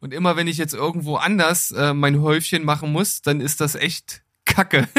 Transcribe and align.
Und 0.00 0.12
immer 0.12 0.36
wenn 0.36 0.46
ich 0.46 0.58
jetzt 0.58 0.74
irgendwo 0.74 1.16
anders 1.16 1.72
äh, 1.72 1.94
mein 1.94 2.20
Häufchen 2.20 2.64
machen 2.64 2.92
muss, 2.92 3.22
dann 3.22 3.40
ist 3.40 3.60
das 3.60 3.74
echt 3.74 4.22
Kacke. 4.44 4.88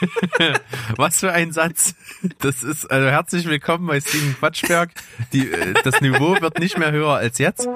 Was 0.96 1.20
für 1.20 1.32
ein 1.32 1.52
Satz. 1.52 1.94
Das 2.38 2.62
ist, 2.62 2.90
also 2.90 3.08
herzlich 3.08 3.46
willkommen 3.46 3.86
bei 3.86 4.00
Steven 4.00 4.36
Quatschberg. 4.38 4.90
Die, 5.32 5.50
äh, 5.50 5.74
das 5.84 6.00
Niveau 6.00 6.40
wird 6.40 6.58
nicht 6.58 6.78
mehr 6.78 6.92
höher 6.92 7.14
als 7.14 7.38
jetzt. 7.38 7.66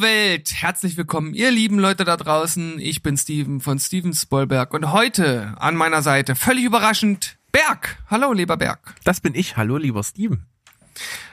Welt, 0.00 0.52
herzlich 0.54 0.96
willkommen, 0.96 1.34
ihr 1.34 1.50
lieben 1.50 1.78
Leute 1.78 2.04
da 2.04 2.16
draußen. 2.16 2.78
Ich 2.78 3.02
bin 3.02 3.16
Steven 3.16 3.60
von 3.60 3.78
Steven 3.78 4.12
Spoilberg 4.12 4.72
und 4.74 4.92
heute 4.92 5.54
an 5.58 5.76
meiner 5.76 6.02
Seite, 6.02 6.36
völlig 6.36 6.64
überraschend, 6.64 7.36
Berg. 7.52 7.98
Hallo, 8.08 8.32
lieber 8.32 8.56
Berg. 8.56 8.94
Das 9.04 9.20
bin 9.20 9.34
ich. 9.34 9.56
Hallo, 9.56 9.76
lieber 9.76 10.04
Steven. 10.04 10.46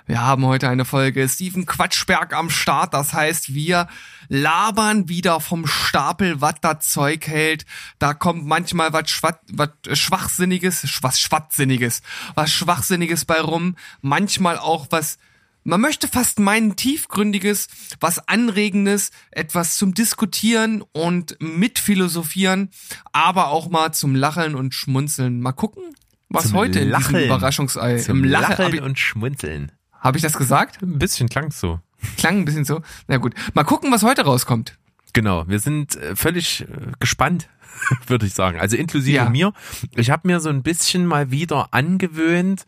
Wir 0.05 0.21
haben 0.21 0.45
heute 0.45 0.69
eine 0.69 0.85
Folge 0.85 1.27
Steven 1.27 1.65
Quatschberg 1.65 2.33
am 2.33 2.49
Start. 2.49 2.93
Das 2.93 3.13
heißt, 3.13 3.53
wir 3.53 3.87
labern 4.29 5.09
wieder 5.09 5.39
vom 5.39 5.67
Stapel, 5.67 6.41
was 6.41 6.55
da 6.61 6.79
Zeug 6.79 7.27
hält. 7.27 7.65
Da 7.99 8.13
kommt 8.13 8.45
manchmal 8.45 8.93
was 8.93 9.09
Schwachsinniges, 9.09 11.01
was 11.01 11.19
Schwachsinniges, 11.19 12.01
was 12.35 12.51
Schwachsinniges 12.51 13.25
bei 13.25 13.41
rum. 13.41 13.75
Manchmal 14.01 14.57
auch 14.57 14.87
was 14.89 15.17
man 15.65 15.81
möchte 15.81 16.07
fast 16.07 16.39
meinen 16.39 16.75
tiefgründiges, 16.75 17.67
was 17.99 18.25
anregendes, 18.29 19.11
etwas 19.31 19.77
zum 19.77 19.93
Diskutieren 19.93 20.83
und 20.93 21.35
mitphilosophieren, 21.41 22.69
aber 23.11 23.47
auch 23.49 23.69
mal 23.69 23.91
zum 23.91 24.15
Lacheln 24.15 24.55
und 24.55 24.73
Schmunzeln. 24.73 25.41
Mal 25.41 25.51
gucken, 25.53 25.83
was 26.29 26.49
Zum 26.49 26.53
heute 26.53 26.79
in 26.79 26.89
Lacheln. 26.89 27.15
diesem 27.15 27.25
Überraschungsei 27.25 27.97
Zum 27.97 28.23
im 28.23 28.29
Lachen. 28.29 28.73
Ich, 28.73 28.81
und 28.81 28.97
Schmunzeln. 28.99 29.71
hab 29.99 30.15
ich 30.15 30.21
das 30.21 30.33
gesagt? 30.37 30.81
Ein 30.81 30.99
bisschen 30.99 31.29
klang 31.29 31.51
so. 31.51 31.79
Klang 32.17 32.37
ein 32.39 32.45
bisschen 32.45 32.65
so. 32.65 32.81
Na 33.07 33.17
gut, 33.17 33.33
mal 33.53 33.63
gucken, 33.63 33.91
was 33.91 34.03
heute 34.03 34.23
rauskommt. 34.23 34.77
Genau, 35.13 35.47
wir 35.47 35.59
sind 35.59 35.95
äh, 35.95 36.15
völlig 36.15 36.61
äh, 36.61 36.67
gespannt, 36.99 37.47
würde 38.07 38.25
ich 38.27 38.33
sagen. 38.33 38.59
Also 38.59 38.75
inklusive 38.77 39.15
Ja. 39.17 39.29
mir. 39.29 39.53
Ich 39.95 40.09
habe 40.11 40.27
mir 40.27 40.39
so 40.39 40.49
ein 40.49 40.61
bisschen 40.61 41.05
mal 41.07 41.31
wieder 41.31 41.73
angewöhnt, 41.73 42.65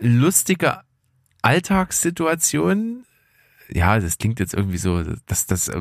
lustige 0.00 0.80
Alltagssituationen. 1.42 3.04
Ja, 3.68 3.98
das 3.98 4.18
klingt 4.18 4.38
jetzt 4.38 4.52
irgendwie 4.52 4.78
so, 4.78 5.02
dass 5.26 5.46
das 5.46 5.68
äh, 5.68 5.80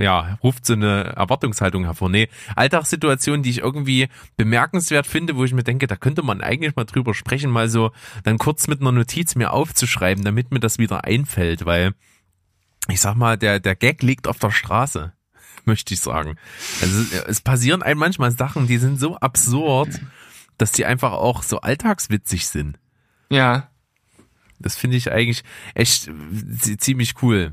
ja 0.00 0.38
ruft 0.42 0.66
so 0.66 0.74
eine 0.74 1.14
Erwartungshaltung 1.16 1.84
hervor. 1.84 2.10
Nee, 2.10 2.28
Alltagssituationen, 2.54 3.42
die 3.42 3.50
ich 3.50 3.58
irgendwie 3.58 4.08
bemerkenswert 4.36 5.06
finde, 5.06 5.36
wo 5.36 5.44
ich 5.44 5.54
mir 5.54 5.64
denke, 5.64 5.86
da 5.86 5.96
könnte 5.96 6.22
man 6.22 6.42
eigentlich 6.42 6.76
mal 6.76 6.84
drüber 6.84 7.14
sprechen, 7.14 7.50
mal 7.50 7.68
so 7.68 7.92
dann 8.24 8.38
kurz 8.38 8.66
mit 8.66 8.80
einer 8.80 8.92
Notiz 8.92 9.36
mir 9.36 9.52
aufzuschreiben, 9.52 10.24
damit 10.24 10.50
mir 10.50 10.60
das 10.60 10.78
wieder 10.78 11.04
einfällt, 11.04 11.64
weil 11.64 11.94
ich 12.88 13.00
sag 13.00 13.14
mal, 13.14 13.38
der 13.38 13.58
der 13.58 13.74
Gag 13.74 14.02
liegt 14.02 14.28
auf 14.28 14.38
der 14.38 14.50
Straße 14.50 15.12
möchte 15.64 15.94
ich 15.94 16.00
sagen. 16.00 16.36
Also 16.80 17.04
es 17.26 17.40
passieren 17.40 17.82
einem 17.82 18.00
manchmal 18.00 18.30
Sachen, 18.30 18.66
die 18.66 18.78
sind 18.78 18.98
so 18.98 19.16
absurd, 19.16 20.00
dass 20.58 20.72
die 20.72 20.84
einfach 20.84 21.12
auch 21.12 21.42
so 21.42 21.60
alltagswitzig 21.60 22.46
sind. 22.46 22.78
Ja. 23.30 23.68
Das 24.58 24.76
finde 24.76 24.96
ich 24.96 25.10
eigentlich 25.12 25.42
echt 25.74 26.10
zi- 26.60 26.76
ziemlich 26.76 27.14
cool. 27.22 27.52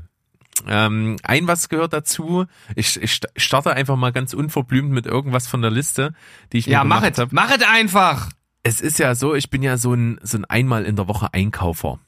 Ähm, 0.68 1.16
ein 1.22 1.46
was 1.48 1.68
gehört 1.68 1.92
dazu. 1.92 2.44
Ich, 2.76 3.00
ich 3.02 3.14
sta- 3.14 3.28
starte 3.36 3.72
einfach 3.72 3.96
mal 3.96 4.12
ganz 4.12 4.34
unverblümt 4.34 4.90
mit 4.90 5.06
irgendwas 5.06 5.46
von 5.48 5.62
der 5.62 5.70
Liste, 5.70 6.14
die 6.52 6.58
ich 6.58 6.66
mir 6.66 6.74
Ja, 6.74 6.84
mach 6.84 6.96
gemacht 7.00 7.12
es. 7.14 7.18
habe. 7.18 7.34
Mach 7.34 7.50
es 7.50 7.62
einfach. 7.66 8.28
Es 8.62 8.80
ist 8.80 8.98
ja 8.98 9.14
so, 9.14 9.34
ich 9.34 9.50
bin 9.50 9.62
ja 9.62 9.76
so 9.76 9.94
ein 9.94 10.20
so 10.22 10.36
ein 10.38 10.44
einmal 10.44 10.84
in 10.84 10.94
der 10.96 11.08
Woche 11.08 11.32
Einkaufer. 11.32 11.98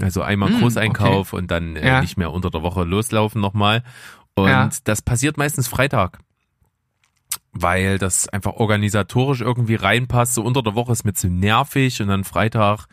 Also 0.00 0.22
einmal 0.22 0.50
Hm, 0.50 0.60
Großeinkauf 0.60 1.32
und 1.32 1.50
dann 1.50 1.76
äh, 1.76 1.86
Ja. 1.86 2.00
nicht 2.00 2.16
mehr 2.16 2.32
unter 2.32 2.50
der 2.50 2.62
Woche 2.62 2.84
loslaufen 2.84 3.40
nochmal. 3.40 3.82
Und 4.34 4.48
Ja. 4.48 4.70
das 4.84 5.02
passiert 5.02 5.36
meistens 5.36 5.66
Freitag. 5.68 6.18
Weil 7.56 7.98
das 7.98 8.28
einfach 8.28 8.54
organisatorisch 8.54 9.40
irgendwie 9.40 9.76
reinpasst. 9.76 10.34
So 10.34 10.42
unter 10.42 10.62
der 10.62 10.74
Woche 10.74 10.92
ist 10.92 11.04
mir 11.04 11.14
zu 11.14 11.28
nervig 11.28 12.02
und 12.02 12.08
dann 12.08 12.24
Freitag 12.24 12.86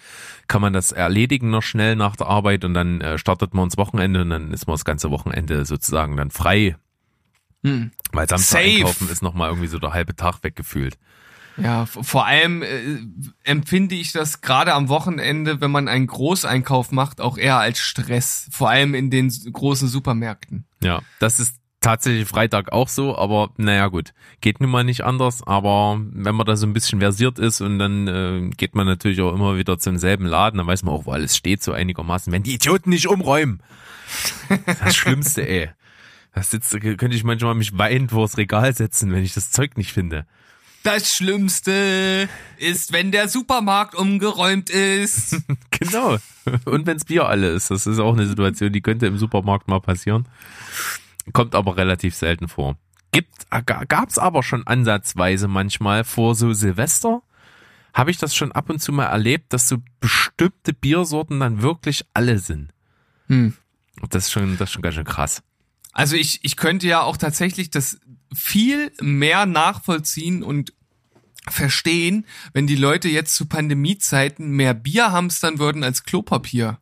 kann 0.48 0.62
man 0.62 0.72
das 0.72 0.92
erledigen 0.92 1.50
noch 1.50 1.64
schnell 1.64 1.96
nach 1.96 2.16
der 2.16 2.28
Arbeit 2.28 2.64
und 2.64 2.76
dann 2.76 3.02
äh, 3.02 3.18
startet 3.18 3.56
man 3.56 3.66
ins 3.66 3.78
Wochenende 3.78 4.22
und 4.22 4.30
dann 4.30 4.54
ist 4.54 4.68
man 4.68 4.76
das 4.76 4.86
ganze 4.86 5.10
Wochenende 5.10 5.66
sozusagen 5.66 6.16
dann 6.16 6.30
frei. 6.30 6.76
Hm. 7.64 7.92
Weil 8.12 8.28
Samstag 8.30 8.62
Safe. 8.62 8.76
einkaufen 8.76 9.10
ist 9.10 9.24
nochmal 9.24 9.50
irgendwie 9.50 9.68
so 9.68 9.80
der 9.80 9.94
halbe 9.94 10.16
Tag 10.16 10.44
weggefühlt. 10.44 10.98
Ja, 11.58 11.86
vor 11.86 12.26
allem 12.26 12.64
äh, 12.64 13.00
empfinde 13.44 13.96
ich 13.96 14.14
das 14.14 14.42
gerade 14.42 14.74
am 14.74 14.90
Wochenende, 14.90 15.62
wenn 15.62 15.72
man 15.72 15.88
einen 15.88 16.08
Großeinkauf 16.08 16.92
macht, 16.92 17.20
auch 17.22 17.38
eher 17.38 17.58
als 17.58 17.80
Stress. 17.80 18.48
Vor 18.52 18.70
allem 18.70 18.96
in 18.96 19.10
den 19.10 19.30
großen 19.30 19.88
Supermärkten. 19.88 20.66
Ja, 20.82 21.02
das 21.20 21.40
ist 21.40 21.61
tatsächlich 21.82 22.28
Freitag 22.28 22.72
auch 22.72 22.88
so, 22.88 23.18
aber 23.18 23.50
naja 23.58 23.88
gut, 23.88 24.14
geht 24.40 24.62
nun 24.62 24.70
mal 24.70 24.84
nicht 24.84 25.04
anders, 25.04 25.46
aber 25.46 26.00
wenn 26.14 26.36
man 26.36 26.46
da 26.46 26.56
so 26.56 26.66
ein 26.66 26.74
bisschen 26.74 27.00
versiert 27.00 27.40
ist 27.40 27.60
und 27.60 27.80
dann 27.80 28.08
äh, 28.08 28.50
geht 28.56 28.76
man 28.76 28.86
natürlich 28.88 29.20
auch 29.22 29.34
immer 29.34 29.58
wieder 29.58 29.78
zum 29.80 29.98
selben 29.98 30.26
Laden, 30.26 30.60
dann 30.60 30.68
weiß 30.68 30.84
man 30.84 30.94
auch, 30.94 31.06
wo 31.06 31.12
alles 31.12 31.36
steht 31.36 31.62
so 31.64 31.74
einigermaßen, 31.74 32.32
wenn 32.32 32.44
die 32.44 32.54
Idioten 32.54 32.92
nicht 32.92 33.08
umräumen. 33.08 33.62
Das 34.66 34.96
Schlimmste, 34.96 35.48
ey. 35.48 35.70
Das 36.34 36.50
sitzt, 36.50 36.72
könnte 36.80 37.10
ich 37.10 37.24
manchmal 37.24 37.56
mich 37.56 37.78
weinend 37.78 38.12
vors 38.12 38.38
Regal 38.38 38.74
setzen, 38.74 39.12
wenn 39.12 39.24
ich 39.24 39.34
das 39.34 39.52
Zeug 39.52 39.76
nicht 39.76 39.92
finde. 39.92 40.26
Das 40.84 41.14
Schlimmste 41.14 42.28
ist, 42.58 42.92
wenn 42.92 43.12
der 43.12 43.28
Supermarkt 43.28 43.96
umgeräumt 43.96 44.70
ist. 44.70 45.38
Genau. 45.80 46.18
Und 46.66 46.86
wenns 46.86 47.06
Bier 47.06 47.26
alle 47.26 47.50
ist, 47.50 47.72
das 47.72 47.88
ist 47.88 47.98
auch 47.98 48.14
eine 48.14 48.28
Situation, 48.28 48.72
die 48.72 48.82
könnte 48.82 49.08
im 49.08 49.18
Supermarkt 49.18 49.68
mal 49.68 49.80
passieren. 49.80 50.28
Kommt 51.34 51.56
aber 51.56 51.78
relativ 51.78 52.16
selten 52.16 52.48
vor. 52.48 52.78
Gibt, 53.12 53.48
gab's 53.88 54.18
aber 54.18 54.42
schon 54.42 54.66
ansatzweise 54.66 55.48
manchmal 55.48 56.04
vor 56.04 56.34
so 56.34 56.54
Silvester, 56.54 57.22
habe 57.94 58.12
ich 58.12 58.18
das 58.18 58.36
schon 58.36 58.52
ab 58.52 58.70
und 58.70 58.82
zu 58.82 58.94
mal 58.94 59.06
erlebt, 59.06 59.54
dass 59.54 59.68
so 59.68 59.78
bestimmte 60.00 60.74
Biersorten 60.74 61.40
dann 61.40 61.62
wirklich 61.62 62.06
alle 62.14 62.40
sind. 62.40 62.72
Hm. 63.28 63.54
Das 64.10 64.26
ist 64.26 64.32
schon, 64.32 64.58
das 64.58 64.70
ist 64.70 64.74
schon 64.74 64.82
ganz 64.82 64.96
schön 64.96 65.06
krass. 65.06 65.44
Also 65.94 66.16
ich, 66.16 66.40
ich 66.44 66.56
könnte 66.56 66.88
ja 66.88 67.02
auch 67.02 67.18
tatsächlich 67.18 67.70
das 67.70 68.00
viel 68.34 68.94
mehr 69.02 69.46
nachvollziehen 69.46 70.42
und 70.42 70.74
verstehen, 71.50 72.26
wenn 72.54 72.68
die 72.68 72.76
Leute 72.76 73.10
jetzt 73.10 73.36
zu 73.36 73.46
Pandemiezeiten 73.46 74.52
mehr 74.52 74.74
Bier 74.74 75.12
hamstern 75.12 75.60
würden 75.60 75.84
als 75.84 76.04
Klopapier. 76.04 76.80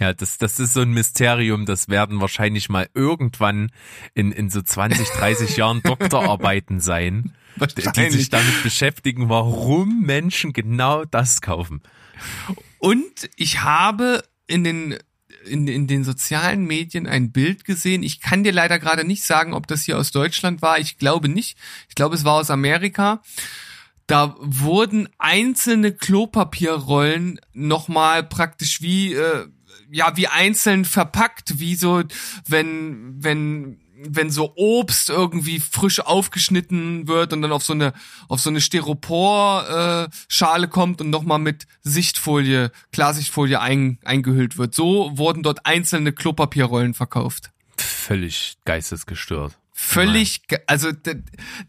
Ja, 0.00 0.12
das, 0.12 0.38
das 0.38 0.60
ist 0.60 0.74
so 0.74 0.80
ein 0.80 0.92
Mysterium, 0.92 1.66
das 1.66 1.88
werden 1.88 2.20
wahrscheinlich 2.20 2.68
mal 2.68 2.88
irgendwann 2.94 3.72
in, 4.14 4.30
in 4.30 4.48
so 4.48 4.62
20, 4.62 5.08
30 5.08 5.56
Jahren 5.56 5.82
Doktorarbeiten 5.82 6.80
sein, 6.80 7.34
die 7.96 8.10
sich 8.10 8.30
damit 8.30 8.62
beschäftigen, 8.62 9.28
warum 9.28 10.02
Menschen 10.02 10.52
genau 10.52 11.04
das 11.04 11.40
kaufen. 11.40 11.82
Und 12.78 13.28
ich 13.36 13.62
habe 13.62 14.22
in 14.46 14.62
den 14.62 14.98
in, 15.44 15.66
in 15.66 15.86
den 15.86 16.04
sozialen 16.04 16.64
Medien 16.64 17.06
ein 17.06 17.32
Bild 17.32 17.64
gesehen. 17.64 18.02
Ich 18.02 18.20
kann 18.20 18.44
dir 18.44 18.52
leider 18.52 18.78
gerade 18.78 19.04
nicht 19.04 19.24
sagen, 19.24 19.54
ob 19.54 19.66
das 19.66 19.82
hier 19.82 19.98
aus 19.98 20.10
Deutschland 20.10 20.62
war. 20.62 20.78
Ich 20.78 20.98
glaube 20.98 21.28
nicht. 21.28 21.56
Ich 21.88 21.94
glaube, 21.94 22.14
es 22.14 22.24
war 22.24 22.34
aus 22.34 22.50
Amerika. 22.50 23.22
Da 24.06 24.36
wurden 24.40 25.08
einzelne 25.18 25.92
Klopapierrollen 25.92 27.40
nochmal 27.52 28.24
praktisch 28.24 28.80
wie 28.80 29.14
äh, 29.14 29.46
ja 29.90 30.16
wie 30.16 30.28
einzeln 30.28 30.84
verpackt, 30.84 31.58
wie 31.58 31.74
so 31.74 32.02
wenn 32.46 33.14
wenn 33.22 33.80
wenn 34.00 34.30
so 34.30 34.52
Obst 34.54 35.10
irgendwie 35.10 35.60
frisch 35.60 36.00
aufgeschnitten 36.00 37.08
wird 37.08 37.32
und 37.32 37.42
dann 37.42 37.52
auf 37.52 37.64
so 37.64 37.72
eine 37.72 37.92
auf 38.28 38.40
so 38.40 38.50
eine 38.50 38.60
Styropor 38.60 40.08
äh, 40.08 40.66
kommt 40.68 41.00
und 41.00 41.10
nochmal 41.10 41.38
mit 41.38 41.66
Sichtfolie, 41.82 42.70
Klarsichtfolie 42.92 43.60
ein, 43.60 43.98
eingehüllt 44.04 44.56
wird. 44.56 44.74
So 44.74 45.16
wurden 45.18 45.42
dort 45.42 45.66
einzelne 45.66 46.12
Klopapierrollen 46.12 46.94
verkauft. 46.94 47.50
Völlig 47.76 48.56
geistesgestört. 48.64 49.57
Völlig, 49.80 50.40
also 50.66 50.90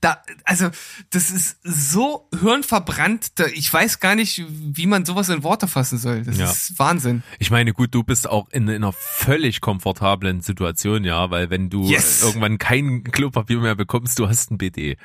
da, 0.01 0.23
also 0.43 0.71
das 1.11 1.29
ist 1.29 1.59
so 1.63 2.27
hirnverbrannt, 2.41 3.37
da, 3.39 3.45
ich 3.53 3.71
weiß 3.71 3.99
gar 3.99 4.15
nicht, 4.15 4.43
wie 4.49 4.87
man 4.87 5.05
sowas 5.05 5.29
in 5.29 5.43
Worte 5.43 5.67
fassen 5.67 5.99
soll. 5.99 6.23
Das 6.23 6.35
Ja. 6.39 6.49
ist 6.49 6.79
Wahnsinn. 6.79 7.21
Ich 7.37 7.51
meine, 7.51 7.71
gut, 7.71 7.93
du 7.93 8.01
bist 8.03 8.27
auch 8.27 8.49
in, 8.49 8.67
in 8.67 8.77
einer 8.83 8.93
völlig 8.93 9.61
komfortablen 9.61 10.41
Situation, 10.41 11.03
ja, 11.03 11.29
weil 11.29 11.51
wenn 11.51 11.69
du 11.69 11.87
Yes. 11.87 12.23
irgendwann 12.23 12.57
kein 12.57 13.03
Klopapier 13.03 13.59
mehr 13.59 13.75
bekommst, 13.75 14.17
du 14.17 14.27
hast 14.27 14.49
ein 14.49 14.57
BD. 14.57 14.97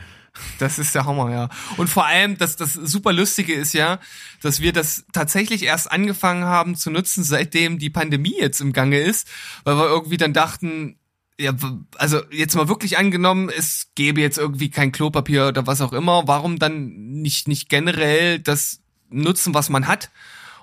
Das 0.58 0.78
ist 0.78 0.94
der 0.94 1.04
Hammer, 1.04 1.30
ja. 1.30 1.50
Und 1.76 1.88
vor 1.88 2.06
allem, 2.06 2.38
dass 2.38 2.56
das 2.56 2.72
super 2.72 3.12
Lustige 3.12 3.52
ist 3.52 3.74
ja, 3.74 4.00
dass 4.40 4.60
wir 4.60 4.72
das 4.72 5.04
tatsächlich 5.12 5.62
erst 5.64 5.92
angefangen 5.92 6.44
haben 6.44 6.74
zu 6.74 6.90
nutzen, 6.90 7.22
seitdem 7.22 7.78
die 7.78 7.90
Pandemie 7.90 8.36
jetzt 8.40 8.62
im 8.62 8.72
Gange 8.72 8.98
ist, 8.98 9.28
weil 9.64 9.76
wir 9.76 9.86
irgendwie 9.88 10.16
dann 10.16 10.32
dachten, 10.32 10.96
ja, 11.38 11.52
also 11.96 12.22
jetzt 12.30 12.54
mal 12.54 12.68
wirklich 12.68 12.98
angenommen, 12.98 13.48
es 13.48 13.90
gäbe 13.94 14.20
jetzt 14.20 14.38
irgendwie 14.38 14.70
kein 14.70 14.92
Klopapier 14.92 15.48
oder 15.48 15.66
was 15.66 15.80
auch 15.80 15.92
immer, 15.92 16.26
warum 16.26 16.58
dann 16.58 16.88
nicht, 17.22 17.48
nicht 17.48 17.68
generell 17.68 18.38
das 18.38 18.80
nutzen, 19.10 19.54
was 19.54 19.68
man 19.68 19.86
hat? 19.86 20.10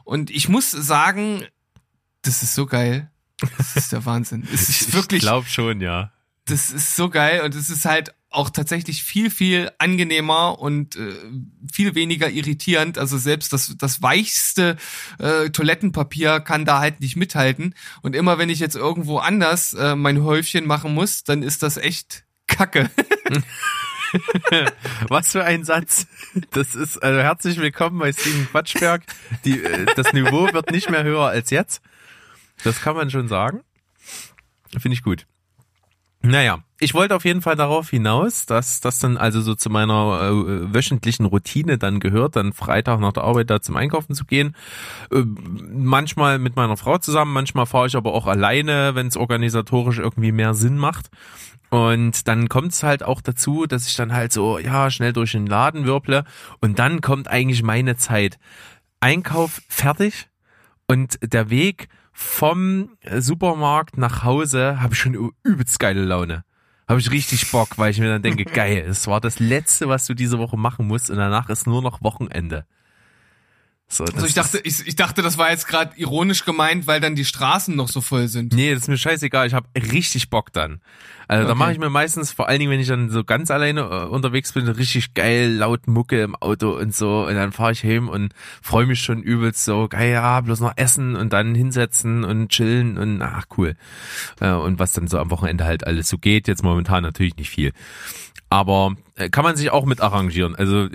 Und 0.03 0.29
ich 0.29 0.49
muss 0.49 0.71
sagen, 0.71 1.45
das 2.21 2.43
ist 2.43 2.55
so 2.55 2.65
geil. 2.65 3.11
Das 3.57 3.75
ist 3.75 3.91
der 3.91 4.05
Wahnsinn. 4.05 4.47
Es 4.53 4.69
ist 4.69 4.81
Ich 4.87 4.93
wirklich, 4.93 5.21
glaube 5.21 5.47
schon, 5.47 5.81
ja. 5.81 6.11
das 6.45 6.71
ist 6.71 6.95
so 6.95 7.09
geil 7.09 7.41
und 7.41 7.55
es 7.55 7.69
ist 7.69 7.85
halt 7.85 8.13
auch 8.31 8.49
tatsächlich 8.49 9.03
viel, 9.03 9.29
viel 9.29 9.71
angenehmer 9.77 10.59
und 10.59 10.95
äh, 10.95 11.13
viel 11.71 11.95
weniger 11.95 12.29
irritierend. 12.29 12.97
Also 12.97 13.17
selbst 13.17 13.51
das, 13.51 13.75
das 13.77 14.01
weichste 14.01 14.77
äh, 15.19 15.49
Toilettenpapier 15.49 16.39
kann 16.39 16.65
da 16.65 16.79
halt 16.79 17.01
nicht 17.01 17.17
mithalten. 17.17 17.75
Und 18.01 18.15
immer 18.15 18.37
wenn 18.37 18.49
ich 18.49 18.59
jetzt 18.59 18.75
irgendwo 18.75 19.19
anders 19.19 19.73
äh, 19.73 19.95
mein 19.95 20.23
Häufchen 20.23 20.65
machen 20.65 20.93
muss, 20.93 21.25
dann 21.25 21.43
ist 21.43 21.61
das 21.61 21.75
echt 21.75 22.23
Kacke. 22.47 22.89
Was 25.09 25.31
für 25.31 25.43
ein 25.43 25.65
Satz. 25.65 26.07
Das 26.51 26.75
ist, 26.75 27.03
also 27.03 27.19
herzlich 27.19 27.57
willkommen 27.57 27.99
bei 27.99 28.13
Steven 28.13 28.47
Quatschberg. 28.49 29.03
Die, 29.43 29.61
äh, 29.61 29.85
das 29.95 30.13
Niveau 30.13 30.53
wird 30.53 30.71
nicht 30.71 30.89
mehr 30.89 31.03
höher 31.03 31.27
als 31.27 31.49
jetzt. 31.49 31.81
Das 32.63 32.81
kann 32.81 32.95
man 32.95 33.09
schon 33.09 33.27
sagen. 33.27 33.61
Finde 34.79 34.93
ich 34.93 35.03
gut. 35.03 35.25
Naja, 36.23 36.59
ich 36.79 36.93
wollte 36.93 37.15
auf 37.15 37.25
jeden 37.25 37.41
Fall 37.41 37.55
darauf 37.55 37.89
hinaus, 37.89 38.45
dass 38.45 38.79
das 38.79 38.99
dann 38.99 39.17
also 39.17 39.41
so 39.41 39.55
zu 39.55 39.71
meiner 39.71 40.21
äh, 40.21 40.73
wöchentlichen 40.73 41.25
Routine 41.25 41.79
dann 41.79 41.99
gehört, 41.99 42.35
dann 42.35 42.53
Freitag 42.53 42.99
nach 42.99 43.13
der 43.13 43.23
Arbeit 43.23 43.49
da 43.49 43.61
zum 43.61 43.75
Einkaufen 43.75 44.13
zu 44.13 44.25
gehen. 44.25 44.55
Äh, 45.11 45.23
manchmal 45.25 46.37
mit 46.37 46.55
meiner 46.55 46.77
Frau 46.77 46.99
zusammen, 46.99 47.33
manchmal 47.33 47.65
fahre 47.65 47.87
ich 47.87 47.95
aber 47.95 48.13
auch 48.13 48.27
alleine, 48.27 48.93
wenn 48.93 49.07
es 49.07 49.17
organisatorisch 49.17 49.97
irgendwie 49.97 50.31
mehr 50.31 50.53
Sinn 50.53 50.77
macht. 50.77 51.09
Und 51.71 52.27
dann 52.27 52.49
kommt 52.49 52.73
es 52.73 52.83
halt 52.83 53.01
auch 53.01 53.21
dazu, 53.21 53.65
dass 53.65 53.87
ich 53.87 53.95
dann 53.95 54.13
halt 54.13 54.31
so, 54.31 54.59
ja, 54.59 54.91
schnell 54.91 55.13
durch 55.13 55.31
den 55.31 55.47
Laden 55.47 55.85
wirble. 55.85 56.25
Und 56.59 56.77
dann 56.77 57.01
kommt 57.01 57.29
eigentlich 57.29 57.63
meine 57.63 57.95
Zeit. 57.95 58.37
Einkauf 58.99 59.61
fertig 59.69 60.29
und 60.85 61.17
der 61.23 61.49
Weg 61.49 61.87
vom 62.21 62.89
Supermarkt 63.17 63.97
nach 63.97 64.23
Hause 64.23 64.81
habe 64.81 64.93
ich 64.93 64.99
schon 64.99 65.33
übelst 65.43 65.79
geile 65.79 66.03
Laune. 66.03 66.43
Habe 66.87 66.99
ich 66.99 67.11
richtig 67.11 67.51
Bock, 67.51 67.77
weil 67.77 67.91
ich 67.91 67.99
mir 67.99 68.09
dann 68.09 68.21
denke, 68.21 68.45
geil, 68.53 68.85
es 68.87 69.07
war 69.07 69.19
das 69.19 69.39
Letzte, 69.39 69.89
was 69.89 70.05
du 70.05 70.13
diese 70.13 70.39
Woche 70.39 70.57
machen 70.57 70.87
musst 70.87 71.09
und 71.09 71.17
danach 71.17 71.49
ist 71.49 71.67
nur 71.67 71.81
noch 71.81 72.01
Wochenende. 72.01 72.65
So, 73.93 74.05
Also 74.05 74.25
ich 74.25 74.33
dachte, 74.33 74.57
ich, 74.63 74.87
ich 74.87 74.95
dachte, 74.95 75.21
das 75.21 75.37
war 75.37 75.51
jetzt 75.51 75.67
gerade 75.67 75.91
ironisch 75.97 76.45
gemeint, 76.45 76.87
weil 76.87 77.01
dann 77.01 77.13
die 77.15 77.25
Straßen 77.25 77.75
noch 77.75 77.89
so 77.89 77.99
voll 77.99 78.29
sind. 78.29 78.53
Nee, 78.53 78.73
das 78.73 78.83
ist 78.83 78.87
mir 78.87 78.97
scheißegal. 78.97 79.47
Ich 79.47 79.53
habe 79.53 79.67
richtig 79.75 80.29
Bock 80.29 80.53
dann. 80.53 80.79
Also 81.27 81.43
da 81.45 81.51
Okay. 81.51 81.59
mache 81.59 81.71
ich 81.73 81.77
mir 81.77 81.89
meistens, 81.89 82.31
vor 82.31 82.47
allen 82.47 82.59
Dingen, 82.59 82.71
wenn 82.71 82.79
ich 82.79 82.87
dann 82.87 83.09
so 83.09 83.25
ganz 83.25 83.51
alleine 83.51 83.81
äh, 83.81 84.05
unterwegs 84.05 84.53
bin, 84.53 84.65
richtig 84.69 85.13
geil 85.13 85.51
laut 85.51 85.87
Mucke 85.87 86.21
im 86.21 86.35
Auto 86.37 86.71
und 86.77 86.95
so. 86.95 87.25
Und 87.27 87.35
dann 87.35 87.51
fahre 87.51 87.73
ich 87.73 87.83
heim 87.83 88.07
und 88.07 88.33
freue 88.61 88.85
mich 88.85 89.01
schon 89.01 89.21
übelst 89.21 89.65
so, 89.65 89.89
geil, 89.89 90.11
ja, 90.13 90.39
bloß 90.39 90.61
noch 90.61 90.73
essen 90.77 91.17
und 91.17 91.33
dann 91.33 91.53
hinsetzen 91.53 92.23
und 92.23 92.47
chillen 92.49 92.97
und 92.97 93.21
ach 93.21 93.45
cool. 93.57 93.75
Äh, 94.39 94.51
Und 94.51 94.79
was 94.79 94.93
dann 94.93 95.07
so 95.07 95.19
am 95.19 95.31
Wochenende 95.31 95.65
halt 95.65 95.85
alles 95.85 96.07
so 96.07 96.17
geht. 96.17 96.47
Jetzt 96.47 96.63
momentan 96.63 97.03
natürlich 97.03 97.35
nicht 97.35 97.49
viel. 97.49 97.73
Aber 98.51 98.95
äh, 99.15 99.29
kann 99.29 99.45
man 99.45 99.55
sich 99.55 99.71
auch 99.71 99.85
mit 99.85 100.01
arrangieren. 100.01 100.55
Also 100.55 100.89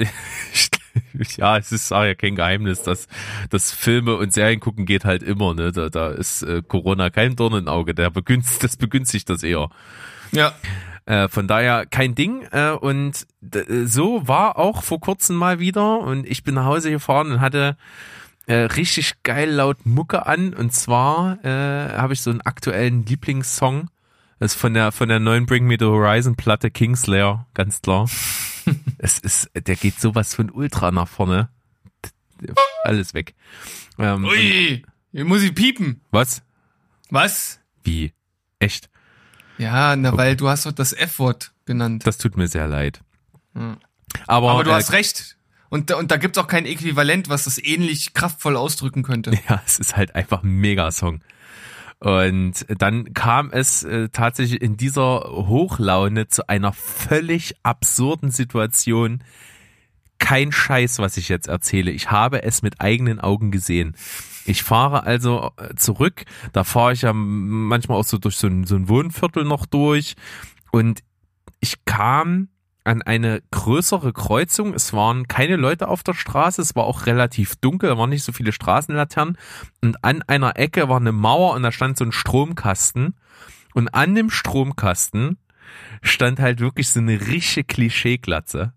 ja, 1.39 1.57
es 1.57 1.73
ist 1.73 1.91
auch 1.91 2.05
ja 2.05 2.15
kein 2.15 2.37
Geheimnis, 2.37 2.83
dass 2.83 3.09
das 3.49 3.73
Filme 3.73 4.17
und 4.17 4.35
Serien 4.35 4.61
gucken 4.61 4.85
geht 4.85 5.07
halt 5.07 5.23
immer. 5.23 5.55
Ne? 5.55 5.73
Da, 5.73 5.89
da 5.89 6.11
ist 6.11 6.43
äh, 6.43 6.61
Corona 6.61 7.09
kein 7.09 7.35
Dorn 7.35 7.55
im 7.55 7.67
Auge. 7.67 7.95
Der 7.95 8.11
begünstigt, 8.11 8.63
das 8.63 8.77
begünstigt 8.77 9.31
das 9.31 9.43
eher. 9.43 9.71
Ja. 10.33 10.53
Äh, 11.07 11.29
von 11.29 11.49
daher 11.49 11.87
kein 11.87 12.15
Ding. 12.15 12.43
Äh, 12.53 12.73
und 12.73 13.27
äh, 13.55 13.87
so 13.87 14.29
war 14.29 14.59
auch 14.59 14.83
vor 14.83 15.01
kurzem 15.01 15.37
mal 15.37 15.59
wieder. 15.59 16.01
Und 16.01 16.27
ich 16.27 16.45
bin 16.45 16.57
nach 16.57 16.67
Hause 16.67 16.91
gefahren 16.91 17.33
und 17.33 17.41
hatte 17.41 17.79
äh, 18.47 18.55
richtig 18.55 19.23
geil 19.23 19.49
laut 19.49 19.87
Mucke 19.87 20.27
an. 20.27 20.53
Und 20.53 20.75
zwar 20.75 21.43
äh, 21.43 21.97
habe 21.97 22.13
ich 22.13 22.21
so 22.21 22.29
einen 22.29 22.43
aktuellen 22.43 23.07
Lieblingssong. 23.07 23.89
Das 24.39 24.55
ist 24.55 24.61
von 24.61 24.75
der 24.75 24.93
von 24.93 25.09
der 25.09 25.19
neuen 25.19 25.47
Bring 25.47 25.67
Me 25.67 25.77
the 25.79 25.87
Horizon 25.87 26.37
Platte 26.37 26.71
Kingslayer, 26.71 27.47
ganz 27.55 27.81
klar. 27.81 28.09
es 28.99 29.19
ist, 29.19 29.51
der 29.55 29.77
geht 29.77 30.01
sowas 30.01 30.35
von 30.35 30.51
ultra 30.51 30.91
nach 30.91 31.09
vorne. 31.09 31.49
Alles 32.85 33.15
weg. 33.15 33.35
Ähm, 33.99 34.25
Ui, 34.25 34.85
hier 35.13 35.25
muss 35.25 35.43
ich 35.43 35.55
piepen. 35.55 36.01
was? 36.11 36.43
Was? 37.11 37.61
Wie? 37.85 38.13
Echt? 38.59 38.91
Ja, 39.59 39.97
na, 39.97 40.17
weil 40.17 40.37
du 40.37 40.49
hast 40.49 40.67
doch 40.67 40.73
das 40.73 40.93
F-Wort 40.93 41.53
genannt. 41.65 42.07
Das 42.07 42.19
tut 42.19 42.37
mir 42.37 42.49
sehr 42.49 42.67
leid. 42.67 43.01
Hm. 43.55 43.79
Aber, 44.27 44.51
Aber 44.51 44.65
du 44.65 44.71
äh, 44.71 44.75
hast 44.75 44.93
recht. 44.93 45.37
Und, 45.69 45.91
da- 45.91 45.97
und 45.97 46.11
da 46.11 46.17
gibt's 46.17 46.37
auch 46.39 46.47
kein 46.47 46.67
Äquivalent, 46.67 47.29
was 47.29 47.45
das 47.45 47.59
ähnlich 47.63 48.13
kraftvoll 48.13 48.57
ausdrücken 48.57 49.03
könnte. 49.03 49.31
Ja, 49.49 49.63
es 49.65 49.79
ist 49.79 49.97
halt 49.97 50.15
einfach 50.15 50.43
ein 50.43 50.51
Megasong. 50.51 51.23
Und 51.99 52.67
dann 52.69 53.15
kam 53.15 53.51
es 53.51 53.83
äh, 53.83 54.11
tatsächlich 54.11 54.61
in 54.61 54.77
dieser 54.77 55.21
Hochlaune 55.21 56.29
zu 56.29 56.49
einer 56.49 56.73
völlig 56.73 57.55
absurden 57.63 58.31
Situation. 58.31 59.25
Kein 60.19 60.53
Scheiß, 60.53 60.99
was 60.99 61.17
ich 61.17 61.29
jetzt 61.29 61.49
erzähle. 61.49 61.91
Ich 61.91 62.11
habe 62.11 62.43
es 62.43 62.63
mit 62.63 62.81
eigenen 62.81 63.21
Augen 63.21 63.51
gesehen. 63.51 63.97
Ich 64.45 64.63
fahre 64.63 65.05
also 65.05 65.53
äh, 65.57 65.75
zurück. 65.75 66.25
Da 66.53 66.65
fahre 66.65 66.93
ich 66.93 67.03
ja 67.03 67.13
manchmal 67.13 67.99
auch 67.99 68.05
so 68.05 68.19
durch 68.19 68.37
so 68.37 68.47
ein, 68.47 68.65
so 68.65 68.77
ein 68.77 68.89
Wohnviertel 68.89 69.45
noch 69.45 69.67
durch. 69.67 70.17
Und 70.73 71.03
ich 71.61 71.85
kam 71.87 72.49
an 72.87 73.03
eine 73.03 73.43
größere 73.51 74.13
Kreuzung. 74.13 74.75
Es 74.75 74.93
waren 74.93 75.29
keine 75.29 75.57
Leute 75.57 75.89
auf 75.89 76.03
der 76.03 76.15
Straße. 76.15 76.63
Es 76.63 76.77
war 76.77 76.85
auch 76.85 77.07
relativ 77.07 77.57
dunkel. 77.57 77.91
Da 77.91 77.99
waren 77.99 78.11
nicht 78.11 78.23
so 78.23 78.33
viele 78.33 78.53
Straßenlaternen. 78.53 79.37
Und 79.83 80.05
an 80.05 80.23
einer 80.23 80.57
Ecke 80.57 80.89
war 80.89 80.99
eine 80.99 81.13
Mauer 81.13 81.55
und 81.55 81.63
da 81.63 81.73
stand 81.73 81.99
so 81.99 82.05
ein 82.05 82.13
Stromkasten. 82.13 83.17
Und 83.75 83.89
an 83.89 84.15
dem 84.15 84.31
Stromkasten 84.31 85.39
stand 86.03 86.39
halt 86.41 86.61
wirklich 86.61 86.89
so 86.89 87.01
eine 87.01 87.21
richtige 87.21 87.65
Klischeeglatze. 87.65 88.73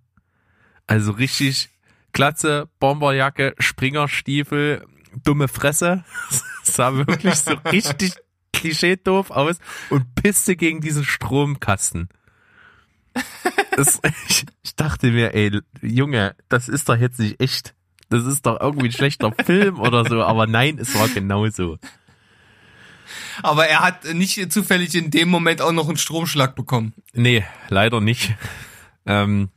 Also 0.88 1.12
richtig 1.12 1.70
Glatze, 2.12 2.68
Bomberjacke, 2.80 3.54
Springerstiefel, 3.60 4.86
dumme 5.24 5.48
Fresse. 5.48 6.04
Das 6.30 6.44
sah 6.76 6.96
wirklich 6.96 7.36
so 7.36 7.54
richtig 7.72 8.14
klischee-doof 8.54 9.32
aus 9.32 9.58
und 9.90 10.16
pisste 10.16 10.56
gegen 10.56 10.82
diesen 10.82 11.06
Stromkasten. 11.06 12.10
Das, 13.76 14.00
ich, 14.28 14.46
ich 14.62 14.76
dachte 14.76 15.12
mir, 15.12 15.34
ey, 15.34 15.60
Junge, 15.82 16.36
das 16.50 16.68
ist 16.68 16.90
doch 16.90 16.98
jetzt 16.98 17.20
nicht 17.20 17.40
echt. 17.40 17.76
Das 18.10 18.26
ist 18.26 18.46
doch 18.46 18.60
irgendwie 18.60 18.88
ein 18.88 18.92
schlechter 18.92 19.32
Film 19.46 19.80
oder 19.80 20.04
so, 20.06 20.24
aber 20.24 20.48
nein, 20.48 20.78
es 20.80 20.94
war 20.96 21.08
genauso. 21.08 21.78
Aber 23.42 23.68
er 23.68 23.80
hat 23.80 24.14
nicht 24.14 24.52
zufällig 24.52 24.96
in 24.96 25.12
dem 25.12 25.30
Moment 25.30 25.62
auch 25.62 25.72
noch 25.72 25.88
einen 25.88 25.98
Stromschlag 25.98 26.56
bekommen. 26.56 26.94
Nee, 27.14 27.46
leider 27.70 28.02
nicht. 28.02 28.36
Ähm. 29.06 29.50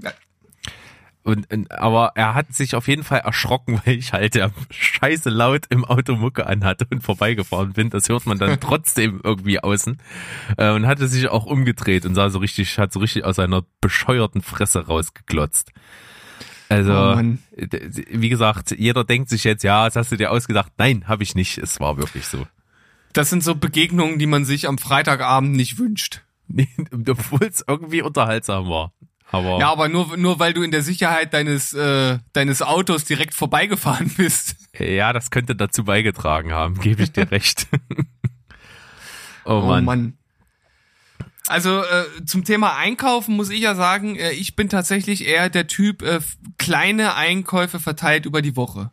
Und, 1.25 1.53
und, 1.53 1.71
aber 1.71 2.13
er 2.17 2.35
hat 2.35 2.53
sich 2.53 2.75
auf 2.75 2.89
jeden 2.89 3.05
Fall 3.05 3.21
erschrocken, 3.21 3.81
weil 3.85 3.97
ich 3.97 4.13
halt 4.13 4.35
ja 4.35 4.51
scheiße 4.71 5.31
laut 5.31 5.67
im 5.71 5.85
Auto 5.85 6.17
Mucke 6.17 6.47
anhatte 6.47 6.87
und 6.91 7.03
vorbeigefahren 7.03 7.73
bin. 7.73 7.91
Das 7.91 8.09
hört 8.09 8.27
man 8.27 8.39
dann 8.39 8.61
trotzdem 8.61 9.21
irgendwie 9.23 9.61
außen. 9.61 9.99
Äh, 10.57 10.73
und 10.73 10.87
hatte 10.87 11.09
sich 11.09 11.29
auch 11.29 11.47
umgedreht 11.47 12.07
und 12.07 12.15
sah 12.15 12.31
so 12.31 12.39
richtig, 12.39 12.79
hat 12.79 12.93
so 12.93 13.01
richtig 13.01 13.25
aus 13.25 13.37
seiner 13.37 13.65
bescheuerten 13.81 14.43
Fresse 14.43 14.87
rausgeglotzt. 14.87 15.73
Also, 16.69 16.93
Oh 16.95 17.23
wie 17.55 18.29
gesagt, 18.31 18.71
jeder 18.71 19.05
denkt 19.05 19.29
sich 19.29 19.45
jetzt, 19.45 19.63
ja, 19.63 19.85
das 19.85 19.97
hast 19.97 20.11
du 20.11 20.17
dir 20.17 20.31
ausgedacht. 20.31 20.73
Nein, 20.79 21.07
habe 21.07 21.23
ich 21.23 21.35
nicht. 21.35 21.59
Es 21.59 21.81
war 21.81 21.99
wirklich 21.99 22.27
so. 22.27 22.47
Das 23.13 23.29
sind 23.29 23.45
so 23.45 23.55
Begegnungen, 23.55 24.19
die 24.19 24.27
man 24.27 24.47
sich 24.47 24.67
am 24.67 24.79
Freitagabend 24.79 25.55
nicht 25.55 25.79
wünscht. 25.79 26.23
Obwohl 27.09 27.47
es 27.47 27.63
irgendwie 27.67 28.01
unterhaltsam 28.01 28.71
war. 28.71 28.93
Aber 29.33 29.59
Ja, 29.59 29.73
aber 29.73 29.89
nur, 29.89 30.17
nur 30.19 30.39
weil 30.39 30.53
du 30.53 30.63
in 30.63 30.71
der 30.71 30.83
Sicherheit 30.83 31.33
deines, 31.33 31.73
äh, 31.73 32.19
deines 32.35 32.61
Autos 32.61 33.05
direkt 33.05 33.35
vorbeigefahren 33.35 34.11
bist. 34.17 34.57
Ja, 34.79 35.13
das 35.13 35.31
könnte 35.31 35.57
dazu 35.57 35.85
beigetragen 35.85 36.53
haben, 36.53 36.79
gebe 36.79 37.03
ich 37.03 37.13
dir 37.13 37.31
recht. 37.31 37.67
oh, 39.45 39.55
Oh 39.55 39.61
Mann. 39.63 39.85
Mann. 39.85 40.19
Also 41.49 41.83
äh, 41.83 42.25
zum 42.25 42.45
Thema 42.45 42.77
Einkaufen 42.77 43.35
muss 43.35 43.51
ich 43.51 43.61
ja 43.61 43.75
sagen, 43.75 44.17
äh, 44.17 44.31
ich 44.33 44.55
bin 44.55 44.69
tatsächlich 44.69 45.27
eher 45.27 45.51
der 45.51 45.67
Typ 45.67 46.03
äh, 46.03 46.21
kleine 46.59 47.15
Einkäufe 47.15 47.81
verteilt 47.81 48.27
über 48.27 48.43
die 48.43 48.55
Woche. 48.55 48.93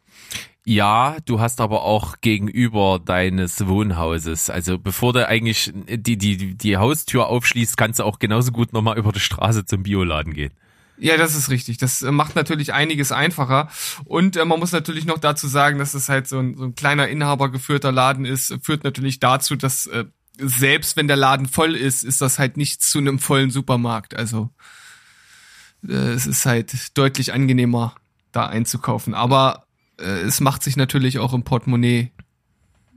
Ja, 0.65 1.17
du 1.25 1.39
hast 1.39 1.61
aber 1.61 1.83
auch 1.83 2.17
gegenüber 2.21 2.99
deines 3.03 3.65
Wohnhauses, 3.65 4.49
also 4.49 4.77
bevor 4.77 5.13
du 5.13 5.27
eigentlich 5.27 5.71
die, 5.73 6.17
die, 6.17 6.55
die 6.55 6.77
Haustür 6.77 7.27
aufschließt, 7.27 7.77
kannst 7.77 7.99
du 7.99 8.03
auch 8.03 8.19
genauso 8.19 8.51
gut 8.51 8.73
nochmal 8.73 8.97
über 8.97 9.11
die 9.11 9.19
Straße 9.19 9.65
zum 9.65 9.83
Bioladen 9.83 10.33
gehen. 10.33 10.53
Ja, 10.99 11.17
das 11.17 11.33
ist 11.33 11.49
richtig. 11.49 11.77
Das 11.77 12.01
äh, 12.01 12.11
macht 12.11 12.35
natürlich 12.35 12.73
einiges 12.73 13.11
einfacher. 13.11 13.69
Und 14.05 14.35
äh, 14.35 14.45
man 14.45 14.59
muss 14.59 14.71
natürlich 14.71 15.05
noch 15.05 15.17
dazu 15.17 15.47
sagen, 15.47 15.79
dass 15.79 15.93
es 15.93 16.09
halt 16.09 16.27
so 16.27 16.39
ein, 16.39 16.55
so 16.57 16.65
ein 16.65 16.75
kleiner 16.75 17.07
inhabergeführter 17.07 17.91
Laden 17.91 18.25
ist, 18.25 18.53
führt 18.61 18.83
natürlich 18.83 19.19
dazu, 19.19 19.55
dass 19.55 19.87
äh, 19.87 20.05
selbst 20.37 20.97
wenn 20.97 21.07
der 21.07 21.17
Laden 21.17 21.47
voll 21.47 21.75
ist, 21.75 22.03
ist 22.03 22.21
das 22.21 22.37
halt 22.37 22.57
nicht 22.57 22.81
zu 22.81 22.99
einem 22.99 23.19
vollen 23.19 23.49
Supermarkt. 23.49 24.15
Also 24.15 24.49
äh, 25.87 25.93
es 25.93 26.27
ist 26.27 26.45
halt 26.45 26.97
deutlich 26.97 27.33
angenehmer, 27.33 27.95
da 28.31 28.47
einzukaufen. 28.47 29.13
Aber 29.13 29.65
äh, 30.01 30.21
es 30.21 30.39
macht 30.39 30.63
sich 30.63 30.77
natürlich 30.77 31.19
auch 31.19 31.33
im 31.33 31.43
Portemonnaie 31.43 32.11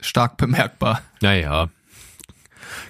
stark 0.01 0.37
bemerkbar. 0.37 1.03
Naja. 1.21 1.69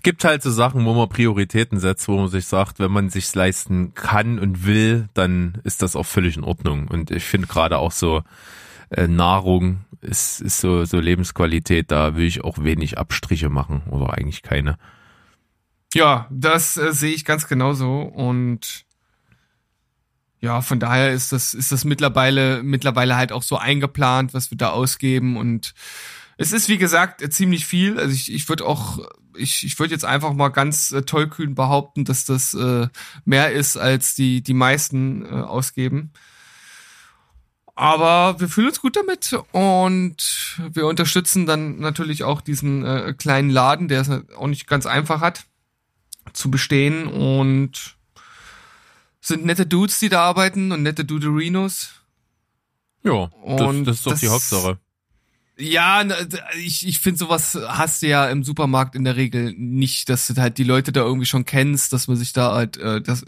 Gibt 0.03 0.25
halt 0.25 0.43
so 0.43 0.51
Sachen, 0.51 0.85
wo 0.85 0.95
man 0.95 1.09
Prioritäten 1.09 1.79
setzt, 1.79 2.09
wo 2.09 2.17
man 2.17 2.29
sich 2.29 2.47
sagt, 2.47 2.79
wenn 2.79 2.91
man 2.91 3.11
sich's 3.11 3.35
leisten 3.35 3.95
kann 3.95 4.39
und 4.39 4.65
will, 4.67 5.09
dann 5.15 5.61
ist 5.65 5.83
das 5.83 5.97
auch 5.97 6.07
völlig 6.07 6.37
in 6.37 6.45
Ordnung. 6.45 6.89
Und 6.89 7.11
ich 7.11 7.25
finde 7.25 7.49
gerade 7.49 7.79
auch 7.79 7.93
so 7.93 8.23
äh, 8.91 9.07
Nahrung 9.07 9.85
ist, 10.01 10.41
ist 10.41 10.61
so, 10.61 10.85
so 10.85 10.99
Lebensqualität, 10.99 11.91
da 11.91 12.17
will 12.17 12.27
ich 12.27 12.45
auch 12.45 12.59
wenig 12.59 12.99
Abstriche 12.99 13.49
machen 13.49 13.83
oder 13.91 14.15
eigentlich 14.15 14.43
keine. 14.43 14.77
Ja, 15.95 16.27
das 16.31 16.77
äh, 16.77 16.93
sehe 16.93 17.13
ich 17.13 17.25
ganz 17.25 17.49
genauso 17.49 18.01
und 18.03 18.85
ja, 20.43 20.61
von 20.61 20.81
daher 20.81 21.13
ist 21.13 21.33
das, 21.33 21.55
ist 21.55 21.73
das 21.73 21.85
mittlerweile, 21.85 22.63
mittlerweile 22.63 23.17
halt 23.17 23.33
auch 23.33 23.45
so 23.45 23.57
eingeplant, 23.57 24.35
was 24.35 24.51
wir 24.51 24.59
da 24.59 24.71
ausgeben 24.71 25.37
und 25.37 25.73
es 26.37 26.51
ist, 26.51 26.69
wie 26.69 26.79
gesagt, 26.79 27.23
ziemlich 27.33 27.67
viel. 27.67 27.99
Also 27.99 28.13
ich, 28.13 28.33
ich 28.33 28.49
würde 28.49 28.67
auch, 28.67 28.99
ich, 29.37 29.65
ich 29.65 29.79
würde 29.79 29.93
jetzt 29.93 30.05
einfach 30.05 30.33
mal 30.33 30.49
ganz 30.49 30.91
äh, 30.91 31.03
tollkühn 31.03 31.55
behaupten, 31.55 32.05
dass 32.05 32.25
das 32.25 32.55
äh, 32.55 32.89
mehr 33.25 33.53
ist, 33.53 33.77
als 33.77 34.17
die, 34.17 34.43
die 34.43 34.55
meisten 34.55 35.25
äh, 35.25 35.29
ausgeben. 35.29 36.11
Aber 37.77 38.41
wir 38.41 38.49
fühlen 38.49 38.69
uns 38.69 38.81
gut 38.81 38.97
damit 38.97 39.35
und 39.53 40.59
wir 40.73 40.87
unterstützen 40.87 41.47
dann 41.47 41.79
natürlich 41.79 42.25
auch 42.25 42.41
diesen 42.41 42.85
äh, 42.85 43.15
kleinen 43.17 43.51
Laden, 43.51 43.87
der 43.87 44.01
es 44.01 44.11
auch 44.37 44.49
nicht 44.49 44.67
ganz 44.67 44.87
einfach 44.87 45.21
hat 45.21 45.45
zu 46.33 46.51
bestehen 46.51 47.07
und 47.07 47.97
sind 49.23 49.47
nette 49.47 49.65
Dudes, 49.65 49.99
die 50.01 50.11
da 50.11 50.23
arbeiten 50.23 50.73
und 50.73 50.83
nette 50.83 51.07
Duderinos. 51.07 51.91
Ja, 53.05 53.31
das, 53.47 53.85
das 53.85 53.97
ist 53.97 54.07
doch 54.07 54.13
das, 54.13 54.21
die 54.21 54.29
Hauptsache. 54.29 54.79
Ja, 55.57 56.05
ich, 56.59 56.87
ich 56.87 57.01
finde 57.01 57.19
sowas 57.19 57.59
hast 57.67 58.03
du 58.03 58.09
ja 58.09 58.29
im 58.29 58.43
Supermarkt 58.43 58.95
in 58.95 59.05
der 59.05 59.17
Regel 59.17 59.55
nicht, 59.57 60.09
dass 60.09 60.27
du 60.27 60.35
halt 60.41 60.59
die 60.59 60.65
Leute 60.65 60.93
da 60.93 61.01
irgendwie 61.01 61.27
schon 61.27 61.45
kennst, 61.45 61.93
dass 61.93 62.09
man 62.09 62.17
sich 62.17 62.33
da 62.33 62.53
halt 62.53 62.77
äh, 62.77 63.01
das 63.01 63.25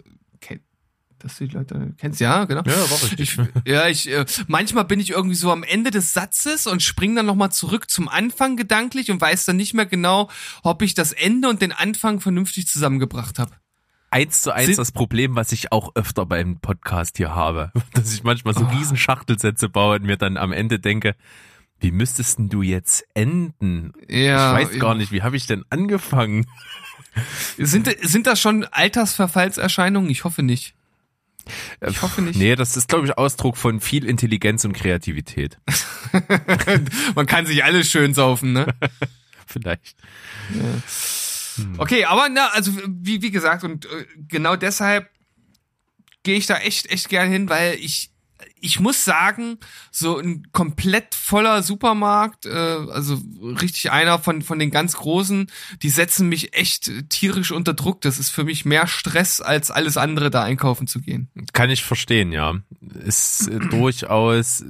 dass 1.24 1.38
du 1.38 1.48
die 1.48 1.54
Leute 1.54 1.94
kennst, 1.96 2.20
ja, 2.20 2.44
genau. 2.44 2.62
Ja, 2.66 2.90
war 2.90 3.02
richtig. 3.02 3.38
Ich, 3.38 3.66
ja, 3.66 3.88
ich 3.88 4.10
äh, 4.10 4.26
manchmal 4.46 4.84
bin 4.84 5.00
ich 5.00 5.10
irgendwie 5.10 5.34
so 5.34 5.50
am 5.50 5.62
Ende 5.62 5.90
des 5.90 6.12
Satzes 6.12 6.66
und 6.66 6.82
spring 6.82 7.16
dann 7.16 7.24
nochmal 7.24 7.50
zurück 7.50 7.90
zum 7.90 8.08
Anfang 8.08 8.56
gedanklich 8.56 9.10
und 9.10 9.22
weiß 9.22 9.46
dann 9.46 9.56
nicht 9.56 9.72
mehr 9.72 9.86
genau, 9.86 10.28
ob 10.62 10.82
ich 10.82 10.92
das 10.92 11.12
Ende 11.12 11.48
und 11.48 11.62
den 11.62 11.72
Anfang 11.72 12.20
vernünftig 12.20 12.68
zusammengebracht 12.68 13.38
habe 13.38 13.52
eins 14.14 14.42
zu 14.42 14.54
eins 14.54 14.66
Sind 14.66 14.78
das 14.78 14.92
Problem, 14.92 15.34
was 15.34 15.50
ich 15.52 15.72
auch 15.72 15.94
öfter 15.96 16.24
beim 16.24 16.58
Podcast 16.60 17.16
hier 17.16 17.34
habe. 17.34 17.72
Dass 17.94 18.14
ich 18.14 18.22
manchmal 18.22 18.54
so 18.54 18.64
oh. 18.64 18.76
riesen 18.76 18.96
Schachtelsätze 18.96 19.68
baue 19.68 19.96
und 19.96 20.04
mir 20.04 20.16
dann 20.16 20.36
am 20.36 20.52
Ende 20.52 20.78
denke, 20.78 21.16
wie 21.80 21.90
müsstest 21.90 22.38
denn 22.38 22.48
du 22.48 22.62
jetzt 22.62 23.04
enden? 23.14 23.92
Ja, 24.08 24.58
ich 24.58 24.68
weiß 24.68 24.78
gar 24.78 24.94
nicht, 24.94 25.10
wie 25.10 25.22
habe 25.22 25.36
ich 25.36 25.46
denn 25.46 25.64
angefangen? 25.68 26.46
Sind, 27.58 27.88
sind 28.02 28.26
das 28.26 28.40
schon 28.40 28.64
Altersverfallserscheinungen? 28.64 30.10
Ich 30.10 30.24
hoffe 30.24 30.42
nicht. 30.42 30.74
Ich 31.86 32.02
hoffe 32.02 32.22
nicht. 32.22 32.36
Nee, 32.36 32.56
das 32.56 32.76
ist, 32.76 32.88
glaube 32.88 33.06
ich, 33.06 33.16
Ausdruck 33.16 33.56
von 33.56 33.80
viel 33.80 34.04
Intelligenz 34.04 34.64
und 34.64 34.72
Kreativität. 34.72 35.60
Man 37.14 37.26
kann 37.26 37.46
sich 37.46 37.62
alles 37.62 37.88
schön 37.88 38.14
saufen, 38.14 38.52
ne? 38.52 38.66
Vielleicht. 39.46 39.94
Ja. 40.54 40.82
Hm. 41.56 41.74
Okay, 41.78 42.04
aber 42.04 42.28
na, 42.28 42.48
also 42.48 42.72
wie, 42.86 43.22
wie 43.22 43.30
gesagt, 43.30 43.64
und 43.64 43.86
äh, 43.86 44.06
genau 44.28 44.56
deshalb 44.56 45.10
gehe 46.22 46.36
ich 46.36 46.46
da 46.46 46.56
echt, 46.56 46.90
echt 46.90 47.08
gern 47.08 47.30
hin, 47.30 47.48
weil 47.48 47.74
ich 47.74 48.10
ich 48.64 48.80
muss 48.80 49.04
sagen, 49.04 49.58
so 49.90 50.18
ein 50.18 50.50
komplett 50.52 51.14
voller 51.14 51.62
Supermarkt, 51.62 52.46
äh, 52.46 52.50
also 52.50 53.20
richtig 53.42 53.90
einer 53.90 54.18
von, 54.18 54.40
von 54.40 54.58
den 54.58 54.70
ganz 54.70 54.94
großen, 54.94 55.50
die 55.82 55.90
setzen 55.90 56.28
mich 56.30 56.56
echt 56.56 56.90
tierisch 57.10 57.52
unter 57.52 57.74
Druck. 57.74 58.00
Das 58.00 58.18
ist 58.18 58.30
für 58.30 58.44
mich 58.44 58.64
mehr 58.64 58.86
Stress, 58.86 59.42
als 59.42 59.70
alles 59.70 59.98
andere 59.98 60.30
da 60.30 60.42
einkaufen 60.42 60.86
zu 60.86 61.00
gehen. 61.00 61.28
Kann 61.52 61.68
ich 61.68 61.84
verstehen, 61.84 62.32
ja. 62.32 62.54
Ist 63.04 63.48
äh, 63.48 63.58
durchaus 63.70 64.64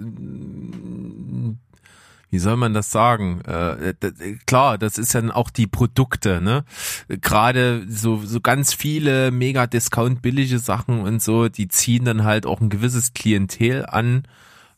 wie 2.34 2.40
soll 2.40 2.56
man 2.56 2.74
das 2.74 2.90
sagen? 2.90 3.42
Äh, 3.42 3.94
klar, 4.44 4.76
das 4.76 4.98
ist 4.98 5.14
dann 5.14 5.30
auch 5.30 5.50
die 5.50 5.68
Produkte, 5.68 6.40
ne? 6.40 6.64
Gerade 7.06 7.86
so, 7.88 8.22
so 8.24 8.40
ganz 8.40 8.74
viele 8.74 9.30
mega 9.30 9.68
Discount 9.68 10.20
billige 10.20 10.58
Sachen 10.58 10.98
und 11.02 11.22
so, 11.22 11.48
die 11.48 11.68
ziehen 11.68 12.04
dann 12.04 12.24
halt 12.24 12.44
auch 12.44 12.60
ein 12.60 12.70
gewisses 12.70 13.12
Klientel 13.14 13.86
an, 13.86 14.24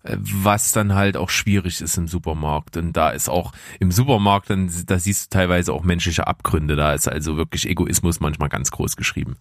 äh, 0.03 0.19
was 0.19 0.73
dann 0.73 0.95
halt 0.95 1.17
auch 1.17 1.31
schwierig 1.31 1.81
ist 1.81 1.97
im 1.97 2.09
Supermarkt. 2.09 2.77
Und 2.77 2.93
da 2.93 3.09
ist 3.09 3.31
auch 3.31 3.53
im 3.81 3.91
Supermarkt, 3.91 4.51
dann, 4.51 4.71
da 4.85 4.99
siehst 4.99 5.33
du 5.33 5.39
teilweise 5.39 5.73
auch 5.73 5.83
menschliche 5.83 6.27
Abgründe. 6.27 6.77
Da 6.77 6.93
ist 6.93 7.09
also 7.09 7.39
wirklich 7.39 7.67
Egoismus 7.67 8.21
manchmal 8.21 8.51
ganz 8.51 8.71
groß 8.71 8.97
geschrieben. 8.97 9.37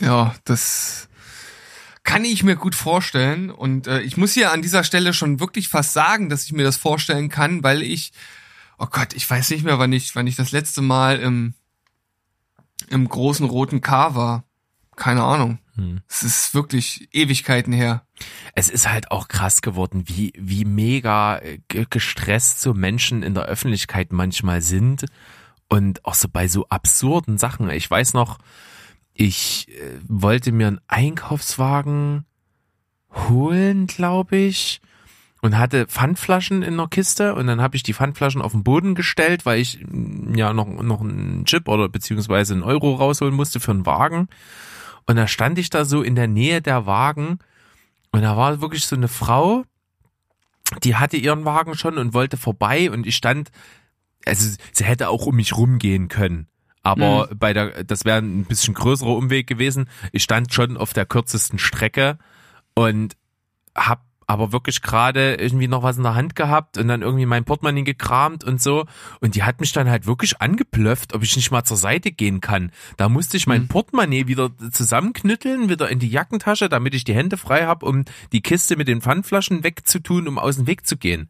Ja, 0.00 0.34
das 0.44 1.08
kann 2.04 2.24
ich 2.24 2.42
mir 2.42 2.56
gut 2.56 2.74
vorstellen. 2.74 3.50
Und 3.50 3.86
äh, 3.86 4.00
ich 4.00 4.16
muss 4.16 4.34
hier 4.34 4.52
an 4.52 4.62
dieser 4.62 4.84
Stelle 4.84 5.12
schon 5.12 5.40
wirklich 5.40 5.68
fast 5.68 5.92
sagen, 5.92 6.28
dass 6.28 6.44
ich 6.44 6.52
mir 6.52 6.64
das 6.64 6.76
vorstellen 6.76 7.28
kann, 7.28 7.62
weil 7.62 7.82
ich, 7.82 8.12
oh 8.78 8.86
Gott, 8.90 9.14
ich 9.14 9.28
weiß 9.28 9.50
nicht 9.50 9.64
mehr, 9.64 9.78
wann 9.78 9.92
ich, 9.92 10.14
wann 10.16 10.26
ich 10.26 10.36
das 10.36 10.52
letzte 10.52 10.82
Mal 10.82 11.20
im, 11.20 11.54
im 12.88 13.08
großen 13.08 13.46
roten 13.46 13.80
K 13.80 14.14
war. 14.14 14.44
Keine 14.96 15.22
Ahnung. 15.22 15.58
Hm. 15.76 16.00
Es 16.08 16.22
ist 16.22 16.54
wirklich 16.54 17.08
Ewigkeiten 17.12 17.72
her. 17.72 18.04
Es 18.54 18.68
ist 18.68 18.90
halt 18.90 19.10
auch 19.10 19.28
krass 19.28 19.62
geworden, 19.62 20.04
wie, 20.06 20.32
wie 20.36 20.64
mega 20.64 21.38
äh, 21.38 21.58
gestresst 21.88 22.60
so 22.60 22.74
Menschen 22.74 23.22
in 23.22 23.34
der 23.34 23.44
Öffentlichkeit 23.44 24.12
manchmal 24.12 24.60
sind. 24.60 25.06
Und 25.68 26.04
auch 26.04 26.14
so 26.14 26.28
bei 26.28 26.48
so 26.48 26.68
absurden 26.68 27.38
Sachen. 27.38 27.70
Ich 27.70 27.90
weiß 27.90 28.12
noch, 28.12 28.38
ich 29.14 29.68
äh, 29.68 29.98
wollte 30.06 30.52
mir 30.52 30.68
einen 30.68 30.80
Einkaufswagen 30.88 32.24
holen, 33.28 33.86
glaube 33.86 34.36
ich, 34.36 34.80
und 35.42 35.58
hatte 35.58 35.86
Pfandflaschen 35.86 36.62
in 36.62 36.76
der 36.76 36.86
Kiste 36.86 37.34
und 37.34 37.46
dann 37.46 37.60
habe 37.60 37.76
ich 37.76 37.82
die 37.82 37.94
Pfandflaschen 37.94 38.40
auf 38.40 38.52
den 38.52 38.62
Boden 38.62 38.94
gestellt, 38.94 39.44
weil 39.44 39.60
ich 39.60 39.80
mm, 39.84 40.34
ja 40.34 40.52
noch 40.52 40.66
noch 40.66 41.00
einen 41.00 41.44
Chip 41.44 41.68
oder 41.68 41.88
beziehungsweise 41.88 42.54
einen 42.54 42.62
Euro 42.62 42.94
rausholen 42.94 43.34
musste 43.34 43.60
für 43.60 43.72
einen 43.72 43.86
Wagen. 43.86 44.28
Und 45.06 45.16
da 45.16 45.26
stand 45.26 45.58
ich 45.58 45.68
da 45.68 45.84
so 45.84 46.02
in 46.02 46.14
der 46.14 46.28
Nähe 46.28 46.62
der 46.62 46.86
Wagen 46.86 47.40
und 48.12 48.22
da 48.22 48.36
war 48.36 48.60
wirklich 48.60 48.86
so 48.86 48.94
eine 48.94 49.08
Frau, 49.08 49.64
die 50.84 50.96
hatte 50.96 51.16
ihren 51.16 51.44
Wagen 51.44 51.74
schon 51.74 51.98
und 51.98 52.14
wollte 52.14 52.36
vorbei 52.36 52.90
und 52.90 53.06
ich 53.06 53.16
stand, 53.16 53.50
also 54.24 54.56
sie 54.72 54.84
hätte 54.84 55.08
auch 55.08 55.26
um 55.26 55.36
mich 55.36 55.56
rumgehen 55.56 56.08
können. 56.08 56.46
Aber 56.82 57.28
mhm. 57.30 57.38
bei 57.38 57.52
der, 57.52 57.84
das 57.84 58.04
wäre 58.04 58.18
ein 58.18 58.44
bisschen 58.44 58.74
größerer 58.74 59.14
Umweg 59.14 59.46
gewesen. 59.46 59.88
Ich 60.12 60.22
stand 60.22 60.52
schon 60.52 60.76
auf 60.76 60.92
der 60.92 61.06
kürzesten 61.06 61.58
Strecke 61.58 62.18
und 62.74 63.16
hab 63.74 64.02
aber 64.26 64.52
wirklich 64.52 64.82
gerade 64.82 65.34
irgendwie 65.34 65.68
noch 65.68 65.82
was 65.82 65.96
in 65.96 66.04
der 66.04 66.14
Hand 66.14 66.34
gehabt 66.36 66.78
und 66.78 66.88
dann 66.88 67.02
irgendwie 67.02 67.26
mein 67.26 67.44
Portemonnaie 67.44 67.82
gekramt 67.82 68.44
und 68.44 68.62
so. 68.62 68.86
Und 69.20 69.34
die 69.34 69.42
hat 69.42 69.60
mich 69.60 69.72
dann 69.72 69.90
halt 69.90 70.06
wirklich 70.06 70.40
angeplöfft, 70.40 71.14
ob 71.14 71.22
ich 71.22 71.36
nicht 71.36 71.50
mal 71.50 71.64
zur 71.64 71.76
Seite 71.76 72.12
gehen 72.12 72.40
kann. 72.40 72.70
Da 72.96 73.08
musste 73.08 73.36
ich 73.36 73.46
mein 73.46 73.62
mhm. 73.62 73.68
Portemonnaie 73.68 74.26
wieder 74.26 74.50
zusammenknütteln, 74.70 75.68
wieder 75.68 75.88
in 75.88 75.98
die 75.98 76.08
Jackentasche, 76.08 76.68
damit 76.68 76.94
ich 76.94 77.04
die 77.04 77.14
Hände 77.14 77.36
frei 77.36 77.66
habe, 77.66 77.84
um 77.84 78.04
die 78.32 78.40
Kiste 78.40 78.76
mit 78.76 78.88
den 78.88 79.02
Pfandflaschen 79.02 79.64
wegzutun, 79.64 80.26
um 80.28 80.38
aus 80.38 80.56
dem 80.56 80.66
Weg 80.66 80.86
zu 80.86 80.96
gehen. 80.96 81.28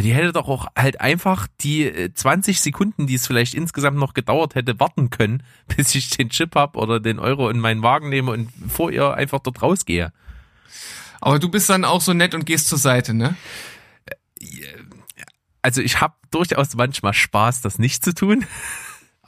Die 0.00 0.14
hätte 0.14 0.32
doch 0.32 0.48
auch 0.48 0.66
halt 0.76 1.00
einfach 1.00 1.46
die 1.60 2.10
20 2.14 2.56
äh, 2.56 2.60
Sekunden, 2.60 3.06
die 3.06 3.14
es 3.14 3.26
vielleicht 3.26 3.54
insgesamt 3.54 3.96
noch 3.96 4.14
gedauert 4.14 4.54
hätte, 4.54 4.78
warten 4.80 5.10
können, 5.10 5.42
bis 5.76 5.94
ich 5.94 6.10
den 6.10 6.30
Chip 6.30 6.54
hab 6.54 6.76
oder 6.76 7.00
den 7.00 7.18
Euro 7.18 7.48
in 7.48 7.58
meinen 7.58 7.82
Wagen 7.82 8.08
nehme 8.08 8.30
und 8.30 8.50
vor 8.68 8.90
ihr 8.90 9.14
einfach 9.14 9.40
dort 9.40 9.62
rausgehe. 9.62 10.12
Aber 11.20 11.38
du 11.38 11.48
bist 11.48 11.68
dann 11.68 11.84
auch 11.84 12.00
so 12.00 12.12
nett 12.12 12.34
und 12.34 12.46
gehst 12.46 12.68
zur 12.68 12.78
Seite, 12.78 13.12
ne? 13.12 13.36
Also 15.62 15.80
ich 15.80 16.00
habe 16.00 16.14
durchaus 16.30 16.74
manchmal 16.76 17.14
Spaß, 17.14 17.60
das 17.60 17.78
nicht 17.78 18.04
zu 18.04 18.14
tun. 18.14 18.44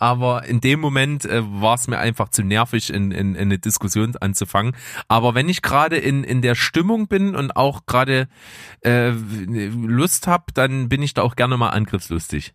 aber 0.00 0.46
in 0.46 0.60
dem 0.60 0.80
Moment 0.80 1.26
äh, 1.26 1.42
war 1.44 1.74
es 1.74 1.86
mir 1.86 1.98
einfach 1.98 2.30
zu 2.30 2.42
nervig, 2.42 2.90
in, 2.90 3.12
in, 3.12 3.34
in 3.34 3.42
eine 3.42 3.58
Diskussion 3.58 4.16
anzufangen. 4.16 4.74
Aber 5.08 5.34
wenn 5.34 5.48
ich 5.48 5.62
gerade 5.62 5.98
in, 5.98 6.24
in 6.24 6.42
der 6.42 6.54
Stimmung 6.54 7.06
bin 7.06 7.36
und 7.36 7.54
auch 7.54 7.86
gerade 7.86 8.28
äh, 8.82 9.10
Lust 9.10 10.26
habe, 10.26 10.46
dann 10.54 10.88
bin 10.88 11.02
ich 11.02 11.14
da 11.14 11.22
auch 11.22 11.36
gerne 11.36 11.56
mal 11.58 11.68
angriffslustig. 11.68 12.54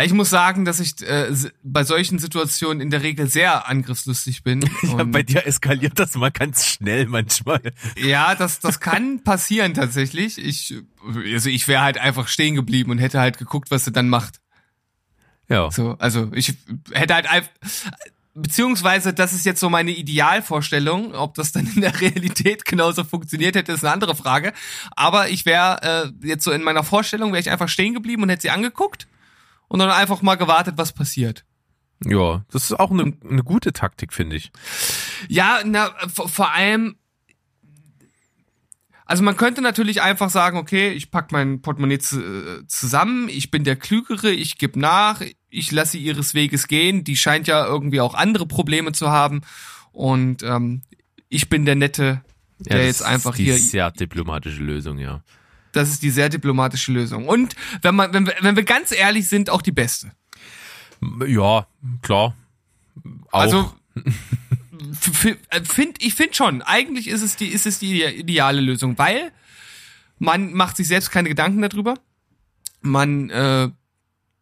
Ich 0.00 0.12
muss 0.14 0.30
sagen, 0.30 0.64
dass 0.64 0.80
ich 0.80 1.02
äh, 1.02 1.32
bei 1.62 1.84
solchen 1.84 2.18
Situationen 2.18 2.80
in 2.80 2.90
der 2.90 3.02
Regel 3.02 3.28
sehr 3.28 3.68
angriffslustig 3.68 4.42
bin. 4.42 4.60
ja, 4.82 5.04
bei 5.04 5.22
dir 5.22 5.46
eskaliert 5.46 5.98
das 5.98 6.16
mal 6.16 6.30
ganz 6.30 6.66
schnell 6.66 7.06
manchmal. 7.06 7.60
Ja, 7.96 8.34
das, 8.34 8.58
das 8.58 8.80
kann 8.80 9.20
passieren 9.24 9.74
tatsächlich. 9.74 10.38
Ich, 10.38 10.74
also 11.32 11.50
ich 11.50 11.68
wäre 11.68 11.82
halt 11.82 11.98
einfach 11.98 12.26
stehen 12.26 12.54
geblieben 12.54 12.90
und 12.90 12.98
hätte 12.98 13.20
halt 13.20 13.38
geguckt, 13.38 13.70
was 13.70 13.84
sie 13.84 13.92
dann 13.92 14.08
macht. 14.08 14.41
Ja. 15.48 15.70
So, 15.70 15.96
also 15.98 16.30
ich 16.34 16.54
hätte 16.92 17.14
halt 17.14 17.30
einfach, 17.30 17.50
beziehungsweise 18.34 19.12
das 19.12 19.32
ist 19.32 19.44
jetzt 19.44 19.60
so 19.60 19.68
meine 19.68 19.90
Idealvorstellung, 19.90 21.14
ob 21.14 21.34
das 21.34 21.52
dann 21.52 21.66
in 21.66 21.80
der 21.80 22.00
Realität 22.00 22.64
genauso 22.64 23.04
funktioniert 23.04 23.56
hätte, 23.56 23.72
ist 23.72 23.84
eine 23.84 23.92
andere 23.92 24.14
Frage. 24.14 24.52
Aber 24.92 25.28
ich 25.28 25.44
wäre 25.44 26.12
äh, 26.22 26.26
jetzt 26.26 26.44
so 26.44 26.52
in 26.52 26.62
meiner 26.62 26.84
Vorstellung, 26.84 27.32
wäre 27.32 27.40
ich 27.40 27.50
einfach 27.50 27.68
stehen 27.68 27.94
geblieben 27.94 28.22
und 28.22 28.28
hätte 28.30 28.42
sie 28.42 28.50
angeguckt 28.50 29.06
und 29.68 29.78
dann 29.78 29.90
einfach 29.90 30.22
mal 30.22 30.36
gewartet, 30.36 30.74
was 30.76 30.92
passiert. 30.92 31.44
Ja, 32.04 32.44
das 32.50 32.64
ist 32.64 32.80
auch 32.80 32.90
eine, 32.90 33.12
eine 33.28 33.44
gute 33.44 33.72
Taktik, 33.72 34.12
finde 34.12 34.36
ich. 34.36 34.50
Ja, 35.28 35.60
na, 35.64 35.90
vor 36.08 36.52
allem, 36.52 36.96
also 39.12 39.24
man 39.24 39.36
könnte 39.36 39.60
natürlich 39.60 40.00
einfach 40.00 40.30
sagen, 40.30 40.56
okay, 40.56 40.88
ich 40.88 41.10
pack 41.10 41.32
mein 41.32 41.60
Portemonnaie 41.60 41.98
zu, 41.98 42.64
zusammen, 42.66 43.28
ich 43.28 43.50
bin 43.50 43.62
der 43.62 43.76
Klügere, 43.76 44.30
ich 44.30 44.56
gebe 44.56 44.80
nach, 44.80 45.20
ich 45.50 45.70
lasse 45.70 45.92
sie 45.92 45.98
ihres 45.98 46.32
Weges 46.32 46.66
gehen, 46.66 47.04
die 47.04 47.18
scheint 47.18 47.46
ja 47.46 47.66
irgendwie 47.66 48.00
auch 48.00 48.14
andere 48.14 48.46
Probleme 48.46 48.92
zu 48.92 49.10
haben 49.10 49.42
und 49.92 50.42
ähm, 50.42 50.80
ich 51.28 51.50
bin 51.50 51.66
der 51.66 51.74
Nette, 51.74 52.22
der 52.58 52.78
ja, 52.78 52.84
jetzt 52.84 53.02
einfach 53.02 53.36
die 53.36 53.44
hier. 53.44 53.58
Sehr 53.58 53.90
diplomatische 53.90 54.62
Lösung, 54.62 54.96
ja. 54.96 55.22
Das 55.72 55.90
ist 55.90 56.02
die 56.02 56.08
sehr 56.08 56.30
diplomatische 56.30 56.90
Lösung. 56.90 57.28
Und 57.28 57.54
wenn 57.82 57.94
man, 57.94 58.14
wenn 58.14 58.26
wir, 58.26 58.34
wenn 58.40 58.56
wir 58.56 58.64
ganz 58.64 58.92
ehrlich 58.92 59.28
sind, 59.28 59.50
auch 59.50 59.60
die 59.60 59.72
beste. 59.72 60.12
Ja, 61.26 61.66
klar. 62.00 62.34
Auch. 63.30 63.40
Also 63.40 63.74
find, 64.92 66.02
ich 66.02 66.14
finde 66.14 66.34
schon, 66.34 66.62
eigentlich 66.62 67.08
ist 67.08 67.22
es 67.22 67.36
die, 67.36 67.48
ist 67.48 67.66
es 67.66 67.78
die 67.78 68.02
ideale 68.02 68.60
Lösung, 68.60 68.98
weil 68.98 69.32
man 70.18 70.52
macht 70.52 70.76
sich 70.76 70.88
selbst 70.88 71.10
keine 71.10 71.28
Gedanken 71.28 71.62
darüber. 71.62 71.94
Man 72.80 73.30
äh, 73.30 73.70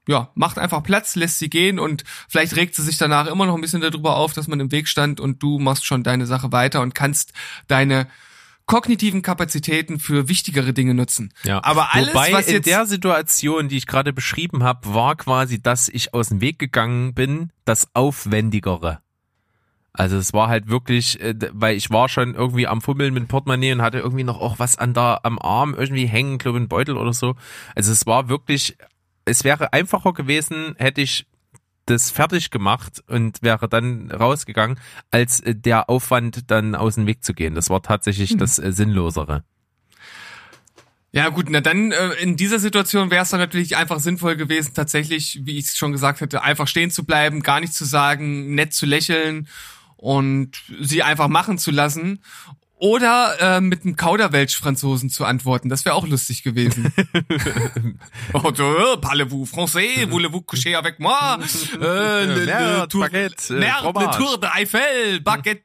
ja, 0.06 0.30
macht 0.34 0.58
einfach 0.58 0.82
Platz, 0.82 1.14
lässt 1.14 1.38
sie 1.38 1.50
gehen 1.50 1.78
und 1.78 2.04
vielleicht 2.28 2.56
regt 2.56 2.74
sie 2.74 2.82
sich 2.82 2.98
danach 2.98 3.26
immer 3.26 3.46
noch 3.46 3.54
ein 3.54 3.60
bisschen 3.60 3.80
darüber 3.80 4.16
auf, 4.16 4.32
dass 4.32 4.48
man 4.48 4.60
im 4.60 4.72
Weg 4.72 4.88
stand 4.88 5.20
und 5.20 5.42
du 5.42 5.58
machst 5.58 5.84
schon 5.86 6.02
deine 6.02 6.26
Sache 6.26 6.52
weiter 6.52 6.80
und 6.80 6.94
kannst 6.94 7.32
deine 7.68 8.08
kognitiven 8.66 9.22
Kapazitäten 9.22 9.98
für 9.98 10.28
wichtigere 10.28 10.72
Dinge 10.72 10.94
nutzen. 10.94 11.32
Ja. 11.42 11.62
Aber 11.64 11.94
alles, 11.94 12.14
Wobei 12.14 12.32
was 12.32 12.46
jetzt 12.46 12.66
in 12.66 12.72
der 12.72 12.86
Situation, 12.86 13.68
die 13.68 13.76
ich 13.76 13.86
gerade 13.86 14.12
beschrieben 14.12 14.62
habe, 14.62 14.94
war 14.94 15.16
quasi, 15.16 15.60
dass 15.60 15.88
ich 15.88 16.14
aus 16.14 16.28
dem 16.28 16.40
Weg 16.40 16.58
gegangen 16.58 17.14
bin, 17.14 17.52
das 17.64 17.88
Aufwendigere. 17.94 19.00
Also 19.92 20.16
es 20.16 20.32
war 20.32 20.48
halt 20.48 20.68
wirklich, 20.68 21.20
äh, 21.20 21.34
weil 21.52 21.76
ich 21.76 21.90
war 21.90 22.08
schon 22.08 22.34
irgendwie 22.34 22.66
am 22.66 22.80
Fummeln 22.80 23.12
mit 23.12 23.24
dem 23.24 23.28
Portemonnaie 23.28 23.72
und 23.72 23.82
hatte 23.82 23.98
irgendwie 23.98 24.24
noch 24.24 24.40
auch 24.40 24.58
was 24.58 24.78
an 24.78 24.94
der 24.94 25.20
am 25.24 25.38
Arm 25.38 25.74
irgendwie 25.74 26.06
hängen, 26.06 26.38
glaube 26.38 26.58
ein 26.58 26.68
Beutel 26.68 26.96
oder 26.96 27.12
so. 27.12 27.34
Also 27.74 27.90
es 27.92 28.06
war 28.06 28.28
wirklich, 28.28 28.76
es 29.24 29.44
wäre 29.44 29.72
einfacher 29.72 30.12
gewesen, 30.12 30.74
hätte 30.78 31.00
ich 31.00 31.26
das 31.86 32.10
fertig 32.10 32.50
gemacht 32.50 33.02
und 33.08 33.42
wäre 33.42 33.68
dann 33.68 34.10
rausgegangen, 34.12 34.78
als 35.10 35.40
äh, 35.40 35.54
der 35.54 35.90
Aufwand 35.90 36.50
dann 36.50 36.74
aus 36.74 36.94
dem 36.94 37.06
Weg 37.06 37.24
zu 37.24 37.34
gehen. 37.34 37.54
Das 37.54 37.68
war 37.68 37.82
tatsächlich 37.82 38.34
mhm. 38.34 38.38
das 38.38 38.58
äh, 38.58 38.72
Sinnlosere. 38.72 39.42
Ja 41.12 41.28
gut, 41.30 41.46
na 41.50 41.60
dann 41.60 41.90
äh, 41.90 42.12
in 42.20 42.36
dieser 42.36 42.60
Situation 42.60 43.10
wäre 43.10 43.24
es 43.24 43.30
dann 43.30 43.40
natürlich 43.40 43.76
einfach 43.76 43.98
sinnvoll 43.98 44.36
gewesen, 44.36 44.74
tatsächlich, 44.74 45.40
wie 45.42 45.58
ich 45.58 45.64
es 45.64 45.76
schon 45.76 45.90
gesagt 45.90 46.20
hätte, 46.20 46.42
einfach 46.44 46.68
stehen 46.68 46.92
zu 46.92 47.04
bleiben, 47.04 47.42
gar 47.42 47.58
nichts 47.58 47.76
zu 47.76 47.84
sagen, 47.84 48.54
nett 48.54 48.72
zu 48.72 48.86
lächeln 48.86 49.48
und 50.00 50.52
sie 50.80 51.02
einfach 51.02 51.28
machen 51.28 51.58
zu 51.58 51.70
lassen 51.70 52.22
oder 52.76 53.36
äh, 53.38 53.60
mit 53.60 53.84
einem 53.84 53.96
Kauderwelsch-Franzosen 53.96 55.10
zu 55.10 55.26
antworten. 55.26 55.68
Das 55.68 55.84
wäre 55.84 55.94
auch 55.94 56.06
lustig 56.06 56.42
gewesen. 56.42 56.90
oh, 58.32 58.50
Parlez-vous 58.96 59.44
français? 59.44 60.06
Voulez-vous 60.10 60.40
coucher 60.40 60.78
avec 60.78 60.98
moi? 60.98 61.38
Äh, 61.80 62.24
le, 62.24 62.44
le, 62.44 62.88
tour, 62.88 63.02
baguette, 63.02 63.50
äh, 63.50 63.58
merde, 63.58 64.00
le 64.00 64.16
Tour 64.16 64.38
de 64.38 64.48
Eiffel, 64.50 65.20
Baguette. 65.20 65.62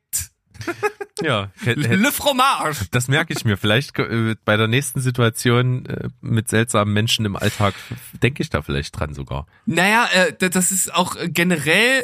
ja, 1.21 1.51
Le 1.63 2.11
Fromage. 2.11 2.85
Das 2.91 3.07
merke 3.07 3.33
ich 3.33 3.45
mir. 3.45 3.57
Vielleicht 3.57 3.97
äh, 3.99 4.35
bei 4.43 4.57
der 4.57 4.67
nächsten 4.67 4.99
Situation 4.99 5.85
äh, 5.85 6.09
mit 6.21 6.49
seltsamen 6.49 6.93
Menschen 6.93 7.25
im 7.25 7.35
Alltag 7.35 7.75
denke 8.23 8.43
ich 8.43 8.49
da 8.49 8.61
vielleicht 8.61 8.97
dran 8.97 9.13
sogar. 9.13 9.47
Naja, 9.65 10.07
äh, 10.13 10.49
das 10.49 10.71
ist 10.71 10.93
auch 10.93 11.15
generell 11.25 12.03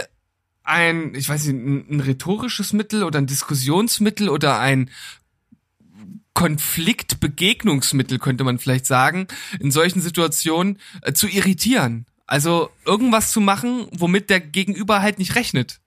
ein, 0.71 1.13
ich 1.13 1.29
weiß 1.29 1.45
nicht, 1.45 1.55
ein, 1.55 1.97
ein 1.97 1.99
rhetorisches 1.99 2.73
Mittel 2.73 3.03
oder 3.03 3.19
ein 3.19 3.27
Diskussionsmittel 3.27 4.29
oder 4.29 4.59
ein 4.59 4.89
Konfliktbegegnungsmittel, 6.33 8.17
könnte 8.17 8.43
man 8.43 8.57
vielleicht 8.57 8.85
sagen, 8.85 9.27
in 9.59 9.69
solchen 9.69 10.01
Situationen 10.01 10.79
äh, 11.01 11.13
zu 11.13 11.27
irritieren. 11.27 12.05
Also 12.25 12.69
irgendwas 12.85 13.33
zu 13.33 13.41
machen, 13.41 13.87
womit 13.91 14.29
der 14.29 14.39
Gegenüber 14.39 15.01
halt 15.01 15.19
nicht 15.19 15.35
rechnet. 15.35 15.80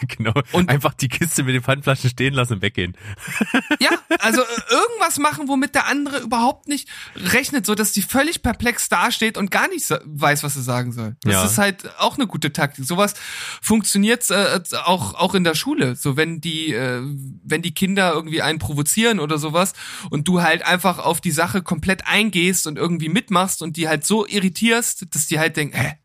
genau. 0.08 0.32
Und 0.52 0.68
einfach 0.68 0.94
die 0.94 1.08
Kiste 1.08 1.42
mit 1.42 1.54
den 1.54 1.62
Pfandflaschen 1.62 2.10
stehen 2.10 2.34
lassen 2.34 2.54
und 2.54 2.62
weggehen. 2.62 2.96
ja, 3.80 3.90
also 4.18 4.40
äh, 4.42 4.44
irgendwas 4.70 5.18
machen, 5.18 5.48
womit 5.48 5.74
der 5.74 5.86
andere 5.86 6.18
überhaupt 6.20 6.68
nicht 6.68 6.88
rechnet, 7.16 7.66
so 7.66 7.74
dass 7.74 7.92
die 7.92 8.02
völlig 8.02 8.42
perplex 8.42 8.88
dasteht 8.88 9.38
und 9.38 9.50
gar 9.50 9.68
nicht 9.68 9.88
weiß, 10.04 10.42
was 10.42 10.54
sie 10.54 10.62
sagen 10.62 10.92
soll. 10.92 11.16
Das 11.22 11.32
ja. 11.32 11.44
ist 11.44 11.58
halt 11.58 11.98
auch 11.98 12.16
eine 12.16 12.26
gute 12.26 12.52
Taktik. 12.52 12.84
Sowas 12.84 13.14
funktioniert 13.62 14.30
äh, 14.30 14.60
auch 14.84 15.14
auch 15.14 15.34
in 15.34 15.44
der 15.44 15.54
Schule. 15.54 15.96
So 15.96 16.16
wenn 16.16 16.40
die 16.40 16.72
äh, 16.72 17.02
wenn 17.44 17.62
die 17.62 17.74
Kinder 17.74 18.12
irgendwie 18.12 18.42
einen 18.42 18.58
provozieren 18.58 19.20
oder 19.20 19.38
sowas 19.38 19.72
und 20.10 20.28
du 20.28 20.42
halt 20.42 20.64
einfach 20.64 20.98
auf 20.98 21.20
die 21.20 21.30
Sache 21.30 21.62
komplett 21.62 22.06
eingehst 22.06 22.66
und 22.66 22.78
irgendwie 22.78 23.08
mitmachst 23.08 23.62
und 23.62 23.76
die 23.76 23.88
halt 23.88 24.04
so 24.04 24.26
irritierst, 24.26 25.14
dass 25.14 25.26
die 25.26 25.38
halt 25.38 25.56
denken, 25.56 25.76
hä, 25.76 25.96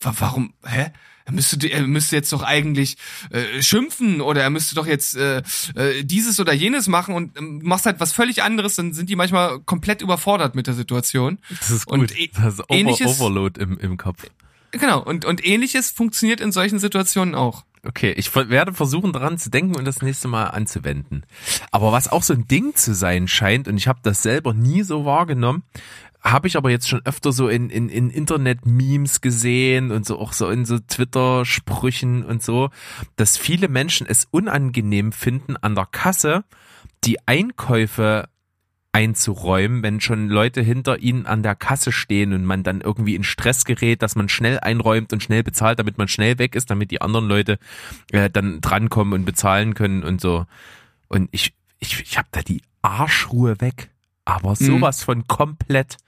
warum, 0.00 0.54
hä? 0.64 0.92
Er 1.26 1.32
müsste, 1.32 1.66
er 1.66 1.86
müsste 1.86 2.16
jetzt 2.16 2.32
doch 2.32 2.42
eigentlich 2.42 2.96
äh, 3.30 3.60
schimpfen 3.60 4.20
oder 4.20 4.42
er 4.42 4.50
müsste 4.50 4.76
doch 4.76 4.86
jetzt 4.86 5.16
äh, 5.16 5.42
äh, 5.74 6.04
dieses 6.04 6.38
oder 6.38 6.52
jenes 6.52 6.86
machen 6.86 7.14
und 7.14 7.36
ähm, 7.36 7.60
machst 7.64 7.84
halt 7.84 7.98
was 7.98 8.12
völlig 8.12 8.44
anderes, 8.44 8.76
dann 8.76 8.94
sind 8.94 9.10
die 9.10 9.16
manchmal 9.16 9.58
komplett 9.60 10.02
überfordert 10.02 10.54
mit 10.54 10.68
der 10.68 10.74
Situation. 10.74 11.38
Das 11.50 11.70
ist 11.70 11.86
gut. 11.86 11.98
Und 11.98 12.18
e 12.18 12.30
das 12.32 12.54
ist 12.54 12.70
Over 12.70 13.06
Overload 13.06 13.60
im, 13.60 13.76
im 13.78 13.96
Kopf. 13.96 14.24
Genau, 14.70 15.02
und, 15.02 15.24
und 15.24 15.44
ähnliches 15.44 15.90
funktioniert 15.90 16.40
in 16.40 16.52
solchen 16.52 16.78
Situationen 16.78 17.34
auch. 17.34 17.64
Okay, 17.86 18.12
ich 18.16 18.34
werde 18.34 18.72
versuchen 18.72 19.12
daran 19.12 19.38
zu 19.38 19.48
denken 19.48 19.76
und 19.76 19.84
das 19.84 20.02
nächste 20.02 20.26
Mal 20.26 20.46
anzuwenden. 20.46 21.24
Aber 21.70 21.92
was 21.92 22.08
auch 22.08 22.24
so 22.24 22.34
ein 22.34 22.48
Ding 22.48 22.74
zu 22.74 22.94
sein 22.94 23.28
scheint, 23.28 23.68
und 23.68 23.76
ich 23.76 23.86
habe 23.86 24.00
das 24.02 24.22
selber 24.22 24.54
nie 24.54 24.82
so 24.82 25.04
wahrgenommen, 25.04 25.62
habe 26.32 26.48
ich 26.48 26.56
aber 26.56 26.70
jetzt 26.70 26.88
schon 26.88 27.04
öfter 27.04 27.32
so 27.32 27.48
in, 27.48 27.70
in, 27.70 27.88
in 27.88 28.10
Internet-Memes 28.10 29.20
gesehen 29.20 29.92
und 29.92 30.04
so 30.04 30.18
auch 30.18 30.32
so 30.32 30.48
in 30.50 30.64
so 30.64 30.78
Twitter-Sprüchen 30.78 32.24
und 32.24 32.42
so, 32.42 32.70
dass 33.14 33.38
viele 33.38 33.68
Menschen 33.68 34.06
es 34.06 34.26
unangenehm 34.30 35.12
finden, 35.12 35.56
an 35.56 35.74
der 35.74 35.86
Kasse 35.86 36.44
die 37.04 37.26
Einkäufe 37.26 38.28
einzuräumen, 38.96 39.82
wenn 39.82 40.00
schon 40.00 40.28
Leute 40.28 40.62
hinter 40.62 40.98
ihnen 41.00 41.26
an 41.26 41.42
der 41.42 41.54
Kasse 41.54 41.92
stehen 41.92 42.32
und 42.32 42.44
man 42.44 42.62
dann 42.62 42.80
irgendwie 42.80 43.14
in 43.14 43.24
Stress 43.24 43.66
gerät, 43.66 44.00
dass 44.02 44.16
man 44.16 44.30
schnell 44.30 44.58
einräumt 44.58 45.12
und 45.12 45.22
schnell 45.22 45.42
bezahlt, 45.42 45.78
damit 45.78 45.98
man 45.98 46.08
schnell 46.08 46.38
weg 46.38 46.54
ist, 46.54 46.70
damit 46.70 46.90
die 46.90 47.02
anderen 47.02 47.28
Leute 47.28 47.58
äh, 48.10 48.30
dann 48.30 48.62
drankommen 48.62 49.12
und 49.12 49.26
bezahlen 49.26 49.74
können 49.74 50.02
und 50.02 50.20
so. 50.20 50.46
Und 51.08 51.28
ich, 51.30 51.52
ich, 51.78 52.00
ich 52.00 52.16
habe 52.16 52.28
da 52.30 52.40
die 52.40 52.62
Arschruhe 52.80 53.60
weg, 53.60 53.90
aber 54.24 54.50
mhm. 54.50 54.64
sowas 54.64 55.02
mhm. 55.02 55.04
von 55.04 55.28
komplett. 55.28 55.98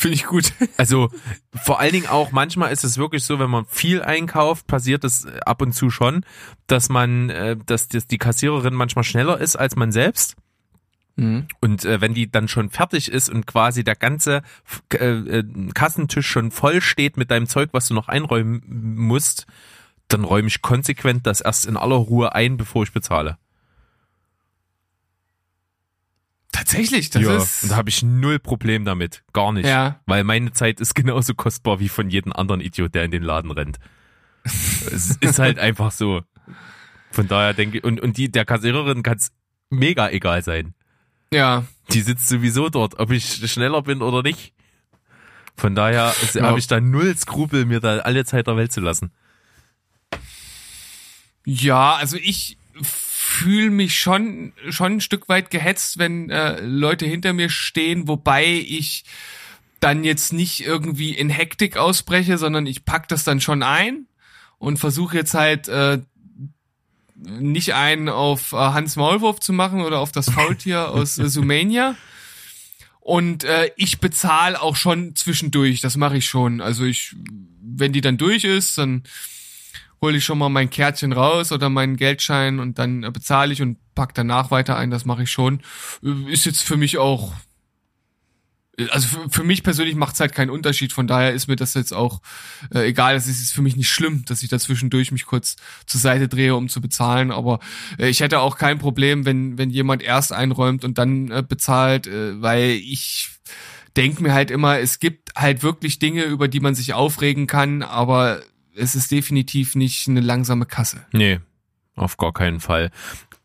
Finde 0.00 0.14
ich 0.14 0.24
gut. 0.24 0.54
Also 0.78 1.10
vor 1.54 1.78
allen 1.78 1.92
Dingen 1.92 2.06
auch 2.06 2.32
manchmal 2.32 2.72
ist 2.72 2.84
es 2.84 2.96
wirklich 2.96 3.22
so, 3.22 3.38
wenn 3.38 3.50
man 3.50 3.66
viel 3.66 4.00
einkauft, 4.02 4.66
passiert 4.66 5.04
es 5.04 5.26
ab 5.44 5.60
und 5.60 5.74
zu 5.74 5.90
schon, 5.90 6.24
dass 6.66 6.88
man, 6.88 7.28
äh, 7.28 7.54
dass, 7.66 7.88
dass 7.88 8.06
die 8.06 8.16
Kassiererin 8.16 8.72
manchmal 8.72 9.04
schneller 9.04 9.38
ist 9.38 9.56
als 9.56 9.76
man 9.76 9.92
selbst. 9.92 10.36
Mhm. 11.16 11.48
Und 11.60 11.84
äh, 11.84 12.00
wenn 12.00 12.14
die 12.14 12.30
dann 12.30 12.48
schon 12.48 12.70
fertig 12.70 13.12
ist 13.12 13.28
und 13.28 13.46
quasi 13.46 13.84
der 13.84 13.94
ganze 13.94 14.40
äh, 14.94 15.06
äh, 15.06 15.44
Kassentisch 15.74 16.26
schon 16.26 16.50
voll 16.50 16.80
steht 16.80 17.18
mit 17.18 17.30
deinem 17.30 17.46
Zeug, 17.46 17.68
was 17.72 17.88
du 17.88 17.92
noch 17.92 18.08
einräumen 18.08 18.62
musst, 18.96 19.46
dann 20.08 20.24
räume 20.24 20.48
ich 20.48 20.62
konsequent 20.62 21.26
das 21.26 21.42
erst 21.42 21.66
in 21.66 21.76
aller 21.76 21.96
Ruhe 21.96 22.34
ein, 22.34 22.56
bevor 22.56 22.84
ich 22.84 22.92
bezahle. 22.92 23.36
Tatsächlich, 26.52 27.10
das 27.10 27.22
ja, 27.22 27.36
ist. 27.36 27.62
Und 27.62 27.72
da 27.72 27.76
habe 27.76 27.88
ich 27.90 28.02
null 28.02 28.38
Problem 28.38 28.84
damit. 28.84 29.22
Gar 29.32 29.52
nicht. 29.52 29.66
Ja. 29.66 30.00
Weil 30.06 30.24
meine 30.24 30.52
Zeit 30.52 30.80
ist 30.80 30.94
genauso 30.94 31.34
kostbar 31.34 31.80
wie 31.80 31.88
von 31.88 32.10
jedem 32.10 32.32
anderen 32.32 32.60
Idiot, 32.60 32.94
der 32.94 33.04
in 33.04 33.10
den 33.10 33.22
Laden 33.22 33.50
rennt. 33.50 33.78
es 34.44 35.16
ist 35.20 35.38
halt 35.38 35.58
einfach 35.60 35.92
so. 35.92 36.22
Von 37.12 37.28
daher 37.28 37.54
denke 37.54 37.78
ich, 37.78 37.84
und, 37.84 38.00
und 38.00 38.16
die, 38.16 38.30
der 38.30 38.44
Kassiererin 38.44 39.02
kann 39.02 39.16
es 39.16 39.32
mega 39.68 40.10
egal 40.10 40.42
sein. 40.42 40.74
Ja. 41.32 41.64
Die 41.92 42.00
sitzt 42.00 42.28
sowieso 42.28 42.68
dort, 42.68 42.98
ob 42.98 43.10
ich 43.10 43.50
schneller 43.50 43.82
bin 43.82 44.02
oder 44.02 44.22
nicht. 44.22 44.52
Von 45.56 45.74
daher 45.74 46.14
ja. 46.34 46.42
habe 46.42 46.58
ich 46.58 46.66
da 46.66 46.80
null 46.80 47.16
Skrupel, 47.16 47.64
mir 47.64 47.80
da 47.80 47.98
alle 47.98 48.24
Zeit 48.24 48.46
der 48.46 48.56
Welt 48.56 48.72
zu 48.72 48.80
lassen. 48.80 49.12
Ja, 51.44 51.94
also 51.94 52.16
ich 52.16 52.58
fühle 53.30 53.70
mich 53.70 53.98
schon 53.98 54.52
schon 54.68 54.94
ein 54.94 55.00
Stück 55.00 55.28
weit 55.28 55.50
gehetzt, 55.50 55.98
wenn 55.98 56.30
äh, 56.30 56.60
Leute 56.60 57.06
hinter 57.06 57.32
mir 57.32 57.48
stehen, 57.48 58.08
wobei 58.08 58.44
ich 58.46 59.04
dann 59.78 60.04
jetzt 60.04 60.32
nicht 60.32 60.60
irgendwie 60.60 61.14
in 61.14 61.30
Hektik 61.30 61.76
ausbreche, 61.76 62.38
sondern 62.38 62.66
ich 62.66 62.84
pack 62.84 63.08
das 63.08 63.24
dann 63.24 63.40
schon 63.40 63.62
ein 63.62 64.06
und 64.58 64.78
versuche 64.78 65.16
jetzt 65.16 65.34
halt 65.34 65.68
äh, 65.68 66.00
nicht 67.14 67.74
einen 67.74 68.08
auf 68.08 68.52
äh, 68.52 68.56
Hans 68.56 68.96
Maulwurf 68.96 69.40
zu 69.40 69.52
machen 69.52 69.80
oder 69.82 70.00
auf 70.00 70.12
das 70.12 70.30
Faultier 70.30 70.88
aus 70.90 71.18
äh, 71.18 71.28
Sumania. 71.28 71.96
Und 73.00 73.44
äh, 73.44 73.70
ich 73.76 74.00
bezahle 74.00 74.60
auch 74.60 74.76
schon 74.76 75.16
zwischendurch, 75.16 75.80
das 75.80 75.96
mache 75.96 76.18
ich 76.18 76.26
schon. 76.26 76.60
Also 76.60 76.84
ich, 76.84 77.16
wenn 77.62 77.92
die 77.92 78.02
dann 78.02 78.18
durch 78.18 78.44
ist, 78.44 78.76
dann 78.76 79.04
hole 80.02 80.16
ich 80.16 80.24
schon 80.24 80.38
mal 80.38 80.48
mein 80.48 80.70
Kärtchen 80.70 81.12
raus 81.12 81.52
oder 81.52 81.68
meinen 81.68 81.96
Geldschein 81.96 82.58
und 82.58 82.78
dann 82.78 83.02
äh, 83.02 83.10
bezahle 83.10 83.52
ich 83.52 83.62
und 83.62 83.78
pack 83.94 84.14
danach 84.14 84.50
weiter 84.50 84.76
ein, 84.76 84.90
das 84.90 85.04
mache 85.04 85.24
ich 85.24 85.30
schon. 85.30 85.60
Äh, 86.02 86.32
ist 86.32 86.46
jetzt 86.46 86.62
für 86.62 86.76
mich 86.76 86.98
auch 86.98 87.32
also 88.88 89.08
für, 89.28 89.44
mich 89.44 89.62
persönlich 89.62 89.94
macht 89.94 90.14
es 90.14 90.20
halt 90.20 90.34
keinen 90.34 90.50
Unterschied. 90.50 90.92
Von 90.92 91.06
daher 91.06 91.32
ist 91.32 91.48
mir 91.48 91.56
das 91.56 91.74
jetzt 91.74 91.92
auch 91.92 92.20
äh, 92.74 92.88
egal. 92.88 93.14
Es 93.14 93.26
ist 93.26 93.52
für 93.52 93.62
mich 93.62 93.76
nicht 93.76 93.90
schlimm, 93.90 94.24
dass 94.24 94.42
ich 94.42 94.48
da 94.48 94.58
zwischendurch 94.58 95.12
mich 95.12 95.26
kurz 95.26 95.56
zur 95.86 96.00
Seite 96.00 96.28
drehe, 96.28 96.54
um 96.54 96.68
zu 96.68 96.80
bezahlen. 96.80 97.30
Aber 97.30 97.60
äh, 97.98 98.08
ich 98.08 98.20
hätte 98.20 98.40
auch 98.40 98.56
kein 98.56 98.78
Problem, 98.78 99.26
wenn 99.26 99.58
wenn 99.58 99.70
jemand 99.70 100.02
erst 100.02 100.32
einräumt 100.32 100.84
und 100.84 100.98
dann 100.98 101.30
äh, 101.30 101.44
bezahlt, 101.46 102.06
äh, 102.06 102.40
weil 102.40 102.70
ich 102.70 103.30
denke 103.96 104.22
mir 104.22 104.32
halt 104.32 104.50
immer, 104.50 104.78
es 104.78 104.98
gibt 105.00 105.34
halt 105.36 105.62
wirklich 105.62 105.98
Dinge, 105.98 106.24
über 106.24 106.48
die 106.48 106.60
man 106.60 106.74
sich 106.74 106.94
aufregen 106.94 107.46
kann, 107.46 107.82
aber 107.82 108.40
es 108.74 108.94
ist 108.94 109.10
definitiv 109.10 109.74
nicht 109.74 110.08
eine 110.08 110.20
langsame 110.20 110.66
Kasse. 110.66 111.04
Nee, 111.12 111.40
auf 111.94 112.16
gar 112.16 112.32
keinen 112.32 112.60
Fall. 112.60 112.90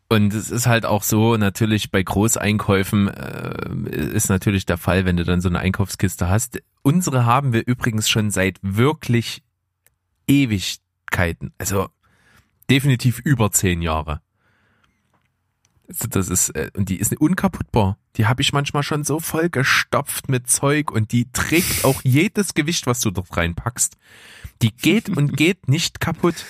Und 0.08 0.32
es 0.34 0.50
ist 0.50 0.66
halt 0.66 0.86
auch 0.86 1.02
so, 1.02 1.36
natürlich 1.36 1.90
bei 1.90 2.02
Großeinkäufen 2.02 3.08
äh, 3.08 3.90
ist 4.14 4.28
natürlich 4.28 4.64
der 4.64 4.78
Fall, 4.78 5.04
wenn 5.04 5.16
du 5.16 5.24
dann 5.24 5.40
so 5.40 5.48
eine 5.48 5.58
Einkaufskiste 5.58 6.28
hast. 6.28 6.62
Unsere 6.82 7.26
haben 7.26 7.52
wir 7.52 7.66
übrigens 7.66 8.08
schon 8.08 8.30
seit 8.30 8.58
wirklich 8.62 9.42
Ewigkeiten. 10.28 11.52
Also 11.58 11.88
definitiv 12.70 13.18
über 13.18 13.50
zehn 13.50 13.82
Jahre. 13.82 14.20
Also 15.88 16.08
das 16.08 16.28
ist, 16.28 16.50
äh, 16.50 16.70
und 16.76 16.88
die 16.88 16.98
ist 16.98 17.16
unkaputtbar. 17.18 17.98
Die 18.16 18.26
habe 18.26 18.42
ich 18.42 18.52
manchmal 18.52 18.84
schon 18.84 19.02
so 19.02 19.18
voll 19.18 19.50
gestopft 19.50 20.28
mit 20.28 20.48
Zeug 20.48 20.90
und 20.90 21.10
die 21.12 21.30
trägt 21.32 21.84
auch 21.84 22.02
jedes 22.04 22.54
Gewicht, 22.54 22.86
was 22.86 23.00
du 23.00 23.10
dort 23.10 23.36
reinpackst. 23.36 23.96
Die 24.62 24.74
geht 24.74 25.08
und 25.08 25.36
geht 25.36 25.68
nicht 25.68 26.00
kaputt. 26.00 26.44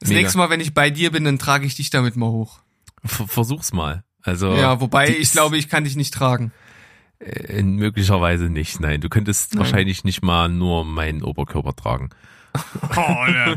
Das 0.00 0.08
Mega. 0.08 0.20
nächste 0.20 0.38
Mal, 0.38 0.50
wenn 0.50 0.60
ich 0.60 0.74
bei 0.74 0.90
dir 0.90 1.12
bin, 1.12 1.24
dann 1.24 1.38
trage 1.38 1.66
ich 1.66 1.76
dich 1.76 1.90
damit 1.90 2.16
mal 2.16 2.30
hoch. 2.30 2.60
Versuch's 3.04 3.72
mal. 3.72 4.04
Also 4.22 4.54
ja, 4.54 4.80
wobei 4.80 5.08
ich 5.08 5.32
glaube, 5.32 5.56
ich 5.56 5.68
kann 5.68 5.84
dich 5.84 5.96
nicht 5.96 6.14
tragen. 6.14 6.52
Äh, 7.18 7.62
möglicherweise 7.62 8.44
nicht. 8.44 8.80
Nein, 8.80 9.00
du 9.00 9.08
könntest 9.08 9.54
Nein. 9.54 9.60
wahrscheinlich 9.60 10.04
nicht 10.04 10.22
mal 10.22 10.48
nur 10.48 10.84
meinen 10.84 11.22
Oberkörper 11.22 11.74
tragen. 11.74 12.10
Oh, 12.96 13.26
der, 13.26 13.56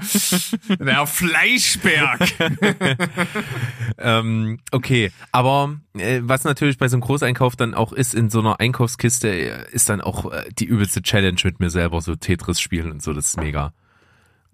der 0.77 1.08
Fleischberg. 1.08 2.21
ähm, 3.97 4.60
okay, 4.71 5.12
aber 5.31 5.75
äh, 5.97 6.21
was 6.23 6.45
natürlich 6.45 6.77
bei 6.77 6.88
so 6.88 6.95
einem 6.95 7.01
Großeinkauf 7.01 7.55
dann 7.55 7.73
auch 7.73 7.91
ist, 7.91 8.15
in 8.15 8.29
so 8.29 8.39
einer 8.39 8.60
Einkaufskiste, 8.60 9.27
äh, 9.29 9.71
ist 9.71 9.89
dann 9.89 9.99
auch 9.99 10.31
äh, 10.31 10.45
die 10.58 10.65
übelste 10.65 11.01
Challenge 11.01 11.39
mit 11.43 11.60
mir 11.60 11.69
selber, 11.69 11.99
so 12.01 12.15
Tetris 12.15 12.62
spielen 12.62 12.91
und 12.91 13.03
so, 13.03 13.12
das 13.12 13.27
ist 13.27 13.38
mega 13.38 13.73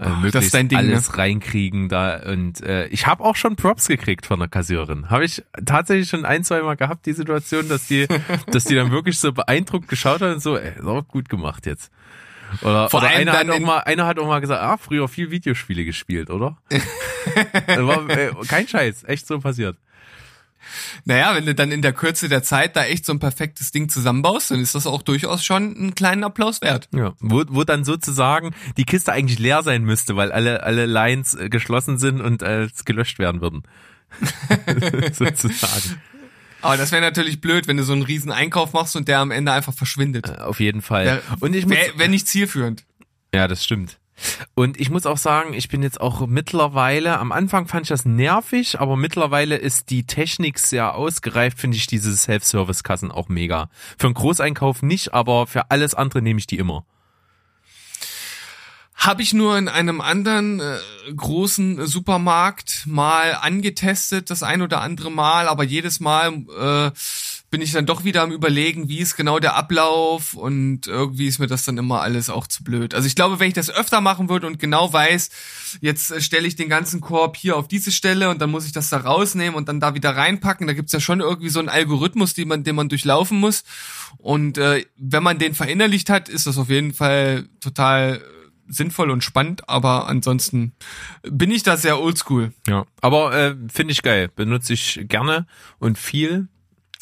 äh, 0.01 0.07
oh, 0.07 0.15
möglichst 0.15 0.53
Ding, 0.53 0.75
alles 0.75 1.11
ne? 1.11 1.17
reinkriegen 1.17 1.87
da 1.87 2.17
und 2.23 2.61
äh, 2.61 2.87
ich 2.87 3.05
habe 3.05 3.23
auch 3.23 3.35
schon 3.35 3.55
Props 3.55 3.87
gekriegt 3.87 4.25
von 4.25 4.39
der 4.39 4.47
Kassiererin. 4.47 5.09
Habe 5.09 5.25
ich 5.25 5.43
tatsächlich 5.63 6.09
schon 6.09 6.25
ein, 6.25 6.43
zwei 6.43 6.61
Mal 6.61 6.75
gehabt 6.75 7.05
die 7.05 7.13
Situation, 7.13 7.69
dass 7.69 7.87
die 7.87 8.07
dass 8.47 8.63
die 8.63 8.75
dann 8.75 8.91
wirklich 8.91 9.19
so 9.19 9.31
beeindruckt 9.31 9.87
geschaut 9.87 10.21
hat 10.21 10.33
und 10.33 10.41
so, 10.41 10.57
ey, 10.57 10.73
ist 10.75 10.85
auch 10.85 11.07
gut 11.07 11.29
gemacht 11.29 11.67
jetzt. 11.67 11.91
Oder, 12.61 12.89
Vor 12.89 13.01
oder 13.01 13.09
einer, 13.09 13.33
hat 13.33 13.49
auch 13.49 13.59
mal, 13.59 13.79
einer 13.79 14.05
hat 14.05 14.19
auch 14.19 14.27
mal 14.27 14.41
gesagt, 14.41 14.61
ah, 14.61 14.77
früher 14.77 15.07
viel 15.07 15.31
Videospiele 15.31 15.85
gespielt, 15.85 16.29
oder? 16.29 16.57
war, 17.67 18.09
ey, 18.09 18.31
kein 18.47 18.67
Scheiß, 18.67 19.03
echt 19.05 19.27
so 19.27 19.39
passiert. 19.39 19.77
Naja, 21.05 21.33
wenn 21.35 21.45
du 21.45 21.55
dann 21.55 21.71
in 21.71 21.81
der 21.81 21.93
Kürze 21.93 22.29
der 22.29 22.43
Zeit 22.43 22.75
da 22.75 22.85
echt 22.85 23.05
so 23.05 23.13
ein 23.13 23.19
perfektes 23.19 23.71
Ding 23.71 23.89
zusammenbaust, 23.89 24.51
dann 24.51 24.59
ist 24.59 24.75
das 24.75 24.85
auch 24.85 25.01
durchaus 25.01 25.43
schon 25.43 25.75
einen 25.75 25.95
kleinen 25.95 26.23
Applaus 26.23 26.61
wert. 26.61 26.87
Ja, 26.93 27.13
wo, 27.19 27.43
wo 27.49 27.63
dann 27.63 27.83
sozusagen 27.83 28.53
die 28.77 28.85
Kiste 28.85 29.11
eigentlich 29.11 29.39
leer 29.39 29.63
sein 29.63 29.83
müsste, 29.83 30.15
weil 30.15 30.31
alle, 30.31 30.63
alle 30.63 30.85
Lines 30.85 31.33
äh, 31.33 31.49
geschlossen 31.49 31.97
sind 31.97 32.21
und 32.21 32.43
als 32.43 32.85
gelöscht 32.85 33.19
werden 33.19 33.41
würden. 33.41 33.63
sozusagen. 35.13 36.01
Aber 36.61 36.77
das 36.77 36.91
wäre 36.91 37.01
natürlich 37.01 37.41
blöd, 37.41 37.67
wenn 37.67 37.77
du 37.77 37.83
so 37.83 37.93
einen 37.93 38.03
riesen 38.03 38.31
Einkauf 38.31 38.73
machst 38.73 38.95
und 38.95 39.07
der 39.07 39.19
am 39.19 39.31
Ende 39.31 39.51
einfach 39.51 39.73
verschwindet. 39.73 40.29
Äh, 40.29 40.41
auf 40.41 40.59
jeden 40.59 40.81
Fall. 40.81 41.21
und 41.39 41.55
ich 41.55 41.67
wäre 41.69 41.97
wär 41.97 42.07
nicht 42.07 42.27
zielführend. 42.27 42.85
Ja, 43.33 43.47
das 43.47 43.63
stimmt. 43.63 43.97
Und 44.53 44.79
ich 44.79 44.89
muss 44.89 45.05
auch 45.05 45.17
sagen, 45.17 45.53
ich 45.53 45.67
bin 45.67 45.81
jetzt 45.81 45.99
auch 45.99 46.27
mittlerweile, 46.27 47.17
am 47.17 47.31
Anfang 47.31 47.67
fand 47.67 47.83
ich 47.83 47.89
das 47.89 48.05
nervig, 48.05 48.79
aber 48.79 48.95
mittlerweile 48.95 49.55
ist 49.55 49.89
die 49.89 50.05
Technik 50.05 50.59
sehr 50.59 50.95
ausgereift, 50.95 51.59
finde 51.59 51.77
ich 51.77 51.87
diese 51.87 52.15
Self-Service-Kassen 52.15 53.11
auch 53.11 53.29
mega. 53.29 53.69
Für 53.97 54.07
einen 54.07 54.13
Großeinkauf 54.13 54.83
nicht, 54.83 55.13
aber 55.13 55.47
für 55.47 55.71
alles 55.71 55.95
andere 55.95 56.21
nehme 56.21 56.39
ich 56.39 56.47
die 56.47 56.57
immer. 56.57 56.85
Habe 58.95 59.23
ich 59.23 59.33
nur 59.33 59.57
in 59.57 59.67
einem 59.67 59.99
anderen 59.99 60.59
äh, 60.59 60.77
großen 61.15 61.87
Supermarkt 61.87 62.83
mal 62.85 63.33
angetestet, 63.33 64.29
das 64.29 64.43
ein 64.43 64.61
oder 64.61 64.81
andere 64.81 65.11
Mal, 65.11 65.47
aber 65.47 65.63
jedes 65.63 65.99
Mal 65.99 66.33
äh, 66.59 66.91
bin 67.51 67.61
ich 67.61 67.73
dann 67.73 67.85
doch 67.85 68.05
wieder 68.05 68.21
am 68.21 68.31
überlegen, 68.31 68.87
wie 68.87 68.99
ist 68.99 69.17
genau 69.17 69.39
der 69.39 69.55
Ablauf 69.55 70.35
und 70.35 70.87
irgendwie 70.87 71.27
ist 71.27 71.39
mir 71.39 71.47
das 71.47 71.65
dann 71.65 71.77
immer 71.77 72.01
alles 72.01 72.29
auch 72.29 72.47
zu 72.47 72.63
blöd. 72.63 72.93
Also 72.93 73.07
ich 73.07 73.15
glaube, 73.15 73.39
wenn 73.39 73.49
ich 73.49 73.53
das 73.53 73.69
öfter 73.69 73.99
machen 73.99 74.29
würde 74.29 74.47
und 74.47 74.57
genau 74.57 74.91
weiß, 74.91 75.29
jetzt 75.81 76.11
äh, 76.11 76.21
stelle 76.21 76.47
ich 76.47 76.55
den 76.55 76.69
ganzen 76.69 77.01
Korb 77.01 77.35
hier 77.35 77.57
auf 77.57 77.67
diese 77.67 77.91
Stelle 77.91 78.29
und 78.29 78.39
dann 78.39 78.51
muss 78.51 78.65
ich 78.65 78.71
das 78.71 78.89
da 78.89 78.97
rausnehmen 78.97 79.55
und 79.55 79.67
dann 79.67 79.81
da 79.81 79.95
wieder 79.95 80.15
reinpacken, 80.15 80.67
da 80.67 80.73
gibt's 80.73 80.93
ja 80.93 80.99
schon 80.99 81.19
irgendwie 81.19 81.49
so 81.49 81.59
einen 81.59 81.69
Algorithmus, 81.69 82.33
den 82.33 82.47
man, 82.47 82.63
den 82.63 82.75
man 82.75 82.87
durchlaufen 82.87 83.39
muss. 83.39 83.63
Und 84.17 84.57
äh, 84.57 84.85
wenn 84.95 85.23
man 85.23 85.39
den 85.39 85.53
verinnerlicht 85.53 86.09
hat, 86.09 86.29
ist 86.29 86.47
das 86.47 86.57
auf 86.57 86.69
jeden 86.69 86.93
Fall 86.93 87.49
total 87.59 88.21
sinnvoll 88.71 89.11
und 89.11 89.23
spannend, 89.23 89.67
aber 89.69 90.07
ansonsten 90.07 90.73
bin 91.23 91.51
ich 91.51 91.63
da 91.63 91.77
sehr 91.77 91.99
oldschool. 91.99 92.53
Ja, 92.67 92.85
aber 93.01 93.33
äh, 93.33 93.55
finde 93.71 93.91
ich 93.91 94.01
geil, 94.01 94.29
benutze 94.33 94.73
ich 94.73 95.01
gerne 95.07 95.45
und 95.79 95.97
viel 95.97 96.47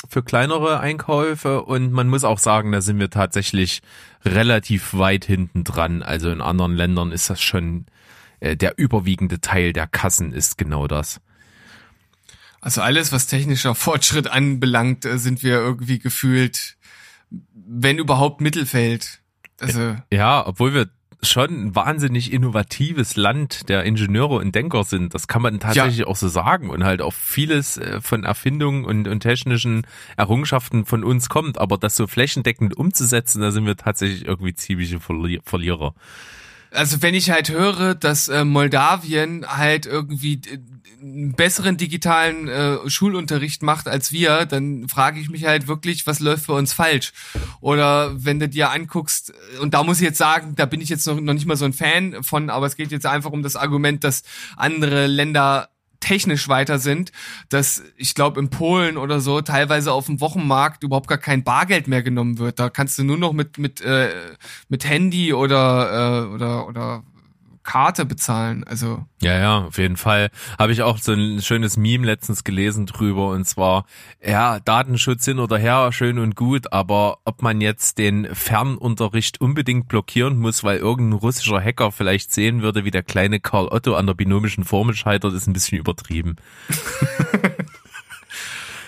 für 0.07 0.23
kleinere 0.23 0.79
Einkäufe 0.79 1.63
und 1.63 1.91
man 1.91 2.07
muss 2.07 2.23
auch 2.23 2.39
sagen, 2.39 2.71
da 2.71 2.81
sind 2.81 2.99
wir 2.99 3.09
tatsächlich 3.09 3.81
relativ 4.23 4.93
weit 4.93 5.25
hinten 5.25 5.63
dran. 5.63 6.03
Also 6.03 6.31
in 6.31 6.41
anderen 6.41 6.75
Ländern 6.75 7.11
ist 7.11 7.29
das 7.29 7.41
schon 7.41 7.85
äh, 8.39 8.55
der 8.55 8.77
überwiegende 8.77 9.41
Teil 9.41 9.73
der 9.73 9.87
Kassen 9.87 10.31
ist 10.31 10.57
genau 10.57 10.87
das. 10.87 11.19
Also 12.61 12.81
alles, 12.81 13.11
was 13.11 13.27
technischer 13.27 13.75
Fortschritt 13.75 14.27
anbelangt, 14.27 15.05
äh, 15.05 15.17
sind 15.17 15.43
wir 15.43 15.55
irgendwie 15.55 15.99
gefühlt, 15.99 16.77
wenn 17.29 17.97
überhaupt 17.97 18.41
Mittelfeld. 18.41 19.21
Also 19.59 19.95
ja, 20.11 20.45
obwohl 20.45 20.73
wir 20.73 20.89
schon 21.21 21.65
ein 21.65 21.75
wahnsinnig 21.75 22.31
innovatives 22.31 23.15
Land 23.17 23.67
der 23.67 23.83
Ingenieure 23.83 24.35
und 24.35 24.55
Denker 24.55 24.83
sind. 24.83 25.13
Das 25.13 25.27
kann 25.27 25.41
man 25.41 25.59
tatsächlich 25.59 25.99
ja. 25.99 26.07
auch 26.07 26.15
so 26.15 26.27
sagen 26.27 26.69
und 26.69 26.83
halt 26.83 27.01
auch 27.01 27.13
vieles 27.13 27.77
äh, 27.77 27.99
von 28.01 28.23
Erfindungen 28.23 28.85
und, 28.85 29.07
und 29.07 29.19
technischen 29.19 29.85
Errungenschaften 30.15 30.85
von 30.85 31.03
uns 31.03 31.27
kommt. 31.29 31.57
Aber 31.57 31.77
das 31.77 31.95
so 31.95 32.07
flächendeckend 32.07 32.75
umzusetzen, 32.77 33.41
da 33.41 33.51
sind 33.51 33.65
wir 33.65 33.75
tatsächlich 33.75 34.25
irgendwie 34.25 34.53
ziemliche 34.53 34.99
Verlierer. 34.99 35.93
Also 36.71 37.01
wenn 37.01 37.15
ich 37.15 37.31
halt 37.31 37.49
höre, 37.49 37.95
dass 37.95 38.27
äh, 38.27 38.45
Moldawien 38.45 39.45
halt 39.47 39.85
irgendwie 39.85 40.33
äh, 40.33 40.59
einen 41.01 41.33
besseren 41.33 41.77
digitalen 41.77 42.47
äh, 42.47 42.89
Schulunterricht 42.89 43.63
macht 43.63 43.87
als 43.87 44.11
wir, 44.11 44.45
dann 44.45 44.87
frage 44.87 45.19
ich 45.19 45.29
mich 45.29 45.45
halt 45.45 45.67
wirklich, 45.67 46.05
was 46.05 46.19
läuft 46.19 46.47
bei 46.47 46.53
uns 46.53 46.73
falsch? 46.73 47.13
Oder 47.61 48.23
wenn 48.23 48.39
du 48.39 48.49
dir 48.49 48.71
anguckst, 48.71 49.31
äh, 49.55 49.59
und 49.59 49.73
da 49.73 49.83
muss 49.83 49.97
ich 49.97 50.03
jetzt 50.03 50.17
sagen, 50.17 50.55
da 50.55 50.65
bin 50.65 50.81
ich 50.81 50.89
jetzt 50.89 51.07
noch, 51.07 51.19
noch 51.19 51.33
nicht 51.33 51.45
mal 51.45 51.57
so 51.57 51.65
ein 51.65 51.73
Fan 51.73 52.23
von, 52.23 52.49
aber 52.49 52.67
es 52.67 52.75
geht 52.75 52.91
jetzt 52.91 53.05
einfach 53.05 53.31
um 53.31 53.43
das 53.43 53.55
Argument, 53.55 54.03
dass 54.03 54.23
andere 54.55 55.07
Länder 55.07 55.69
technisch 55.99 56.47
weiter 56.47 56.79
sind, 56.79 57.11
dass 57.49 57.83
ich 57.97 58.15
glaube 58.15 58.39
in 58.39 58.49
Polen 58.49 58.97
oder 58.97 59.19
so 59.19 59.41
teilweise 59.41 59.91
auf 59.91 60.05
dem 60.05 60.21
Wochenmarkt 60.21 60.83
überhaupt 60.83 61.07
gar 61.07 61.17
kein 61.17 61.43
Bargeld 61.43 61.87
mehr 61.87 62.03
genommen 62.03 62.37
wird. 62.37 62.59
Da 62.59 62.69
kannst 62.69 62.97
du 62.97 63.03
nur 63.03 63.17
noch 63.17 63.33
mit 63.33 63.57
mit 63.57 63.81
äh, 63.81 64.09
mit 64.69 64.85
Handy 64.85 65.33
oder 65.33 66.25
äh, 66.25 66.33
oder 66.33 66.67
oder 66.67 67.03
Karte 67.63 68.05
bezahlen. 68.05 68.63
Also 68.63 69.05
Ja, 69.21 69.37
ja, 69.37 69.57
auf 69.65 69.77
jeden 69.77 69.97
Fall. 69.97 70.29
Habe 70.57 70.71
ich 70.71 70.81
auch 70.81 70.97
so 70.97 71.13
ein 71.13 71.41
schönes 71.41 71.77
Meme 71.77 72.05
letztens 72.05 72.43
gelesen 72.43 72.85
drüber 72.85 73.29
und 73.29 73.45
zwar, 73.45 73.85
ja, 74.25 74.59
Datenschutz 74.59 75.25
hin 75.25 75.39
oder 75.39 75.57
her, 75.57 75.91
schön 75.91 76.19
und 76.19 76.35
gut, 76.35 76.71
aber 76.73 77.19
ob 77.25 77.41
man 77.41 77.61
jetzt 77.61 77.97
den 77.97 78.33
Fernunterricht 78.33 79.41
unbedingt 79.41 79.87
blockieren 79.87 80.37
muss, 80.37 80.63
weil 80.63 80.77
irgendein 80.77 81.19
russischer 81.19 81.61
Hacker 81.61 81.91
vielleicht 81.91 82.31
sehen 82.31 82.61
würde, 82.61 82.85
wie 82.85 82.91
der 82.91 83.03
kleine 83.03 83.39
Karl 83.39 83.67
Otto 83.67 83.95
an 83.95 84.07
der 84.07 84.13
binomischen 84.13 84.63
Formel 84.63 84.95
scheitert, 84.95 85.33
ist 85.33 85.47
ein 85.47 85.53
bisschen 85.53 85.77
übertrieben. 85.77 86.37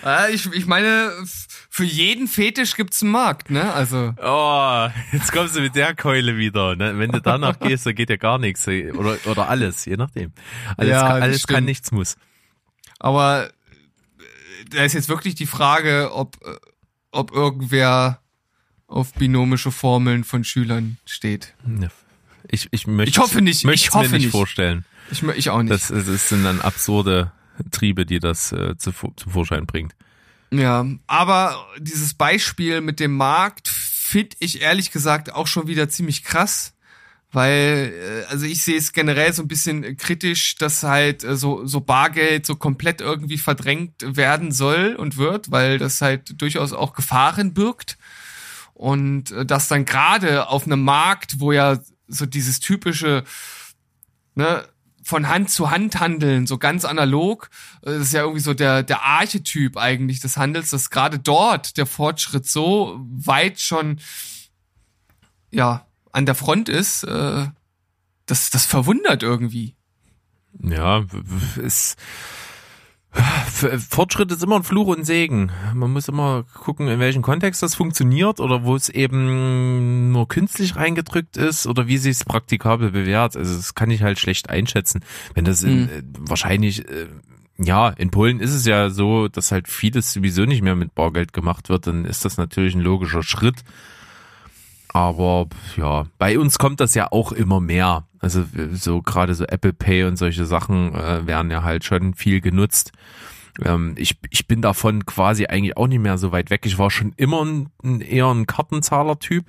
äh, 0.04 0.32
ich, 0.32 0.52
ich 0.52 0.66
meine, 0.66 1.10
für 1.74 1.84
jeden 1.84 2.28
Fetisch 2.28 2.76
gibt's 2.76 3.00
einen 3.00 3.12
Markt, 3.12 3.48
ne? 3.48 3.72
Also 3.72 4.12
Oh, 4.22 4.88
jetzt 5.10 5.32
kommst 5.32 5.56
du 5.56 5.62
mit 5.62 5.74
der 5.74 5.94
Keule 5.94 6.36
wieder. 6.36 6.76
Ne? 6.76 6.98
Wenn 6.98 7.10
du 7.10 7.22
danach 7.22 7.58
gehst, 7.60 7.86
dann 7.86 7.94
geht 7.94 8.10
ja 8.10 8.16
gar 8.16 8.36
nichts. 8.36 8.68
Oder, 8.68 9.16
oder 9.24 9.48
alles, 9.48 9.86
je 9.86 9.96
nachdem. 9.96 10.32
Alles, 10.76 10.90
Ja, 10.90 11.00
kann, 11.00 11.22
alles 11.22 11.46
kann, 11.46 11.64
nichts 11.64 11.90
muss. 11.90 12.16
Aber 12.98 13.46
äh, 13.46 13.50
da 14.68 14.84
ist 14.84 14.92
jetzt 14.92 15.08
wirklich 15.08 15.34
die 15.34 15.46
Frage, 15.46 16.10
ob, 16.12 16.36
äh, 16.46 16.56
ob 17.10 17.32
irgendwer 17.32 18.20
auf 18.86 19.14
binomische 19.14 19.70
Formeln 19.70 20.24
von 20.24 20.44
Schülern 20.44 20.98
steht. 21.06 21.54
Ich, 22.48 22.68
ich, 22.70 22.86
möchte, 22.86 23.08
Ich 23.12 23.18
hoffe 23.18 23.40
nicht, 23.40 23.64
ich 23.64 23.86
es 23.86 23.94
mir 23.94 23.98
hoffe 23.98 24.12
nicht 24.12 24.24
nicht. 24.24 24.30
vorstellen. 24.30 24.84
Ich, 25.10 25.22
ich 25.22 25.48
auch 25.48 25.62
nicht. 25.62 25.72
Das, 25.72 25.88
das 25.88 26.28
sind 26.28 26.44
dann 26.44 26.60
absurde 26.60 27.32
Triebe, 27.70 28.04
die 28.04 28.18
das 28.18 28.52
äh, 28.52 28.76
zu, 28.76 28.92
zum 28.92 29.32
Vorschein 29.32 29.64
bringt. 29.64 29.94
Ja, 30.52 30.86
aber 31.06 31.66
dieses 31.78 32.14
Beispiel 32.14 32.80
mit 32.80 33.00
dem 33.00 33.16
Markt 33.16 33.68
finde 33.68 34.36
ich 34.40 34.60
ehrlich 34.60 34.90
gesagt 34.90 35.32
auch 35.32 35.46
schon 35.46 35.66
wieder 35.66 35.88
ziemlich 35.88 36.22
krass. 36.22 36.74
Weil, 37.34 37.94
äh, 37.94 38.30
also 38.30 38.44
ich 38.44 38.62
sehe 38.62 38.76
es 38.76 38.92
generell 38.92 39.32
so 39.32 39.42
ein 39.42 39.48
bisschen 39.48 39.96
kritisch, 39.96 40.56
dass 40.56 40.82
halt 40.82 41.24
äh, 41.24 41.34
so, 41.34 41.66
so 41.66 41.80
Bargeld 41.80 42.44
so 42.44 42.56
komplett 42.56 43.00
irgendwie 43.00 43.38
verdrängt 43.38 43.94
werden 44.02 44.52
soll 44.52 44.94
und 44.96 45.16
wird, 45.16 45.50
weil 45.50 45.78
das 45.78 46.02
halt 46.02 46.40
durchaus 46.40 46.74
auch 46.74 46.92
Gefahren 46.92 47.54
birgt. 47.54 47.96
Und 48.74 49.30
äh, 49.30 49.46
dass 49.46 49.68
dann 49.68 49.86
gerade 49.86 50.48
auf 50.48 50.66
einem 50.66 50.82
Markt, 50.82 51.40
wo 51.40 51.52
ja 51.52 51.78
so 52.06 52.26
dieses 52.26 52.60
typische, 52.60 53.24
ne, 54.34 54.68
von 55.02 55.28
Hand 55.28 55.50
zu 55.50 55.70
Hand 55.70 55.98
handeln, 56.00 56.46
so 56.46 56.58
ganz 56.58 56.84
analog, 56.84 57.50
äh, 57.82 57.90
das 57.90 58.02
ist 58.02 58.12
ja 58.12 58.20
irgendwie 58.22 58.40
so 58.40 58.54
der, 58.54 58.82
der 58.82 59.02
Archetyp 59.02 59.76
eigentlich 59.76 60.20
des 60.20 60.36
Handels, 60.36 60.70
dass 60.70 60.90
gerade 60.90 61.18
dort 61.18 61.76
der 61.76 61.86
Fortschritt 61.86 62.46
so 62.46 63.00
weit 63.02 63.60
schon, 63.60 64.00
ja, 65.50 65.86
an 66.12 66.26
der 66.26 66.34
Front 66.34 66.68
ist, 66.68 67.04
äh, 67.04 67.46
das, 68.26 68.50
das 68.50 68.64
verwundert 68.64 69.22
irgendwie. 69.22 69.74
Ja, 70.60 71.00
F- 71.00 71.96
Fortschritt 73.12 74.32
ist 74.32 74.42
immer 74.42 74.56
ein 74.56 74.62
Fluch 74.62 74.86
und 74.88 75.04
Segen. 75.04 75.50
Man 75.74 75.92
muss 75.92 76.08
immer 76.08 76.44
gucken, 76.54 76.88
in 76.88 76.98
welchem 76.98 77.22
Kontext 77.22 77.62
das 77.62 77.74
funktioniert 77.74 78.40
oder 78.40 78.64
wo 78.64 78.74
es 78.74 78.88
eben 78.88 80.10
nur 80.12 80.28
künstlich 80.28 80.76
reingedrückt 80.76 81.36
ist 81.36 81.66
oder 81.66 81.86
wie 81.86 81.98
sich 81.98 82.12
es 82.12 82.24
praktikabel 82.24 82.90
bewährt. 82.90 83.36
Also 83.36 83.54
das 83.54 83.74
kann 83.74 83.90
ich 83.90 84.02
halt 84.02 84.18
schlecht 84.18 84.48
einschätzen. 84.50 85.04
Wenn 85.34 85.44
das 85.44 85.62
in, 85.62 85.82
Mhm. 85.82 85.88
äh, 85.88 86.02
wahrscheinlich, 86.20 86.88
äh, 86.88 87.06
ja, 87.58 87.90
in 87.90 88.10
Polen 88.10 88.40
ist 88.40 88.54
es 88.54 88.64
ja 88.64 88.88
so, 88.90 89.28
dass 89.28 89.52
halt 89.52 89.68
vieles 89.68 90.12
sowieso 90.12 90.44
nicht 90.46 90.62
mehr 90.62 90.74
mit 90.74 90.94
Bargeld 90.94 91.32
gemacht 91.34 91.68
wird, 91.68 91.86
dann 91.86 92.04
ist 92.06 92.24
das 92.24 92.38
natürlich 92.38 92.74
ein 92.74 92.80
logischer 92.80 93.22
Schritt. 93.22 93.62
Aber 94.92 95.46
ja, 95.76 96.06
bei 96.18 96.38
uns 96.38 96.58
kommt 96.58 96.80
das 96.80 96.94
ja 96.94 97.10
auch 97.10 97.32
immer 97.32 97.60
mehr. 97.60 98.06
Also 98.18 98.44
so 98.72 99.02
gerade 99.02 99.34
so 99.34 99.44
Apple 99.44 99.72
Pay 99.72 100.04
und 100.04 100.16
solche 100.16 100.44
Sachen 100.44 100.94
äh, 100.94 101.26
werden 101.26 101.50
ja 101.50 101.62
halt 101.62 101.84
schon 101.84 102.14
viel 102.14 102.40
genutzt. 102.40 102.92
Ähm, 103.64 103.94
ich, 103.96 104.18
ich 104.30 104.46
bin 104.46 104.62
davon 104.62 105.06
quasi 105.06 105.46
eigentlich 105.46 105.76
auch 105.76 105.86
nicht 105.86 106.00
mehr 106.00 106.18
so 106.18 106.30
weit 106.30 106.50
weg. 106.50 106.66
Ich 106.66 106.78
war 106.78 106.90
schon 106.90 107.12
immer 107.16 107.44
ein, 107.44 107.68
ein 107.82 108.00
eher 108.00 108.26
ein 108.26 108.46
Kartenzahler-Typ. 108.46 109.46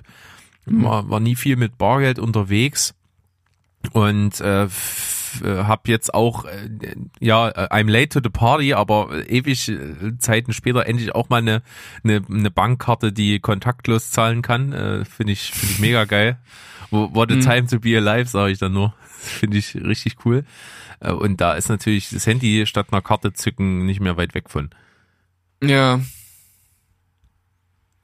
War, 0.66 1.10
war 1.10 1.20
nie 1.20 1.36
viel 1.36 1.56
mit 1.56 1.76
Bargeld 1.76 2.18
unterwegs. 2.18 2.94
Und 3.92 4.40
äh, 4.40 4.66
äh, 5.42 5.64
hab 5.64 5.88
jetzt 5.88 6.14
auch, 6.14 6.44
äh, 6.44 6.68
ja, 7.20 7.48
äh, 7.48 7.68
I'm 7.70 7.90
late 7.90 8.08
to 8.10 8.20
the 8.22 8.30
party, 8.30 8.74
aber 8.74 9.28
ewig 9.28 9.68
äh, 9.68 10.16
Zeiten 10.18 10.52
später 10.52 10.86
endlich 10.86 11.14
auch 11.14 11.28
mal 11.28 11.38
eine, 11.38 11.62
eine, 12.02 12.22
eine 12.28 12.50
Bankkarte, 12.50 13.12
die 13.12 13.40
kontaktlos 13.40 14.10
zahlen 14.10 14.42
kann. 14.42 14.72
Äh, 14.72 15.04
Finde 15.04 15.32
ich, 15.32 15.50
finde 15.52 15.72
ich 15.74 15.78
mega 15.80 16.04
geil. 16.04 16.38
What 16.90 17.30
a 17.32 17.36
Mhm. 17.36 17.40
time 17.40 17.66
to 17.66 17.80
be 17.80 17.96
alive, 17.96 18.28
sage 18.28 18.52
ich 18.52 18.58
dann 18.58 18.72
nur. 18.72 18.94
Finde 19.08 19.56
ich 19.58 19.74
richtig 19.74 20.24
cool. 20.24 20.44
Äh, 21.00 21.12
Und 21.12 21.40
da 21.40 21.54
ist 21.54 21.68
natürlich 21.68 22.10
das 22.10 22.26
Handy 22.26 22.66
statt 22.66 22.88
einer 22.92 23.02
Karte 23.02 23.32
zücken 23.32 23.84
nicht 23.86 24.00
mehr 24.00 24.16
weit 24.16 24.34
weg 24.34 24.50
von. 24.50 24.70
Ja, 25.62 26.00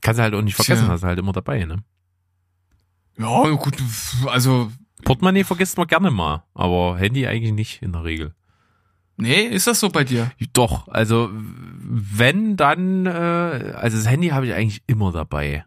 Kannst 0.03 0.19
du 0.19 0.23
halt 0.23 0.35
auch 0.35 0.41
nicht 0.43 0.55
vergessen, 0.57 0.85
Tja. 0.85 0.93
hast 0.93 1.03
du 1.03 1.07
halt 1.09 1.19
immer 1.19 1.33
dabei, 1.33 1.65
ne? 1.67 1.83
ja, 3.19 3.51
gut, 3.51 3.77
also, 4.27 4.73
Portemonnaie 5.05 5.45
vergisst 5.45 5.77
man 5.77 5.87
gerne 5.87 6.11
mal, 6.11 6.45
aber 6.55 6.99
Handy 6.99 7.27
eigentlich 7.27 7.53
nicht 7.53 7.83
in 7.83 7.93
der 7.93 8.05
Regel. 8.05 8.35
nee, 9.17 9.43
ist 9.43 9.67
das 9.67 9.81
so 9.81 9.91
bei 9.91 10.05
dir? 10.05 10.33
Doch, 10.53 10.89
also 10.89 11.31
wenn 11.33 12.57
dann, 12.57 13.07
äh, 13.07 13.11
also 13.11 13.97
das 13.97 14.09
Handy 14.09 14.29
habe 14.29 14.47
ich 14.47 14.55
eigentlich 14.55 14.83
immer 14.87 15.13
dabei. 15.13 15.65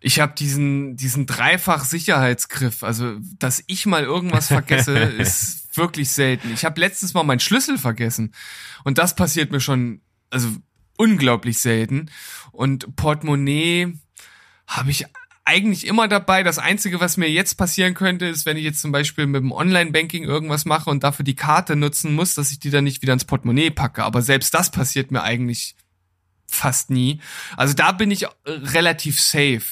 Ich 0.00 0.18
habe 0.18 0.34
diesen 0.36 0.96
diesen 0.96 1.26
dreifach 1.26 1.84
Sicherheitsgriff, 1.84 2.82
also 2.82 3.18
dass 3.38 3.62
ich 3.68 3.86
mal 3.86 4.02
irgendwas 4.02 4.48
vergesse, 4.48 4.98
ist 4.98 5.76
wirklich 5.76 6.10
selten. 6.10 6.52
Ich 6.52 6.64
habe 6.64 6.80
letztens 6.80 7.14
mal 7.14 7.22
meinen 7.22 7.40
Schlüssel 7.40 7.78
vergessen 7.78 8.34
und 8.84 8.98
das 8.98 9.14
passiert 9.14 9.52
mir 9.52 9.60
schon 9.60 10.02
also 10.30 10.48
unglaublich 10.98 11.58
selten 11.58 12.10
und 12.50 12.96
Portemonnaie 12.96 13.98
habe 14.66 14.90
ich 14.90 15.06
eigentlich 15.44 15.86
immer 15.86 16.08
dabei. 16.08 16.42
Das 16.42 16.58
Einzige, 16.58 17.00
was 17.00 17.16
mir 17.16 17.30
jetzt 17.30 17.56
passieren 17.56 17.94
könnte, 17.94 18.26
ist, 18.26 18.46
wenn 18.46 18.56
ich 18.56 18.64
jetzt 18.64 18.80
zum 18.80 18.92
Beispiel 18.92 19.26
mit 19.26 19.42
dem 19.42 19.52
Online-Banking 19.52 20.24
irgendwas 20.24 20.64
mache 20.64 20.90
und 20.90 21.02
dafür 21.02 21.24
die 21.24 21.34
Karte 21.34 21.76
nutzen 21.76 22.14
muss, 22.14 22.34
dass 22.34 22.50
ich 22.50 22.60
die 22.60 22.70
dann 22.70 22.84
nicht 22.84 23.02
wieder 23.02 23.12
ins 23.12 23.24
Portemonnaie 23.24 23.70
packe. 23.70 24.04
Aber 24.04 24.22
selbst 24.22 24.54
das 24.54 24.70
passiert 24.70 25.10
mir 25.10 25.22
eigentlich 25.22 25.74
fast 26.46 26.90
nie. 26.90 27.20
Also 27.56 27.74
da 27.74 27.92
bin 27.92 28.10
ich 28.10 28.24
äh, 28.24 28.28
relativ 28.46 29.20
safe. 29.20 29.62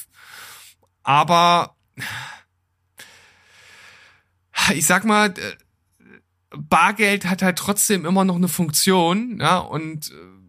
Aber 1.02 1.76
ich 4.74 4.86
sag 4.86 5.04
mal, 5.04 5.28
äh, 5.30 5.56
Bargeld 6.56 7.26
hat 7.26 7.42
halt 7.42 7.58
trotzdem 7.58 8.04
immer 8.04 8.24
noch 8.24 8.36
eine 8.36 8.48
Funktion, 8.48 9.38
ja, 9.40 9.58
und 9.58 10.10
äh, 10.10 10.39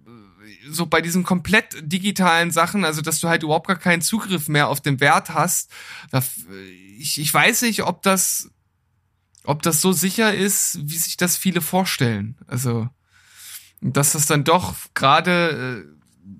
so 0.71 0.85
bei 0.85 1.01
diesen 1.01 1.23
komplett 1.23 1.75
digitalen 1.81 2.51
Sachen, 2.51 2.85
also 2.85 3.01
dass 3.01 3.19
du 3.19 3.27
halt 3.27 3.43
überhaupt 3.43 3.67
gar 3.67 3.77
keinen 3.77 4.01
Zugriff 4.01 4.47
mehr 4.47 4.69
auf 4.69 4.81
den 4.81 4.99
Wert 4.99 5.33
hast, 5.33 5.71
da, 6.11 6.23
ich, 6.97 7.19
ich 7.19 7.33
weiß 7.33 7.63
nicht, 7.63 7.83
ob 7.83 8.01
das, 8.01 8.49
ob 9.43 9.61
das 9.61 9.81
so 9.81 9.91
sicher 9.91 10.33
ist, 10.33 10.79
wie 10.83 10.97
sich 10.97 11.17
das 11.17 11.37
viele 11.37 11.61
vorstellen. 11.61 12.37
Also, 12.47 12.89
dass 13.81 14.13
das 14.13 14.27
dann 14.27 14.43
doch 14.43 14.75
gerade, 14.93 15.83
äh, 15.85 16.35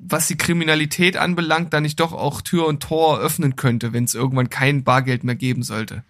was 0.00 0.28
die 0.28 0.36
Kriminalität 0.36 1.16
anbelangt, 1.16 1.72
da 1.72 1.80
nicht 1.80 2.00
doch 2.00 2.12
auch 2.12 2.42
Tür 2.42 2.66
und 2.66 2.82
Tor 2.82 3.18
öffnen 3.18 3.56
könnte, 3.56 3.92
wenn 3.92 4.04
es 4.04 4.14
irgendwann 4.14 4.50
kein 4.50 4.84
Bargeld 4.84 5.24
mehr 5.24 5.36
geben 5.36 5.62
sollte. 5.62 6.04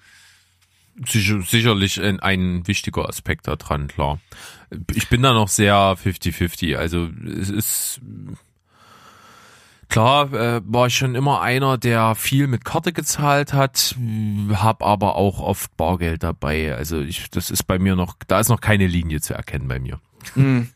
Sicher, 1.06 1.40
sicherlich 1.42 2.00
ein, 2.00 2.20
ein 2.20 2.66
wichtiger 2.66 3.08
Aspekt 3.08 3.48
da 3.48 3.56
dran, 3.56 3.88
klar. 3.88 4.20
Ich 4.94 5.08
bin 5.08 5.22
da 5.22 5.32
noch 5.32 5.48
sehr 5.48 5.74
50-50. 5.74 6.76
Also 6.76 7.08
es 7.40 7.50
ist 7.50 8.00
klar, 9.88 10.32
äh, 10.32 10.60
war 10.64 10.86
ich 10.86 10.96
schon 10.96 11.14
immer 11.14 11.42
einer, 11.42 11.78
der 11.78 12.14
viel 12.14 12.46
mit 12.46 12.64
Karte 12.64 12.92
gezahlt 12.92 13.52
hat, 13.52 13.94
hab 14.54 14.82
aber 14.82 15.16
auch 15.16 15.40
oft 15.40 15.76
Bargeld 15.76 16.22
dabei. 16.22 16.74
Also 16.74 17.00
ich, 17.00 17.30
das 17.30 17.50
ist 17.50 17.64
bei 17.64 17.78
mir 17.78 17.94
noch, 17.94 18.14
da 18.26 18.40
ist 18.40 18.48
noch 18.48 18.60
keine 18.60 18.86
Linie 18.86 19.20
zu 19.20 19.34
erkennen 19.34 19.68
bei 19.68 19.78
mir. 19.78 20.00
Hm. 20.34 20.68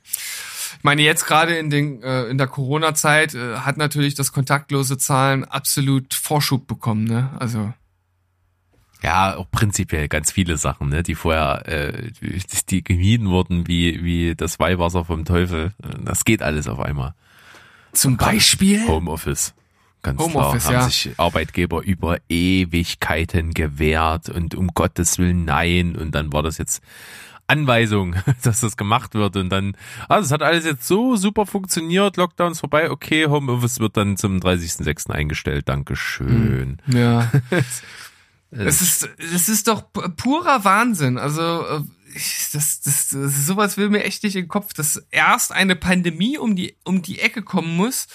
Ich 0.78 0.84
meine, 0.84 1.02
jetzt 1.02 1.26
gerade 1.26 1.56
in 1.56 1.70
den 1.70 2.02
äh, 2.02 2.24
in 2.24 2.38
der 2.38 2.46
Corona-Zeit 2.46 3.34
äh, 3.34 3.56
hat 3.56 3.76
natürlich 3.76 4.14
das 4.14 4.32
kontaktlose 4.32 4.98
Zahlen 4.98 5.44
absolut 5.44 6.14
Vorschub 6.14 6.66
bekommen, 6.66 7.04
ne? 7.04 7.30
Also 7.38 7.72
Ja, 9.02 9.36
auch 9.36 9.50
prinzipiell 9.50 10.08
ganz 10.08 10.32
viele 10.32 10.56
Sachen, 10.56 10.88
ne, 10.88 11.02
die 11.02 11.14
vorher 11.14 11.66
äh, 11.68 12.10
die 12.70 12.82
gemieden 12.82 13.28
wurden 13.28 13.68
wie 13.68 14.02
wie 14.02 14.34
das 14.34 14.58
Weihwasser 14.58 15.04
vom 15.04 15.24
Teufel. 15.24 15.72
Das 16.04 16.24
geht 16.24 16.42
alles 16.42 16.66
auf 16.68 16.80
einmal. 16.80 17.14
zum 17.92 18.16
Beispiel. 18.16 18.86
Homeoffice. 18.86 19.54
Ganz 20.02 20.20
Homeoffice, 20.20 20.64
klar, 20.64 20.74
haben 20.74 20.82
ja. 20.82 20.88
sich 20.88 21.10
Arbeitgeber 21.16 21.82
über 21.82 22.18
Ewigkeiten 22.28 23.54
gewehrt 23.54 24.28
und 24.28 24.54
um 24.54 24.68
Gottes 24.68 25.18
Willen 25.18 25.44
nein 25.44 25.96
und 25.96 26.14
dann 26.14 26.32
war 26.32 26.42
das 26.42 26.58
jetzt 26.58 26.82
Anweisung, 27.48 28.14
dass 28.42 28.60
das 28.60 28.76
gemacht 28.76 29.14
wird 29.14 29.36
und 29.36 29.50
dann, 29.50 29.76
also 30.08 30.26
es 30.26 30.32
hat 30.32 30.42
alles 30.42 30.64
jetzt 30.64 30.86
so 30.86 31.16
super 31.16 31.46
funktioniert, 31.46 32.16
Lockdown 32.16 32.52
ist 32.52 32.60
vorbei, 32.60 32.90
okay, 32.90 33.26
Homeoffice 33.26 33.80
wird 33.80 33.96
dann 33.96 34.16
zum 34.16 34.38
30.06. 34.38 35.10
eingestellt, 35.10 35.68
Dankeschön. 35.68 36.78
Ja. 36.86 37.30
Es 38.50 38.80
ist, 38.80 39.08
es 39.18 39.48
ist 39.48 39.68
doch 39.68 39.84
purer 40.16 40.64
Wahnsinn. 40.64 41.18
Also, 41.18 41.66
äh, 41.66 41.80
ich, 42.14 42.48
das, 42.52 42.80
das, 42.80 43.08
das, 43.08 43.46
sowas 43.46 43.76
will 43.76 43.90
mir 43.90 44.04
echt 44.04 44.22
nicht 44.22 44.36
in 44.36 44.42
den 44.42 44.48
Kopf, 44.48 44.72
dass 44.72 45.04
erst 45.10 45.52
eine 45.52 45.76
Pandemie 45.76 46.38
um 46.38 46.56
die, 46.56 46.76
um 46.84 47.02
die 47.02 47.20
Ecke 47.20 47.42
kommen 47.42 47.76
muss, 47.76 48.06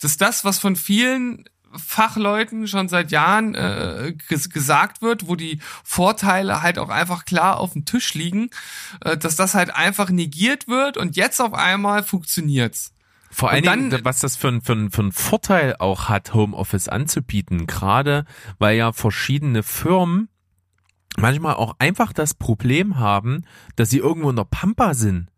dass 0.00 0.16
das, 0.16 0.44
was 0.44 0.58
von 0.58 0.76
vielen 0.76 1.44
Fachleuten 1.76 2.66
schon 2.66 2.88
seit 2.88 3.10
Jahren 3.10 3.54
äh, 3.54 4.14
gesagt 4.28 5.02
wird, 5.02 5.28
wo 5.28 5.36
die 5.36 5.60
Vorteile 5.84 6.62
halt 6.62 6.78
auch 6.78 6.88
einfach 6.88 7.24
klar 7.24 7.58
auf 7.58 7.74
dem 7.74 7.84
Tisch 7.84 8.14
liegen, 8.14 8.50
äh, 9.04 9.16
dass 9.16 9.36
das 9.36 9.54
halt 9.54 9.74
einfach 9.74 10.10
negiert 10.10 10.68
wird 10.68 10.96
und 10.96 11.16
jetzt 11.16 11.40
auf 11.40 11.54
einmal 11.54 12.02
funktioniert's. 12.02 12.92
Vor 13.30 13.50
allen 13.50 13.62
Dingen, 13.62 14.04
was 14.04 14.20
das 14.20 14.36
für, 14.36 14.48
ein, 14.48 14.62
für, 14.62 14.72
ein, 14.72 14.90
für 14.90 15.02
ein 15.02 15.12
Vorteil 15.12 15.76
auch 15.78 16.08
hat, 16.08 16.34
Homeoffice 16.34 16.88
anzubieten, 16.88 17.66
gerade 17.66 18.24
weil 18.58 18.76
ja 18.76 18.92
verschiedene 18.92 19.62
Firmen 19.62 20.28
manchmal 21.16 21.54
auch 21.54 21.76
einfach 21.78 22.12
das 22.12 22.34
Problem 22.34 22.98
haben, 22.98 23.44
dass 23.76 23.90
sie 23.90 23.98
irgendwo 23.98 24.30
in 24.30 24.36
der 24.36 24.44
Pampa 24.44 24.94
sind 24.94 25.28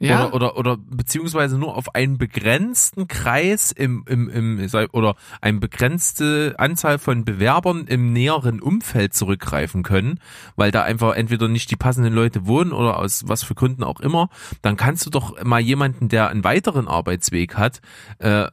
ja. 0.00 0.28
Oder, 0.28 0.56
oder, 0.56 0.56
oder 0.56 0.76
beziehungsweise 0.78 1.58
nur 1.58 1.76
auf 1.76 1.94
einen 1.94 2.16
begrenzten 2.16 3.06
Kreis 3.06 3.70
im, 3.70 4.02
im, 4.08 4.30
im 4.30 4.68
oder 4.92 5.14
eine 5.42 5.58
begrenzte 5.58 6.54
Anzahl 6.56 6.98
von 6.98 7.26
Bewerbern 7.26 7.86
im 7.86 8.14
näheren 8.14 8.60
Umfeld 8.60 9.12
zurückgreifen 9.12 9.82
können, 9.82 10.18
weil 10.56 10.70
da 10.70 10.82
einfach 10.84 11.14
entweder 11.14 11.48
nicht 11.48 11.70
die 11.70 11.76
passenden 11.76 12.14
Leute 12.14 12.46
wohnen 12.46 12.72
oder 12.72 12.98
aus 12.98 13.24
was 13.26 13.42
für 13.42 13.54
Gründen 13.54 13.84
auch 13.84 14.00
immer, 14.00 14.30
dann 14.62 14.78
kannst 14.78 15.04
du 15.04 15.10
doch 15.10 15.44
mal 15.44 15.60
jemanden, 15.60 16.08
der 16.08 16.30
einen 16.30 16.44
weiteren 16.44 16.88
Arbeitsweg 16.88 17.58
hat, 17.58 17.82
äh, 18.20 18.46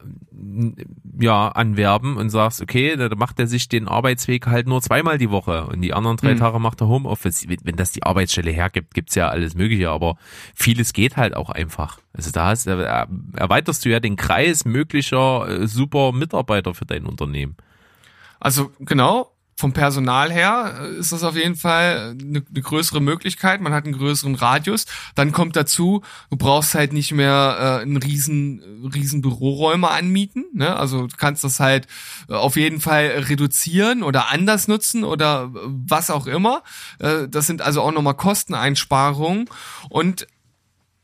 ja, 1.19 1.47
anwerben 1.47 2.17
und 2.17 2.29
sagst, 2.29 2.62
okay, 2.62 2.95
da 2.97 3.10
macht 3.15 3.39
er 3.39 3.47
sich 3.47 3.69
den 3.69 3.88
Arbeitsweg 3.88 4.47
halt 4.47 4.67
nur 4.67 4.81
zweimal 4.81 5.17
die 5.17 5.31
Woche 5.31 5.65
und 5.67 5.81
die 5.81 5.93
anderen 5.93 6.17
drei 6.17 6.33
mhm. 6.33 6.39
Tage 6.39 6.60
macht 6.60 6.81
er 6.81 6.89
Homeoffice. 6.89 7.47
Wenn 7.47 7.77
das 7.77 7.93
die 7.93 8.03
Arbeitsstelle 8.03 8.51
hergibt, 8.51 8.93
gibt's 8.93 9.15
ja 9.15 9.29
alles 9.29 9.55
Mögliche, 9.55 9.89
aber 9.89 10.17
vieles 10.53 10.91
geht 10.93 11.15
halt 11.15 11.37
auch 11.38 11.50
einfach. 11.50 12.00
Also 12.13 12.32
da 12.32 12.47
hast, 12.47 12.67
erweiterst 12.67 13.86
du 13.86 13.89
ja 13.89 14.00
den 14.00 14.15
Kreis 14.15 14.65
möglicher 14.65 15.47
äh, 15.47 15.67
super 15.67 16.12
Mitarbeiter 16.12 16.73
für 16.73 16.86
dein 16.86 17.06
Unternehmen. 17.06 17.56
Also 18.39 18.71
genau, 18.80 19.32
vom 19.58 19.73
Personal 19.73 20.32
her 20.32 20.76
äh, 20.80 21.00
ist 21.00 21.12
das 21.12 21.23
auf 21.23 21.36
jeden 21.36 21.56
Fall 21.56 22.15
eine, 22.21 22.43
eine, 22.47 22.62
größere 22.62 23.02
Möglichkeit. 23.02 23.60
Man 23.60 23.73
hat 23.73 23.86
einen 23.86 23.97
größeren 23.97 24.36
Radius. 24.36 24.86
Dann 25.15 25.32
kommt 25.32 25.56
dazu, 25.56 26.04
du 26.30 26.38
brauchst 26.38 26.76
halt 26.76 26.93
nicht 26.93 27.12
mehr 27.12 27.58
äh, 27.60 27.82
einen 27.82 27.97
riesen, 27.97 28.91
riesen 28.93 29.21
Büroräume 29.21 29.89
anmieten. 29.89 30.45
Ne? 30.54 30.76
Also 30.76 31.08
du 31.08 31.15
kannst 31.17 31.43
das 31.43 31.60
halt 31.60 31.88
äh, 32.30 32.34
auf 32.34 32.56
jeden 32.56 32.80
Fall 32.80 33.08
reduzieren 33.28 34.04
oder 34.04 34.30
anders 34.30 34.67
nutzen 34.67 35.04
oder 35.04 35.52
äh, 35.54 35.60
was 35.63 36.12
auch 36.12 36.28
immer. 36.28 36.62
Äh, 37.00 37.28
das 37.28 37.47
sind 37.47 37.63
also 37.63 37.82
auch 37.82 37.91
nochmal 37.91 38.15
Kosteneinsparungen. 38.15 39.50
Und 39.89 40.28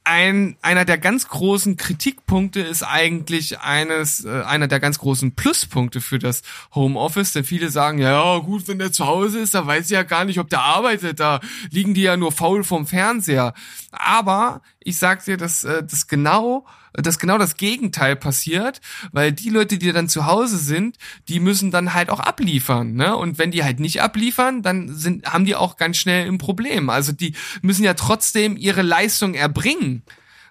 ein, 0.05 0.57
einer 0.61 0.85
der 0.85 0.97
ganz 0.97 1.27
großen 1.27 1.77
Kritikpunkte 1.77 2.59
ist 2.59 2.83
eigentlich 2.83 3.59
eines, 3.59 4.25
äh, 4.25 4.41
einer 4.43 4.67
der 4.67 4.79
ganz 4.79 4.99
großen 4.99 5.35
Pluspunkte 5.35 6.01
für 6.01 6.19
das 6.19 6.41
Homeoffice, 6.75 7.31
denn 7.31 7.45
viele 7.45 7.69
sagen, 7.69 7.99
ja 7.99 8.37
gut, 8.39 8.67
wenn 8.67 8.79
der 8.79 8.91
zu 8.91 9.07
Hause 9.07 9.39
ist, 9.39 9.53
da 9.53 9.65
weiß 9.65 9.85
ich 9.85 9.91
ja 9.91 10.03
gar 10.03 10.25
nicht, 10.25 10.39
ob 10.39 10.49
der 10.49 10.61
arbeitet, 10.61 11.19
da 11.19 11.39
liegen 11.71 11.93
die 11.93 12.01
ja 12.01 12.17
nur 12.17 12.31
faul 12.31 12.63
vom 12.63 12.85
Fernseher. 12.85 13.53
Aber 13.91 14.61
ich 14.79 14.97
sag 14.97 15.23
dir, 15.23 15.37
dass 15.37 15.63
äh, 15.63 15.83
das 15.83 16.07
genau 16.07 16.65
dass 16.93 17.19
genau 17.19 17.37
das 17.37 17.57
Gegenteil 17.57 18.15
passiert, 18.15 18.81
weil 19.11 19.31
die 19.31 19.49
Leute, 19.49 19.77
die 19.77 19.91
dann 19.91 20.09
zu 20.09 20.25
Hause 20.25 20.57
sind, 20.57 20.97
die 21.27 21.39
müssen 21.39 21.71
dann 21.71 21.93
halt 21.93 22.09
auch 22.09 22.19
abliefern, 22.19 22.93
ne? 22.93 23.15
Und 23.15 23.37
wenn 23.37 23.51
die 23.51 23.63
halt 23.63 23.79
nicht 23.79 24.01
abliefern, 24.01 24.61
dann 24.61 24.93
sind 24.95 25.25
haben 25.25 25.45
die 25.45 25.55
auch 25.55 25.77
ganz 25.77 25.97
schnell 25.97 26.27
ein 26.27 26.37
Problem. 26.37 26.89
Also 26.89 27.11
die 27.11 27.33
müssen 27.61 27.83
ja 27.83 27.93
trotzdem 27.93 28.57
ihre 28.57 28.81
Leistung 28.81 29.33
erbringen. 29.33 30.03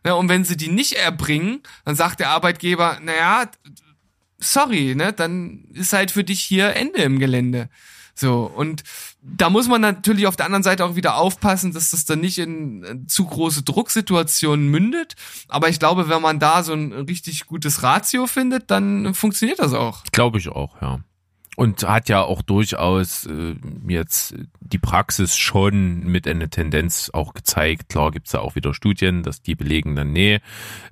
Ne? 0.04 0.14
Und 0.14 0.28
wenn 0.28 0.44
sie 0.44 0.56
die 0.56 0.68
nicht 0.68 0.94
erbringen, 0.94 1.60
dann 1.84 1.96
sagt 1.96 2.20
der 2.20 2.30
Arbeitgeber, 2.30 2.98
naja, 3.02 3.48
sorry, 4.38 4.94
ne, 4.94 5.12
dann 5.12 5.64
ist 5.72 5.92
halt 5.92 6.10
für 6.10 6.24
dich 6.24 6.40
hier 6.40 6.74
Ende 6.74 7.02
im 7.02 7.18
Gelände. 7.18 7.68
So, 8.14 8.50
und 8.54 8.84
da 9.22 9.50
muss 9.50 9.68
man 9.68 9.80
natürlich 9.80 10.26
auf 10.26 10.36
der 10.36 10.46
anderen 10.46 10.62
Seite 10.62 10.84
auch 10.84 10.96
wieder 10.96 11.16
aufpassen, 11.16 11.72
dass 11.72 11.90
das 11.90 12.04
dann 12.04 12.20
nicht 12.20 12.38
in 12.38 13.06
zu 13.08 13.24
große 13.24 13.62
Drucksituationen 13.62 14.68
mündet. 14.68 15.14
Aber 15.48 15.68
ich 15.68 15.78
glaube, 15.78 16.08
wenn 16.08 16.22
man 16.22 16.38
da 16.38 16.62
so 16.62 16.72
ein 16.72 16.92
richtig 16.92 17.46
gutes 17.46 17.82
Ratio 17.82 18.26
findet, 18.26 18.70
dann 18.70 19.14
funktioniert 19.14 19.58
das 19.58 19.72
auch. 19.72 20.02
Glaube 20.12 20.38
ich 20.38 20.48
auch, 20.48 20.80
ja. 20.82 21.00
Und 21.54 21.82
hat 21.86 22.08
ja 22.08 22.22
auch 22.22 22.40
durchaus 22.40 23.26
äh, 23.26 23.54
jetzt 23.86 24.34
die 24.60 24.78
Praxis 24.78 25.36
schon 25.36 26.00
mit 26.04 26.26
einer 26.26 26.48
Tendenz 26.48 27.10
auch 27.12 27.34
gezeigt. 27.34 27.90
Klar 27.90 28.10
gibt's 28.10 28.30
da 28.30 28.38
auch 28.38 28.54
wieder 28.54 28.72
Studien, 28.72 29.22
dass 29.22 29.42
die 29.42 29.54
belegen 29.54 29.94
dann, 29.94 30.12
nee, 30.12 30.40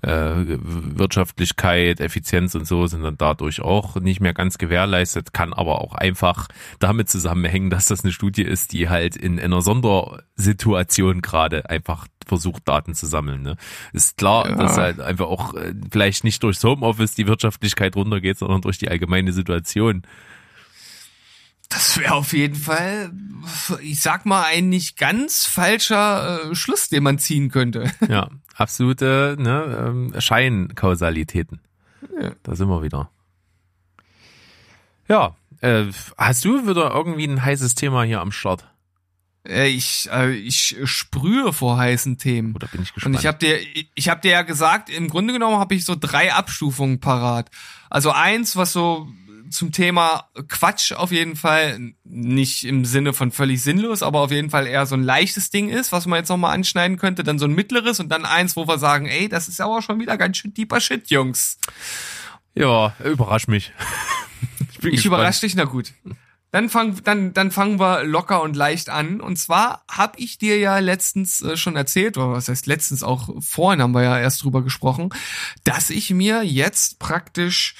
äh, 0.02 0.32
Wirtschaftlichkeit, 0.44 2.00
Effizienz 2.00 2.54
und 2.54 2.66
so 2.66 2.86
sind 2.86 3.02
dann 3.02 3.16
dadurch 3.16 3.62
auch 3.62 3.96
nicht 3.96 4.20
mehr 4.20 4.34
ganz 4.34 4.58
gewährleistet, 4.58 5.32
kann 5.32 5.54
aber 5.54 5.80
auch 5.80 5.94
einfach 5.94 6.48
damit 6.78 7.08
zusammenhängen, 7.08 7.70
dass 7.70 7.86
das 7.86 8.04
eine 8.04 8.12
Studie 8.12 8.42
ist, 8.42 8.72
die 8.72 8.90
halt 8.90 9.16
in 9.16 9.40
einer 9.40 9.62
Sondersituation 9.62 11.22
gerade 11.22 11.70
einfach 11.70 12.06
versucht, 12.26 12.68
Daten 12.68 12.94
zu 12.94 13.06
sammeln. 13.06 13.42
Ne? 13.42 13.56
Ist 13.94 14.18
klar, 14.18 14.48
ja. 14.48 14.56
dass 14.56 14.76
halt 14.76 15.00
einfach 15.00 15.26
auch 15.26 15.54
äh, 15.54 15.74
vielleicht 15.90 16.24
nicht 16.24 16.42
durchs 16.42 16.62
Homeoffice 16.62 17.14
die 17.14 17.26
Wirtschaftlichkeit 17.26 17.96
runtergeht, 17.96 18.38
sondern 18.38 18.60
durch 18.60 18.78
die 18.78 18.88
allgemeine 18.88 19.32
Situation. 19.32 20.02
Das 21.70 21.98
wäre 21.98 22.14
auf 22.14 22.32
jeden 22.32 22.56
Fall, 22.56 23.12
ich 23.80 24.02
sag 24.02 24.26
mal, 24.26 24.44
ein 24.44 24.68
nicht 24.68 24.98
ganz 24.98 25.46
falscher 25.46 26.50
äh, 26.50 26.54
Schluss, 26.54 26.88
den 26.88 27.04
man 27.04 27.18
ziehen 27.18 27.50
könnte. 27.50 27.90
Ja, 28.08 28.28
absolute 28.56 29.36
ne, 29.38 29.86
ähm, 29.86 30.14
Scheinkausalitäten. 30.20 31.60
Ja. 32.20 32.32
Da 32.42 32.56
sind 32.56 32.68
wir 32.68 32.82
wieder. 32.82 33.10
Ja, 35.08 35.36
äh, 35.60 35.86
hast 36.18 36.44
du 36.44 36.68
wieder 36.68 36.90
irgendwie 36.92 37.24
ein 37.24 37.44
heißes 37.44 37.76
Thema 37.76 38.02
hier 38.02 38.20
am 38.20 38.32
Start? 38.32 38.66
Äh, 39.46 39.68
ich, 39.68 40.08
äh, 40.12 40.32
ich 40.32 40.76
sprühe 40.84 41.52
vor 41.52 41.78
heißen 41.78 42.18
Themen. 42.18 42.54
Oder 42.56 42.66
bin 42.66 42.82
ich 42.82 42.92
gespannt. 42.92 43.14
Und 43.14 43.20
ich 43.20 43.26
habe 43.26 43.38
dir, 43.38 43.58
ich 43.94 44.08
habe 44.08 44.20
dir 44.20 44.32
ja 44.32 44.42
gesagt, 44.42 44.90
im 44.90 45.08
Grunde 45.08 45.32
genommen 45.32 45.58
habe 45.58 45.76
ich 45.76 45.84
so 45.84 45.94
drei 45.94 46.32
Abstufungen 46.32 46.98
parat. 46.98 47.48
Also 47.88 48.10
eins, 48.10 48.56
was 48.56 48.72
so 48.72 49.08
zum 49.50 49.72
Thema 49.72 50.28
Quatsch 50.48 50.92
auf 50.92 51.12
jeden 51.12 51.36
Fall, 51.36 51.92
nicht 52.04 52.64
im 52.64 52.84
Sinne 52.84 53.12
von 53.12 53.32
völlig 53.32 53.62
sinnlos, 53.62 54.02
aber 54.02 54.20
auf 54.20 54.30
jeden 54.30 54.50
Fall 54.50 54.66
eher 54.66 54.86
so 54.86 54.94
ein 54.94 55.02
leichtes 55.02 55.50
Ding 55.50 55.68
ist, 55.68 55.92
was 55.92 56.06
man 56.06 56.18
jetzt 56.18 56.28
nochmal 56.28 56.54
anschneiden 56.54 56.96
könnte, 56.96 57.24
dann 57.24 57.38
so 57.38 57.46
ein 57.46 57.54
mittleres 57.54 58.00
und 58.00 58.08
dann 58.08 58.24
eins, 58.24 58.56
wo 58.56 58.66
wir 58.66 58.78
sagen, 58.78 59.06
ey, 59.06 59.28
das 59.28 59.48
ist 59.48 59.60
aber 59.60 59.82
schon 59.82 60.00
wieder 60.00 60.16
ganz 60.16 60.38
schön 60.38 60.54
deeper 60.54 60.80
Shit, 60.80 61.10
Jungs. 61.10 61.58
Ja, 62.54 62.94
überrasch 63.04 63.48
mich. 63.48 63.72
ich 64.82 64.84
ich 64.84 65.04
überrasch 65.04 65.40
dich, 65.40 65.54
na 65.54 65.64
gut. 65.64 65.92
Dann, 66.52 66.68
fang, 66.68 67.00
dann, 67.04 67.32
dann 67.32 67.52
fangen 67.52 67.78
wir 67.78 68.02
locker 68.02 68.42
und 68.42 68.56
leicht 68.56 68.88
an. 68.88 69.20
Und 69.20 69.36
zwar 69.36 69.84
habe 69.88 70.18
ich 70.18 70.36
dir 70.36 70.58
ja 70.58 70.80
letztens 70.80 71.42
äh, 71.42 71.56
schon 71.56 71.76
erzählt, 71.76 72.18
oder 72.18 72.32
was 72.32 72.48
heißt 72.48 72.66
letztens 72.66 73.04
auch 73.04 73.28
vorhin 73.40 73.80
haben 73.80 73.92
wir 73.92 74.02
ja 74.02 74.18
erst 74.18 74.42
drüber 74.42 74.62
gesprochen, 74.62 75.10
dass 75.62 75.90
ich 75.90 76.10
mir 76.10 76.42
jetzt 76.42 76.98
praktisch 76.98 77.76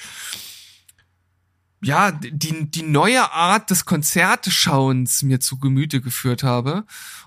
ja, 1.83 2.11
die, 2.11 2.69
die 2.69 2.83
neue 2.83 3.31
Art 3.31 3.69
des 3.69 3.85
Konzerteschauens 3.85 5.23
mir 5.23 5.39
zu 5.39 5.57
Gemüte 5.57 5.99
geführt 6.01 6.43
habe. 6.43 6.85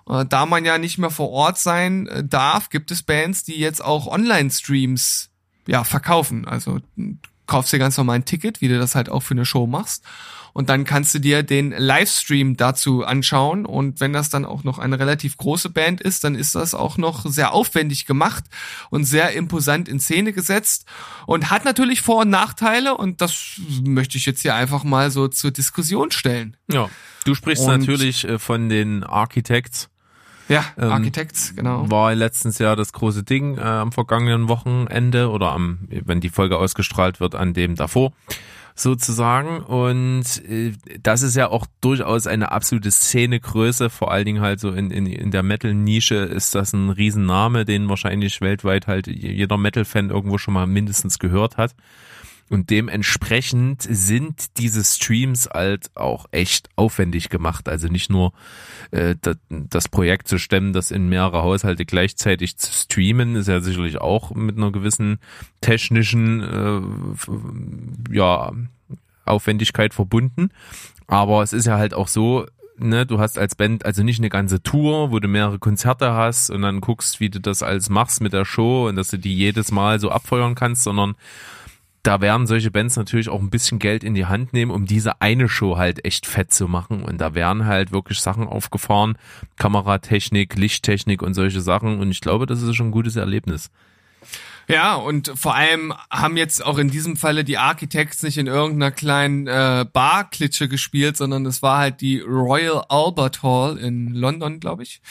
Äh, 0.08 0.24
da 0.26 0.46
man 0.46 0.64
ja 0.64 0.78
nicht 0.78 0.98
mehr 0.98 1.10
vor 1.10 1.30
Ort 1.30 1.58
sein 1.58 2.06
äh, 2.06 2.24
darf, 2.24 2.70
gibt 2.70 2.90
es 2.90 3.02
Bands, 3.02 3.44
die 3.44 3.58
jetzt 3.58 3.84
auch 3.84 4.06
Online-Streams 4.06 5.30
ja, 5.66 5.82
verkaufen. 5.82 6.46
Also 6.46 6.80
kaufst 7.46 7.72
dir 7.72 7.78
ganz 7.78 7.96
normal 7.96 8.16
ein 8.16 8.24
Ticket, 8.24 8.60
wie 8.60 8.68
du 8.68 8.78
das 8.78 8.94
halt 8.94 9.08
auch 9.08 9.22
für 9.22 9.34
eine 9.34 9.44
Show 9.44 9.66
machst 9.66 10.04
und 10.54 10.70
dann 10.70 10.84
kannst 10.84 11.14
du 11.14 11.18
dir 11.18 11.42
den 11.42 11.72
Livestream 11.72 12.56
dazu 12.56 13.04
anschauen 13.04 13.66
und 13.66 14.00
wenn 14.00 14.14
das 14.14 14.30
dann 14.30 14.46
auch 14.46 14.64
noch 14.64 14.78
eine 14.78 14.98
relativ 14.98 15.36
große 15.36 15.68
Band 15.68 16.00
ist, 16.00 16.24
dann 16.24 16.34
ist 16.34 16.54
das 16.54 16.74
auch 16.74 16.96
noch 16.96 17.26
sehr 17.26 17.52
aufwendig 17.52 18.06
gemacht 18.06 18.44
und 18.88 19.04
sehr 19.04 19.32
imposant 19.32 19.88
in 19.88 20.00
Szene 20.00 20.32
gesetzt 20.32 20.86
und 21.26 21.50
hat 21.50 21.64
natürlich 21.66 22.00
Vor- 22.00 22.22
und 22.22 22.30
Nachteile 22.30 22.96
und 22.96 23.20
das 23.20 23.60
möchte 23.82 24.16
ich 24.16 24.24
jetzt 24.24 24.40
hier 24.40 24.54
einfach 24.54 24.84
mal 24.84 25.10
so 25.10 25.28
zur 25.28 25.50
Diskussion 25.50 26.12
stellen. 26.12 26.56
Ja, 26.70 26.88
du 27.24 27.34
sprichst 27.34 27.64
und 27.64 27.80
natürlich 27.80 28.26
äh, 28.26 28.38
von 28.38 28.68
den 28.68 29.02
Architects. 29.04 29.90
Ja, 30.48 30.64
ähm, 30.78 30.92
Architects, 30.92 31.56
genau. 31.56 31.90
War 31.90 32.14
letztens 32.14 32.58
ja 32.58 32.76
das 32.76 32.92
große 32.92 33.24
Ding 33.24 33.56
äh, 33.56 33.62
am 33.62 33.92
vergangenen 33.92 34.48
Wochenende 34.48 35.30
oder 35.30 35.52
am, 35.52 35.88
wenn 35.88 36.20
die 36.20 36.28
Folge 36.28 36.58
ausgestrahlt 36.58 37.18
wird, 37.18 37.34
an 37.34 37.54
dem 37.54 37.74
davor 37.74 38.12
sozusagen. 38.74 39.60
Und 39.60 40.24
äh, 40.48 40.72
das 41.02 41.22
ist 41.22 41.36
ja 41.36 41.48
auch 41.48 41.66
durchaus 41.80 42.26
eine 42.26 42.52
absolute 42.52 42.90
Szenegröße, 42.90 43.90
vor 43.90 44.10
allen 44.10 44.26
Dingen 44.26 44.40
halt 44.40 44.60
so 44.60 44.70
in, 44.70 44.90
in, 44.90 45.06
in 45.06 45.30
der 45.30 45.42
Metal-Nische 45.42 46.16
ist 46.16 46.54
das 46.54 46.72
ein 46.72 46.90
Riesenname, 46.90 47.64
den 47.64 47.88
wahrscheinlich 47.88 48.40
weltweit 48.40 48.86
halt 48.86 49.06
jeder 49.06 49.56
Metal-Fan 49.56 50.10
irgendwo 50.10 50.38
schon 50.38 50.54
mal 50.54 50.66
mindestens 50.66 51.18
gehört 51.18 51.56
hat. 51.56 51.74
Und 52.54 52.70
dementsprechend 52.70 53.82
sind 53.82 54.58
diese 54.58 54.84
Streams 54.84 55.48
halt 55.52 55.90
auch 55.96 56.26
echt 56.30 56.68
aufwendig 56.76 57.28
gemacht. 57.28 57.68
Also 57.68 57.88
nicht 57.88 58.10
nur 58.10 58.32
äh, 58.92 59.16
das 59.48 59.88
Projekt 59.88 60.28
zu 60.28 60.38
stemmen, 60.38 60.72
das 60.72 60.92
in 60.92 61.08
mehrere 61.08 61.42
Haushalte 61.42 61.84
gleichzeitig 61.84 62.56
zu 62.56 62.72
streamen, 62.72 63.34
ist 63.34 63.48
ja 63.48 63.60
sicherlich 63.60 64.00
auch 64.00 64.36
mit 64.36 64.56
einer 64.56 64.70
gewissen 64.70 65.18
technischen 65.62 66.42
äh, 66.44 68.14
ja, 68.14 68.52
Aufwendigkeit 69.24 69.92
verbunden. 69.92 70.50
Aber 71.08 71.42
es 71.42 71.52
ist 71.52 71.66
ja 71.66 71.76
halt 71.76 71.92
auch 71.92 72.06
so, 72.06 72.46
ne, 72.78 73.04
du 73.04 73.18
hast 73.18 73.36
als 73.36 73.56
Band 73.56 73.84
also 73.84 74.04
nicht 74.04 74.20
eine 74.20 74.28
ganze 74.28 74.62
Tour, 74.62 75.10
wo 75.10 75.18
du 75.18 75.26
mehrere 75.26 75.58
Konzerte 75.58 76.12
hast 76.12 76.50
und 76.50 76.62
dann 76.62 76.80
guckst, 76.80 77.18
wie 77.18 77.30
du 77.30 77.40
das 77.40 77.64
alles 77.64 77.90
machst 77.90 78.20
mit 78.20 78.32
der 78.32 78.44
Show 78.44 78.86
und 78.86 78.94
dass 78.94 79.08
du 79.08 79.18
die 79.18 79.34
jedes 79.34 79.72
Mal 79.72 79.98
so 79.98 80.12
abfeuern 80.12 80.54
kannst, 80.54 80.84
sondern 80.84 81.16
da 82.04 82.20
werden 82.20 82.46
solche 82.46 82.70
Bands 82.70 82.96
natürlich 82.96 83.30
auch 83.30 83.40
ein 83.40 83.48
bisschen 83.48 83.78
Geld 83.78 84.04
in 84.04 84.14
die 84.14 84.26
Hand 84.26 84.52
nehmen, 84.52 84.70
um 84.70 84.84
diese 84.84 85.22
eine 85.22 85.48
Show 85.48 85.78
halt 85.78 86.04
echt 86.04 86.26
fett 86.26 86.52
zu 86.52 86.68
machen. 86.68 87.02
Und 87.02 87.18
da 87.18 87.34
werden 87.34 87.64
halt 87.64 87.92
wirklich 87.92 88.20
Sachen 88.20 88.46
aufgefahren, 88.46 89.16
Kameratechnik, 89.56 90.54
Lichttechnik 90.54 91.22
und 91.22 91.32
solche 91.32 91.62
Sachen. 91.62 91.98
Und 91.98 92.10
ich 92.10 92.20
glaube, 92.20 92.44
das 92.44 92.60
ist 92.60 92.76
schon 92.76 92.88
ein 92.88 92.92
gutes 92.92 93.16
Erlebnis. 93.16 93.70
Ja, 94.66 94.94
und 94.94 95.32
vor 95.34 95.54
allem 95.54 95.92
haben 96.10 96.36
jetzt 96.36 96.64
auch 96.64 96.78
in 96.78 96.88
diesem 96.88 97.16
Falle 97.16 97.44
die 97.44 97.58
Architects 97.58 98.22
nicht 98.22 98.38
in 98.38 98.46
irgendeiner 98.46 98.90
kleinen 98.90 99.46
äh, 99.46 99.84
Barklitsche 99.92 100.68
gespielt, 100.68 101.16
sondern 101.16 101.44
es 101.44 101.60
war 101.62 101.78
halt 101.78 102.00
die 102.00 102.20
Royal 102.20 102.84
Albert 102.88 103.42
Hall 103.42 103.76
in 103.76 104.14
London, 104.14 104.60
glaube 104.60 104.82
ich. 104.82 105.02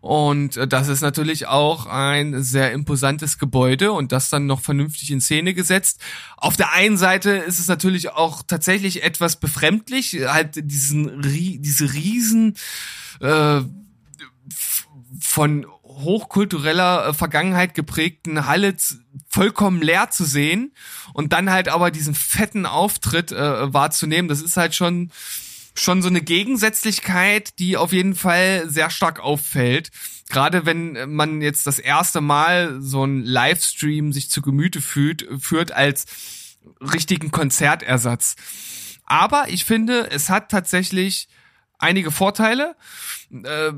Und 0.00 0.56
äh, 0.56 0.68
das 0.68 0.88
ist 0.88 1.00
natürlich 1.00 1.46
auch 1.48 1.86
ein 1.86 2.42
sehr 2.42 2.72
imposantes 2.72 3.38
Gebäude 3.38 3.92
und 3.92 4.12
das 4.12 4.30
dann 4.30 4.46
noch 4.46 4.60
vernünftig 4.60 5.10
in 5.10 5.20
Szene 5.20 5.54
gesetzt. 5.54 6.00
Auf 6.36 6.56
der 6.56 6.72
einen 6.72 6.96
Seite 6.96 7.30
ist 7.30 7.58
es 7.58 7.66
natürlich 7.66 8.10
auch 8.10 8.42
tatsächlich 8.46 9.02
etwas 9.02 9.40
befremdlich, 9.40 10.20
halt 10.26 10.70
diesen 10.70 11.22
diese 11.22 11.92
riesen 11.92 12.54
äh, 13.20 13.62
von 15.20 15.66
hochkultureller 16.02 17.08
äh, 17.08 17.14
Vergangenheit 17.14 17.74
geprägten 17.74 18.46
Halle 18.46 18.74
vollkommen 19.28 19.82
leer 19.82 20.10
zu 20.10 20.24
sehen 20.24 20.72
und 21.12 21.32
dann 21.32 21.50
halt 21.50 21.68
aber 21.68 21.90
diesen 21.90 22.14
fetten 22.14 22.66
Auftritt 22.66 23.32
äh, 23.32 23.72
wahrzunehmen, 23.72 24.28
das 24.28 24.42
ist 24.42 24.56
halt 24.56 24.74
schon 24.74 25.10
schon 25.76 26.02
so 26.02 26.08
eine 26.08 26.22
Gegensätzlichkeit, 26.22 27.58
die 27.58 27.76
auf 27.76 27.92
jeden 27.92 28.14
Fall 28.14 28.70
sehr 28.70 28.90
stark 28.90 29.18
auffällt. 29.18 29.90
Gerade 30.30 30.66
wenn 30.66 31.12
man 31.12 31.42
jetzt 31.42 31.66
das 31.66 31.80
erste 31.80 32.20
Mal 32.20 32.80
so 32.80 33.04
ein 33.04 33.24
Livestream 33.24 34.12
sich 34.12 34.30
zu 34.30 34.40
Gemüte 34.40 34.80
fühlt, 34.80 35.26
führt 35.40 35.72
als 35.72 36.06
richtigen 36.80 37.32
Konzertersatz. 37.32 38.36
Aber 39.04 39.48
ich 39.48 39.64
finde, 39.64 40.10
es 40.10 40.30
hat 40.30 40.50
tatsächlich 40.50 41.28
einige 41.78 42.10
Vorteile. 42.10 42.76
Äh, 43.42 43.72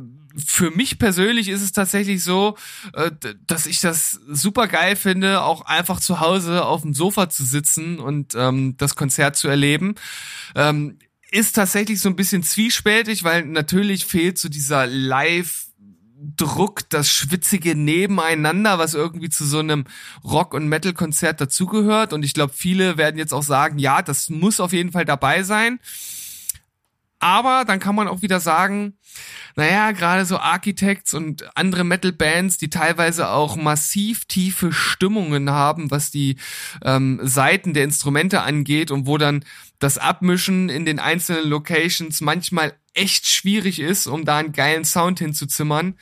für 0.44 0.70
mich 0.70 0.98
persönlich 0.98 1.48
ist 1.48 1.62
es 1.62 1.72
tatsächlich 1.72 2.22
so, 2.22 2.56
äh, 2.92 3.10
dass 3.46 3.66
ich 3.66 3.80
das 3.80 4.20
super 4.28 4.66
geil 4.66 4.96
finde, 4.96 5.42
auch 5.42 5.62
einfach 5.62 6.00
zu 6.00 6.20
Hause 6.20 6.64
auf 6.64 6.82
dem 6.82 6.94
Sofa 6.94 7.28
zu 7.28 7.44
sitzen 7.44 7.98
und 7.98 8.34
ähm, 8.34 8.76
das 8.76 8.96
Konzert 8.96 9.36
zu 9.36 9.48
erleben. 9.48 9.94
Ähm, 10.54 10.98
ist 11.30 11.54
tatsächlich 11.56 12.00
so 12.00 12.08
ein 12.08 12.16
bisschen 12.16 12.42
zwiespältig, 12.42 13.24
weil 13.24 13.44
natürlich 13.46 14.04
fehlt 14.04 14.38
so 14.38 14.48
dieser 14.48 14.86
Live- 14.86 15.66
Druck, 16.36 16.88
das 16.88 17.10
schwitzige 17.10 17.76
Nebeneinander, 17.76 18.78
was 18.78 18.94
irgendwie 18.94 19.28
zu 19.28 19.44
so 19.44 19.58
einem 19.58 19.84
Rock- 20.24 20.54
und 20.54 20.66
Metal-Konzert 20.66 21.40
dazugehört. 21.40 22.12
Und 22.12 22.24
ich 22.24 22.34
glaube, 22.34 22.52
viele 22.54 22.96
werden 22.96 23.18
jetzt 23.18 23.34
auch 23.34 23.42
sagen, 23.42 23.78
ja, 23.78 24.02
das 24.02 24.30
muss 24.30 24.58
auf 24.58 24.72
jeden 24.72 24.92
Fall 24.92 25.04
dabei 25.04 25.42
sein. 25.42 25.78
Aber 27.18 27.64
dann 27.66 27.80
kann 27.80 27.94
man 27.94 28.08
auch 28.08 28.22
wieder 28.22 28.40
sagen, 28.40 28.98
naja, 29.56 29.92
gerade 29.92 30.26
so 30.26 30.38
Architects 30.38 31.14
und 31.14 31.56
andere 31.56 31.82
Metal-Bands, 31.82 32.58
die 32.58 32.68
teilweise 32.68 33.30
auch 33.30 33.56
massiv 33.56 34.26
tiefe 34.26 34.72
Stimmungen 34.72 35.50
haben, 35.50 35.90
was 35.90 36.10
die 36.10 36.36
ähm, 36.84 37.18
Seiten 37.22 37.72
der 37.72 37.84
Instrumente 37.84 38.42
angeht 38.42 38.90
und 38.90 39.06
wo 39.06 39.16
dann 39.16 39.44
das 39.78 39.96
Abmischen 39.98 40.68
in 40.68 40.84
den 40.84 40.98
einzelnen 40.98 41.48
Locations 41.48 42.20
manchmal 42.20 42.74
echt 42.92 43.26
schwierig 43.26 43.78
ist, 43.78 44.06
um 44.06 44.24
da 44.24 44.38
einen 44.38 44.52
geilen 44.52 44.84
Sound 44.84 45.18
hinzuzimmern. 45.18 45.94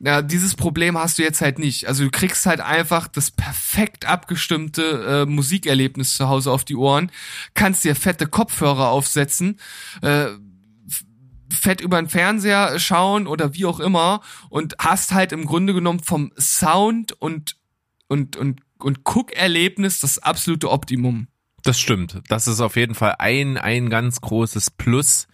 Ja, 0.00 0.22
dieses 0.22 0.54
Problem 0.54 0.98
hast 0.98 1.18
du 1.18 1.22
jetzt 1.22 1.40
halt 1.40 1.58
nicht. 1.58 1.86
Also 1.86 2.04
du 2.04 2.10
kriegst 2.10 2.46
halt 2.46 2.60
einfach 2.60 3.06
das 3.06 3.30
perfekt 3.30 4.06
abgestimmte 4.06 5.26
äh, 5.26 5.30
Musikerlebnis 5.30 6.16
zu 6.16 6.28
Hause 6.28 6.50
auf 6.50 6.64
die 6.64 6.76
Ohren, 6.76 7.12
kannst 7.54 7.84
dir 7.84 7.94
fette 7.94 8.26
Kopfhörer 8.26 8.88
aufsetzen, 8.88 9.60
äh, 10.02 10.28
fett 11.52 11.80
über 11.80 12.00
den 12.00 12.08
Fernseher 12.08 12.78
schauen 12.78 13.26
oder 13.26 13.54
wie 13.54 13.66
auch 13.66 13.80
immer 13.80 14.20
und 14.48 14.74
hast 14.78 15.12
halt 15.12 15.32
im 15.32 15.46
Grunde 15.46 15.74
genommen 15.74 16.00
vom 16.00 16.32
Sound 16.38 17.12
und 17.12 17.56
und 18.08 18.36
und 18.36 18.62
und 18.78 19.04
Guckerlebnis 19.04 20.00
das 20.00 20.18
absolute 20.18 20.70
Optimum. 20.70 21.28
Das 21.62 21.78
stimmt. 21.78 22.20
Das 22.28 22.46
ist 22.46 22.60
auf 22.60 22.76
jeden 22.76 22.94
Fall 22.94 23.16
ein 23.18 23.58
ein 23.58 23.90
ganz 23.90 24.20
großes 24.20 24.70
Plus 24.70 25.26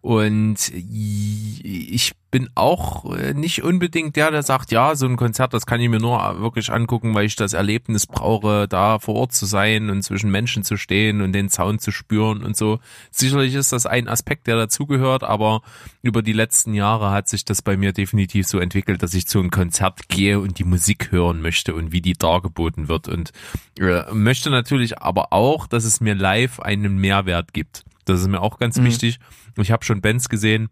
und 0.00 0.72
ich 0.74 2.12
bin 2.30 2.50
auch 2.54 3.14
äh, 3.16 3.32
nicht 3.32 3.62
unbedingt 3.62 4.16
der, 4.16 4.30
der 4.30 4.42
sagt, 4.42 4.70
ja, 4.70 4.94
so 4.94 5.06
ein 5.06 5.16
Konzert, 5.16 5.54
das 5.54 5.64
kann 5.64 5.80
ich 5.80 5.88
mir 5.88 5.98
nur 5.98 6.18
wirklich 6.40 6.70
angucken, 6.70 7.14
weil 7.14 7.24
ich 7.24 7.36
das 7.36 7.54
Erlebnis 7.54 8.06
brauche, 8.06 8.68
da 8.68 8.98
vor 8.98 9.14
Ort 9.14 9.32
zu 9.32 9.46
sein 9.46 9.88
und 9.88 10.02
zwischen 10.02 10.30
Menschen 10.30 10.62
zu 10.62 10.76
stehen 10.76 11.22
und 11.22 11.32
den 11.32 11.48
Sound 11.48 11.80
zu 11.80 11.90
spüren 11.90 12.42
und 12.42 12.56
so. 12.56 12.80
Sicherlich 13.10 13.54
ist 13.54 13.72
das 13.72 13.86
ein 13.86 14.08
Aspekt, 14.08 14.46
der 14.46 14.56
dazugehört, 14.56 15.24
aber 15.24 15.62
über 16.02 16.22
die 16.22 16.34
letzten 16.34 16.74
Jahre 16.74 17.10
hat 17.10 17.28
sich 17.28 17.46
das 17.46 17.62
bei 17.62 17.76
mir 17.76 17.92
definitiv 17.92 18.46
so 18.46 18.58
entwickelt, 18.58 19.02
dass 19.02 19.14
ich 19.14 19.26
zu 19.26 19.38
einem 19.38 19.50
Konzert 19.50 20.08
gehe 20.08 20.38
und 20.38 20.58
die 20.58 20.64
Musik 20.64 21.10
hören 21.10 21.40
möchte 21.40 21.74
und 21.74 21.92
wie 21.92 22.02
die 22.02 22.12
dargeboten 22.12 22.88
wird 22.88 23.08
und 23.08 23.32
äh, 23.80 24.02
möchte 24.12 24.50
natürlich 24.50 24.98
aber 24.98 25.32
auch, 25.32 25.66
dass 25.66 25.84
es 25.84 26.00
mir 26.02 26.14
live 26.14 26.60
einen 26.60 26.98
Mehrwert 26.98 27.54
gibt. 27.54 27.84
Das 28.04 28.20
ist 28.20 28.28
mir 28.28 28.40
auch 28.40 28.58
ganz 28.58 28.78
mhm. 28.78 28.84
wichtig. 28.84 29.18
Ich 29.56 29.70
habe 29.70 29.84
schon 29.84 30.00
Bands 30.00 30.28
gesehen, 30.28 30.68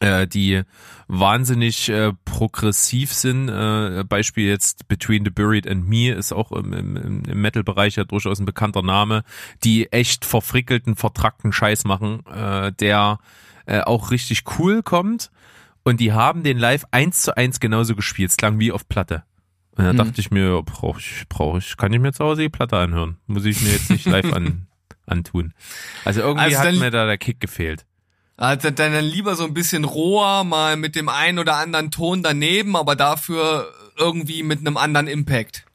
die 0.00 0.62
wahnsinnig 1.08 1.88
äh, 1.88 2.12
progressiv 2.24 3.12
sind. 3.12 3.48
Äh, 3.48 4.04
Beispiel 4.08 4.46
jetzt 4.46 4.86
Between 4.86 5.24
the 5.24 5.30
Buried 5.30 5.68
and 5.68 5.88
Me 5.88 6.12
ist 6.12 6.32
auch 6.32 6.52
im, 6.52 6.72
im, 6.72 7.24
im 7.24 7.40
Metal-Bereich 7.40 7.96
ja 7.96 8.04
durchaus 8.04 8.38
ein 8.38 8.44
bekannter 8.44 8.82
Name, 8.82 9.24
die 9.64 9.90
echt 9.92 10.24
verfrickelten, 10.24 10.94
vertrackten 10.94 11.52
Scheiß 11.52 11.84
machen, 11.84 12.24
äh, 12.26 12.72
der 12.72 13.18
äh, 13.66 13.80
auch 13.80 14.10
richtig 14.10 14.44
cool 14.58 14.82
kommt. 14.82 15.30
Und 15.82 15.98
die 16.00 16.12
haben 16.12 16.42
den 16.44 16.58
live 16.58 16.84
eins 16.92 17.22
zu 17.22 17.36
eins 17.36 17.58
genauso 17.58 17.96
gespielt. 17.96 18.30
Es 18.30 18.36
klang 18.36 18.58
wie 18.60 18.72
auf 18.72 18.88
Platte. 18.88 19.24
Und 19.72 19.84
da 19.84 19.92
mhm. 19.92 19.96
dachte 19.96 20.20
ich 20.20 20.30
mir, 20.30 20.62
brauche 20.62 21.00
ich, 21.00 21.24
brauche 21.28 21.58
ich, 21.58 21.76
kann 21.76 21.92
ich 21.92 22.00
mir 22.00 22.12
zu 22.12 22.24
Hause 22.24 22.42
die 22.42 22.48
Platte 22.48 22.76
anhören. 22.76 23.16
Muss 23.26 23.44
ich 23.44 23.60
mir 23.62 23.70
jetzt 23.70 23.90
nicht 23.90 24.06
live 24.06 24.32
an, 24.32 24.66
antun. 25.06 25.54
Also 26.04 26.20
irgendwie 26.20 26.56
also 26.56 26.58
hat 26.58 26.74
mir 26.74 26.90
da 26.90 27.06
der 27.06 27.18
Kick 27.18 27.40
gefehlt. 27.40 27.86
Also 28.40 28.70
dann 28.70 29.04
lieber 29.04 29.36
so 29.36 29.44
ein 29.44 29.52
bisschen 29.52 29.84
roher, 29.84 30.44
mal 30.44 30.78
mit 30.78 30.96
dem 30.96 31.10
einen 31.10 31.38
oder 31.38 31.56
anderen 31.56 31.90
Ton 31.90 32.22
daneben, 32.22 32.74
aber 32.74 32.96
dafür 32.96 33.70
irgendwie 33.98 34.42
mit 34.42 34.60
einem 34.60 34.78
anderen 34.78 35.08
Impact. 35.08 35.66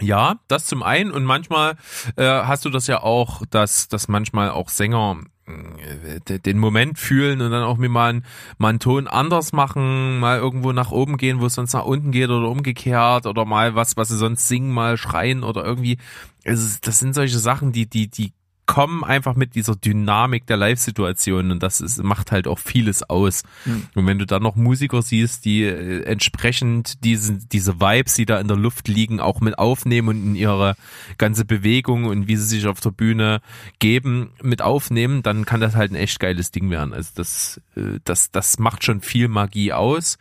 Ja, 0.00 0.40
das 0.48 0.66
zum 0.66 0.82
einen 0.82 1.12
und 1.12 1.24
manchmal 1.24 1.76
äh, 2.16 2.24
hast 2.24 2.64
du 2.64 2.70
das 2.70 2.88
ja 2.88 3.04
auch, 3.04 3.42
dass, 3.50 3.86
dass 3.86 4.08
manchmal 4.08 4.50
auch 4.50 4.68
Sänger 4.68 5.18
äh, 5.46 6.40
den 6.40 6.58
Moment 6.58 6.98
fühlen 6.98 7.40
und 7.40 7.52
dann 7.52 7.62
auch 7.62 7.76
mir 7.76 7.88
mal, 7.88 8.10
einen, 8.10 8.24
mal 8.58 8.70
einen 8.70 8.80
Ton 8.80 9.06
anders 9.06 9.52
machen, 9.52 10.18
mal 10.18 10.38
irgendwo 10.38 10.72
nach 10.72 10.90
oben 10.90 11.18
gehen, 11.18 11.40
wo 11.40 11.46
es 11.46 11.54
sonst 11.54 11.72
nach 11.72 11.84
unten 11.84 12.10
geht 12.10 12.30
oder 12.30 12.48
umgekehrt 12.48 13.26
oder 13.26 13.44
mal 13.44 13.76
was, 13.76 13.96
was 13.96 14.08
sie 14.08 14.18
sonst 14.18 14.48
singen, 14.48 14.72
mal 14.72 14.96
schreien 14.96 15.44
oder 15.44 15.64
irgendwie. 15.64 15.98
Es, 16.42 16.80
das 16.80 16.98
sind 16.98 17.14
solche 17.14 17.38
Sachen, 17.38 17.70
die, 17.70 17.88
die, 17.88 18.08
die 18.08 18.32
kommen 18.68 19.02
einfach 19.02 19.34
mit 19.34 19.54
dieser 19.54 19.74
Dynamik 19.74 20.46
der 20.46 20.58
Live-Situation 20.58 21.50
und 21.50 21.62
das 21.62 21.80
ist, 21.80 22.02
macht 22.02 22.30
halt 22.30 22.46
auch 22.46 22.58
vieles 22.58 23.02
aus. 23.02 23.42
Mhm. 23.64 23.88
Und 23.94 24.06
wenn 24.06 24.18
du 24.18 24.26
dann 24.26 24.42
noch 24.42 24.56
Musiker 24.56 25.00
siehst, 25.00 25.46
die 25.46 25.64
äh, 25.64 26.02
entsprechend 26.02 27.02
diese, 27.02 27.38
diese 27.38 27.80
Vibes, 27.80 28.14
die 28.14 28.26
da 28.26 28.38
in 28.38 28.46
der 28.46 28.58
Luft 28.58 28.86
liegen, 28.86 29.20
auch 29.20 29.40
mit 29.40 29.58
aufnehmen 29.58 30.08
und 30.08 30.22
in 30.22 30.34
ihre 30.36 30.76
ganze 31.16 31.46
Bewegung 31.46 32.04
und 32.04 32.28
wie 32.28 32.36
sie 32.36 32.44
sich 32.44 32.66
auf 32.66 32.80
der 32.80 32.90
Bühne 32.90 33.40
geben, 33.78 34.32
mit 34.42 34.60
aufnehmen, 34.60 35.22
dann 35.22 35.46
kann 35.46 35.62
das 35.62 35.74
halt 35.74 35.90
ein 35.90 35.96
echt 35.96 36.20
geiles 36.20 36.50
Ding 36.50 36.68
werden. 36.70 36.92
Also 36.92 37.10
das, 37.14 37.62
äh, 37.74 38.00
das, 38.04 38.30
das 38.30 38.58
macht 38.58 38.84
schon 38.84 39.00
viel 39.00 39.28
Magie 39.28 39.72
aus. 39.72 40.18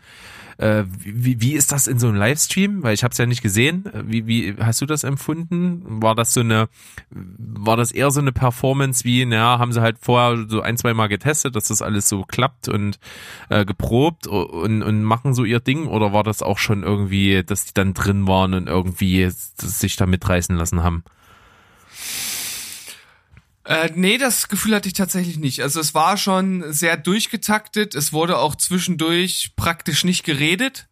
Äh, 0.58 0.86
wie, 0.88 1.40
wie 1.42 1.54
ist 1.54 1.72
das 1.72 1.88
in 1.88 2.00
so 2.00 2.08
einem 2.08 2.18
Livestream? 2.18 2.84
Weil 2.84 2.94
ich 2.94 3.04
habe 3.04 3.12
es 3.12 3.18
ja 3.18 3.26
nicht 3.26 3.42
gesehen. 3.42 3.86
Wie, 4.06 4.26
wie 4.28 4.56
hast 4.60 4.82
du 4.82 4.86
das 4.86 5.04
empfunden? 5.04 6.02
War 6.02 6.16
das 6.16 6.34
so 6.34 6.40
eine, 6.40 6.70
war 7.12 7.78
das 7.78 7.92
eher 7.92 8.12
so 8.12 8.20
eine 8.20 8.32
Performance 8.32 9.04
wie, 9.04 9.26
naja, 9.26 9.60
haben 9.60 9.72
sie 9.72 9.82
halt 9.82 9.98
vorher 10.00 10.46
so 10.48 10.62
ein, 10.62 10.78
zwei 10.78 10.94
Mal 10.94 11.08
getestet, 11.08 11.56
dass 11.56 11.68
das 11.68 11.82
alles 11.82 12.10
so 12.10 12.24
klappt 12.24 12.68
und 12.68 13.00
äh, 13.50 13.66
geprobt 13.66 14.28
und, 14.28 14.82
und 14.82 15.04
machen 15.04 15.34
so 15.34 15.44
ihr 15.44 15.60
Ding? 15.60 15.88
Oder 15.88 16.14
war 16.14 16.24
das 16.24 16.42
auch 16.42 16.58
schon 16.58 16.84
irgendwie, 16.84 17.44
dass 17.44 17.66
die 17.66 17.74
dann 17.74 17.94
drin 17.94 18.28
waren 18.28 18.54
und 18.54 18.68
irgendwie 18.68 19.30
sich 19.30 19.96
da 19.96 20.06
mitreißen 20.06 20.56
lassen 20.56 20.84
haben? 20.84 21.04
Äh, 23.68 23.92
nee, 23.96 24.18
das 24.18 24.48
Gefühl 24.48 24.74
hatte 24.74 24.88
ich 24.88 24.94
tatsächlich 24.94 25.38
nicht. 25.38 25.62
Also 25.62 25.82
es 25.82 25.94
war 25.94 26.16
schon 26.16 26.72
sehr 26.72 26.96
durchgetaktet. 26.96 27.96
Es 27.96 28.14
wurde 28.14 28.38
auch 28.38 28.56
zwischendurch 28.56 29.52
praktisch 29.58 30.06
nicht 30.06 30.24
geredet. 30.24 30.88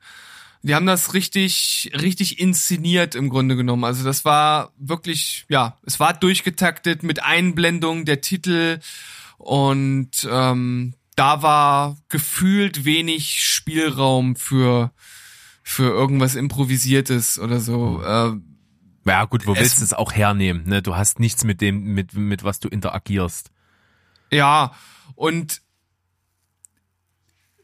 Die 0.61 0.75
haben 0.75 0.85
das 0.85 1.13
richtig, 1.13 1.91
richtig 1.93 2.37
inszeniert 2.37 3.15
im 3.15 3.29
Grunde 3.29 3.55
genommen. 3.55 3.85
Also 3.85 4.03
das 4.03 4.25
war 4.25 4.73
wirklich, 4.77 5.45
ja, 5.47 5.77
es 5.85 6.01
war 6.01 6.11
durchgetaktet 6.13 7.01
mit 7.01 7.23
Einblendung 7.23 8.03
der 8.03 8.19
Titel 8.19 8.79
und 9.37 10.27
ähm, 10.29 10.95
da 11.15 11.41
war 11.41 11.97
gefühlt 12.09 12.83
wenig 12.83 13.41
Spielraum 13.41 14.35
für 14.35 14.91
für 15.67 15.89
irgendwas 15.89 16.35
improvisiertes 16.35 17.39
oder 17.39 17.59
so. 17.59 18.03
Äh, 18.03 18.33
ja, 19.05 19.25
gut, 19.25 19.45
wo 19.45 19.53
es, 19.53 19.59
willst 19.59 19.79
du 19.79 19.83
es 19.83 19.93
auch 19.93 20.13
hernehmen? 20.13 20.67
Ne? 20.67 20.81
Du 20.81 20.95
hast 20.95 21.19
nichts 21.19 21.43
mit 21.43 21.61
dem, 21.61 21.93
mit, 21.93 22.13
mit 22.13 22.43
was 22.43 22.59
du 22.59 22.67
interagierst. 22.67 23.51
Ja, 24.31 24.73
und 25.15 25.61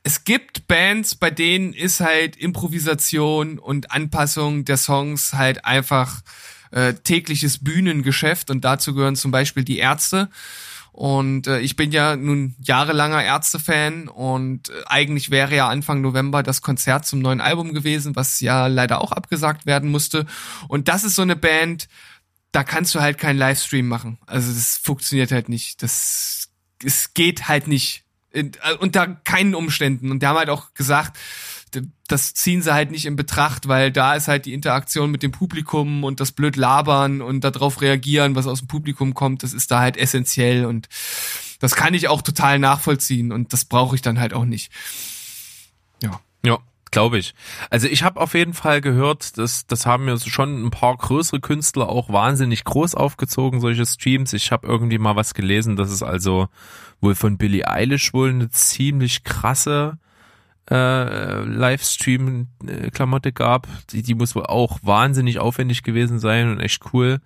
es 0.03 0.23
gibt 0.23 0.67
Bands, 0.67 1.15
bei 1.15 1.29
denen 1.29 1.73
ist 1.73 1.99
halt 1.99 2.35
Improvisation 2.35 3.59
und 3.59 3.91
Anpassung 3.91 4.65
der 4.65 4.77
Songs 4.77 5.33
halt 5.33 5.65
einfach 5.65 6.21
äh, 6.71 6.93
tägliches 6.93 7.63
Bühnengeschäft 7.63 8.49
und 8.49 8.63
dazu 8.63 8.93
gehören 8.93 9.15
zum 9.15 9.31
Beispiel 9.31 9.63
die 9.63 9.77
Ärzte. 9.77 10.29
Und 10.91 11.47
äh, 11.47 11.59
ich 11.59 11.75
bin 11.75 11.91
ja 11.91 12.15
nun 12.15 12.55
jahrelanger 12.59 13.23
Ärzte-Fan 13.23 14.09
und 14.09 14.69
äh, 14.69 14.73
eigentlich 14.87 15.31
wäre 15.31 15.55
ja 15.55 15.69
Anfang 15.69 16.01
November 16.01 16.43
das 16.43 16.61
Konzert 16.61 17.05
zum 17.05 17.19
neuen 17.19 17.39
Album 17.39 17.73
gewesen, 17.73 18.15
was 18.15 18.41
ja 18.41 18.67
leider 18.67 19.01
auch 19.01 19.13
abgesagt 19.13 19.65
werden 19.65 19.89
musste. 19.89 20.25
Und 20.67 20.89
das 20.89 21.03
ist 21.03 21.15
so 21.15 21.21
eine 21.21 21.37
Band, 21.37 21.87
da 22.51 22.63
kannst 22.65 22.93
du 22.93 22.99
halt 22.99 23.17
keinen 23.17 23.37
Livestream 23.37 23.87
machen. 23.87 24.17
Also 24.25 24.51
das 24.51 24.77
funktioniert 24.77 25.31
halt 25.31 25.47
nicht. 25.47 25.81
Das 25.81 26.49
es 26.83 27.13
geht 27.13 27.47
halt 27.47 27.67
nicht. 27.67 28.03
Äh, 28.31 28.49
unter 28.79 29.07
keinen 29.07 29.55
Umständen. 29.55 30.11
Und 30.11 30.21
die 30.21 30.27
haben 30.27 30.37
halt 30.37 30.49
auch 30.49 30.73
gesagt, 30.73 31.17
das 32.07 32.33
ziehen 32.33 32.61
sie 32.61 32.73
halt 32.73 32.91
nicht 32.91 33.05
in 33.05 33.15
Betracht, 33.15 33.67
weil 33.67 33.91
da 33.91 34.15
ist 34.15 34.27
halt 34.27 34.45
die 34.45 34.53
Interaktion 34.53 35.11
mit 35.11 35.23
dem 35.23 35.31
Publikum 35.31 36.03
und 36.03 36.19
das 36.19 36.31
blöd 36.31 36.55
labern 36.55 37.21
und 37.21 37.43
darauf 37.43 37.81
reagieren, 37.81 38.35
was 38.35 38.47
aus 38.47 38.59
dem 38.59 38.67
Publikum 38.67 39.13
kommt, 39.13 39.43
das 39.43 39.53
ist 39.53 39.71
da 39.71 39.79
halt 39.79 39.97
essentiell 39.97 40.65
und 40.65 40.89
das 41.59 41.75
kann 41.75 41.93
ich 41.93 42.07
auch 42.07 42.21
total 42.21 42.59
nachvollziehen 42.59 43.31
und 43.31 43.53
das 43.53 43.65
brauche 43.65 43.95
ich 43.95 44.01
dann 44.01 44.19
halt 44.19 44.33
auch 44.33 44.45
nicht. 44.45 44.71
Ja. 46.01 46.19
Ja. 46.45 46.59
Glaube 46.91 47.17
ich. 47.17 47.33
Also 47.69 47.87
ich 47.87 48.03
habe 48.03 48.19
auf 48.19 48.33
jeden 48.33 48.53
Fall 48.53 48.81
gehört, 48.81 49.37
dass 49.37 49.65
das 49.65 49.85
haben 49.85 50.03
mir 50.03 50.19
schon 50.19 50.65
ein 50.65 50.71
paar 50.71 50.97
größere 50.97 51.39
Künstler 51.39 51.87
auch 51.87 52.09
wahnsinnig 52.09 52.65
groß 52.65 52.95
aufgezogen, 52.95 53.61
solche 53.61 53.85
Streams. 53.85 54.33
Ich 54.33 54.51
habe 54.51 54.67
irgendwie 54.67 54.97
mal 54.97 55.15
was 55.15 55.33
gelesen, 55.33 55.77
dass 55.77 55.89
es 55.89 56.03
also 56.03 56.49
wohl 56.99 57.15
von 57.15 57.37
Billie 57.37 57.65
Eilish 57.65 58.13
wohl 58.13 58.31
eine 58.31 58.49
ziemlich 58.49 59.23
krasse 59.23 59.99
äh, 60.71 61.43
Livestream-Klamotte 61.43 63.31
gab. 63.33 63.67
Die, 63.91 64.01
die 64.01 64.15
muss 64.15 64.35
wohl 64.35 64.45
auch 64.45 64.79
wahnsinnig 64.81 65.39
aufwendig 65.39 65.83
gewesen 65.83 66.19
sein 66.19 66.49
und 66.49 66.59
echt 66.59 66.81
cool. 66.93 67.19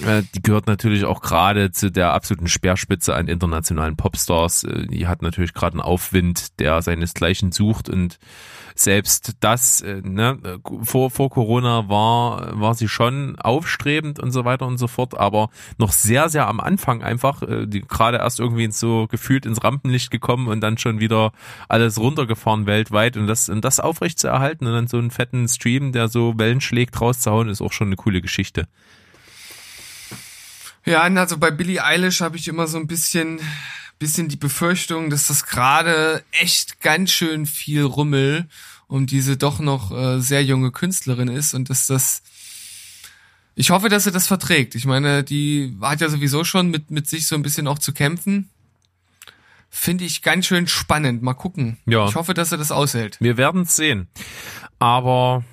Äh, 0.00 0.22
die 0.34 0.42
gehört 0.42 0.66
natürlich 0.66 1.04
auch 1.04 1.20
gerade 1.20 1.70
zu 1.70 1.90
der 1.90 2.12
absoluten 2.12 2.48
Speerspitze 2.48 3.14
an 3.14 3.28
internationalen 3.28 3.96
Popstars. 3.96 4.64
Äh, 4.64 4.86
die 4.86 5.06
hat 5.06 5.22
natürlich 5.22 5.52
gerade 5.52 5.74
einen 5.74 5.82
Aufwind, 5.82 6.58
der 6.60 6.80
seinesgleichen 6.82 7.52
sucht 7.52 7.88
und 7.88 8.18
selbst 8.74 9.36
das, 9.40 9.82
äh, 9.82 10.00
ne, 10.02 10.38
vor, 10.82 11.10
vor 11.10 11.28
Corona 11.28 11.90
war, 11.90 12.58
war 12.58 12.74
sie 12.74 12.88
schon 12.88 13.36
aufstrebend 13.38 14.18
und 14.18 14.30
so 14.30 14.46
weiter 14.46 14.66
und 14.66 14.78
so 14.78 14.86
fort, 14.86 15.18
aber 15.18 15.50
noch 15.76 15.92
sehr, 15.92 16.30
sehr 16.30 16.48
am 16.48 16.58
Anfang 16.58 17.02
einfach, 17.02 17.42
die 17.66 17.82
gerade 17.82 18.16
erst 18.16 18.40
irgendwie 18.40 18.70
so 18.70 19.06
gefühlt 19.08 19.44
ins 19.44 19.62
Rampenlicht 19.62 20.10
gekommen 20.10 20.48
und 20.48 20.62
dann 20.62 20.78
schon 20.78 21.00
wieder 21.00 21.32
alles 21.68 21.98
runtergefahren 21.98 22.64
weltweit 22.64 23.18
und 23.18 23.26
das, 23.26 23.50
und 23.50 23.62
das 23.62 23.78
aufrecht 23.78 24.18
zu 24.18 24.28
erhalten 24.28 24.66
und 24.66 24.72
dann 24.72 24.86
so 24.86 24.96
einen 24.96 25.10
fetten 25.10 25.48
Stream, 25.48 25.92
der 25.92 26.08
so 26.08 26.38
Wellen 26.38 26.62
schlägt, 26.62 26.98
rauszuhauen, 26.98 27.50
ist 27.50 27.60
auch 27.60 27.72
schon 27.72 27.88
eine 27.88 27.96
coole 27.96 28.22
Geschichte. 28.22 28.66
Ja, 30.84 31.02
also 31.02 31.38
bei 31.38 31.50
Billie 31.50 31.84
Eilish 31.84 32.20
habe 32.20 32.36
ich 32.36 32.48
immer 32.48 32.66
so 32.66 32.78
ein 32.78 32.86
bisschen 32.86 33.40
bisschen 33.98 34.28
die 34.28 34.36
Befürchtung, 34.36 35.10
dass 35.10 35.28
das 35.28 35.46
gerade 35.46 36.24
echt 36.32 36.80
ganz 36.80 37.12
schön 37.12 37.46
viel 37.46 37.82
Rummel 37.82 38.48
um 38.88 39.06
diese 39.06 39.36
doch 39.36 39.60
noch 39.60 39.92
äh, 39.92 40.20
sehr 40.20 40.42
junge 40.44 40.72
Künstlerin 40.72 41.28
ist 41.28 41.54
und 41.54 41.70
dass 41.70 41.86
das 41.86 42.22
ich 43.54 43.70
hoffe, 43.70 43.88
dass 43.88 44.04
sie 44.04 44.10
das 44.10 44.26
verträgt. 44.26 44.74
Ich 44.74 44.86
meine, 44.86 45.22
die 45.22 45.76
hat 45.80 46.00
ja 46.00 46.08
sowieso 46.08 46.42
schon 46.42 46.70
mit, 46.70 46.90
mit 46.90 47.06
sich 47.06 47.26
so 47.26 47.34
ein 47.36 47.42
bisschen 47.42 47.66
auch 47.68 47.78
zu 47.78 47.92
kämpfen. 47.92 48.50
Finde 49.68 50.04
ich 50.04 50.22
ganz 50.22 50.46
schön 50.46 50.66
spannend. 50.66 51.22
Mal 51.22 51.34
gucken. 51.34 51.78
Ja. 51.86 52.06
Ich 52.08 52.14
hoffe, 52.14 52.34
dass 52.34 52.50
er 52.50 52.58
das 52.58 52.72
aushält. 52.72 53.18
Wir 53.20 53.36
werden 53.36 53.62
es 53.62 53.76
sehen. 53.76 54.08
Aber 54.78 55.44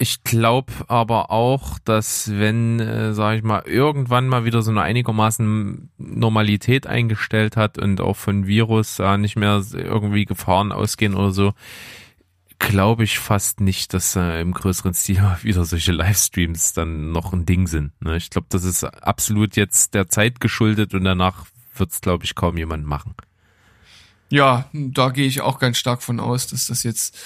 ich 0.00 0.24
glaube 0.24 0.72
aber 0.88 1.30
auch, 1.30 1.78
dass 1.80 2.30
wenn, 2.32 2.80
äh, 2.80 3.12
sage 3.12 3.36
ich 3.36 3.42
mal, 3.42 3.62
irgendwann 3.66 4.28
mal 4.28 4.46
wieder 4.46 4.62
so 4.62 4.70
eine 4.70 4.80
einigermaßen 4.80 5.90
Normalität 5.98 6.86
eingestellt 6.86 7.58
hat 7.58 7.76
und 7.76 8.00
auch 8.00 8.16
von 8.16 8.46
Virus 8.46 8.98
äh, 8.98 9.18
nicht 9.18 9.36
mehr 9.36 9.62
irgendwie 9.72 10.24
Gefahren 10.24 10.72
ausgehen 10.72 11.14
oder 11.14 11.32
so, 11.32 11.52
glaube 12.58 13.04
ich 13.04 13.18
fast 13.18 13.60
nicht, 13.60 13.92
dass 13.92 14.16
äh, 14.16 14.40
im 14.40 14.54
größeren 14.54 14.94
Stil 14.94 15.22
wieder 15.42 15.66
solche 15.66 15.92
Livestreams 15.92 16.72
dann 16.72 17.12
noch 17.12 17.34
ein 17.34 17.44
Ding 17.44 17.66
sind. 17.66 17.92
Ne? 18.00 18.16
Ich 18.16 18.30
glaube, 18.30 18.46
das 18.48 18.64
ist 18.64 18.84
absolut 18.84 19.54
jetzt 19.54 19.92
der 19.92 20.08
Zeit 20.08 20.40
geschuldet 20.40 20.94
und 20.94 21.04
danach 21.04 21.44
wird 21.74 21.92
es, 21.92 22.00
glaube 22.00 22.24
ich, 22.24 22.34
kaum 22.34 22.56
jemand 22.56 22.86
machen. 22.86 23.14
Ja, 24.30 24.70
da 24.72 25.10
gehe 25.10 25.26
ich 25.26 25.42
auch 25.42 25.58
ganz 25.58 25.76
stark 25.76 26.02
von 26.02 26.20
aus, 26.20 26.46
dass 26.46 26.68
das 26.68 26.84
jetzt 26.84 27.18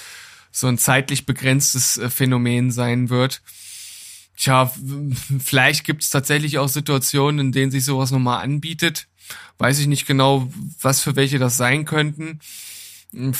so 0.54 0.68
ein 0.68 0.78
zeitlich 0.78 1.26
begrenztes 1.26 1.98
äh, 1.98 2.08
Phänomen 2.08 2.70
sein 2.70 3.10
wird. 3.10 3.42
Tja, 4.36 4.72
vielleicht 5.44 5.84
gibt 5.84 6.02
es 6.02 6.10
tatsächlich 6.10 6.58
auch 6.58 6.68
Situationen, 6.68 7.46
in 7.46 7.52
denen 7.52 7.72
sich 7.72 7.84
sowas 7.84 8.12
nochmal 8.12 8.42
anbietet. 8.42 9.08
Weiß 9.58 9.78
ich 9.80 9.88
nicht 9.88 10.06
genau, 10.06 10.48
was 10.80 11.00
für 11.00 11.16
welche 11.16 11.38
das 11.38 11.56
sein 11.56 11.84
könnten. 11.84 12.38
Hm, 13.12 13.32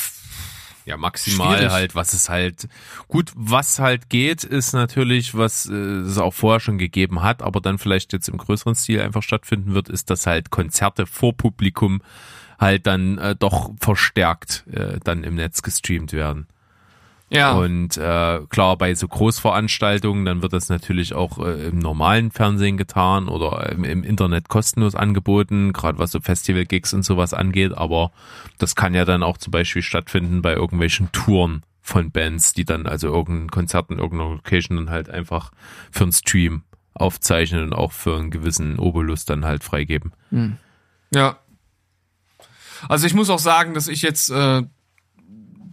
ja, 0.86 0.96
maximal 0.96 1.56
Schwierig. 1.56 1.72
halt, 1.72 1.94
was 1.94 2.14
es 2.14 2.28
halt 2.28 2.68
gut, 3.06 3.32
was 3.36 3.78
halt 3.78 4.10
geht, 4.10 4.42
ist 4.42 4.72
natürlich, 4.72 5.34
was 5.36 5.66
äh, 5.66 5.72
es 5.72 6.18
auch 6.18 6.34
vorher 6.34 6.60
schon 6.60 6.78
gegeben 6.78 7.22
hat, 7.22 7.42
aber 7.42 7.60
dann 7.60 7.78
vielleicht 7.78 8.12
jetzt 8.12 8.28
im 8.28 8.38
größeren 8.38 8.74
Stil 8.74 9.00
einfach 9.00 9.22
stattfinden 9.22 9.72
wird, 9.72 9.88
ist, 9.88 10.10
dass 10.10 10.26
halt 10.26 10.50
Konzerte 10.50 11.06
vor 11.06 11.34
Publikum 11.36 12.02
halt 12.58 12.86
dann 12.86 13.18
äh, 13.18 13.36
doch 13.36 13.70
verstärkt 13.80 14.64
äh, 14.72 14.98
dann 15.02 15.22
im 15.24 15.36
Netz 15.36 15.62
gestreamt 15.62 16.12
werden. 16.12 16.48
Ja. 17.34 17.52
Und 17.52 17.96
äh, 17.96 18.40
klar, 18.48 18.78
bei 18.78 18.94
so 18.94 19.08
Großveranstaltungen, 19.08 20.24
dann 20.24 20.42
wird 20.42 20.52
das 20.52 20.68
natürlich 20.68 21.14
auch 21.14 21.38
äh, 21.38 21.66
im 21.66 21.80
normalen 21.80 22.30
Fernsehen 22.30 22.76
getan 22.76 23.28
oder 23.28 23.70
im, 23.72 23.82
im 23.82 24.04
Internet 24.04 24.48
kostenlos 24.48 24.94
angeboten, 24.94 25.72
gerade 25.72 25.98
was 25.98 26.12
so 26.12 26.20
Festival-Gigs 26.20 26.94
und 26.94 27.02
sowas 27.02 27.34
angeht. 27.34 27.76
Aber 27.76 28.12
das 28.58 28.76
kann 28.76 28.94
ja 28.94 29.04
dann 29.04 29.24
auch 29.24 29.36
zum 29.36 29.50
Beispiel 29.50 29.82
stattfinden 29.82 30.42
bei 30.42 30.54
irgendwelchen 30.54 31.10
Touren 31.10 31.62
von 31.82 32.12
Bands, 32.12 32.52
die 32.52 32.64
dann 32.64 32.86
also 32.86 33.08
irgendein 33.08 33.50
Konzert 33.50 33.90
in 33.90 33.98
irgendeiner 33.98 34.30
Location 34.30 34.76
dann 34.76 34.90
halt 34.90 35.10
einfach 35.10 35.50
für 35.90 36.04
einen 36.04 36.12
Stream 36.12 36.62
aufzeichnen 36.94 37.64
und 37.64 37.72
auch 37.72 37.90
für 37.90 38.16
einen 38.16 38.30
gewissen 38.30 38.78
Obolus 38.78 39.24
dann 39.24 39.44
halt 39.44 39.64
freigeben. 39.64 40.12
Hm. 40.30 40.56
Ja. 41.12 41.38
Also 42.88 43.06
ich 43.06 43.14
muss 43.14 43.28
auch 43.28 43.40
sagen, 43.40 43.74
dass 43.74 43.88
ich 43.88 44.02
jetzt 44.02 44.30
äh, 44.30 44.62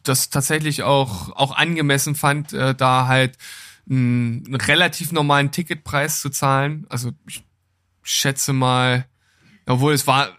das 0.04 0.30
tatsächlich 0.30 0.84
auch, 0.84 1.30
auch 1.36 1.56
angemessen 1.56 2.16
fand, 2.16 2.54
äh, 2.54 2.76
da 2.76 3.08
halt 3.08 3.38
einen, 3.90 4.46
einen 4.46 4.56
relativ 4.56 5.12
normalen 5.12 5.52
Ticketpreis 5.52 6.22
zu 6.22 6.30
zahlen. 6.30 6.86
Also 6.90 7.12
ich 7.28 7.44
schätze 8.04 8.54
mal, 8.54 9.06
obwohl 9.66 9.94
es 9.94 10.08
war, 10.08 10.30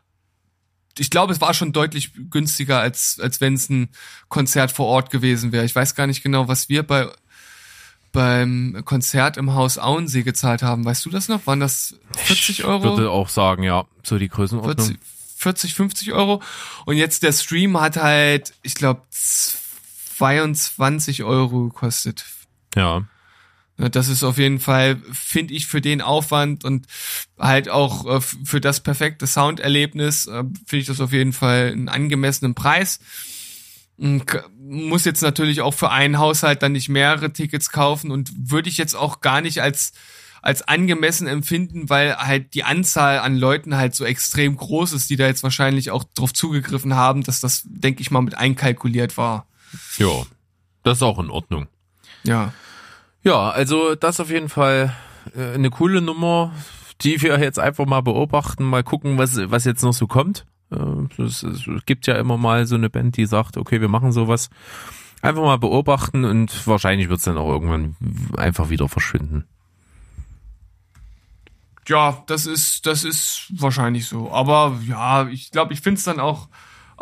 ich 0.98 1.10
glaube, 1.10 1.32
es 1.32 1.40
war 1.40 1.54
schon 1.54 1.72
deutlich 1.72 2.12
günstiger, 2.30 2.80
als, 2.80 3.18
als 3.20 3.40
wenn 3.40 3.54
es 3.54 3.68
ein 3.68 3.88
Konzert 4.28 4.72
vor 4.72 4.86
Ort 4.86 5.10
gewesen 5.10 5.52
wäre. 5.52 5.64
Ich 5.64 5.74
weiß 5.74 5.94
gar 5.94 6.06
nicht 6.06 6.22
genau, 6.22 6.48
was 6.48 6.68
wir 6.68 6.82
bei 6.82 7.08
beim 8.12 8.82
Konzert 8.84 9.38
im 9.38 9.54
Haus 9.54 9.78
Auensee 9.78 10.22
gezahlt 10.22 10.62
haben. 10.62 10.84
Weißt 10.84 11.04
du 11.06 11.10
das 11.10 11.28
noch? 11.28 11.46
Waren 11.46 11.60
das 11.60 11.96
40 12.18 12.64
Euro? 12.64 12.84
Ich 12.84 12.98
würde 12.98 13.10
auch 13.10 13.30
sagen, 13.30 13.62
ja, 13.62 13.86
so 14.02 14.18
die 14.18 14.28
Größenordnung. 14.28 14.86
40, 14.86 15.00
40, 15.42 15.74
50 15.74 16.12
Euro. 16.12 16.42
Und 16.86 16.96
jetzt 16.96 17.22
der 17.22 17.32
Stream 17.32 17.80
hat 17.80 17.96
halt, 17.96 18.54
ich 18.62 18.74
glaube, 18.74 19.02
22 19.10 21.24
Euro 21.24 21.68
gekostet. 21.68 22.24
Ja. 22.74 23.04
Das 23.76 24.08
ist 24.08 24.22
auf 24.22 24.38
jeden 24.38 24.60
Fall, 24.60 25.00
finde 25.12 25.54
ich, 25.54 25.66
für 25.66 25.80
den 25.80 26.02
Aufwand 26.02 26.64
und 26.64 26.86
halt 27.38 27.68
auch 27.68 28.06
äh, 28.06 28.20
für 28.20 28.60
das 28.60 28.80
perfekte 28.80 29.26
Sounderlebnis, 29.26 30.26
äh, 30.26 30.44
finde 30.66 30.82
ich 30.82 30.86
das 30.86 31.00
auf 31.00 31.12
jeden 31.12 31.32
Fall 31.32 31.72
einen 31.72 31.88
angemessenen 31.88 32.54
Preis. 32.54 33.00
Muss 33.96 35.04
jetzt 35.04 35.22
natürlich 35.22 35.60
auch 35.60 35.74
für 35.74 35.90
einen 35.90 36.18
Haushalt 36.18 36.62
dann 36.62 36.72
nicht 36.72 36.88
mehrere 36.88 37.32
Tickets 37.32 37.70
kaufen 37.70 38.10
und 38.10 38.50
würde 38.50 38.68
ich 38.68 38.76
jetzt 38.76 38.94
auch 38.94 39.20
gar 39.20 39.40
nicht 39.40 39.62
als 39.62 39.92
als 40.42 40.62
angemessen 40.62 41.28
empfinden, 41.28 41.88
weil 41.88 42.16
halt 42.16 42.54
die 42.54 42.64
Anzahl 42.64 43.20
an 43.20 43.36
Leuten 43.36 43.76
halt 43.76 43.94
so 43.94 44.04
extrem 44.04 44.56
groß 44.56 44.92
ist, 44.92 45.08
die 45.08 45.16
da 45.16 45.26
jetzt 45.26 45.44
wahrscheinlich 45.44 45.92
auch 45.92 46.04
drauf 46.04 46.34
zugegriffen 46.34 46.94
haben, 46.94 47.22
dass 47.22 47.40
das, 47.40 47.62
denke 47.64 48.02
ich 48.02 48.10
mal, 48.10 48.22
mit 48.22 48.36
einkalkuliert 48.36 49.16
war. 49.16 49.46
Ja, 49.96 50.10
das 50.82 50.98
ist 50.98 51.02
auch 51.02 51.20
in 51.20 51.30
Ordnung. 51.30 51.68
Ja. 52.24 52.52
Ja, 53.22 53.50
also 53.50 53.94
das 53.94 54.18
auf 54.18 54.30
jeden 54.30 54.48
Fall 54.48 54.94
äh, 55.36 55.54
eine 55.54 55.70
coole 55.70 56.02
Nummer, 56.02 56.52
die 57.02 57.22
wir 57.22 57.38
jetzt 57.38 57.60
einfach 57.60 57.86
mal 57.86 58.00
beobachten, 58.00 58.64
mal 58.64 58.82
gucken, 58.82 59.18
was, 59.18 59.36
was 59.36 59.64
jetzt 59.64 59.84
noch 59.84 59.92
so 59.92 60.08
kommt. 60.08 60.44
Äh, 60.72 61.22
es, 61.22 61.44
es 61.44 61.62
gibt 61.86 62.08
ja 62.08 62.16
immer 62.16 62.36
mal 62.36 62.66
so 62.66 62.74
eine 62.74 62.90
Band, 62.90 63.16
die 63.16 63.26
sagt, 63.26 63.56
okay, 63.56 63.80
wir 63.80 63.88
machen 63.88 64.10
sowas. 64.10 64.50
Einfach 65.20 65.42
mal 65.42 65.58
beobachten 65.58 66.24
und 66.24 66.66
wahrscheinlich 66.66 67.08
wird 67.08 67.18
es 67.18 67.24
dann 67.24 67.38
auch 67.38 67.48
irgendwann 67.48 67.94
einfach 68.36 68.70
wieder 68.70 68.88
verschwinden. 68.88 69.44
Ja, 71.88 72.22
das 72.26 72.46
ist, 72.46 72.86
das 72.86 73.04
ist 73.04 73.46
wahrscheinlich 73.50 74.06
so. 74.06 74.30
Aber 74.30 74.78
ja, 74.86 75.26
ich 75.28 75.50
glaube, 75.50 75.72
ich 75.72 75.80
finde 75.80 75.98
es 75.98 76.04
dann 76.04 76.20
auch 76.20 76.48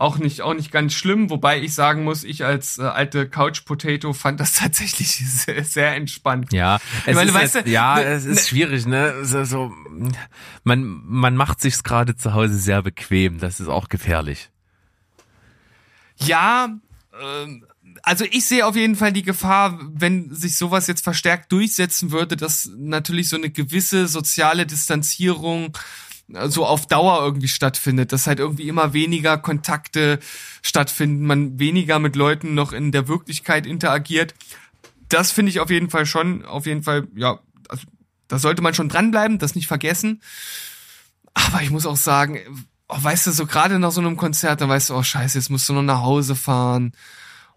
auch 0.00 0.16
nicht, 0.16 0.40
auch 0.40 0.54
nicht 0.54 0.72
ganz 0.72 0.94
schlimm, 0.94 1.28
wobei 1.28 1.60
ich 1.60 1.74
sagen 1.74 2.04
muss, 2.04 2.24
ich 2.24 2.42
als 2.42 2.78
äh, 2.78 2.84
alte 2.84 3.28
Couch 3.28 3.66
Potato 3.66 4.14
fand 4.14 4.40
das 4.40 4.54
tatsächlich 4.58 5.08
sehr, 5.08 5.62
sehr 5.62 5.94
entspannt. 5.94 6.52
Ja, 6.54 6.78
es 7.04 7.14
meine, 7.14 7.30
ist 7.30 7.34
weißt 7.36 7.54
du, 7.56 7.70
ja, 7.70 7.96
ne, 7.96 8.04
es 8.04 8.24
ist 8.24 8.36
ne, 8.36 8.48
schwierig, 8.48 8.86
ne? 8.86 9.24
So, 9.24 9.44
so, 9.44 9.72
man, 10.64 11.02
man 11.04 11.36
macht 11.36 11.60
sich's 11.60 11.82
gerade 11.82 12.16
zu 12.16 12.32
Hause 12.32 12.56
sehr 12.56 12.82
bequem, 12.82 13.38
das 13.40 13.60
ist 13.60 13.68
auch 13.68 13.90
gefährlich. 13.90 14.50
Ja, 16.16 16.68
ähm, 17.20 17.66
also 18.02 18.24
ich 18.30 18.44
sehe 18.46 18.66
auf 18.66 18.76
jeden 18.76 18.96
Fall 18.96 19.12
die 19.12 19.22
Gefahr, 19.22 19.78
wenn 19.92 20.34
sich 20.34 20.56
sowas 20.56 20.86
jetzt 20.86 21.04
verstärkt 21.04 21.52
durchsetzen 21.52 22.12
würde, 22.12 22.36
dass 22.36 22.70
natürlich 22.76 23.28
so 23.28 23.36
eine 23.36 23.50
gewisse 23.50 24.08
soziale 24.08 24.66
Distanzierung 24.66 25.76
so 26.46 26.64
auf 26.64 26.86
Dauer 26.86 27.20
irgendwie 27.24 27.48
stattfindet, 27.48 28.12
dass 28.12 28.26
halt 28.26 28.38
irgendwie 28.38 28.68
immer 28.68 28.92
weniger 28.92 29.36
Kontakte 29.36 30.20
stattfinden, 30.62 31.26
man 31.26 31.58
weniger 31.58 31.98
mit 31.98 32.14
Leuten 32.14 32.54
noch 32.54 32.72
in 32.72 32.92
der 32.92 33.08
Wirklichkeit 33.08 33.66
interagiert. 33.66 34.34
Das 35.08 35.32
finde 35.32 35.50
ich 35.50 35.60
auf 35.60 35.70
jeden 35.70 35.90
Fall 35.90 36.06
schon, 36.06 36.44
auf 36.44 36.66
jeden 36.66 36.84
Fall, 36.84 37.08
ja, 37.16 37.40
also, 37.68 37.84
da 38.28 38.38
sollte 38.38 38.62
man 38.62 38.74
schon 38.74 38.88
dranbleiben, 38.88 39.38
das 39.38 39.56
nicht 39.56 39.66
vergessen. 39.66 40.22
Aber 41.34 41.62
ich 41.62 41.70
muss 41.70 41.86
auch 41.86 41.96
sagen, 41.96 42.38
oh, 42.88 43.02
weißt 43.02 43.26
du, 43.26 43.32
so 43.32 43.46
gerade 43.46 43.80
nach 43.80 43.90
so 43.90 44.00
einem 44.00 44.16
Konzert, 44.16 44.60
da 44.60 44.68
weißt 44.68 44.90
du, 44.90 44.94
oh 44.94 45.02
scheiße, 45.02 45.36
jetzt 45.36 45.50
musst 45.50 45.68
du 45.68 45.72
noch 45.72 45.82
nach 45.82 46.02
Hause 46.02 46.36
fahren 46.36 46.92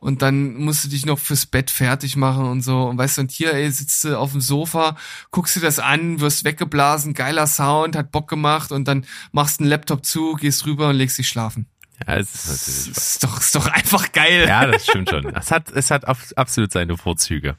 und 0.04 0.22
dann 0.22 0.56
musst 0.56 0.84
du 0.84 0.90
dich 0.90 1.06
noch 1.06 1.18
fürs 1.18 1.46
Bett 1.46 1.72
fertig 1.72 2.18
machen 2.18 2.44
und 2.44 2.62
so. 2.62 2.88
Und 2.88 2.98
weißt 2.98 3.18
du, 3.18 3.22
und 3.22 3.32
hier, 3.32 3.54
ey, 3.54 3.72
sitzt 3.72 4.04
du 4.04 4.20
auf 4.20 4.34
dem 4.34 4.42
Sofa, 4.42 4.98
guckst 5.32 5.56
dir 5.56 5.62
das 5.62 5.80
an, 5.80 6.20
wirst 6.20 6.44
weggeblasen, 6.44 7.14
geiler 7.14 7.48
Sound, 7.48 7.96
hat 7.96 8.12
Bock 8.12 8.28
gemacht 8.28 8.74
und 8.74 8.86
dann 8.86 9.06
machst 9.32 9.60
du 9.60 9.64
einen 9.64 9.70
Laptop 9.70 10.06
zu, 10.06 10.34
gehst 10.34 10.66
rüber 10.66 10.90
und 10.90 10.98
legst 10.98 11.18
dich 11.18 11.30
schlafen. 11.30 11.68
Ja, 12.06 12.18
es 12.18 12.34
ist, 12.34 12.98
ist 12.98 13.24
doch, 13.24 13.40
ist 13.40 13.56
doch 13.56 13.68
einfach 13.68 14.12
geil. 14.12 14.46
Ja, 14.46 14.66
das 14.66 14.84
stimmt 14.84 15.10
schon. 15.10 15.26
Es 15.38 15.52
hat, 15.52 15.72
es 15.72 15.90
hat 15.90 16.04
absolut 16.06 16.74
seine 16.74 16.98
Vorzüge. 16.98 17.56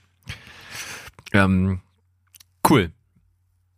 Ähm, 1.33 1.81
cool. 2.69 2.93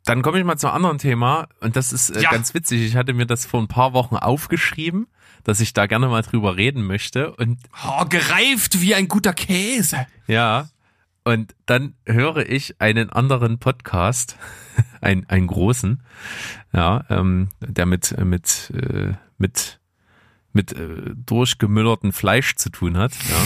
Dann 0.07 0.23
komme 0.23 0.39
ich 0.39 0.45
mal 0.45 0.57
zu 0.57 0.69
einem 0.69 0.77
anderen 0.77 0.99
Thema 0.99 1.49
und 1.61 1.77
das 1.77 1.93
ist 1.93 2.11
äh, 2.11 2.23
ja. 2.23 2.31
ganz 2.31 2.55
witzig. 2.55 2.81
Ich 2.83 2.97
hatte 2.97 3.13
mir 3.13 3.27
das 3.27 3.45
vor 3.45 3.61
ein 3.61 3.69
paar 3.69 3.93
Wochen 3.93 4.17
aufgeschrieben 4.17 5.07
dass 5.47 5.61
ich 5.61 5.73
da 5.73 5.87
gerne 5.87 6.09
mal 6.09 6.23
drüber 6.23 6.57
reden 6.57 6.85
möchte. 6.85 7.33
Und 7.37 7.61
oh, 7.87 8.05
gereift 8.07 8.81
wie 8.81 8.97
ein 8.97 9.07
guter 9.07 9.33
Käse. 9.33 10.07
Ja. 10.27 10.69
Und 11.23 11.55
dann 11.67 11.95
höre 12.05 12.49
ich 12.49 12.81
einen 12.81 13.11
anderen 13.11 13.59
Podcast, 13.59 14.37
einen, 15.01 15.29
einen 15.29 15.47
großen, 15.47 16.03
ja, 16.73 17.05
ähm, 17.11 17.49
der 17.61 17.87
mit 17.87 18.19
mit 18.25 18.73
äh, 18.75 19.13
mit 19.39 19.81
mit 20.53 20.73
äh, 20.73 21.15
durchgemüllerten 21.15 22.13
Fleisch 22.13 22.57
zu 22.57 22.71
tun 22.71 22.97
hat. 22.97 23.13
Ja. 23.29 23.37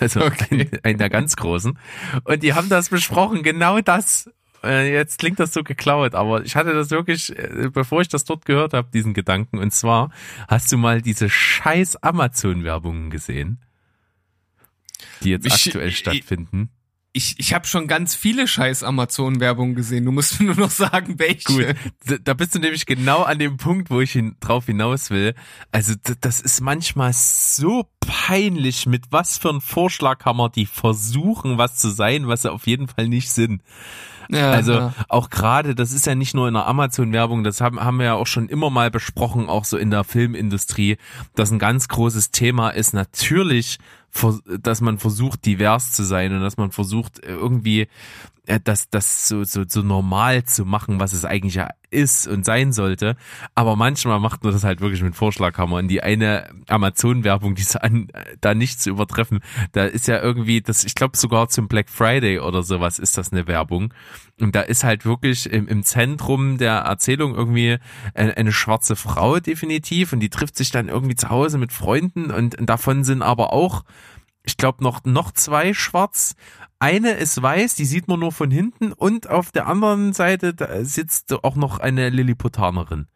Also 0.00 0.20
okay. 0.26 0.68
ein, 0.72 0.80
ein 0.82 0.98
der 0.98 1.08
ganz 1.08 1.36
großen. 1.36 1.78
Und 2.24 2.42
die 2.42 2.52
haben 2.52 2.68
das 2.68 2.90
besprochen, 2.90 3.42
genau 3.42 3.80
das. 3.80 4.30
Äh, 4.64 4.92
jetzt 4.92 5.18
klingt 5.18 5.38
das 5.38 5.52
so 5.52 5.62
geklaut, 5.62 6.14
aber 6.14 6.44
ich 6.44 6.56
hatte 6.56 6.72
das 6.72 6.90
wirklich, 6.90 7.36
äh, 7.36 7.70
bevor 7.72 8.00
ich 8.00 8.08
das 8.08 8.24
dort 8.24 8.44
gehört 8.44 8.72
habe, 8.72 8.88
diesen 8.92 9.14
Gedanken. 9.14 9.58
Und 9.58 9.72
zwar, 9.72 10.10
hast 10.48 10.72
du 10.72 10.78
mal 10.78 11.02
diese 11.02 11.28
scheiß 11.28 12.02
Amazon-Werbungen 12.02 13.10
gesehen? 13.10 13.58
Die 15.22 15.30
jetzt 15.30 15.46
ich, 15.46 15.66
aktuell 15.66 15.92
stattfinden? 15.92 16.70
ich, 17.16 17.34
ich 17.38 17.54
habe 17.54 17.66
schon 17.66 17.86
ganz 17.86 18.14
viele 18.14 18.46
scheiß 18.46 18.82
Amazon-Werbungen 18.82 19.74
gesehen. 19.74 20.04
Du 20.04 20.12
musst 20.12 20.38
mir 20.40 20.46
nur 20.46 20.56
noch 20.56 20.70
sagen, 20.70 21.18
welche. 21.18 21.74
Gut, 22.04 22.20
da 22.22 22.34
bist 22.34 22.54
du 22.54 22.58
nämlich 22.58 22.84
genau 22.84 23.22
an 23.22 23.38
dem 23.38 23.56
Punkt, 23.56 23.90
wo 23.90 24.02
ich 24.02 24.12
hin, 24.12 24.36
drauf 24.40 24.66
hinaus 24.66 25.10
will. 25.10 25.34
Also 25.72 25.94
das 26.20 26.40
ist 26.42 26.60
manchmal 26.60 27.14
so 27.14 27.88
peinlich, 28.00 28.84
mit 28.84 29.04
was 29.10 29.38
für 29.38 29.48
ein 29.48 29.62
Vorschlaghammer 29.62 30.50
die 30.50 30.66
versuchen, 30.66 31.56
was 31.56 31.78
zu 31.78 31.88
sein, 31.88 32.28
was 32.28 32.42
sie 32.42 32.52
auf 32.52 32.66
jeden 32.66 32.86
Fall 32.86 33.08
nicht 33.08 33.30
sind. 33.30 33.62
Ja, 34.28 34.50
also 34.50 34.72
ja. 34.72 34.94
auch 35.08 35.30
gerade, 35.30 35.74
das 35.74 35.92
ist 35.92 36.06
ja 36.06 36.14
nicht 36.14 36.34
nur 36.34 36.48
in 36.48 36.54
der 36.54 36.66
Amazon-Werbung, 36.66 37.44
das 37.44 37.60
haben, 37.60 37.80
haben 37.80 37.98
wir 37.98 38.06
ja 38.06 38.14
auch 38.14 38.26
schon 38.26 38.48
immer 38.48 38.70
mal 38.70 38.90
besprochen, 38.90 39.48
auch 39.48 39.64
so 39.64 39.76
in 39.76 39.90
der 39.90 40.04
Filmindustrie, 40.04 40.98
dass 41.34 41.50
ein 41.50 41.58
ganz 41.58 41.88
großes 41.88 42.30
Thema 42.30 42.70
ist 42.70 42.92
natürlich 42.92 43.78
dass 44.46 44.80
man 44.80 44.98
versucht, 44.98 45.44
divers 45.44 45.92
zu 45.92 46.02
sein 46.02 46.32
und 46.32 46.40
dass 46.40 46.56
man 46.56 46.70
versucht, 46.70 47.18
irgendwie 47.22 47.82
äh, 47.82 47.88
das, 48.62 48.88
das 48.90 49.28
so, 49.28 49.44
so, 49.44 49.64
so 49.66 49.82
normal 49.82 50.44
zu 50.44 50.64
machen, 50.64 51.00
was 51.00 51.12
es 51.12 51.24
eigentlich 51.24 51.54
ja 51.54 51.70
ist 51.90 52.28
und 52.28 52.44
sein 52.44 52.72
sollte. 52.72 53.16
Aber 53.54 53.76
manchmal 53.76 54.20
macht 54.20 54.44
man 54.44 54.52
das 54.52 54.64
halt 54.64 54.80
wirklich 54.80 55.02
mit 55.02 55.16
Vorschlaghammer. 55.16 55.76
Und 55.76 55.88
die 55.88 56.02
eine 56.02 56.48
Amazon-Werbung, 56.68 57.54
die 57.54 57.62
ist 57.62 57.76
an, 57.76 58.08
da 58.40 58.54
nicht 58.54 58.80
zu 58.80 58.90
übertreffen, 58.90 59.40
da 59.72 59.84
ist 59.84 60.06
ja 60.06 60.20
irgendwie, 60.20 60.60
das, 60.60 60.84
ich 60.84 60.94
glaube 60.94 61.16
sogar 61.16 61.48
zum 61.48 61.68
Black 61.68 61.90
Friday 61.90 62.38
oder 62.38 62.62
sowas 62.62 62.98
ist 62.98 63.18
das 63.18 63.32
eine 63.32 63.46
Werbung. 63.46 63.92
Und 64.40 64.54
da 64.54 64.60
ist 64.60 64.84
halt 64.84 65.04
wirklich 65.04 65.50
im, 65.50 65.66
im 65.66 65.82
Zentrum 65.82 66.58
der 66.58 66.74
Erzählung 66.74 67.34
irgendwie 67.34 67.78
eine, 68.14 68.36
eine 68.36 68.52
schwarze 68.52 68.94
Frau 68.94 69.40
definitiv 69.40 70.12
und 70.12 70.20
die 70.20 70.30
trifft 70.30 70.56
sich 70.56 70.70
dann 70.70 70.88
irgendwie 70.88 71.16
zu 71.16 71.30
Hause 71.30 71.58
mit 71.58 71.72
Freunden 71.72 72.30
und, 72.30 72.58
und 72.58 72.66
davon 72.66 73.02
sind 73.02 73.22
aber 73.22 73.52
auch 73.52 73.82
ich 74.46 74.56
glaube 74.56 74.82
noch 74.82 75.04
noch 75.04 75.32
zwei 75.32 75.74
schwarz 75.74 76.36
eine 76.78 77.12
ist 77.12 77.40
weiß, 77.40 77.74
die 77.74 77.84
sieht 77.84 78.08
man 78.08 78.20
nur 78.20 78.32
von 78.32 78.50
hinten 78.50 78.92
und 78.92 79.28
auf 79.28 79.50
der 79.50 79.66
anderen 79.66 80.12
Seite 80.12 80.54
da 80.54 80.84
sitzt 80.84 81.32
auch 81.32 81.56
noch 81.56 81.78
eine 81.78 82.10
Lilliputanerin. 82.10 83.06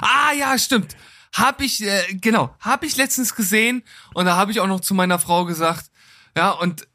Ah 0.00 0.32
ja, 0.38 0.58
stimmt. 0.58 0.96
Hab 1.34 1.60
ich 1.60 1.82
äh, 1.82 2.02
genau, 2.14 2.54
hab 2.60 2.82
ich 2.82 2.96
letztens 2.96 3.34
gesehen 3.34 3.82
und 4.14 4.24
da 4.24 4.36
habe 4.36 4.50
ich 4.50 4.60
auch 4.60 4.66
noch 4.66 4.80
zu 4.80 4.94
meiner 4.94 5.18
Frau 5.18 5.44
gesagt, 5.44 5.90
ja, 6.36 6.50
und 6.50 6.88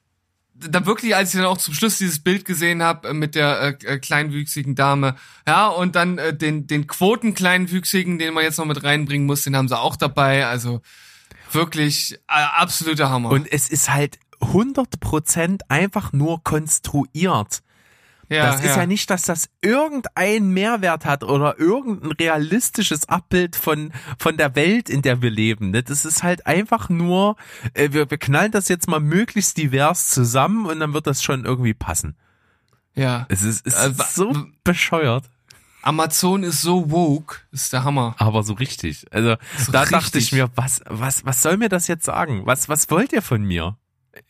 dann 0.57 0.85
wirklich, 0.85 1.15
als 1.15 1.33
ich 1.33 1.39
dann 1.39 1.49
auch 1.49 1.57
zum 1.57 1.73
Schluss 1.73 1.97
dieses 1.97 2.23
Bild 2.23 2.45
gesehen 2.45 2.81
habe 2.81 3.09
äh, 3.09 3.13
mit 3.13 3.35
der 3.35 3.77
äh, 3.81 3.85
äh, 3.85 3.99
kleinwüchsigen 3.99 4.75
Dame, 4.75 5.15
ja, 5.47 5.67
und 5.67 5.95
dann 5.95 6.17
äh, 6.17 6.35
den 6.35 6.67
den 6.67 6.87
Quoten 6.87 7.33
kleinwüchsigen, 7.33 8.19
den 8.19 8.33
man 8.33 8.43
jetzt 8.43 8.57
noch 8.57 8.65
mit 8.65 8.83
reinbringen 8.83 9.27
muss, 9.27 9.43
den 9.43 9.55
haben 9.55 9.67
sie 9.67 9.77
auch 9.77 9.95
dabei, 9.95 10.47
also 10.47 10.81
wirklich 11.51 12.13
äh, 12.13 12.17
absoluter 12.27 13.09
Hammer. 13.09 13.29
Und 13.29 13.51
es 13.51 13.69
ist 13.69 13.89
halt 13.89 14.19
100% 14.53 15.61
einfach 15.69 16.13
nur 16.13 16.43
konstruiert. 16.43 17.61
Ja, 18.29 18.47
das 18.47 18.61
ist 18.61 18.75
ja. 18.75 18.81
ja 18.81 18.85
nicht, 18.87 19.09
dass 19.09 19.23
das 19.23 19.49
irgendeinen 19.61 20.49
Mehrwert 20.49 21.05
hat 21.05 21.23
oder 21.23 21.59
irgendein 21.59 22.11
realistisches 22.13 23.07
Abbild 23.07 23.55
von, 23.55 23.91
von 24.17 24.37
der 24.37 24.55
Welt, 24.55 24.89
in 24.89 25.03
der 25.03 25.21
wir 25.21 25.29
leben. 25.29 25.71
Ne? 25.71 25.83
Das 25.83 26.05
ist 26.05 26.23
halt 26.23 26.47
einfach 26.47 26.89
nur, 26.89 27.35
äh, 27.75 27.89
wir, 27.91 28.09
wir 28.09 28.17
knallen 28.17 28.51
das 28.51 28.67
jetzt 28.67 28.87
mal 28.87 28.99
möglichst 28.99 29.57
divers 29.57 30.09
zusammen 30.09 30.65
und 30.65 30.79
dann 30.79 30.93
wird 30.93 31.05
das 31.05 31.21
schon 31.21 31.45
irgendwie 31.45 31.75
passen. 31.75 32.15
Ja. 32.95 33.25
Es 33.29 33.43
ist, 33.43 33.67
es 33.67 33.75
ist 33.75 33.99
äh, 33.99 34.03
so 34.11 34.33
bescheuert. 34.63 35.25
Amazon 35.83 36.41
ist 36.41 36.61
so 36.61 36.89
woke, 36.89 37.41
ist 37.51 37.71
der 37.73 37.83
Hammer. 37.83 38.15
Aber 38.17 38.41
so 38.41 38.53
richtig. 38.53 39.05
Also 39.11 39.35
so 39.59 39.71
da 39.71 39.81
richtig. 39.81 39.99
dachte 39.99 40.17
ich 40.17 40.31
mir, 40.31 40.49
was, 40.55 40.81
was, 40.87 41.25
was 41.25 41.43
soll 41.43 41.57
mir 41.57 41.69
das 41.69 41.87
jetzt 41.87 42.05
sagen? 42.05 42.41
Was, 42.45 42.69
was 42.69 42.89
wollt 42.89 43.13
ihr 43.13 43.21
von 43.21 43.43
mir? 43.43 43.77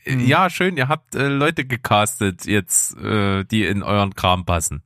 Mhm. 0.06 0.26
Ja, 0.26 0.50
schön, 0.50 0.78
ihr 0.78 0.88
habt 0.88 1.16
äh, 1.16 1.28
Leute 1.28 1.66
gecastet 1.66 2.46
jetzt, 2.46 2.98
äh, 2.98 3.44
die 3.44 3.66
in 3.66 3.84
euren 3.84 4.16
Kram 4.16 4.46
passen. 4.46 4.84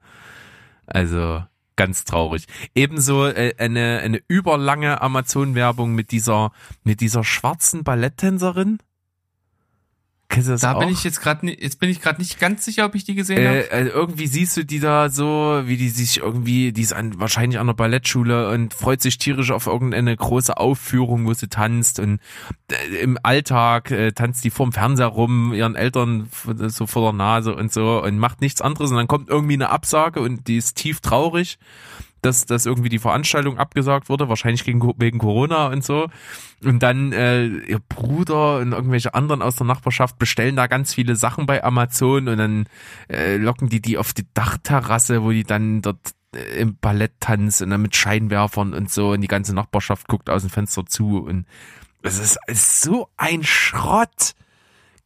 Also 0.86 1.44
ganz 1.76 2.04
traurig. 2.04 2.46
Ebenso 2.76 3.26
äh, 3.26 3.54
eine 3.58 4.02
eine 4.04 4.22
überlange 4.28 5.02
Amazon 5.02 5.56
Werbung 5.56 5.94
mit 5.94 6.12
dieser 6.12 6.52
mit 6.84 7.00
dieser 7.00 7.24
schwarzen 7.24 7.84
Balletttänzerin. 7.84 8.80
Da 10.30 10.74
auch? 10.74 10.80
bin 10.80 10.90
ich 10.90 11.04
jetzt 11.04 11.22
gerade 11.22 11.48
jetzt 11.52 11.80
bin 11.80 11.90
ich 11.90 12.02
gerade 12.02 12.22
nicht 12.22 12.40
ganz 12.40 12.64
sicher, 12.64 12.86
ob 12.86 12.94
ich 12.94 13.04
die 13.04 13.16
gesehen 13.16 13.46
habe. 13.46 13.72
Äh, 13.72 13.74
also 13.74 13.92
irgendwie 13.92 14.28
siehst 14.28 14.56
du 14.58 14.64
die 14.64 14.80
da 14.80 15.10
so, 15.10 15.64
wie 15.66 15.76
die 15.76 15.90
sich 15.90 16.20
irgendwie, 16.20 16.72
die 16.72 16.84
ist 16.84 16.94
an, 16.94 17.20
wahrscheinlich 17.20 17.60
an 17.60 17.66
der 17.66 17.74
Ballettschule 17.74 18.52
und 18.52 18.76
freut 18.76 19.02
sich 19.02 19.18
tierisch 19.18 19.50
auf 19.50 19.66
irgendeine 19.66 20.16
große 20.16 20.56
Aufführung, 20.56 21.26
wo 21.26 21.34
sie 21.34 21.48
tanzt 21.48 22.00
und 22.00 22.20
äh, 22.72 22.98
im 23.02 23.18
Alltag 23.24 23.90
äh, 23.90 24.12
tanzt 24.12 24.44
die 24.44 24.52
vorm 24.52 24.72
Fernseher 24.72 25.08
rum, 25.08 25.52
ihren 25.52 25.76
Eltern 25.76 26.30
so 26.68 26.86
vor 26.86 27.12
der 27.12 27.14
Nase 27.14 27.56
und 27.56 27.74
so 27.74 28.04
und 28.04 28.20
macht 28.20 28.40
nichts 28.40 28.62
anderes 28.62 28.92
und 28.92 28.98
dann 28.98 29.08
kommt 29.08 29.30
irgendwie 29.30 29.56
eine 29.56 29.70
Absage 29.70 30.22
und 30.22 30.48
die 30.48 30.58
ist 30.58 30.76
tief 30.78 31.00
traurig, 31.00 31.58
dass, 32.22 32.46
dass 32.46 32.66
irgendwie 32.66 32.90
die 32.90 33.00
Veranstaltung 33.00 33.58
abgesagt 33.58 34.10
wurde, 34.10 34.30
wahrscheinlich 34.30 34.64
gegen, 34.64 34.82
wegen 34.98 35.20
Corona 35.20 35.68
und 35.68 35.84
so. 35.84 36.10
Und 36.64 36.84
dann 36.84 37.14
äh, 37.14 37.46
ihr 37.46 37.80
Bruder 37.80 38.60
und 38.60 38.74
irgendwelche 38.74 39.14
anderen 39.14 39.42
aus 39.42 39.56
der 39.56 39.66
Nachbarschaft 39.66 40.20
bestellen 40.20 40.56
da 40.56 40.68
ganz 40.68 40.94
viele 40.94 41.16
Sachen 41.16 41.46
bei 41.46 41.64
Amazon 41.64 42.28
und 42.28 42.38
dann 42.38 42.66
äh, 43.10 43.38
locken 43.38 43.70
die 43.70 43.82
die 43.82 43.98
auf 43.98 44.14
die 44.14 44.28
Dachterrasse, 44.34 45.24
wo 45.24 45.32
die 45.32 45.46
dann 45.46 45.82
dort 45.82 46.14
äh, 46.36 46.62
im 46.62 46.78
Ballett 46.78 47.14
tanzt 47.20 47.62
und 47.62 47.70
dann 47.70 47.82
mit 47.82 47.96
Scheinwerfern 47.96 48.74
und 48.74 48.92
so 48.92 49.12
und 49.12 49.22
die 49.22 49.28
ganze 49.28 49.56
Nachbarschaft 49.56 50.08
guckt 50.08 50.30
aus 50.30 50.42
dem 50.42 50.50
Fenster 50.50 50.86
zu 50.86 51.20
und 51.20 51.46
es 52.02 52.20
ist, 52.20 52.38
ist 52.48 52.82
so 52.82 53.10
ein 53.18 53.44
Schrott. 53.44 54.34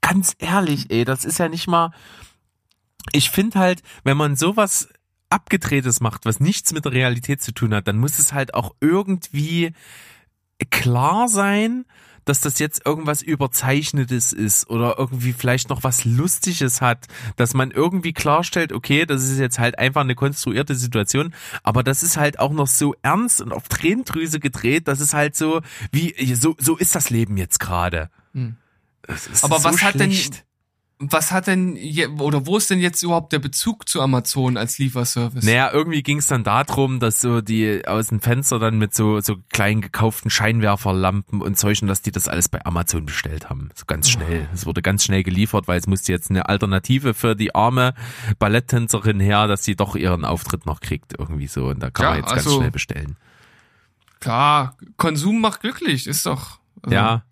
Ganz 0.02 0.36
ehrlich, 0.40 0.92
ey, 0.92 1.06
das 1.06 1.26
ist 1.26 1.40
ja 1.40 1.50
nicht 1.50 1.68
mal. 1.68 1.92
Ich 3.12 3.30
finde 3.32 3.60
halt, 3.60 3.82
wenn 4.04 4.18
man 4.18 4.36
sowas 4.36 4.90
abgedrehtes 5.34 6.00
macht, 6.00 6.26
was 6.26 6.40
nichts 6.40 6.72
mit 6.74 6.86
der 6.86 6.92
Realität 6.92 7.42
zu 7.42 7.52
tun 7.52 7.74
hat, 7.74 7.88
dann 7.88 7.98
muss 7.98 8.20
es 8.20 8.34
halt 8.34 8.54
auch 8.54 8.76
irgendwie 8.80 9.74
klar 10.70 11.28
sein, 11.28 11.86
dass 12.26 12.40
das 12.40 12.60
jetzt 12.60 12.86
irgendwas 12.86 13.22
Überzeichnetes 13.22 14.32
ist 14.32 14.70
oder 14.70 14.98
irgendwie 14.98 15.34
vielleicht 15.34 15.70
noch 15.70 15.84
was 15.84 16.06
Lustiges 16.06 16.82
hat, 16.82 17.08
dass 17.36 17.54
man 17.54 17.72
irgendwie 17.72 18.14
klarstellt, 18.14 18.72
okay, 18.72 19.06
das 19.06 19.24
ist 19.24 19.40
jetzt 19.40 19.60
halt 19.60 19.78
einfach 19.78 20.02
eine 20.02 20.16
konstruierte 20.16 20.76
Situation, 20.76 21.34
aber 21.64 21.84
das 21.84 22.04
ist 22.04 22.16
halt 22.16 22.40
auch 22.40 22.54
noch 22.54 22.68
so 22.68 22.96
ernst 23.02 23.42
und 23.42 23.52
auf 23.52 23.68
Tränendrüse 23.68 24.40
gedreht, 24.40 24.88
das 24.88 25.00
ist 25.00 25.14
halt 25.14 25.36
so, 25.36 25.62
wie, 25.92 26.14
so, 26.36 26.56
so 26.60 26.78
ist 26.78 26.96
das 26.96 27.10
Leben 27.10 27.38
jetzt 27.38 27.60
gerade. 27.60 28.10
Hm. 28.34 28.56
Aber 29.42 29.60
so 29.60 29.66
was 29.66 29.82
hat 29.82 30.00
denn 30.00 30.14
schlecht. 30.14 30.46
Was 31.12 31.32
hat 31.32 31.48
denn 31.48 31.76
je, 31.76 32.08
oder 32.08 32.46
wo 32.46 32.58
ist 32.58 32.70
denn 32.70 32.80
jetzt 32.80 33.02
überhaupt 33.04 33.34
der 33.34 33.40
Bezug 33.40 33.88
zu 33.90 34.02
Amazon 34.02 34.58
als 34.58 34.78
Lieferservice? 34.78 35.44
Naja, 35.44 35.72
irgendwie 35.74 36.04
ging 36.04 36.18
es 36.20 36.28
dann 36.28 36.44
darum, 36.44 37.00
dass 37.00 37.22
so 37.22 37.42
die 37.42 37.86
aus 37.88 38.08
dem 38.08 38.20
Fenster 38.22 38.60
dann 38.60 38.78
mit 38.78 38.94
so, 38.94 39.20
so 39.22 39.36
kleinen 39.52 39.82
gekauften 39.82 40.30
Scheinwerferlampen 40.30 41.42
und 41.42 41.58
Zeugen, 41.58 41.88
dass 41.88 42.02
die 42.02 42.12
das 42.12 42.28
alles 42.28 42.50
bei 42.50 42.66
Amazon 42.66 43.06
bestellt 43.06 43.50
haben. 43.50 43.70
So 43.76 43.86
ganz 43.86 44.10
schnell. 44.10 44.48
Es 44.54 44.66
wurde 44.66 44.82
ganz 44.82 45.04
schnell 45.04 45.24
geliefert, 45.24 45.68
weil 45.68 45.80
es 45.80 45.88
musste 45.88 46.12
jetzt 46.12 46.30
eine 46.30 46.48
Alternative 46.50 47.14
für 47.14 47.36
die 47.36 47.54
arme 47.56 47.94
Balletttänzerin 48.40 49.20
her, 49.20 49.48
dass 49.48 49.64
sie 49.64 49.76
doch 49.76 49.96
ihren 49.96 50.26
Auftritt 50.26 50.66
noch 50.66 50.80
kriegt. 50.80 51.14
Irgendwie 51.18 51.48
so. 51.48 51.68
Und 51.68 51.80
da 51.82 51.90
kann 51.90 52.04
Ja, 52.04 52.10
man 52.12 52.20
jetzt 52.20 52.30
ganz 52.30 52.46
also- 52.48 52.58
schnell 52.60 52.72
bestellen. 52.72 53.16
Klar, 54.20 54.78
Konsum 54.98 55.42
macht 55.42 55.62
glücklich, 55.62 56.08
ist 56.08 56.26
doch. 56.26 56.60
also- 56.82 56.96
Ja. 56.96 57.24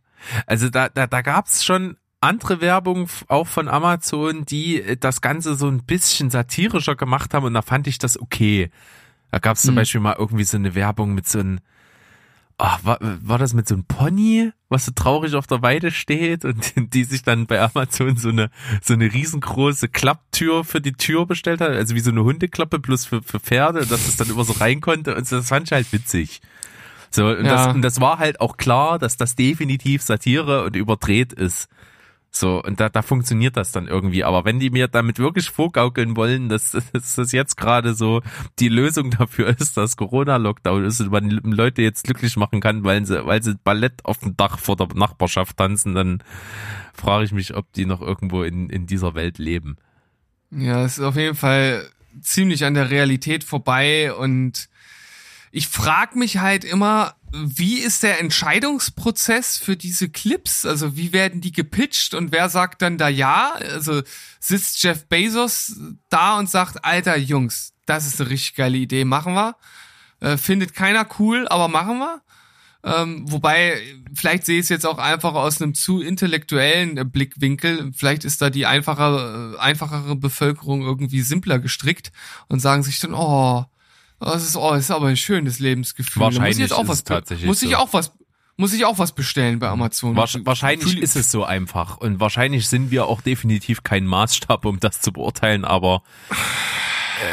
Also 0.46 0.70
da, 0.70 0.88
da, 0.90 1.08
da 1.08 1.22
gab's 1.22 1.64
schon 1.64 1.98
andere 2.22 2.62
Werbung 2.62 3.10
auch 3.28 3.48
von 3.48 3.68
Amazon, 3.68 4.46
die 4.46 4.82
äh, 4.82 4.98
das 4.98 5.22
Ganze 5.22 5.56
so 5.56 5.68
ein 5.68 5.84
bisschen 5.84 6.30
satirischer 6.30 6.96
gemacht 6.96 7.34
haben 7.34 7.46
und 7.46 7.54
da 7.54 7.62
fand 7.62 7.88
ich 7.88 7.98
das 7.98 8.20
okay. 8.20 8.70
Da 9.32 9.40
gab's 9.40 9.62
zum 9.64 9.70
Hm. 9.72 9.76
Beispiel 9.78 10.02
mal 10.02 10.16
irgendwie 10.18 10.44
so 10.44 10.58
eine 10.58 10.76
Werbung 10.76 11.14
mit 11.14 11.28
so 11.28 11.40
einem, 11.40 11.60
ach, 12.58 12.80
war, 12.84 13.00
war 13.02 13.38
das 13.40 13.54
mit 13.54 13.68
so 13.68 13.76
einem 13.76 13.86
Pony, 13.86 14.52
was 14.70 14.86
so 14.86 14.92
traurig 14.94 15.34
auf 15.36 15.48
der 15.48 15.62
Weide 15.62 15.90
steht 15.90 16.46
und 16.46 16.74
die 16.94 17.04
sich 17.06 17.24
dann 17.24 17.48
bei 17.48 17.60
Amazon 17.62 18.18
so 18.18 18.30
eine, 18.30 18.52
so 18.84 18.94
eine 18.94 19.12
riesengroße 19.12 19.88
Klapptür 19.88 20.64
für 20.64 20.80
die 20.82 20.94
Tür 20.94 21.26
bestellt 21.26 21.62
hat, 21.62 21.70
also 21.72 21.96
wie 21.96 22.00
so 22.02 22.12
eine 22.12 22.24
Hundeklappe 22.24 22.80
plus 22.80 23.06
für, 23.06 23.24
für 23.24 23.40
Pferde, 23.40 23.86
dass 23.88 24.08
es 24.08 24.18
dann 24.18 24.30
immer 24.30 24.44
so 24.44 24.54
rein 24.54 24.80
konnte 24.82 25.16
und 25.16 25.32
das 25.32 25.48
fand 25.48 25.68
ich 25.68 25.72
halt 25.72 25.92
witzig. 25.92 26.42
So, 27.10 27.26
und, 27.28 27.46
Ja. 27.46 27.66
das, 27.68 27.76
und 27.76 27.82
das 27.82 28.00
war 28.00 28.20
halt 28.20 28.40
auch 28.42 28.58
klar, 28.58 29.00
dass 29.00 29.18
das 29.18 29.36
definitiv 29.36 30.02
Satire 30.02 30.64
und 30.66 30.76
überdreht 30.76 31.34
ist. 31.34 31.68
So, 32.34 32.64
und 32.64 32.80
da, 32.80 32.88
da 32.88 33.02
funktioniert 33.02 33.58
das 33.58 33.74
dann 33.74 33.88
irgendwie. 33.88 34.24
Aber 34.24 34.46
wenn 34.46 34.60
die 34.60 34.70
mir 34.70 34.88
damit 34.88 35.20
wirklich 35.20 35.50
vorgaukeln 35.50 36.16
wollen, 36.16 36.48
dass, 36.48 36.72
dass 36.94 37.16
das 37.16 37.32
jetzt 37.34 37.58
gerade 37.58 37.94
so 37.94 38.22
die 38.60 38.70
Lösung 38.70 39.12
dafür 39.12 39.50
ist, 39.60 39.76
dass 39.76 39.98
Corona-Lockdown 39.98 40.86
ist 40.86 41.02
und 41.02 41.12
man 41.12 41.30
Leute 41.30 41.82
jetzt 41.82 42.06
glücklich 42.06 42.38
machen 42.38 42.62
kann, 42.62 42.86
weil 42.86 43.06
sie, 43.06 43.26
weil 43.26 43.44
sie 43.44 43.56
Ballett 43.62 44.06
auf 44.06 44.20
dem 44.20 44.38
Dach 44.38 44.60
vor 44.60 44.78
der 44.78 44.88
Nachbarschaft 44.96 45.58
tanzen, 45.58 45.94
dann 45.94 46.24
frage 46.94 47.26
ich 47.26 47.34
mich, 47.34 47.54
ob 47.54 47.72
die 47.74 47.86
noch 47.86 48.02
irgendwo 48.02 48.44
in, 48.44 48.70
in 48.70 48.88
dieser 48.88 49.14
Welt 49.14 49.38
leben. 49.38 49.76
Ja, 50.52 50.86
es 50.86 50.98
ist 50.98 51.04
auf 51.04 51.18
jeden 51.18 51.36
Fall 51.36 51.86
ziemlich 52.22 52.64
an 52.64 52.76
der 52.76 52.90
Realität 52.90 53.44
vorbei 53.44 54.14
und 54.14 54.70
ich 55.52 55.68
frage 55.68 56.18
mich 56.18 56.38
halt 56.38 56.64
immer, 56.64 57.16
wie 57.34 57.80
ist 57.80 58.04
der 58.04 58.20
Entscheidungsprozess 58.20 59.58
für 59.58 59.78
diese 59.78 60.10
Clips? 60.10 60.66
Also 60.66 60.96
wie 60.98 61.14
werden 61.14 61.42
die 61.42 61.52
gepitcht 61.52 62.14
und 62.14 62.32
wer 62.32 62.50
sagt 62.50 62.82
dann 62.82 62.98
da 62.98 63.08
ja? 63.08 63.54
Also 63.54 64.02
sitzt 64.40 64.82
Jeff 64.84 65.08
Bezos 65.08 65.76
da 66.10 66.38
und 66.40 66.50
sagt, 66.50 66.84
alter 66.84 67.18
Jungs, 67.18 67.74
das 67.86 68.06
ist 68.06 68.20
eine 68.20 68.30
richtig 68.30 68.56
geile 68.56 68.78
Idee, 68.78 69.06
machen 69.06 69.34
wir. 69.34 69.56
Äh, 70.20 70.38
findet 70.38 70.74
keiner 70.74 71.08
cool, 71.20 71.48
aber 71.48 71.68
machen 71.68 72.00
wir. 72.00 72.22
Ähm, 72.84 73.32
wobei, 73.32 73.80
vielleicht 74.14 74.46
sehe 74.46 74.58
ich 74.58 74.64
es 74.64 74.70
jetzt 74.70 74.86
auch 74.86 74.98
einfach 74.98 75.34
aus 75.36 75.62
einem 75.62 75.76
zu 75.76 76.02
intellektuellen 76.02 77.12
Blickwinkel. 77.12 77.92
Vielleicht 77.94 78.26
ist 78.26 78.42
da 78.42 78.50
die 78.50 78.66
einfache, 78.66 79.56
äh, 79.56 79.60
einfachere 79.60 80.16
Bevölkerung 80.16 80.82
irgendwie 80.82 81.22
simpler 81.22 81.60
gestrickt 81.60 82.12
und 82.48 82.60
sagen 82.60 82.84
sich 82.84 83.00
dann, 83.00 83.14
oh, 83.14 83.66
das 84.26 84.44
ist, 84.44 84.56
oh, 84.56 84.72
das 84.72 84.82
ist 84.86 84.92
aber 84.92 85.08
ein 85.08 85.18
schönes 85.18 85.60
Lebensgefühl. 85.60 86.20
Da 86.22 86.26
muss 86.28 86.36
Wahrscheinlich 86.36 86.58
ich 86.58 86.62
jetzt 86.62 86.74
auch 86.74 86.88
was, 86.88 86.98
es 87.00 87.04
tatsächlich 87.04 87.48
muss 87.48 87.62
ich 87.64 87.72
so. 87.72 87.76
auch 87.78 87.94
was, 87.94 88.14
muss 88.58 88.74
ich 88.74 88.86
auch 88.86 89.00
was 89.00 89.12
bestellen 89.14 89.60
bei 89.60 89.68
Amazon. 89.70 90.16
Wahrsch- 90.16 90.46
Wahrscheinlich 90.46 90.98
ist 90.98 91.16
es 91.16 91.32
so 91.32 91.44
einfach. 91.44 91.98
Und 91.98 92.20
wahrscheinlich 92.20 92.68
sind 92.68 92.92
wir 92.92 93.06
auch 93.08 93.22
definitiv 93.22 93.84
kein 93.84 94.06
Maßstab, 94.06 94.66
um 94.66 94.80
das 94.80 95.02
zu 95.02 95.12
beurteilen, 95.12 95.66
aber 95.66 96.04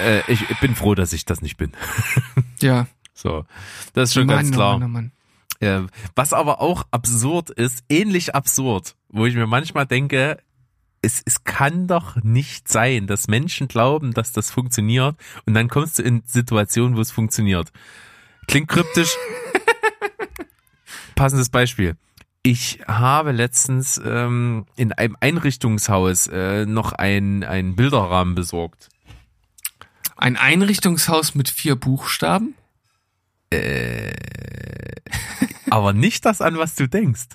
äh, 0.04 0.20
ich, 0.32 0.40
bin 0.60 0.74
froh, 0.74 0.94
dass 0.94 1.12
ich 1.12 1.24
das 1.24 1.42
nicht 1.42 1.56
bin. 1.56 1.72
Ja, 2.60 2.86
So, 3.14 3.44
das 3.92 4.08
ist 4.10 4.14
schon 4.14 4.26
Mann, 4.26 4.36
ganz 4.36 4.48
oh 4.50 4.54
klar. 4.54 4.78
Mann, 4.78 4.82
oh 4.84 4.88
Mann. 4.88 5.12
Äh, 5.60 5.88
was 6.14 6.32
aber 6.32 6.60
auch 6.60 6.84
absurd 6.90 7.50
ist, 7.50 7.82
ähnlich 7.88 8.34
absurd, 8.34 8.94
wo 9.08 9.26
ich 9.26 9.34
mir 9.34 9.46
manchmal 9.46 9.86
denke, 9.86 10.38
es, 11.08 11.22
es 11.24 11.42
kann 11.44 11.86
doch 11.86 12.16
nicht 12.22 12.68
sein, 12.68 13.06
dass 13.06 13.28
Menschen 13.28 13.66
glauben, 13.66 14.12
dass 14.12 14.32
das 14.32 14.50
funktioniert 14.50 15.16
und 15.46 15.54
dann 15.54 15.68
kommst 15.68 15.98
du 15.98 16.02
in 16.02 16.22
Situationen, 16.26 16.96
wo 16.96 17.00
es 17.00 17.10
funktioniert. 17.10 17.72
Klingt 18.46 18.68
kryptisch. 18.68 19.16
Passendes 21.14 21.48
Beispiel. 21.48 21.96
Ich 22.42 22.80
habe 22.86 23.32
letztens 23.32 24.00
ähm, 24.04 24.66
in 24.76 24.92
einem 24.92 25.16
Einrichtungshaus 25.18 26.26
äh, 26.28 26.66
noch 26.66 26.92
ein, 26.92 27.42
einen 27.42 27.74
Bilderrahmen 27.74 28.34
besorgt. 28.34 28.90
Ein 30.16 30.36
Einrichtungshaus 30.36 31.34
mit 31.34 31.48
vier 31.48 31.76
Buchstaben? 31.76 32.54
Aber 35.70 35.92
nicht 35.94 36.26
das, 36.26 36.42
an 36.42 36.58
was 36.58 36.74
du 36.74 36.86
denkst. 36.86 37.28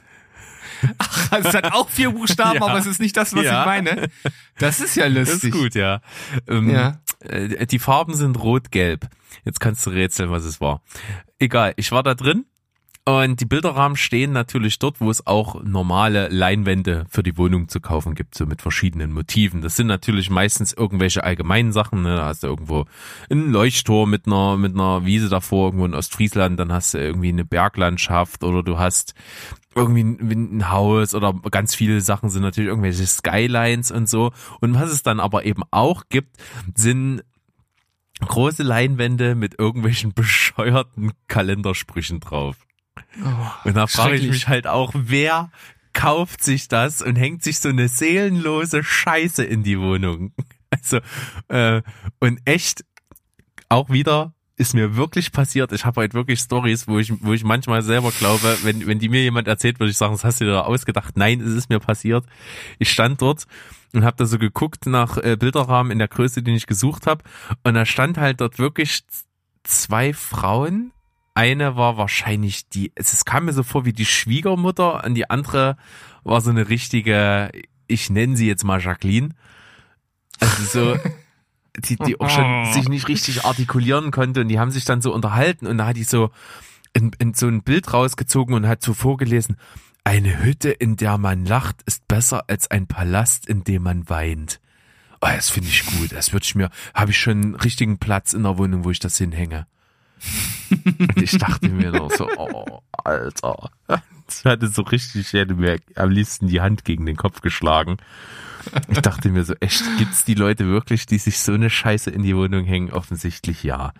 Also 1.31 1.49
es 1.49 1.55
hat 1.55 1.73
auch 1.73 1.89
vier 1.89 2.11
Buchstaben, 2.11 2.55
Ja. 2.59 2.61
aber 2.67 2.77
es 2.77 2.85
ist 2.85 2.99
nicht 2.99 3.15
das, 3.17 3.35
was 3.35 3.43
Ja. 3.45 3.61
ich 3.61 3.65
meine. 3.65 4.09
Das 4.59 4.79
ist 4.79 4.95
ja 4.95 5.09
Das 5.09 5.29
lustig. 5.29 5.53
ist 5.53 5.59
gut, 5.61 5.75
ja. 5.75 6.01
Ähm, 6.47 6.69
Ja. 6.69 6.99
äh, 7.19 7.65
Die 7.65 7.79
Farben 7.79 8.13
sind 8.15 8.37
rot-gelb. 8.41 9.07
Jetzt 9.45 9.59
kannst 9.59 9.85
du 9.85 9.89
rätseln, 9.89 10.29
was 10.31 10.43
es 10.45 10.61
war. 10.61 10.81
Egal, 11.39 11.73
ich 11.77 11.91
war 11.91 12.03
da 12.03 12.13
drin 12.13 12.45
und 13.05 13.41
die 13.41 13.45
Bilderrahmen 13.45 13.97
stehen 13.97 14.31
natürlich 14.31 14.79
dort, 14.79 15.01
wo 15.01 15.09
es 15.09 15.27
auch 15.27 15.61
normale 15.61 16.29
Leinwände 16.29 17.03
für 17.09 17.21
die 17.21 17.37
Wohnung 17.37 17.67
zu 17.67 17.81
kaufen 17.81 18.15
gibt, 18.15 18.33
so 18.35 18.45
mit 18.45 18.61
verschiedenen 18.61 19.11
Motiven. 19.11 19.61
Das 19.61 19.75
sind 19.75 19.87
natürlich 19.87 20.29
meistens 20.29 20.71
irgendwelche 20.71 21.21
allgemeinen 21.25 21.73
Sachen. 21.73 22.03
Ne? 22.03 22.15
Da 22.15 22.27
hast 22.27 22.43
du 22.43 22.47
irgendwo 22.47 22.85
einen 23.29 23.51
Leuchtturm 23.51 24.09
mit 24.09 24.25
einer, 24.27 24.55
mit 24.55 24.73
einer 24.75 25.05
Wiese 25.05 25.27
davor, 25.27 25.67
irgendwo 25.67 25.85
in 25.85 25.95
Ostfriesland, 25.95 26.57
dann 26.57 26.71
hast 26.71 26.93
du 26.93 26.99
irgendwie 26.99 27.27
eine 27.29 27.43
Berglandschaft 27.43 28.43
oder 28.45 28.63
du 28.63 28.77
hast 28.77 29.15
irgendwie 29.75 30.03
ein, 30.03 30.57
ein 30.57 30.71
Haus 30.71 31.15
oder 31.15 31.33
ganz 31.51 31.75
viele 31.75 32.01
Sachen 32.01 32.29
sind 32.29 32.41
natürlich 32.41 32.69
irgendwelche 32.69 33.05
Skylines 33.05 33.91
und 33.91 34.09
so. 34.09 34.31
Und 34.61 34.73
was 34.75 34.91
es 34.91 35.03
dann 35.03 35.19
aber 35.19 35.45
eben 35.45 35.63
auch 35.71 36.03
gibt, 36.09 36.37
sind 36.75 37.23
große 38.19 38.63
Leinwände 38.63 39.35
mit 39.35 39.59
irgendwelchen 39.59 40.13
bescheuerten 40.15 41.11
Kalendersprüchen 41.27 42.19
drauf. 42.19 42.57
Oh, 43.23 43.67
Und 43.69 43.75
da 43.75 43.87
frage 43.87 44.15
ich 44.15 44.27
mich 44.27 44.47
halt 44.47 44.67
auch, 44.67 44.91
wer 44.95 45.51
kauft 45.93 46.43
sich 46.43 46.67
das 46.67 47.01
und 47.01 47.15
hängt 47.15 47.43
sich 47.43 47.59
so 47.59 47.69
eine 47.69 47.87
seelenlose 47.87 48.83
Scheiße 48.83 49.43
in 49.43 49.63
die 49.63 49.79
Wohnung? 49.79 50.33
Also, 50.75 51.01
äh, 51.49 51.83
und 52.19 52.39
echt 52.45 52.83
auch 53.69 53.91
wieder 53.91 54.32
ist 54.55 54.73
mir 54.73 54.95
wirklich 54.95 55.31
passiert. 55.31 55.71
Ich 55.71 55.85
habe 55.85 56.01
halt 56.01 56.13
wirklich 56.13 56.39
Stories, 56.39 56.87
wo 56.87 56.99
ich, 56.99 57.11
wo 57.23 57.33
ich 57.33 57.43
manchmal 57.43 57.81
selber 57.81 58.11
glaube, 58.11 58.57
wenn, 58.63 58.85
wenn 58.85 58.99
die 58.99 59.09
mir 59.09 59.21
jemand 59.21 59.47
erzählt, 59.47 59.79
würde 59.79 59.91
ich 59.91 59.97
sagen, 59.97 60.13
das 60.13 60.23
hast 60.23 60.41
du 60.41 60.45
dir 60.45 60.51
da 60.51 60.61
ausgedacht. 60.61 61.17
Nein, 61.17 61.41
es 61.41 61.53
ist 61.53 61.69
mir 61.69 61.79
passiert. 61.79 62.25
Ich 62.77 62.91
stand 62.91 63.21
dort 63.21 63.45
und 63.93 64.03
habe 64.05 64.17
da 64.17 64.25
so 64.25 64.37
geguckt 64.37 64.85
nach 64.85 65.17
äh, 65.17 65.37
Bilderrahmen 65.37 65.91
in 65.91 65.99
der 65.99 66.07
Größe, 66.07 66.43
den 66.43 66.55
ich 66.55 66.67
gesucht 66.67 67.07
habe. 67.07 67.23
Und 67.63 67.73
da 67.73 67.85
stand 67.85 68.17
halt 68.17 68.41
dort 68.41 68.59
wirklich 68.59 69.03
zwei 69.63 70.13
Frauen. 70.13 70.91
Eine 71.33 71.75
war 71.75 71.97
wahrscheinlich 71.97 72.69
die, 72.69 72.91
es 72.93 73.25
kam 73.25 73.45
mir 73.45 73.53
so 73.53 73.63
vor 73.63 73.85
wie 73.85 73.93
die 73.93 74.05
Schwiegermutter 74.05 75.03
und 75.03 75.15
die 75.15 75.31
andere 75.31 75.77
war 76.23 76.41
so 76.41 76.51
eine 76.51 76.69
richtige, 76.69 77.51
ich 77.87 78.11
nenne 78.11 78.37
sie 78.37 78.47
jetzt 78.47 78.63
mal 78.63 78.79
Jacqueline. 78.79 79.29
Also 80.39 80.63
so, 80.93 80.99
die, 81.77 81.95
die 81.95 82.19
auch 82.19 82.29
schon 82.29 82.73
sich 82.73 82.87
nicht 82.87 83.07
richtig 83.07 83.45
artikulieren 83.45 84.11
konnte 84.11 84.41
und 84.41 84.47
die 84.47 84.59
haben 84.59 84.71
sich 84.71 84.85
dann 84.85 85.01
so 85.01 85.13
unterhalten 85.13 85.67
und 85.67 85.77
da 85.77 85.87
hat 85.87 85.97
die 85.97 86.03
so 86.03 86.29
in, 86.93 87.11
in 87.17 87.33
so 87.33 87.47
ein 87.47 87.63
Bild 87.63 87.91
rausgezogen 87.91 88.53
und 88.55 88.67
hat 88.67 88.81
so 88.81 88.93
vorgelesen, 88.93 89.57
eine 90.03 90.43
Hütte, 90.43 90.69
in 90.69 90.95
der 90.95 91.17
man 91.17 91.45
lacht, 91.45 91.81
ist 91.85 92.07
besser 92.07 92.43
als 92.47 92.69
ein 92.69 92.87
Palast, 92.87 93.47
in 93.47 93.63
dem 93.63 93.83
man 93.83 94.09
weint. 94.09 94.59
Oh, 95.21 95.27
das 95.27 95.49
finde 95.49 95.69
ich 95.69 95.85
gut. 95.85 96.11
Das 96.11 96.33
würde 96.33 96.43
ich 96.43 96.55
mir, 96.55 96.69
habe 96.93 97.11
ich 97.11 97.19
schon 97.19 97.41
einen 97.41 97.55
richtigen 97.55 97.97
Platz 97.97 98.33
in 98.33 98.43
der 98.43 98.57
Wohnung, 98.57 98.83
wo 98.83 98.91
ich 98.91 98.99
das 98.99 99.17
hinhänge. 99.17 99.65
Und 100.69 101.21
ich 101.21 101.37
dachte 101.37 101.69
mir 101.69 101.91
noch 101.91 102.11
so, 102.11 102.29
oh, 102.37 102.81
Alter. 102.91 103.69
Das 103.87 104.45
hatte 104.45 104.67
so 104.67 104.81
richtig, 104.81 105.21
ich 105.21 105.33
hätte 105.33 105.55
mir 105.55 105.79
am 105.95 106.09
liebsten 106.09 106.47
die 106.47 106.61
Hand 106.61 106.83
gegen 106.85 107.05
den 107.05 107.15
Kopf 107.15 107.41
geschlagen. 107.41 107.97
Ich 108.87 108.99
dachte 108.99 109.29
mir 109.29 109.43
so, 109.43 109.53
echt, 109.59 109.83
gibt's 109.97 110.23
die 110.25 110.35
Leute 110.35 110.67
wirklich, 110.67 111.05
die 111.05 111.17
sich 111.17 111.39
so 111.39 111.53
eine 111.53 111.69
Scheiße 111.69 112.09
in 112.09 112.23
die 112.23 112.35
Wohnung 112.35 112.65
hängen? 112.65 112.91
Offensichtlich 112.91 113.63
ja. 113.63 113.93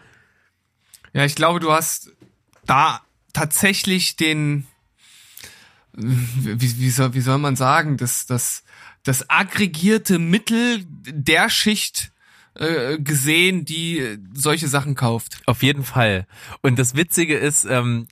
Ja, 1.13 1.25
ich 1.25 1.35
glaube, 1.35 1.59
du 1.59 1.71
hast 1.71 2.11
da 2.65 3.01
tatsächlich 3.33 4.15
den, 4.15 4.65
wie, 5.93 6.79
wie, 6.79 6.89
soll, 6.89 7.13
wie 7.13 7.21
soll 7.21 7.37
man 7.37 7.55
sagen, 7.55 7.97
das, 7.97 8.25
das, 8.25 8.63
das 9.03 9.29
aggregierte 9.29 10.19
Mittel 10.19 10.83
der 10.87 11.49
Schicht 11.49 12.11
äh, 12.55 12.99
gesehen, 12.99 13.65
die 13.65 14.19
solche 14.33 14.67
Sachen 14.67 14.95
kauft. 14.95 15.41
Auf 15.45 15.63
jeden 15.63 15.83
Fall. 15.83 16.27
Und 16.61 16.77
das 16.77 16.95
Witzige 16.95 17.35
ist, 17.35 17.65
ähm, 17.65 18.07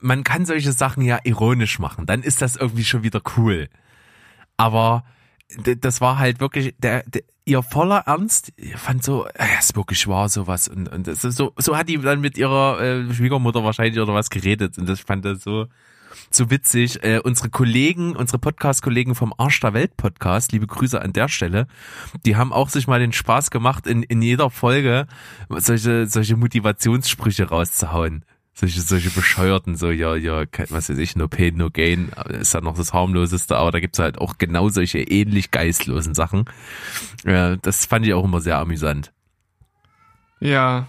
man 0.00 0.24
kann 0.24 0.46
solche 0.46 0.72
Sachen 0.72 1.02
ja 1.02 1.20
ironisch 1.24 1.78
machen. 1.78 2.06
Dann 2.06 2.22
ist 2.22 2.42
das 2.42 2.56
irgendwie 2.56 2.84
schon 2.84 3.02
wieder 3.02 3.20
cool. 3.36 3.68
Aber 4.56 5.04
das 5.80 6.00
war 6.00 6.18
halt 6.18 6.40
wirklich 6.40 6.74
der, 6.78 7.02
der 7.04 7.22
ihr 7.44 7.62
voller 7.62 8.04
Ernst. 8.06 8.52
Fand 8.76 9.02
so, 9.02 9.26
es 9.34 9.66
ist 9.66 9.76
wirklich 9.76 10.06
wahr 10.06 10.28
sowas 10.28 10.68
und 10.68 10.88
und 10.88 11.06
das 11.06 11.24
ist 11.24 11.36
so 11.36 11.52
so 11.58 11.76
hat 11.76 11.88
die 11.88 11.98
dann 11.98 12.20
mit 12.20 12.38
ihrer 12.38 12.80
äh, 12.80 13.14
Schwiegermutter 13.14 13.64
wahrscheinlich 13.64 14.00
oder 14.00 14.14
was 14.14 14.30
geredet 14.30 14.78
und 14.78 14.88
das 14.88 15.00
fand 15.00 15.24
er 15.24 15.36
so 15.36 15.66
so 16.30 16.50
witzig. 16.50 17.02
Äh, 17.02 17.20
unsere 17.22 17.50
Kollegen, 17.50 18.16
unsere 18.16 18.38
Podcast-Kollegen 18.38 19.14
vom 19.14 19.34
Arsch 19.36 19.60
der 19.60 19.74
Welt 19.74 19.96
Podcast, 19.96 20.52
liebe 20.52 20.66
Grüße 20.66 21.00
an 21.00 21.12
der 21.12 21.28
Stelle, 21.28 21.66
die 22.24 22.36
haben 22.36 22.52
auch 22.52 22.68
sich 22.68 22.86
mal 22.86 23.00
den 23.00 23.12
Spaß 23.12 23.50
gemacht, 23.50 23.86
in, 23.86 24.02
in 24.02 24.22
jeder 24.22 24.50
Folge 24.50 25.06
solche, 25.48 26.06
solche 26.06 26.36
Motivationssprüche 26.36 27.48
rauszuhauen 27.48 28.24
solche, 28.54 28.80
solche 28.80 29.10
bescheuerten, 29.10 29.76
so, 29.76 29.90
ja, 29.90 30.14
ja, 30.14 30.44
was 30.68 30.90
weiß 30.90 30.98
ich, 30.98 31.16
no 31.16 31.28
pain, 31.28 31.56
no 31.56 31.70
gain, 31.70 32.10
ist 32.28 32.54
ja 32.54 32.60
noch 32.60 32.76
das 32.76 32.92
harmloseste, 32.92 33.56
aber 33.56 33.72
da 33.72 33.80
gibt's 33.80 33.98
halt 33.98 34.18
auch 34.18 34.38
genau 34.38 34.68
solche 34.68 34.98
ähnlich 34.98 35.50
geistlosen 35.50 36.14
Sachen. 36.14 36.44
Ja, 37.24 37.56
das 37.56 37.86
fand 37.86 38.06
ich 38.06 38.14
auch 38.14 38.24
immer 38.24 38.40
sehr 38.40 38.58
amüsant. 38.58 39.12
Ja. 40.40 40.88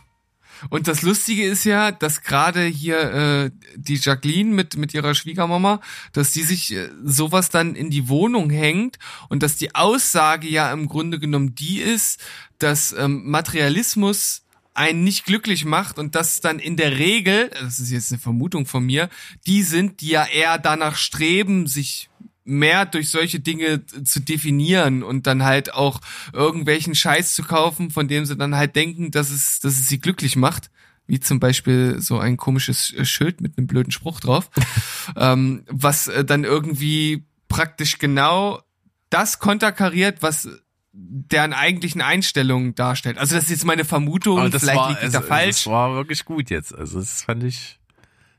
Und 0.70 0.88
das 0.88 1.02
Lustige 1.02 1.44
ist 1.44 1.66
ja, 1.66 1.92
dass 1.92 2.22
gerade 2.22 2.64
hier 2.64 3.00
äh, 3.14 3.52
die 3.76 3.96
Jacqueline 3.96 4.54
mit 4.54 4.78
mit 4.78 4.94
ihrer 4.94 5.14
Schwiegermama, 5.14 5.82
dass 6.14 6.32
die 6.32 6.44
sich 6.44 6.74
äh, 6.74 6.90
sowas 7.04 7.50
dann 7.50 7.76
in 7.76 7.90
die 7.90 8.08
Wohnung 8.08 8.50
hängt 8.50 8.98
und 9.28 9.44
dass 9.44 9.58
die 9.58 9.76
Aussage 9.76 10.48
ja 10.48 10.72
im 10.72 10.88
Grunde 10.88 11.20
genommen 11.20 11.54
die 11.54 11.80
ist, 11.80 12.24
dass 12.60 12.94
ähm, 12.94 13.30
Materialismus 13.30 14.43
einen 14.74 15.04
nicht 15.04 15.26
glücklich 15.26 15.66
macht 15.66 16.00
und 16.00 16.16
das 16.16 16.42
dann 16.42 16.60
in 16.60 16.78
der 16.78 16.98
Regel, 16.98 17.50
das 17.60 17.80
ist 17.80 17.92
jetzt 17.92 18.12
eine 18.12 18.20
Vermutung 18.20 18.66
von 18.66 18.84
mir, 18.86 19.10
die 19.46 19.62
sind, 19.64 20.02
die 20.02 20.10
ja 20.10 20.26
eher 20.26 20.58
danach 20.58 20.96
streben, 20.96 21.68
sich 21.68 22.10
mehr 22.46 22.86
durch 22.86 23.10
solche 23.10 23.40
Dinge 23.40 23.86
zu 23.86 24.20
definieren 24.20 25.04
und 25.04 25.28
dann 25.28 25.44
halt 25.44 25.74
auch 25.74 26.02
irgendwelchen 26.34 26.96
Scheiß 26.96 27.36
zu 27.36 27.44
kaufen, 27.44 27.90
von 27.90 28.08
dem 28.08 28.26
sie 28.26 28.36
dann 28.36 28.56
halt 28.56 28.76
denken, 28.76 29.12
dass 29.12 29.30
es, 29.30 29.60
dass 29.60 29.74
es 29.74 29.88
sie 29.88 30.00
glücklich 30.00 30.36
macht. 30.36 30.70
Wie 31.06 31.20
zum 31.20 31.40
Beispiel 31.42 32.00
so 32.00 32.18
ein 32.18 32.38
komisches 32.38 32.94
Schild 33.04 33.42
mit 33.42 33.58
einem 33.58 33.68
blöden 33.68 33.92
Spruch 33.92 34.22
drauf, 34.22 34.50
ähm, 35.18 35.64
was 35.68 36.08
äh, 36.08 36.24
dann 36.24 36.46
irgendwie 36.46 37.26
praktisch 37.50 38.00
genau 38.00 38.62
das 39.10 39.40
konterkariert, 39.40 40.22
was 40.22 40.48
deren 40.94 41.54
eigentlichen 41.54 42.02
Einstellungen 42.02 42.76
darstellt. 42.76 43.18
Also 43.18 43.36
das 43.36 43.46
ist 43.46 43.50
jetzt 43.50 43.66
meine 43.66 43.84
Vermutung, 43.84 44.40
Aber 44.40 44.50
das 44.50 44.62
vielleicht 44.62 44.80
war, 44.80 44.90
liegt 44.90 45.02
also, 45.02 45.20
da 45.20 45.26
falsch. 45.26 45.64
Das 45.64 45.68
war 45.68 45.96
wirklich 45.96 46.24
gut 46.24 46.52
jetzt. 46.52 46.74
Also 46.74 47.00
das 47.00 47.24
fand 47.24 47.44
ich, 47.44 47.80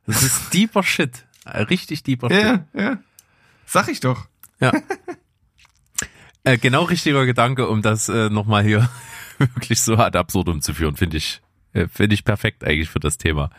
das 0.07 0.23
ist 0.23 0.41
deeper 0.55 0.83
Shit. 0.85 1.27
Richtig 1.47 2.05
deeper 2.05 2.31
ja, 2.31 2.55
Shit. 2.55 2.63
Ja, 2.81 2.99
Sag 3.67 3.89
ich 3.89 4.01
doch. 4.01 4.27
Ja. 4.61 4.73
äh, 6.45 6.57
genau 6.59 6.85
richtiger 6.85 7.27
Gedanke, 7.27 7.69
um 7.69 7.83
das 7.83 8.09
äh, 8.09 8.31
nochmal 8.31 8.63
hier 8.63 8.89
wirklich 9.39 9.81
so 9.81 9.97
ad 9.97 10.17
absurdum 10.17 10.63
zu 10.63 10.75
führen, 10.75 10.95
finde 10.95 11.17
ich, 11.17 11.43
äh, 11.73 11.89
finde 11.89 12.15
ich 12.15 12.25
perfekt 12.25 12.63
eigentlich 12.63 12.89
für 12.89 13.01
das 13.01 13.19
Thema. 13.19 13.51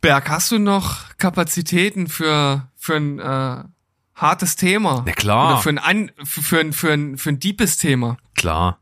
Berg, 0.00 0.30
hast 0.30 0.52
du 0.52 0.60
noch 0.60 1.16
Kapazitäten 1.18 2.06
für, 2.06 2.68
für 2.76 2.94
ein 2.94 3.18
äh, 3.18 3.64
hartes 4.16 4.56
Thema. 4.56 5.04
Na 5.06 5.12
klar. 5.12 5.52
Oder 5.52 5.62
für 5.62 5.68
ein, 5.68 5.78
an, 5.78 6.10
für, 6.24 6.58
ein, 6.58 6.72
für 6.72 6.92
ein, 6.92 7.18
für 7.18 7.28
ein 7.30 7.38
deepes 7.38 7.76
Thema. 7.76 8.16
Klar. 8.34 8.80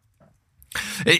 Äh, 1.05 1.19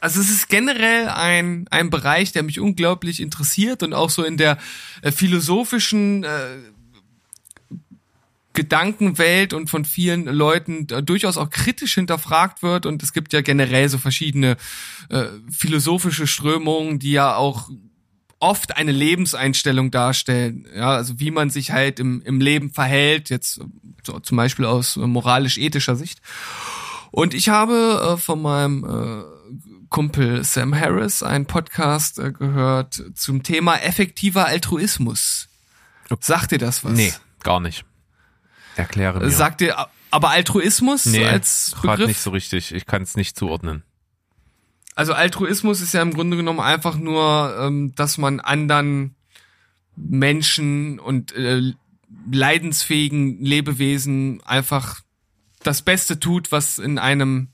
also 0.00 0.20
es 0.20 0.30
ist 0.30 0.48
generell 0.48 1.08
ein, 1.08 1.68
ein 1.70 1.88
Bereich, 1.90 2.32
der 2.32 2.42
mich 2.42 2.58
unglaublich 2.58 3.20
interessiert 3.20 3.84
und 3.84 3.94
auch 3.94 4.10
so 4.10 4.24
in 4.24 4.36
der 4.36 4.58
äh, 5.02 5.12
philosophischen 5.12 6.24
äh, 6.24 6.56
Gedankenwelt 8.54 9.54
und 9.54 9.70
von 9.70 9.84
vielen 9.84 10.24
Leuten 10.24 10.88
äh, 10.90 11.02
durchaus 11.02 11.36
auch 11.36 11.50
kritisch 11.50 11.94
hinterfragt 11.94 12.62
wird. 12.62 12.84
Und 12.84 13.02
es 13.02 13.12
gibt 13.12 13.32
ja 13.32 13.42
generell 13.42 13.88
so 13.88 13.98
verschiedene 13.98 14.56
äh, 15.08 15.26
philosophische 15.50 16.26
Strömungen, 16.26 16.98
die 16.98 17.12
ja 17.12 17.36
auch 17.36 17.70
oft 18.42 18.76
eine 18.76 18.92
Lebenseinstellung 18.92 19.90
darstellen, 19.90 20.66
ja, 20.74 20.90
also 20.90 21.20
wie 21.20 21.30
man 21.30 21.48
sich 21.48 21.70
halt 21.70 22.00
im, 22.00 22.20
im 22.22 22.40
Leben 22.40 22.70
verhält, 22.70 23.30
jetzt 23.30 23.60
so, 24.02 24.18
zum 24.18 24.36
Beispiel 24.36 24.64
aus 24.64 24.96
moralisch-ethischer 24.96 25.94
Sicht. 25.94 26.20
Und 27.12 27.34
ich 27.34 27.48
habe 27.50 28.14
äh, 28.14 28.16
von 28.16 28.42
meinem 28.42 28.84
äh, 28.84 29.86
Kumpel 29.90 30.42
Sam 30.42 30.74
Harris 30.74 31.22
einen 31.22 31.46
Podcast 31.46 32.18
äh, 32.18 32.32
gehört 32.32 33.02
zum 33.14 33.44
Thema 33.44 33.76
effektiver 33.76 34.46
Altruismus. 34.46 35.48
Sagt 36.20 36.50
dir 36.50 36.58
das 36.58 36.84
was? 36.84 36.92
Nee, 36.92 37.12
gar 37.42 37.60
nicht. 37.60 37.84
Erkläre 38.76 39.20
mir. 39.20 39.30
Sagt 39.30 39.60
dir 39.60 39.86
aber 40.10 40.30
Altruismus 40.30 41.06
nee, 41.06 41.24
als 41.24 41.76
Begriff? 41.80 42.08
nicht 42.08 42.20
so 42.20 42.30
richtig. 42.30 42.74
Ich 42.74 42.86
kann 42.86 43.02
es 43.02 43.16
nicht 43.16 43.36
zuordnen. 43.38 43.82
Also 44.94 45.14
Altruismus 45.14 45.80
ist 45.80 45.94
ja 45.94 46.02
im 46.02 46.12
Grunde 46.12 46.36
genommen 46.36 46.60
einfach 46.60 46.96
nur, 46.96 47.56
ähm, 47.58 47.94
dass 47.94 48.18
man 48.18 48.40
anderen 48.40 49.14
Menschen 49.96 50.98
und 50.98 51.32
äh, 51.34 51.72
leidensfähigen 52.30 53.42
Lebewesen 53.42 54.42
einfach 54.44 55.00
das 55.62 55.82
Beste 55.82 56.20
tut, 56.20 56.52
was 56.52 56.78
in 56.78 56.98
einem 56.98 57.48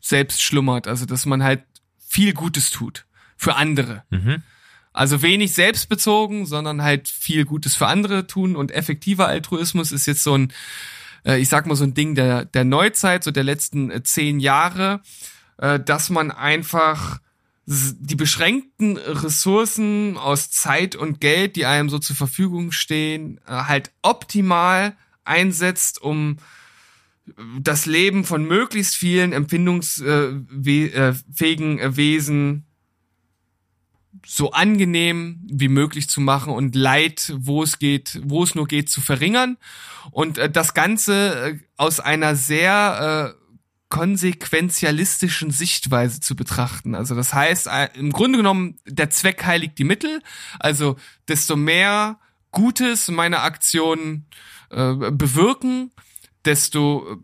selbst 0.00 0.42
schlummert. 0.42 0.88
Also 0.88 1.06
dass 1.06 1.26
man 1.26 1.42
halt 1.42 1.62
viel 1.98 2.32
Gutes 2.32 2.70
tut 2.70 3.06
für 3.36 3.54
andere. 3.54 4.02
Mhm. 4.10 4.42
Also 4.92 5.22
wenig 5.22 5.54
selbstbezogen, 5.54 6.46
sondern 6.46 6.82
halt 6.82 7.08
viel 7.08 7.44
Gutes 7.44 7.76
für 7.76 7.86
andere 7.86 8.26
tun 8.26 8.56
und 8.56 8.72
effektiver 8.72 9.28
Altruismus 9.28 9.92
ist 9.92 10.06
jetzt 10.06 10.24
so 10.24 10.36
ein, 10.36 10.52
äh, 11.24 11.38
ich 11.38 11.48
sag 11.48 11.66
mal 11.66 11.76
so 11.76 11.84
ein 11.84 11.94
Ding 11.94 12.16
der, 12.16 12.44
der 12.44 12.64
Neuzeit, 12.64 13.22
so 13.22 13.30
der 13.30 13.44
letzten 13.44 13.90
äh, 13.92 14.02
zehn 14.02 14.40
Jahre 14.40 15.00
äh, 15.60 15.78
dass 15.78 16.10
man 16.10 16.30
einfach 16.30 17.20
die 17.66 18.16
beschränkten 18.16 18.96
Ressourcen 18.96 20.16
aus 20.16 20.50
Zeit 20.50 20.96
und 20.96 21.20
Geld, 21.20 21.54
die 21.54 21.66
einem 21.66 21.88
so 21.88 21.98
zur 21.98 22.16
Verfügung 22.16 22.72
stehen, 22.72 23.38
äh, 23.46 23.52
halt 23.52 23.92
optimal 24.02 24.96
einsetzt, 25.24 26.02
um 26.02 26.38
das 27.60 27.86
Leben 27.86 28.24
von 28.24 28.44
möglichst 28.44 28.96
vielen 28.96 29.32
empfindungsfähigen 29.32 31.78
äh, 31.78 31.96
Wesen 31.96 32.64
so 34.26 34.50
angenehm 34.50 35.40
wie 35.48 35.68
möglich 35.68 36.08
zu 36.08 36.20
machen 36.20 36.52
und 36.52 36.74
Leid, 36.74 37.32
wo 37.36 37.62
es 37.62 37.78
geht, 37.78 38.20
wo 38.24 38.42
es 38.42 38.54
nur 38.54 38.66
geht, 38.66 38.90
zu 38.90 39.00
verringern. 39.00 39.56
Und 40.10 40.40
das 40.52 40.74
Ganze 40.74 41.60
aus 41.76 42.00
einer 42.00 42.34
sehr 42.34 43.36
konsequenzialistischen 43.90 45.50
Sichtweise 45.50 46.20
zu 46.20 46.34
betrachten. 46.36 46.94
Also 46.94 47.14
das 47.14 47.34
heißt, 47.34 47.66
äh, 47.66 47.88
im 47.94 48.12
Grunde 48.12 48.38
genommen, 48.38 48.78
der 48.86 49.10
Zweck 49.10 49.44
heiligt 49.44 49.78
die 49.78 49.84
Mittel. 49.84 50.22
Also 50.58 50.96
desto 51.28 51.56
mehr 51.56 52.18
Gutes 52.52 53.08
meine 53.08 53.40
Aktionen 53.40 54.26
äh, 54.70 54.94
bewirken, 55.10 55.92
desto 56.44 57.22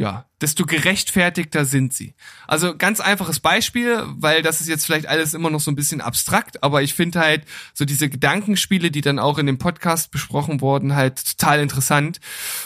ja, 0.00 0.24
desto 0.40 0.64
gerechtfertigter 0.64 1.66
sind 1.66 1.92
sie. 1.92 2.14
Also 2.46 2.74
ganz 2.74 3.00
einfaches 3.00 3.38
Beispiel, 3.38 4.02
weil 4.06 4.40
das 4.40 4.62
ist 4.62 4.66
jetzt 4.66 4.86
vielleicht 4.86 5.04
alles 5.04 5.34
immer 5.34 5.50
noch 5.50 5.60
so 5.60 5.70
ein 5.70 5.76
bisschen 5.76 6.00
abstrakt, 6.00 6.62
aber 6.62 6.80
ich 6.80 6.94
finde 6.94 7.20
halt 7.20 7.44
so 7.74 7.84
diese 7.84 8.08
Gedankenspiele, 8.08 8.90
die 8.90 9.02
dann 9.02 9.18
auch 9.18 9.36
in 9.36 9.44
dem 9.44 9.58
Podcast 9.58 10.10
besprochen 10.10 10.62
wurden, 10.62 10.96
halt 10.96 11.36
total 11.36 11.60
interessant. 11.60 12.18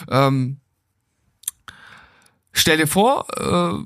Ähm, 0.08 0.60
stell 2.54 2.78
dir 2.78 2.86
vor, 2.86 3.26
äh, 3.36 3.84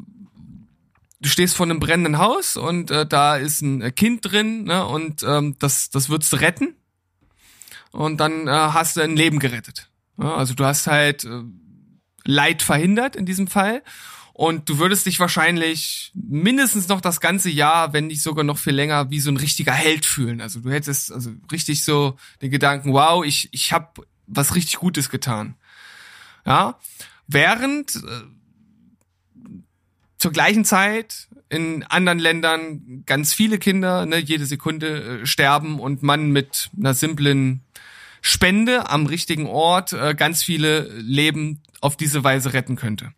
du 1.20 1.28
stehst 1.28 1.56
vor 1.56 1.66
einem 1.66 1.80
brennenden 1.80 2.18
Haus 2.18 2.56
und 2.56 2.92
äh, 2.92 3.04
da 3.04 3.36
ist 3.36 3.60
ein 3.62 3.94
Kind 3.96 4.30
drin 4.30 4.64
ne, 4.64 4.86
und 4.86 5.24
ähm, 5.24 5.56
das, 5.58 5.90
das 5.90 6.08
würdest 6.08 6.32
du 6.32 6.36
retten 6.36 6.76
und 7.90 8.18
dann 8.18 8.46
äh, 8.46 8.50
hast 8.50 8.96
du 8.96 9.00
ein 9.00 9.16
Leben 9.16 9.40
gerettet. 9.40 9.90
Ja, 10.16 10.36
also 10.36 10.54
du 10.54 10.64
hast 10.64 10.86
halt... 10.86 11.24
Äh, 11.24 11.42
Leid 12.28 12.60
verhindert 12.60 13.16
in 13.16 13.24
diesem 13.24 13.46
Fall. 13.46 13.82
Und 14.34 14.68
du 14.68 14.78
würdest 14.78 15.06
dich 15.06 15.18
wahrscheinlich 15.18 16.12
mindestens 16.14 16.86
noch 16.86 17.00
das 17.00 17.20
ganze 17.20 17.48
Jahr, 17.48 17.94
wenn 17.94 18.06
nicht 18.06 18.22
sogar 18.22 18.44
noch 18.44 18.58
viel 18.58 18.74
länger, 18.74 19.10
wie 19.10 19.18
so 19.18 19.30
ein 19.30 19.38
richtiger 19.38 19.72
Held 19.72 20.04
fühlen. 20.04 20.40
Also 20.42 20.60
du 20.60 20.70
hättest 20.70 21.10
also 21.10 21.32
richtig 21.50 21.84
so 21.84 22.16
den 22.42 22.50
Gedanken, 22.50 22.92
wow, 22.92 23.24
ich, 23.24 23.48
ich 23.52 23.72
habe 23.72 24.06
was 24.26 24.54
richtig 24.54 24.76
Gutes 24.76 25.08
getan. 25.08 25.56
Ja, 26.44 26.78
während 27.26 27.96
äh, 27.96 28.00
zur 30.18 30.32
gleichen 30.32 30.64
Zeit 30.64 31.28
in 31.48 31.82
anderen 31.84 32.18
Ländern 32.18 33.02
ganz 33.06 33.32
viele 33.32 33.58
Kinder 33.58 34.04
ne, 34.04 34.18
jede 34.18 34.46
Sekunde 34.46 35.20
äh, 35.22 35.26
sterben 35.26 35.80
und 35.80 36.02
man 36.02 36.30
mit 36.30 36.70
einer 36.76 36.94
simplen 36.94 37.62
Spende 38.20 38.90
am 38.90 39.06
richtigen 39.06 39.46
Ort 39.46 39.92
äh, 39.92 40.14
ganz 40.14 40.42
viele 40.42 40.88
Leben 40.98 41.62
auf 41.80 41.96
diese 41.96 42.24
Weise 42.24 42.52
retten 42.52 42.76
könnte. 42.76 43.12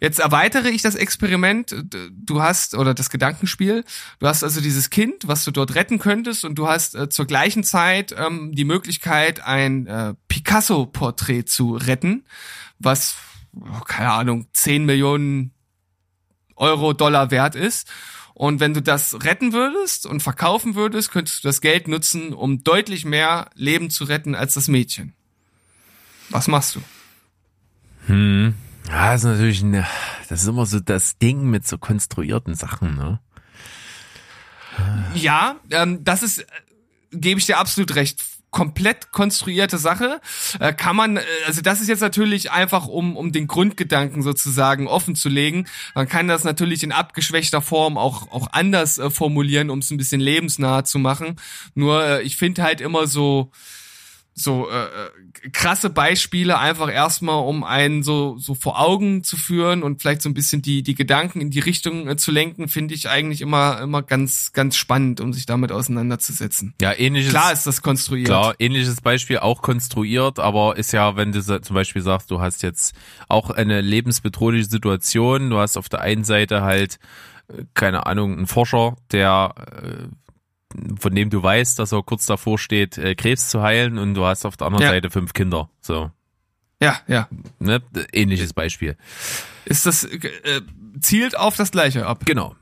Jetzt 0.00 0.20
erweitere 0.20 0.68
ich 0.68 0.82
das 0.82 0.94
Experiment. 0.94 1.74
Du 2.12 2.40
hast, 2.40 2.76
oder 2.76 2.94
das 2.94 3.10
Gedankenspiel, 3.10 3.84
du 4.20 4.28
hast 4.28 4.44
also 4.44 4.60
dieses 4.60 4.90
Kind, 4.90 5.26
was 5.26 5.44
du 5.44 5.50
dort 5.50 5.74
retten 5.74 5.98
könntest, 5.98 6.44
und 6.44 6.54
du 6.54 6.68
hast 6.68 6.94
äh, 6.94 7.08
zur 7.08 7.26
gleichen 7.26 7.64
Zeit 7.64 8.14
ähm, 8.16 8.54
die 8.54 8.64
Möglichkeit, 8.64 9.44
ein 9.44 9.86
äh, 9.88 10.14
Picasso-Porträt 10.28 11.46
zu 11.46 11.74
retten, 11.74 12.24
was, 12.78 13.16
oh, 13.56 13.80
keine 13.80 14.12
Ahnung, 14.12 14.46
10 14.52 14.86
Millionen 14.86 15.52
Euro, 16.58 16.92
Dollar 16.92 17.30
wert 17.30 17.54
ist. 17.54 17.88
Und 18.34 18.60
wenn 18.60 18.72
du 18.72 18.80
das 18.80 19.24
retten 19.24 19.52
würdest 19.52 20.06
und 20.06 20.22
verkaufen 20.22 20.76
würdest, 20.76 21.10
könntest 21.10 21.42
du 21.42 21.48
das 21.48 21.60
Geld 21.60 21.88
nutzen, 21.88 22.32
um 22.32 22.62
deutlich 22.62 23.04
mehr 23.04 23.50
Leben 23.54 23.90
zu 23.90 24.04
retten 24.04 24.36
als 24.36 24.54
das 24.54 24.68
Mädchen. 24.68 25.12
Was 26.30 26.46
machst 26.46 26.76
du? 26.76 26.80
Hm. 28.06 28.54
Ja, 28.88 29.12
das 29.12 29.24
ist 29.24 29.30
natürlich, 29.30 29.62
eine, 29.62 29.86
das 30.28 30.42
ist 30.42 30.48
immer 30.48 30.66
so 30.66 30.80
das 30.80 31.18
Ding 31.18 31.50
mit 31.50 31.66
so 31.66 31.78
konstruierten 31.78 32.54
Sachen, 32.54 32.94
ne? 32.94 33.20
Ja, 35.14 35.56
ähm, 35.70 36.04
das 36.04 36.22
ist, 36.22 36.38
äh, 36.38 36.46
gebe 37.12 37.40
ich 37.40 37.46
dir 37.46 37.58
absolut 37.58 37.94
recht 37.96 38.22
komplett 38.50 39.12
konstruierte 39.12 39.78
Sache. 39.78 40.20
Äh, 40.58 40.72
kann 40.72 40.96
man, 40.96 41.16
äh, 41.18 41.22
also 41.46 41.60
das 41.60 41.80
ist 41.80 41.88
jetzt 41.88 42.00
natürlich 42.00 42.50
einfach, 42.50 42.86
um, 42.86 43.16
um 43.16 43.32
den 43.32 43.46
Grundgedanken 43.46 44.22
sozusagen 44.22 44.86
offen 44.86 45.14
zu 45.14 45.28
legen. 45.28 45.66
Man 45.94 46.08
kann 46.08 46.28
das 46.28 46.44
natürlich 46.44 46.82
in 46.82 46.92
abgeschwächter 46.92 47.60
Form 47.60 47.98
auch, 47.98 48.30
auch 48.32 48.48
anders 48.52 48.98
äh, 48.98 49.10
formulieren, 49.10 49.70
um 49.70 49.80
es 49.80 49.90
ein 49.90 49.98
bisschen 49.98 50.20
lebensnah 50.20 50.84
zu 50.84 50.98
machen. 50.98 51.36
Nur 51.74 52.04
äh, 52.04 52.22
ich 52.22 52.36
finde 52.36 52.62
halt 52.62 52.80
immer 52.80 53.06
so, 53.06 53.50
so 54.38 54.68
äh, 54.70 54.84
äh, 54.84 55.50
krasse 55.50 55.90
Beispiele 55.90 56.58
einfach 56.58 56.90
erstmal, 56.90 57.44
um 57.44 57.64
einen 57.64 58.02
so 58.02 58.38
so 58.38 58.54
vor 58.54 58.80
Augen 58.80 59.24
zu 59.24 59.36
führen 59.36 59.82
und 59.82 60.00
vielleicht 60.00 60.22
so 60.22 60.28
ein 60.28 60.34
bisschen 60.34 60.62
die 60.62 60.82
die 60.82 60.94
Gedanken 60.94 61.40
in 61.40 61.50
die 61.50 61.60
Richtung 61.60 62.08
äh, 62.08 62.16
zu 62.16 62.30
lenken, 62.30 62.68
finde 62.68 62.94
ich 62.94 63.08
eigentlich 63.08 63.40
immer 63.40 63.80
immer 63.80 64.02
ganz 64.02 64.52
ganz 64.52 64.76
spannend, 64.76 65.20
um 65.20 65.32
sich 65.32 65.46
damit 65.46 65.72
auseinanderzusetzen. 65.72 66.74
Ja, 66.80 66.92
ähnliches. 66.92 67.30
Klar 67.30 67.52
ist 67.52 67.66
das 67.66 67.82
konstruiert. 67.82 68.28
Klar, 68.28 68.54
ähnliches 68.58 69.00
Beispiel 69.00 69.38
auch 69.38 69.62
konstruiert, 69.62 70.38
aber 70.38 70.76
ist 70.76 70.92
ja, 70.92 71.16
wenn 71.16 71.32
du 71.32 71.42
zum 71.42 71.74
Beispiel 71.74 72.02
sagst, 72.02 72.30
du 72.30 72.40
hast 72.40 72.62
jetzt 72.62 72.94
auch 73.28 73.50
eine 73.50 73.80
lebensbedrohliche 73.80 74.68
Situation, 74.68 75.50
du 75.50 75.58
hast 75.58 75.76
auf 75.76 75.88
der 75.88 76.00
einen 76.00 76.24
Seite 76.24 76.62
halt 76.62 76.98
äh, 77.48 77.64
keine 77.74 78.06
Ahnung, 78.06 78.36
einen 78.36 78.46
Forscher, 78.46 78.96
der 79.10 79.54
äh, 79.82 80.08
von 80.98 81.14
dem 81.14 81.30
du 81.30 81.42
weißt, 81.42 81.78
dass 81.78 81.92
er 81.92 82.02
kurz 82.02 82.26
davor 82.26 82.58
steht, 82.58 82.98
äh, 82.98 83.14
Krebs 83.14 83.48
zu 83.48 83.62
heilen 83.62 83.98
und 83.98 84.14
du 84.14 84.24
hast 84.24 84.44
auf 84.44 84.56
der 84.56 84.66
anderen 84.66 84.84
ja. 84.84 84.90
Seite 84.90 85.10
fünf 85.10 85.32
Kinder. 85.32 85.70
So. 85.80 86.10
Ja, 86.80 87.00
ja. 87.06 87.28
Ne? 87.58 87.82
Ähnliches 88.12 88.52
Beispiel. 88.52 88.96
Ist 89.64 89.86
das, 89.86 90.04
äh, 90.04 90.60
zielt 91.00 91.36
auf 91.36 91.56
das 91.56 91.70
Gleiche 91.70 92.06
ab. 92.06 92.24
Genau. 92.24 92.54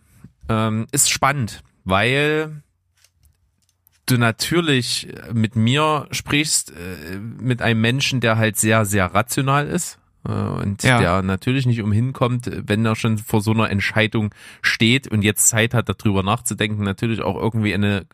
Ähm, 0.49 0.87
ist 0.93 1.11
spannend, 1.11 1.63
weil 1.85 2.63
du 4.07 4.19
natürlich 4.19 5.09
mit 5.33 5.57
mir 5.57 6.07
sprichst, 6.13 6.71
äh, 6.71 7.17
mit 7.19 7.61
einem 7.61 7.81
Menschen, 7.81 8.21
der 8.21 8.39
halt 8.39 8.57
sehr, 8.57 8.85
sehr 8.85 9.07
rational 9.07 9.67
ist. 9.67 9.99
Äh, 10.27 10.63
und 10.63 10.83
ja. 10.83 10.99
der 10.99 11.23
natürlich 11.23 11.67
nicht 11.67 11.83
umhin 11.83 12.13
kommt, 12.13 12.51
wenn 12.53 12.85
er 12.85 12.97
schon 12.97 13.19
vor 13.19 13.41
so 13.41 13.53
einer 13.53 13.71
Entscheidung 13.71 14.35
steht 14.63 15.09
und 15.09 15.23
jetzt 15.23 15.49
Zeit 15.49 15.75
hat, 15.75 15.89
darüber 15.89 16.23
nachzudenken, 16.23 16.85
natürlich 16.85 17.23
auch 17.23 17.37
irgendwie 17.37 17.75
eine 17.75 18.07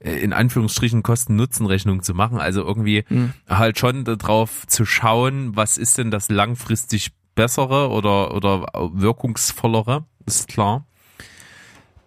äh, 0.00 0.12
in 0.12 0.32
Anführungsstrichen 0.32 1.02
Kosten-Nutzen-Rechnung 1.02 2.02
zu 2.02 2.14
machen. 2.14 2.38
Also 2.38 2.62
irgendwie 2.64 3.04
mhm. 3.08 3.32
halt 3.48 3.78
schon 3.78 4.04
darauf 4.04 4.66
zu 4.66 4.84
schauen, 4.84 5.56
was 5.56 5.78
ist 5.78 5.98
denn 5.98 6.10
das 6.10 6.28
langfristig 6.28 7.12
bessere 7.34 7.90
oder, 7.90 8.34
oder 8.34 8.66
wirkungsvollere, 8.92 10.04
ist 10.26 10.48
klar. 10.48 10.86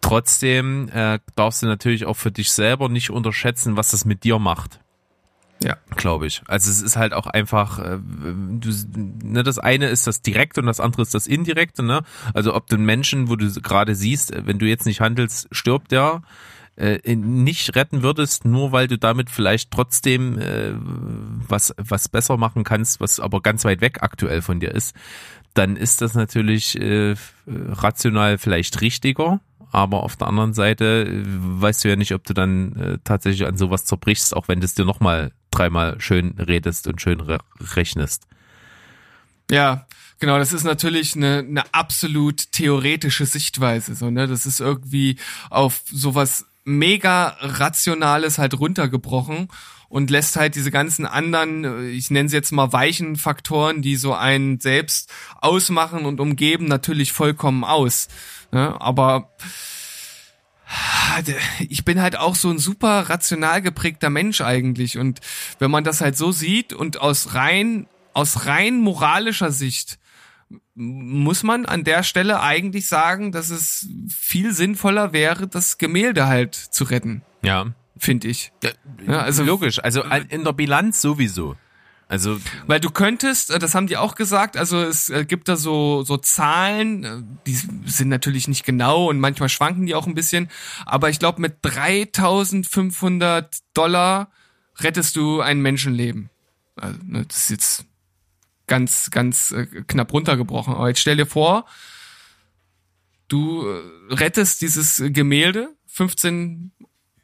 Trotzdem 0.01 0.89
äh, 0.89 1.19
darfst 1.35 1.63
du 1.63 1.65
natürlich 1.65 2.05
auch 2.05 2.17
für 2.17 2.31
dich 2.31 2.51
selber 2.51 2.89
nicht 2.89 3.09
unterschätzen, 3.09 3.77
was 3.77 3.91
das 3.91 4.03
mit 4.03 4.25
dir 4.25 4.37
macht. 4.37 4.82
Ja. 5.63 5.77
Glaube 5.95 6.27
ich. 6.27 6.41
Also 6.47 6.69
es 6.69 6.81
ist 6.81 6.97
halt 6.97 7.13
auch 7.13 7.27
einfach, 7.27 7.79
äh, 7.79 7.99
du, 7.99 8.69
ne, 9.23 9.43
das 9.43 9.59
eine 9.59 9.87
ist 9.87 10.07
das 10.07 10.21
Direkte 10.21 10.61
und 10.61 10.67
das 10.67 10.79
andere 10.79 11.01
ist 11.01 11.13
das 11.13 11.27
Indirekte, 11.27 11.83
ne? 11.83 12.03
Also 12.33 12.53
ob 12.53 12.67
den 12.67 12.83
Menschen, 12.85 13.29
wo 13.29 13.35
du 13.35 13.49
gerade 13.61 13.95
siehst, 13.95 14.33
wenn 14.45 14.59
du 14.59 14.65
jetzt 14.65 14.85
nicht 14.85 15.01
handelst, 15.01 15.47
stirbt 15.51 15.91
der, 15.91 16.21
äh, 16.75 17.15
nicht 17.15 17.75
retten 17.75 18.01
würdest, 18.01 18.45
nur 18.45 18.71
weil 18.71 18.87
du 18.87 18.97
damit 18.97 19.29
vielleicht 19.29 19.71
trotzdem 19.71 20.39
äh, 20.39 20.73
was, 21.47 21.73
was 21.77 22.09
besser 22.09 22.37
machen 22.37 22.63
kannst, 22.63 22.99
was 22.99 23.19
aber 23.19 23.41
ganz 23.41 23.63
weit 23.63 23.81
weg 23.81 23.99
aktuell 24.01 24.41
von 24.41 24.59
dir 24.59 24.71
ist, 24.71 24.95
dann 25.53 25.75
ist 25.75 26.01
das 26.01 26.15
natürlich 26.15 26.79
äh, 26.81 27.15
rational 27.45 28.37
vielleicht 28.37 28.81
richtiger, 28.81 29.39
aber 29.71 30.03
auf 30.03 30.15
der 30.15 30.27
anderen 30.27 30.53
Seite 30.53 31.05
äh, 31.07 31.23
weißt 31.25 31.83
du 31.83 31.89
ja 31.89 31.95
nicht, 31.95 32.13
ob 32.13 32.23
du 32.23 32.33
dann 32.33 32.75
äh, 32.75 32.97
tatsächlich 33.03 33.47
an 33.47 33.57
sowas 33.57 33.85
zerbrichst, 33.85 34.35
auch 34.35 34.47
wenn 34.47 34.59
du 34.59 34.65
es 34.65 34.73
dir 34.73 34.85
nochmal 34.85 35.31
dreimal 35.53 35.99
schön 35.99 36.35
redest 36.39 36.87
und 36.87 37.01
schön 37.01 37.19
re 37.19 37.39
rechnest. 37.75 38.27
Ja, 39.51 39.87
genau, 40.19 40.37
das 40.37 40.53
ist 40.53 40.63
natürlich 40.63 41.15
eine, 41.15 41.39
eine 41.39 41.73
absolut 41.73 42.51
theoretische 42.51 43.25
Sichtweise. 43.25 43.95
So, 43.95 44.09
ne? 44.09 44.27
Das 44.27 44.45
ist 44.45 44.59
irgendwie 44.59 45.17
auf 45.49 45.81
sowas 45.91 46.45
mega 46.65 47.35
Rationales 47.39 48.37
halt 48.37 48.57
runtergebrochen 48.57 49.49
und 49.89 50.09
lässt 50.09 50.37
halt 50.37 50.55
diese 50.55 50.71
ganzen 50.71 51.05
anderen, 51.05 51.89
ich 51.89 52.09
nenne 52.09 52.27
sie 52.27 52.35
jetzt 52.35 52.51
mal 52.51 52.73
weichen 52.73 53.15
Faktoren, 53.15 53.81
die 53.81 53.95
so 53.95 54.13
einen 54.13 54.59
selbst 54.59 55.11
ausmachen 55.39 56.05
und 56.05 56.19
umgeben, 56.19 56.65
natürlich 56.65 57.11
vollkommen 57.11 57.63
aus. 57.63 58.07
Ne? 58.51 58.79
Aber 58.81 59.33
ich 61.69 61.85
bin 61.85 62.01
halt 62.01 62.17
auch 62.17 62.35
so 62.35 62.49
ein 62.49 62.59
super 62.59 63.09
rational 63.09 63.61
geprägter 63.61 64.09
Mensch 64.09 64.41
eigentlich. 64.41 64.97
Und 64.97 65.19
wenn 65.59 65.71
man 65.71 65.83
das 65.83 66.01
halt 66.01 66.17
so 66.17 66.31
sieht 66.31 66.73
und 66.73 66.99
aus 66.99 67.33
rein, 67.33 67.87
aus 68.13 68.45
rein 68.45 68.79
moralischer 68.79 69.51
Sicht, 69.51 69.99
muss 70.75 71.43
man 71.43 71.65
an 71.65 71.83
der 71.83 72.03
Stelle 72.03 72.41
eigentlich 72.41 72.87
sagen, 72.87 73.31
dass 73.31 73.49
es 73.49 73.87
viel 74.09 74.53
sinnvoller 74.53 75.13
wäre, 75.13 75.47
das 75.47 75.77
Gemälde 75.77 76.27
halt 76.27 76.55
zu 76.55 76.85
retten. 76.85 77.21
Ja. 77.41 77.73
Finde 77.97 78.27
ich. 78.27 78.51
Ja, 79.07 79.19
also 79.19 79.43
logisch. 79.43 79.79
Also 79.79 80.01
in 80.01 80.43
der 80.43 80.53
Bilanz 80.53 80.99
sowieso. 81.01 81.55
Also, 82.13 82.39
weil 82.67 82.79
du 82.79 82.91
könntest, 82.91 83.49
äh, 83.49 83.57
das 83.57 83.73
haben 83.73 83.87
die 83.87 83.97
auch 83.97 84.13
gesagt, 84.13 84.55
also 84.55 84.79
es 84.83 85.09
äh, 85.09 85.25
gibt 85.25 85.47
da 85.47 85.55
so 85.55 86.03
so 86.03 86.15
Zahlen, 86.17 87.03
äh, 87.03 87.23
die 87.47 87.55
sind 87.55 88.07
natürlich 88.07 88.47
nicht 88.47 88.63
genau 88.63 89.09
und 89.09 89.19
manchmal 89.19 89.49
schwanken 89.49 89.87
die 89.87 89.95
auch 89.95 90.05
ein 90.05 90.13
bisschen, 90.13 90.47
aber 90.85 91.09
ich 91.09 91.17
glaube 91.17 91.41
mit 91.41 91.65
3.500 91.65 93.47
Dollar 93.73 94.31
rettest 94.77 95.15
du 95.15 95.41
ein 95.41 95.59
Menschenleben. 95.59 96.29
Also, 96.75 96.99
ne, 97.03 97.25
das 97.27 97.37
ist 97.37 97.49
jetzt 97.49 97.85
ganz 98.67 99.09
ganz 99.09 99.51
knapp 99.87 100.13
runtergebrochen. 100.13 100.75
Aber 100.75 100.89
jetzt 100.89 101.01
stell 101.01 101.17
dir 101.17 101.25
vor, 101.25 101.65
du 103.27 103.65
rettest 104.11 104.61
dieses 104.61 105.01
Gemälde, 105.03 105.73
15 105.87 106.73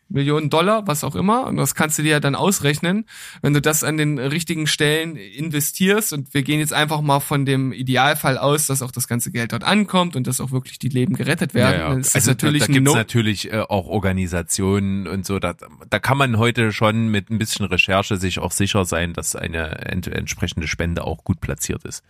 Millionen 0.10 0.50
Dollar, 0.50 0.88
was 0.88 1.04
auch 1.04 1.16
immer. 1.16 1.46
Und 1.46 1.58
das 1.58 1.76
kannst 1.76 1.98
du 1.98 2.04
dir 2.04 2.12
ja 2.12 2.20
dann 2.20 2.36
ausrechnen, 2.36 3.06
wenn 3.42 3.54
du 3.54 3.62
das 3.62 3.84
an 3.84 3.98
den 3.98 4.18
richtigen 4.20 4.68
Stellen 4.68 5.16
investierst. 5.16 6.14
Und 6.14 6.34
wir 6.34 6.44
gehen 6.44 6.60
jetzt 6.60 6.74
einfach 6.74 7.02
mal 7.02 7.20
von 7.20 7.46
dem 7.46 7.72
Idealfall 7.72 8.38
aus, 8.38 8.68
dass 8.68 8.82
auch 8.82 8.92
das 8.92 9.08
ganze 9.08 9.32
Geld 9.32 9.54
dort 9.54 9.64
ankommt 9.64 10.16
und 10.16 10.28
dass 10.28 10.42
auch 10.42 10.52
wirklich 10.52 10.80
die 10.80 10.90
Leben 10.90 11.16
gerettet 11.16 11.54
werden. 11.54 11.80
Ja, 11.80 11.94
ja. 11.94 11.96
also 11.96 12.32
natürlich 12.32 12.62
da, 12.62 12.68
da 12.68 12.74
gibt's 12.74 12.92
no 12.92 12.96
natürlich 12.96 13.54
äh, 13.54 13.60
auch 13.62 13.88
Organisationen 13.88 15.08
und 15.08 15.26
so. 15.26 15.40
Da, 15.40 15.54
da 15.90 16.00
kann 16.00 16.18
man 16.18 16.38
heute 16.38 16.72
schon 16.72 17.10
mit 17.10 17.30
ein 17.30 17.38
bisschen 17.38 17.66
Recherche 17.66 18.18
sich 18.18 18.40
auch 18.40 18.52
sicher 18.52 18.86
sein, 18.86 19.14
dass 19.14 19.36
eine 19.36 19.86
ent 19.86 20.08
entsprechende 20.08 20.68
Spende 20.68 21.04
auch 21.04 21.24
gut 21.24 21.40
platziert 21.42 21.86
ist. 21.86 22.04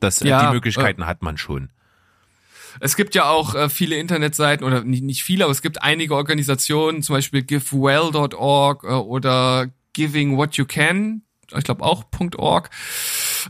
Das, 0.00 0.20
äh, 0.20 0.28
ja, 0.28 0.46
die 0.46 0.54
Möglichkeiten 0.54 1.02
äh, 1.02 1.06
hat 1.06 1.22
man 1.22 1.38
schon. 1.38 1.70
Es 2.80 2.96
gibt 2.96 3.14
ja 3.14 3.28
auch 3.28 3.54
äh, 3.54 3.68
viele 3.68 3.96
Internetseiten 3.96 4.66
oder 4.66 4.84
nicht, 4.84 5.02
nicht 5.02 5.22
viele, 5.22 5.44
aber 5.44 5.52
es 5.52 5.62
gibt 5.62 5.82
einige 5.82 6.14
Organisationen, 6.14 7.02
zum 7.02 7.14
Beispiel 7.14 7.42
givewell.org 7.42 8.84
äh, 8.84 8.88
oder 8.88 9.68
Giving 9.92 10.36
What 10.36 10.56
You 10.56 10.66
Can, 10.66 11.22
ich 11.56 11.64
glaube 11.64 11.84
auch 11.84 12.04
.org, 12.36 12.70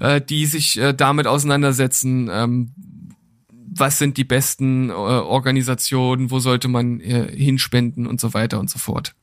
äh, 0.01 0.20
die 0.20 0.47
sich 0.47 0.79
äh, 0.79 0.93
damit 0.95 1.27
auseinandersetzen, 1.27 2.31
ähm, 2.33 2.72
was 3.49 3.99
sind 3.99 4.16
die 4.16 4.24
besten 4.24 4.91
äh, 4.91 4.93
Organisationen, 4.93 6.31
wo 6.31 6.39
sollte 6.39 6.68
man 6.68 7.01
äh, 7.01 7.31
hinspenden 7.37 8.07
und 8.07 8.20
so 8.20 8.33
weiter 8.33 8.61
und 8.61 8.70
so 8.70 8.79
fort. 8.79 9.14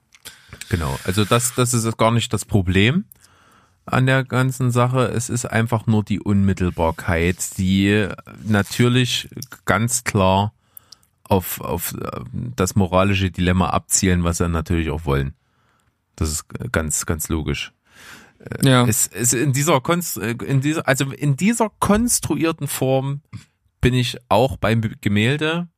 Genau, 0.69 0.99
also 1.03 1.25
das, 1.25 1.55
das 1.55 1.73
ist 1.73 1.97
gar 1.97 2.11
nicht 2.11 2.33
das 2.33 2.45
Problem 2.45 3.05
an 3.85 4.05
der 4.05 4.23
ganzen 4.23 4.71
Sache. 4.71 5.05
Es 5.05 5.29
ist 5.29 5.45
einfach 5.45 5.87
nur 5.87 6.03
die 6.03 6.19
Unmittelbarkeit, 6.19 7.57
die 7.57 8.07
natürlich 8.45 9.29
ganz 9.65 10.03
klar 10.03 10.53
auf, 11.23 11.61
auf 11.61 11.95
das 12.31 12.75
moralische 12.75 13.31
Dilemma 13.31 13.69
abzielen, 13.69 14.23
was 14.23 14.37
sie 14.37 14.49
natürlich 14.49 14.89
auch 14.89 15.05
wollen. 15.05 15.33
Das 16.15 16.31
ist 16.31 16.45
ganz, 16.71 17.05
ganz 17.05 17.29
logisch. 17.29 17.73
Ja. 18.61 18.85
Es, 18.85 19.07
es 19.07 19.33
in 19.33 19.53
dieser 19.53 19.79
Konst, 19.81 20.17
in 20.17 20.61
dieser, 20.61 20.87
also 20.87 21.11
in 21.11 21.35
dieser 21.35 21.69
konstruierten 21.79 22.67
Form 22.67 23.21
bin 23.81 23.93
ich 23.93 24.17
auch 24.29 24.57
beim 24.57 24.81
Gemälde. 25.01 25.69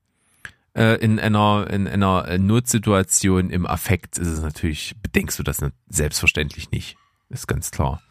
Äh, 0.76 0.96
in 0.96 1.20
einer, 1.20 1.68
in 1.70 1.88
einer 1.88 2.38
Notsituation 2.38 3.50
im 3.50 3.66
Affekt 3.66 4.18
ist 4.18 4.28
es 4.28 4.42
natürlich, 4.42 4.96
bedenkst 5.02 5.40
du 5.40 5.44
das 5.44 5.60
selbstverständlich 5.88 6.72
nicht. 6.72 6.98
Ist 7.30 7.48
ganz 7.48 7.72
klar. 7.72 8.02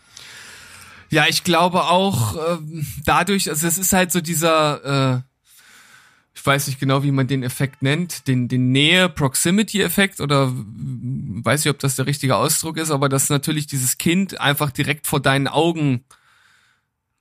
Ja, 1.10 1.26
ich 1.28 1.44
glaube 1.44 1.84
auch 1.84 2.36
äh, 2.36 2.58
dadurch, 3.04 3.48
also 3.48 3.66
es 3.66 3.78
ist 3.78 3.92
halt 3.92 4.10
so 4.10 4.20
dieser, 4.20 5.16
äh, 5.16 5.20
ich 6.34 6.44
weiß 6.44 6.66
nicht 6.66 6.80
genau, 6.80 7.02
wie 7.04 7.12
man 7.12 7.28
den 7.28 7.42
Effekt 7.42 7.82
nennt, 7.82 8.26
den, 8.26 8.48
den 8.48 8.72
Nähe-Proximity-Effekt 8.72 10.20
oder 10.20 10.52
weiß 10.52 11.64
nicht, 11.64 11.70
ob 11.70 11.78
das 11.78 11.96
der 11.96 12.06
richtige 12.06 12.36
Ausdruck 12.36 12.78
ist, 12.78 12.90
aber 12.90 13.08
dass 13.08 13.30
natürlich 13.30 13.66
dieses 13.66 13.98
Kind 13.98 14.40
einfach 14.40 14.70
direkt 14.70 15.06
vor 15.06 15.20
deinen 15.20 15.46
Augen 15.46 16.04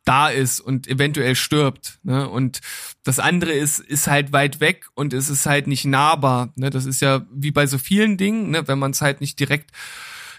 da 0.05 0.27
ist 0.29 0.59
und 0.59 0.87
eventuell 0.87 1.35
stirbt. 1.35 1.99
Ne? 2.03 2.27
Und 2.27 2.61
das 3.03 3.19
andere 3.19 3.53
ist, 3.53 3.79
ist 3.79 4.07
halt 4.07 4.33
weit 4.33 4.59
weg 4.59 4.87
und 4.95 5.13
es 5.13 5.29
ist 5.29 5.45
halt 5.45 5.67
nicht 5.67 5.85
nahbar. 5.85 6.51
Ne? 6.55 6.69
Das 6.69 6.85
ist 6.85 7.01
ja 7.01 7.25
wie 7.31 7.51
bei 7.51 7.67
so 7.67 7.77
vielen 7.77 8.17
Dingen, 8.17 8.51
ne? 8.51 8.67
wenn 8.67 8.79
man 8.79 8.91
es 8.91 9.01
halt 9.01 9.21
nicht 9.21 9.39
direkt 9.39 9.71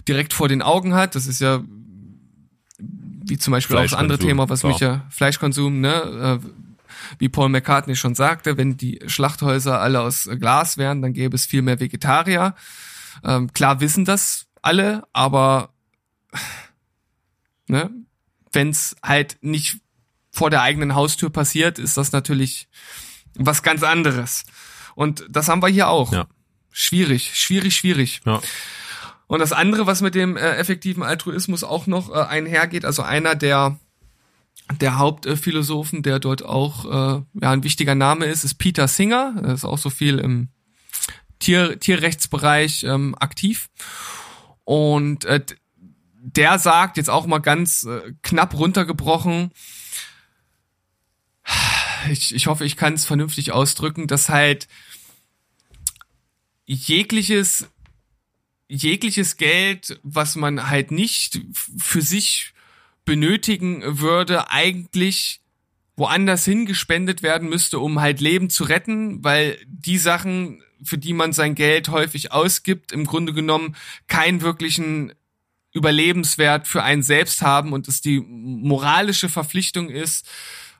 direkt 0.08 0.32
vor 0.32 0.48
den 0.48 0.62
Augen 0.62 0.94
hat. 0.94 1.14
Das 1.14 1.26
ist 1.26 1.40
ja 1.40 1.62
wie 3.26 3.38
zum 3.38 3.52
Beispiel 3.52 3.76
auch 3.76 3.82
das 3.82 3.94
andere 3.94 4.18
Thema, 4.18 4.48
was 4.48 4.60
klar. 4.60 4.72
mich 4.72 4.80
ja 4.80 5.06
Fleischkonsum, 5.10 5.80
ne, 5.80 6.40
äh, 6.42 6.48
wie 7.18 7.28
Paul 7.28 7.48
McCartney 7.48 7.96
schon 7.96 8.14
sagte, 8.14 8.56
wenn 8.56 8.76
die 8.76 9.00
Schlachthäuser 9.06 9.80
alle 9.80 10.00
aus 10.00 10.28
Glas 10.38 10.76
wären, 10.76 11.02
dann 11.02 11.12
gäbe 11.12 11.34
es 11.34 11.46
viel 11.46 11.62
mehr 11.62 11.80
Vegetarier. 11.80 12.54
Ähm, 13.22 13.52
klar 13.52 13.80
wissen 13.80 14.04
das 14.04 14.46
alle, 14.62 15.04
aber 15.12 15.70
ne, 17.66 17.90
wenn 18.52 18.70
es 18.70 18.96
halt 19.02 19.38
nicht 19.40 19.78
vor 20.30 20.50
der 20.50 20.62
eigenen 20.62 20.94
Haustür 20.94 21.30
passiert, 21.30 21.78
ist 21.78 21.96
das 21.96 22.12
natürlich 22.12 22.68
was 23.36 23.62
ganz 23.62 23.82
anderes. 23.82 24.44
Und 24.94 25.24
das 25.28 25.48
haben 25.48 25.62
wir 25.62 25.68
hier 25.68 25.88
auch. 25.88 26.12
Ja. 26.12 26.26
Schwierig, 26.70 27.36
schwierig, 27.36 27.76
schwierig. 27.76 28.20
Ja. 28.24 28.40
Und 29.26 29.38
das 29.38 29.52
andere, 29.52 29.86
was 29.86 30.02
mit 30.02 30.14
dem 30.14 30.36
äh, 30.36 30.56
effektiven 30.56 31.02
Altruismus 31.02 31.64
auch 31.64 31.86
noch 31.86 32.10
äh, 32.10 32.24
einhergeht, 32.24 32.84
also 32.84 33.02
einer 33.02 33.34
der 33.34 33.78
der 34.80 34.98
Hauptphilosophen, 34.98 36.02
der 36.02 36.18
dort 36.18 36.42
auch 36.42 36.84
äh, 36.86 37.22
ja, 37.34 37.50
ein 37.50 37.64
wichtiger 37.64 37.94
Name 37.94 38.26
ist, 38.26 38.44
ist 38.44 38.54
Peter 38.54 38.88
Singer. 38.88 39.34
Er 39.42 39.52
ist 39.52 39.64
auch 39.64 39.76
so 39.78 39.90
viel 39.90 40.18
im 40.18 40.48
Tier, 41.38 41.78
Tierrechtsbereich 41.78 42.84
ähm, 42.84 43.14
aktiv. 43.18 43.68
Und 44.64 45.26
äh, 45.26 45.44
der 46.16 46.58
sagt 46.58 46.96
jetzt 46.96 47.10
auch 47.10 47.26
mal 47.26 47.40
ganz 47.40 47.84
äh, 47.84 48.14
knapp 48.22 48.54
runtergebrochen, 48.54 49.50
ich, 52.10 52.34
ich 52.34 52.46
hoffe, 52.46 52.64
ich 52.64 52.76
kann 52.76 52.94
es 52.94 53.04
vernünftig 53.04 53.52
ausdrücken, 53.52 54.06
dass 54.06 54.28
halt 54.28 54.68
jegliches 56.64 57.68
jegliches 58.74 59.36
Geld, 59.36 60.00
was 60.02 60.36
man 60.36 60.68
halt 60.68 60.90
nicht 60.90 61.40
für 61.78 62.02
sich 62.02 62.52
benötigen 63.04 63.82
würde, 64.00 64.50
eigentlich 64.50 65.40
woanders 65.96 66.44
hingespendet 66.44 67.22
werden 67.22 67.48
müsste, 67.48 67.78
um 67.78 68.00
halt 68.00 68.20
Leben 68.20 68.50
zu 68.50 68.64
retten, 68.64 69.22
weil 69.22 69.58
die 69.66 69.98
Sachen, 69.98 70.62
für 70.82 70.98
die 70.98 71.12
man 71.12 71.32
sein 71.32 71.54
Geld 71.54 71.88
häufig 71.88 72.32
ausgibt, 72.32 72.92
im 72.92 73.06
Grunde 73.06 73.32
genommen 73.32 73.76
keinen 74.08 74.40
wirklichen 74.40 75.12
Überlebenswert 75.72 76.66
für 76.66 76.82
einen 76.82 77.02
selbst 77.02 77.42
haben 77.42 77.72
und 77.72 77.88
es 77.88 78.00
die 78.00 78.20
moralische 78.20 79.28
Verpflichtung 79.28 79.88
ist, 79.88 80.28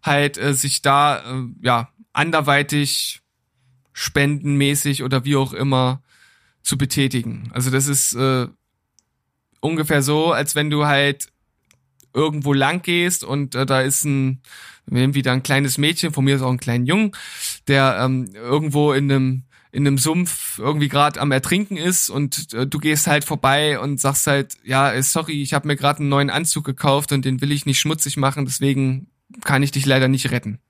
halt 0.03 0.39
äh, 0.39 0.55
sich 0.55 0.83
da 0.83 1.19
äh, 1.19 1.45
ja 1.63 1.89
anderweitig 2.13 3.21
spendenmäßig 3.93 5.03
oder 5.03 5.25
wie 5.25 5.37
auch 5.37 5.53
immer 5.53 6.03
zu 6.65 6.77
betätigen. 6.77 7.51
Also 7.53 7.71
das 7.71 7.87
ist 7.87 8.15
äh, 8.15 8.49
ungefähr 9.61 10.03
so, 10.03 10.33
als 10.33 10.57
wenn 10.57 10.71
du 10.71 10.87
halt 10.87 11.29
irgendwo 12.13 12.53
lang 12.53 12.83
gehst 12.83 13.23
und 13.23 13.55
äh, 13.55 13.67
da 13.67 13.81
ist 13.81 14.05
ein 14.05 14.43
wieder 14.87 15.33
ein 15.33 15.43
kleines 15.43 15.79
Mädchen, 15.79 16.13
von 16.13 16.25
mir 16.25 16.37
ist 16.37 16.43
auch 16.43 16.51
ein 16.51 16.59
kleiner 16.59 16.85
Jung, 16.85 17.17
der 17.69 17.99
ähm, 18.01 18.31
irgendwo 18.35 18.93
in 18.93 19.11
einem 19.11 19.43
in 19.73 19.87
einem 19.87 19.99
Sumpf 19.99 20.59
irgendwie 20.61 20.89
gerade 20.89 21.21
am 21.21 21.33
Ertrinken 21.33 21.77
ist 21.77 22.09
und 22.09 22.53
äh, 22.55 22.67
du 22.67 22.79
gehst 22.79 23.09
halt 23.09 23.25
vorbei 23.25 23.81
und 23.81 24.01
sagst 24.01 24.29
halt, 24.29 24.57
ja, 24.63 24.93
äh, 24.93 25.03
sorry, 25.03 25.43
ich 25.43 25.53
habe 25.53 25.67
mir 25.67 25.75
gerade 25.75 25.99
einen 25.99 26.09
neuen 26.09 26.31
Anzug 26.31 26.65
gekauft 26.65 27.11
und 27.11 27.25
den 27.25 27.41
will 27.41 27.51
ich 27.51 27.67
nicht 27.67 27.81
schmutzig 27.81 28.17
machen, 28.17 28.45
deswegen 28.45 29.09
kann 29.43 29.65
ich 29.65 29.73
dich 29.73 29.85
leider 29.85 30.07
nicht 30.07 30.31
retten. 30.31 30.61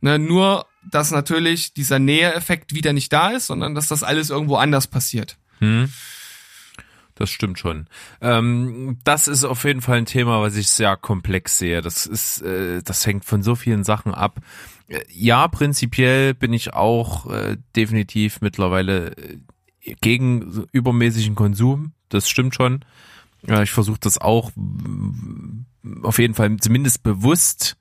Ne, 0.00 0.20
nur, 0.20 0.66
dass 0.90 1.10
natürlich 1.10 1.74
dieser 1.74 1.98
Näheeffekt 1.98 2.74
wieder 2.74 2.92
nicht 2.92 3.12
da 3.12 3.30
ist, 3.30 3.46
sondern 3.46 3.74
dass 3.74 3.88
das 3.88 4.02
alles 4.02 4.30
irgendwo 4.30 4.56
anders 4.56 4.86
passiert. 4.86 5.36
Hm. 5.58 5.90
Das 7.14 7.30
stimmt 7.30 7.58
schon. 7.58 7.88
Ähm, 8.20 8.98
das 9.02 9.26
ist 9.26 9.42
auf 9.42 9.64
jeden 9.64 9.80
Fall 9.80 9.98
ein 9.98 10.06
Thema, 10.06 10.40
was 10.40 10.54
ich 10.54 10.68
sehr 10.68 10.96
komplex 10.96 11.58
sehe. 11.58 11.82
Das 11.82 12.06
ist, 12.06 12.42
äh, 12.42 12.80
das 12.84 13.04
hängt 13.06 13.24
von 13.24 13.42
so 13.42 13.56
vielen 13.56 13.82
Sachen 13.82 14.14
ab. 14.14 14.40
Äh, 14.86 15.00
ja, 15.10 15.48
prinzipiell 15.48 16.34
bin 16.34 16.52
ich 16.52 16.74
auch 16.74 17.28
äh, 17.28 17.56
definitiv 17.74 18.40
mittlerweile 18.40 19.16
äh, 19.16 19.38
gegen 20.00 20.66
übermäßigen 20.70 21.34
Konsum. 21.34 21.92
Das 22.08 22.28
stimmt 22.28 22.54
schon. 22.54 22.84
Ja, 23.44 23.62
ich 23.62 23.70
versuche 23.70 23.98
das 24.00 24.18
auch 24.18 24.52
auf 26.02 26.18
jeden 26.18 26.34
Fall 26.34 26.56
zumindest 26.58 27.02
bewusst 27.02 27.76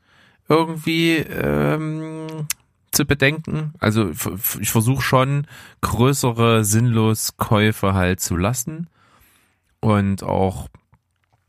irgendwie 0.49 1.17
ähm, 1.17 2.47
zu 2.91 3.05
bedenken. 3.05 3.73
Also 3.79 4.11
ich 4.59 4.69
versuche 4.69 5.01
schon 5.01 5.47
größere 5.81 6.63
sinnlos 6.63 7.37
Käufe 7.37 7.93
halt 7.93 8.19
zu 8.19 8.35
lassen 8.35 8.89
und 9.79 10.23
auch 10.23 10.67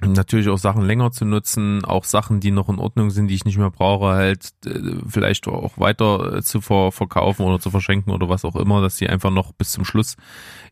natürlich 0.01 0.49
auch 0.49 0.59
Sachen 0.59 0.82
länger 0.82 1.11
zu 1.11 1.24
nutzen, 1.24 1.84
auch 1.84 2.04
Sachen, 2.04 2.38
die 2.38 2.53
noch 2.53 2.68
in 2.68 2.79
Ordnung 2.79 3.11
sind, 3.11 3.29
die 3.29 3.34
ich 3.34 3.45
nicht 3.45 3.58
mehr 3.58 3.71
brauche, 3.71 4.07
halt 4.07 4.53
äh, 4.64 4.80
vielleicht 5.08 5.49
auch 5.49 5.79
weiter 5.79 6.37
äh, 6.37 6.42
zu 6.42 6.61
ver 6.61 6.92
verkaufen 6.92 7.42
oder 7.42 7.58
zu 7.58 7.71
verschenken 7.71 8.13
oder 8.13 8.29
was 8.29 8.45
auch 8.45 8.54
immer, 8.54 8.80
dass 8.80 8.96
die 8.96 9.08
einfach 9.08 9.30
noch 9.30 9.53
bis 9.53 9.72
zum 9.72 9.84
Schluss 9.84 10.17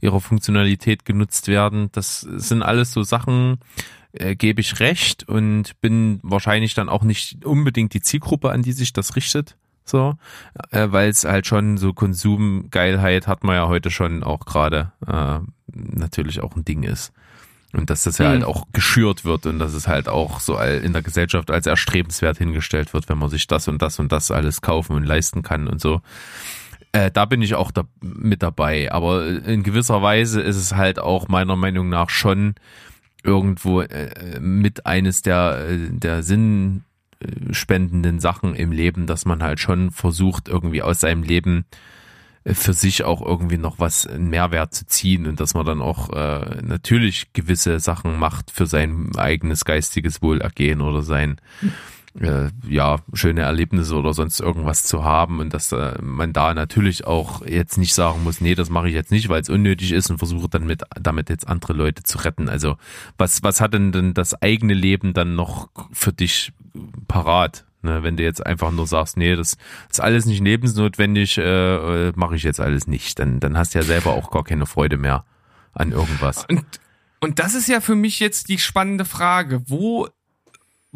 ihrer 0.00 0.20
Funktionalität 0.20 1.04
genutzt 1.04 1.48
werden. 1.48 1.88
Das 1.92 2.20
sind 2.20 2.62
alles 2.62 2.92
so 2.92 3.02
Sachen, 3.02 3.58
äh, 4.12 4.36
gebe 4.36 4.60
ich 4.60 4.78
recht 4.78 5.28
und 5.28 5.80
bin 5.80 6.20
wahrscheinlich 6.22 6.74
dann 6.74 6.88
auch 6.88 7.02
nicht 7.02 7.44
unbedingt 7.44 7.94
die 7.94 8.02
Zielgruppe, 8.02 8.50
an 8.50 8.62
die 8.62 8.72
sich 8.72 8.92
das 8.92 9.16
richtet. 9.16 9.56
So, 9.88 10.14
äh, 10.72 10.88
weil 10.90 11.08
es 11.08 11.24
halt 11.24 11.46
schon 11.46 11.78
so 11.78 11.92
Konsumgeilheit 11.92 13.28
hat 13.28 13.44
man 13.44 13.54
ja 13.54 13.68
heute 13.68 13.90
schon 13.90 14.24
auch 14.24 14.44
gerade 14.44 14.92
äh, 15.06 15.38
natürlich 15.72 16.42
auch 16.42 16.56
ein 16.56 16.64
Ding 16.64 16.82
ist. 16.82 17.12
Und 17.72 17.90
dass 17.90 18.02
das 18.02 18.18
ja 18.18 18.26
halt 18.26 18.40
mhm. 18.40 18.46
halt 18.46 18.56
auch 18.56 18.66
geschürt 18.72 19.24
wird 19.24 19.46
und 19.46 19.58
dass 19.58 19.74
es 19.74 19.86
halt 19.86 20.08
auch 20.08 20.40
so 20.40 20.58
in 20.58 20.92
der 20.92 21.02
Gesellschaft 21.02 21.50
als 21.50 21.66
erstrebenswert 21.66 22.38
hingestellt 22.38 22.94
wird, 22.94 23.08
wenn 23.08 23.18
man 23.18 23.28
sich 23.28 23.46
das 23.46 23.68
und 23.68 23.80
das 23.80 23.98
und 23.98 24.10
das 24.10 24.30
alles 24.30 24.60
kaufen 24.60 24.96
und 24.96 25.04
leisten 25.04 25.42
kann 25.42 25.68
und 25.68 25.80
so. 25.80 26.00
Äh, 26.92 27.10
da 27.10 27.24
bin 27.26 27.42
ich 27.42 27.54
auch 27.54 27.70
da, 27.70 27.84
mit 28.00 28.42
dabei. 28.42 28.90
Aber 28.90 29.26
in 29.26 29.62
gewisser 29.62 30.02
Weise 30.02 30.40
ist 30.40 30.56
es 30.56 30.74
halt 30.74 30.98
auch 30.98 31.28
meiner 31.28 31.56
Meinung 31.56 31.88
nach 31.88 32.10
schon 32.10 32.54
irgendwo 33.22 33.82
äh, 33.82 34.40
mit 34.40 34.86
eines 34.86 35.22
der, 35.22 35.66
äh, 35.68 35.90
der 35.90 36.22
sinnspendenden 37.20 38.20
Sachen 38.20 38.54
im 38.54 38.72
Leben, 38.72 39.06
dass 39.06 39.24
man 39.24 39.42
halt 39.42 39.60
schon 39.60 39.90
versucht, 39.90 40.48
irgendwie 40.48 40.82
aus 40.82 41.00
seinem 41.00 41.22
Leben 41.22 41.64
äh, 42.44 42.54
für 42.54 42.72
sich 42.72 43.04
auch 43.04 43.22
irgendwie 43.22 43.58
noch 43.58 43.78
was 43.78 44.06
einen 44.06 44.28
Mehrwert 44.28 44.74
zu 44.74 44.86
ziehen 44.86 45.26
und 45.26 45.40
dass 45.40 45.54
man 45.54 45.66
dann 45.66 45.82
auch 45.82 46.10
äh, 46.10 46.62
natürlich 46.62 47.32
gewisse 47.32 47.80
Sachen 47.80 48.18
macht 48.18 48.50
für 48.50 48.66
sein 48.66 49.10
eigenes 49.16 49.64
geistiges 49.64 50.22
Wohlergehen 50.22 50.80
oder 50.80 51.02
sein 51.02 51.40
äh, 52.20 52.50
ja, 52.68 52.98
schöne 53.12 53.42
Erlebnisse 53.42 53.94
oder 53.94 54.14
sonst 54.14 54.40
irgendwas 54.40 54.84
zu 54.84 55.04
haben 55.04 55.40
und 55.40 55.52
dass 55.52 55.72
äh, 55.72 56.00
man 56.00 56.32
da 56.32 56.54
natürlich 56.54 57.06
auch 57.06 57.44
jetzt 57.44 57.78
nicht 57.78 57.94
sagen 57.94 58.22
muss, 58.24 58.40
nee, 58.40 58.54
das 58.54 58.70
mache 58.70 58.88
ich 58.88 58.94
jetzt 58.94 59.10
nicht, 59.10 59.28
weil 59.28 59.42
es 59.42 59.48
unnötig 59.48 59.92
ist 59.92 60.10
und 60.10 60.18
versuche 60.18 60.48
dann 60.48 60.64
mit, 60.64 60.82
damit 61.00 61.28
jetzt 61.28 61.46
andere 61.46 61.72
Leute 61.72 62.02
zu 62.02 62.18
retten. 62.18 62.48
Also 62.48 62.76
was, 63.18 63.42
was 63.42 63.60
hat 63.60 63.74
denn 63.74 63.92
denn 63.92 64.14
das 64.14 64.40
eigene 64.40 64.74
Leben 64.74 65.12
dann 65.12 65.34
noch 65.34 65.68
für 65.92 66.12
dich 66.12 66.52
parat? 67.08 67.64
Ne, 67.82 68.02
wenn 68.02 68.16
du 68.16 68.24
jetzt 68.24 68.44
einfach 68.44 68.72
nur 68.72 68.86
sagst, 68.86 69.16
nee, 69.16 69.36
das 69.36 69.56
ist 69.90 70.00
alles 70.00 70.26
nicht 70.26 70.42
lebensnotwendig, 70.42 71.38
äh, 71.38 72.08
äh, 72.08 72.12
mache 72.16 72.34
ich 72.34 72.42
jetzt 72.42 72.58
alles 72.58 72.86
nicht, 72.86 73.18
dann, 73.18 73.38
dann 73.38 73.56
hast 73.56 73.74
du 73.74 73.78
ja 73.78 73.84
selber 73.84 74.14
auch 74.14 74.30
gar 74.30 74.42
keine 74.42 74.66
Freude 74.66 74.96
mehr 74.96 75.24
an 75.72 75.92
irgendwas. 75.92 76.46
Und, 76.48 76.64
und 77.20 77.38
das 77.38 77.54
ist 77.54 77.68
ja 77.68 77.80
für 77.80 77.94
mich 77.94 78.18
jetzt 78.18 78.48
die 78.48 78.58
spannende 78.58 79.04
Frage. 79.04 79.62
Wo 79.68 80.08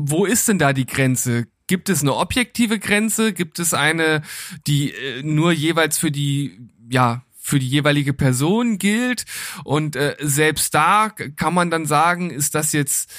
wo 0.08 0.24
ist 0.24 0.48
denn 0.48 0.58
da 0.58 0.72
die 0.72 0.86
Grenze? 0.86 1.46
Gibt 1.66 1.88
es 1.88 2.02
eine 2.02 2.16
objektive 2.16 2.78
Grenze? 2.78 3.32
Gibt 3.32 3.58
es 3.58 3.74
eine, 3.74 4.22
die 4.66 4.92
äh, 4.92 5.22
nur 5.22 5.52
jeweils 5.52 5.98
für 5.98 6.10
die, 6.10 6.58
ja, 6.88 7.24
für 7.38 7.58
die 7.58 7.68
jeweilige 7.68 8.12
Person 8.12 8.78
gilt? 8.78 9.24
Und 9.64 9.96
äh, 9.96 10.16
selbst 10.20 10.74
da 10.74 11.10
kann 11.10 11.54
man 11.54 11.70
dann 11.70 11.86
sagen, 11.86 12.30
ist 12.30 12.54
das 12.54 12.72
jetzt 12.72 13.10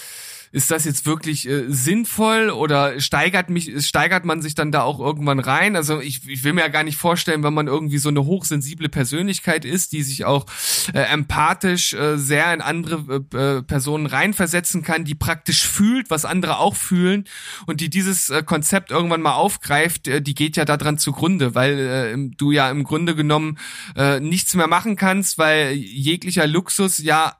ist 0.52 0.70
das 0.70 0.86
jetzt 0.86 1.06
wirklich 1.06 1.48
äh, 1.48 1.66
sinnvoll 1.68 2.50
oder 2.50 3.00
steigert 3.00 3.50
mich, 3.50 3.86
steigert 3.86 4.26
man 4.26 4.42
sich 4.42 4.54
dann 4.54 4.72
da 4.72 4.82
auch 4.84 5.00
irgendwann 5.00 5.40
rein? 5.40 5.76
Also 5.76 6.02
ich, 6.02 6.28
ich 6.28 6.44
will 6.44 6.54
mir 6.54 6.62
ja 6.62 6.68
gar 6.68 6.84
nicht 6.84 6.98
vorstellen, 6.98 7.44
wenn 7.44 7.54
man 7.54 7.68
irgendwie 7.68 7.98
so 8.00 8.10
eine 8.10 8.26
hochsensible 8.26 8.90
Persönlichkeit 8.90 9.64
ist, 9.64 9.94
die 9.94 10.04
sich 10.04 10.26
auch 10.26 10.46
äh, 10.94 11.00
empathisch 11.00 11.94
äh, 11.94 12.18
sehr 12.18 12.54
in 12.54 12.62
andere 12.62 13.24
äh, 13.34 13.38
äh 13.38 13.64
Personen 13.64 14.06
reinversetzen 14.06 14.84
kann, 14.84 15.06
die 15.06 15.16
praktisch 15.16 15.66
fühlt, 15.68 16.10
was 16.10 16.26
andere 16.26 16.58
auch 16.58 16.76
fühlen 16.76 17.26
und 17.66 17.80
die 17.80 17.90
dieses 17.90 18.30
äh, 18.30 18.44
Konzept 18.44 18.92
irgendwann 18.92 19.22
mal 19.22 19.34
aufgreift, 19.34 20.08
äh, 20.08 20.22
die 20.22 20.36
geht 20.36 20.58
ja 20.58 20.66
daran 20.66 20.98
zugrunde, 20.98 21.56
weil 21.56 21.80
äh, 21.80 22.36
du 22.38 22.52
ja 22.52 22.70
im 22.70 22.84
Grunde 22.84 23.16
genommen 23.16 23.58
äh, 23.96 24.20
nichts 24.20 24.54
mehr 24.56 24.68
machen 24.68 24.98
kannst, 24.98 25.38
weil 25.38 25.74
jeglicher 25.74 26.48
Luxus 26.48 26.98
ja 26.98 27.38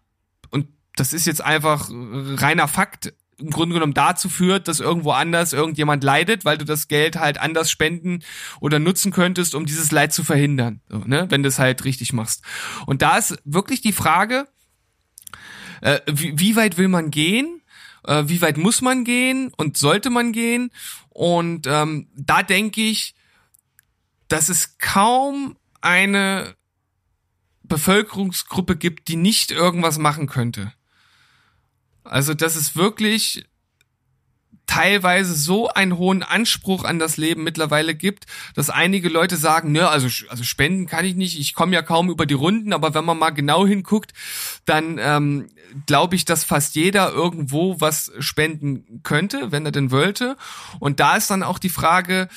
das 0.96 1.14
ist 1.14 1.26
jetzt 1.26 1.42
einfach 1.42 1.90
reiner 1.92 2.68
Fakt 2.68 3.14
im 3.42 3.50
Grunde 3.50 3.74
genommen 3.74 3.94
dazu 3.94 4.30
führt, 4.30 4.68
dass 4.68 4.80
irgendwo 4.80 5.12
anders 5.12 5.52
irgendjemand 5.52 6.04
leidet, 6.04 6.46
weil 6.46 6.58
du 6.58 6.66
das 6.66 6.88
Geld 6.88 7.16
halt 7.18 7.40
anders 7.40 7.72
spenden 7.72 8.24
oder 8.60 8.80
nutzen 8.80 9.12
könntest, 9.12 9.56
um 9.56 9.66
dieses 9.66 9.92
Leid 9.92 10.14
zu 10.14 10.24
verhindern, 10.24 10.82
so, 10.88 11.00
ne? 11.00 11.26
wenn 11.30 11.44
du 11.44 11.50
es 11.50 11.60
halt 11.60 11.84
richtig 11.84 12.14
machst. 12.14 12.44
Und 12.86 13.02
da 13.02 13.18
ist 13.18 13.40
wirklich 13.44 13.82
die 13.82 13.94
Frage, 13.94 14.48
äh, 15.82 16.00
wie, 16.08 16.38
wie 16.38 16.56
weit 16.56 16.78
will 16.78 16.88
man 16.88 17.10
gehen? 17.10 17.62
Äh, 18.06 18.24
wie 18.28 18.42
weit 18.42 18.58
muss 18.58 18.82
man 18.82 19.04
gehen 19.04 19.52
und 19.58 19.78
sollte 19.78 20.10
man 20.10 20.32
gehen? 20.32 20.72
Und 21.10 21.68
ähm, 21.68 22.10
da 22.16 22.44
denke 22.44 22.82
ich, 22.82 23.16
dass 24.28 24.50
es 24.50 24.78
kaum 24.78 25.58
eine 25.82 26.56
Bevölkerungsgruppe 27.64 28.76
gibt, 28.76 29.08
die 29.08 29.16
nicht 29.16 29.52
irgendwas 29.52 29.98
machen 29.98 30.28
könnte. 30.28 30.74
Also, 32.04 32.34
dass 32.34 32.56
es 32.56 32.76
wirklich 32.76 33.46
teilweise 34.72 35.34
so 35.34 35.68
einen 35.68 35.98
hohen 35.98 36.24
Anspruch 36.24 36.86
an 36.86 36.98
das 36.98 37.18
Leben 37.18 37.44
mittlerweile 37.44 37.94
gibt, 37.94 38.26
dass 38.56 38.70
einige 38.70 39.10
Leute 39.10 39.36
sagen, 39.36 39.74
ne, 39.74 39.90
also 39.90 40.08
also 40.30 40.44
spenden 40.44 40.88
kann 40.88 41.04
ich 41.04 41.16
nicht, 41.16 41.38
ich 41.38 41.54
komme 41.54 41.74
ja 41.74 41.82
kaum 41.82 42.10
über 42.10 42.26
die 42.26 42.36
Runden, 42.36 42.72
aber 42.72 42.94
wenn 42.94 43.04
man 43.04 43.20
mal 43.20 43.32
genau 43.32 43.68
hinguckt, 43.68 44.14
dann 44.64 44.98
ähm, 44.98 45.50
glaube 45.88 46.16
ich, 46.16 46.24
dass 46.24 46.46
fast 46.46 46.76
jeder 46.76 47.12
irgendwo 47.12 47.82
was 47.82 48.14
spenden 48.20 49.02
könnte, 49.04 49.52
wenn 49.52 49.66
er 49.66 49.74
denn 49.74 49.92
wollte. 49.92 50.38
Und 50.80 51.02
da 51.02 51.18
ist 51.18 51.30
dann 51.30 51.44
auch 51.44 51.60
die 51.60 51.68
Frage, 51.68 52.30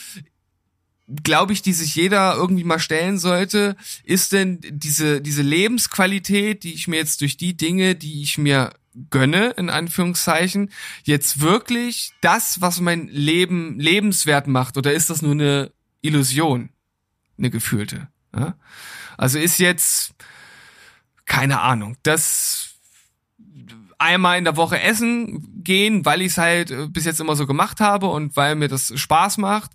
glaube 1.23 1.53
ich, 1.53 1.63
die 1.63 1.73
sich 1.73 1.95
jeder 1.95 2.35
irgendwie 2.35 2.65
mal 2.65 2.81
stellen 2.81 3.19
sollte, 3.19 3.77
ist 4.03 4.33
denn 4.33 4.59
diese 4.61 5.21
diese 5.21 5.43
Lebensqualität, 5.43 6.65
die 6.65 6.75
ich 6.75 6.89
mir 6.89 6.97
jetzt 6.97 7.21
durch 7.21 7.37
die 7.37 7.57
Dinge, 7.57 7.95
die 7.95 8.23
ich 8.23 8.39
mir 8.39 8.73
gönne, 9.11 9.51
in 9.51 9.71
Anführungszeichen, 9.71 10.71
jetzt 11.03 11.41
wirklich 11.41 12.13
das, 12.21 12.61
was 12.61 12.81
mein 12.81 13.09
Leben 13.09 13.79
lebenswert 13.79 14.47
macht, 14.47 14.77
oder 14.77 14.93
ist 14.93 15.11
das 15.11 15.23
nur 15.23 15.33
eine 15.33 15.73
Illusion, 16.01 16.71
eine 17.39 17.51
gefühlte? 17.51 18.09
Ja? 18.35 18.57
Also 19.17 19.39
ist 19.39 19.59
jetzt, 19.59 20.15
keine 21.27 21.61
Ahnung, 21.61 21.97
das 22.03 22.75
einmal 23.99 24.39
in 24.39 24.45
der 24.45 24.57
Woche 24.57 24.81
essen 24.81 25.63
gehen, 25.65 26.05
weil 26.05 26.21
ich 26.21 26.33
es 26.33 26.39
halt 26.39 26.71
äh, 26.71 26.89
bis 26.89 27.05
jetzt 27.05 27.21
immer 27.21 27.37
so 27.37 27.47
gemacht 27.47 27.81
habe 27.81 28.07
und 28.07 28.37
weil 28.37 28.55
mir 28.55 28.69
das 28.69 28.93
Spaß 28.95 29.39
macht, 29.39 29.71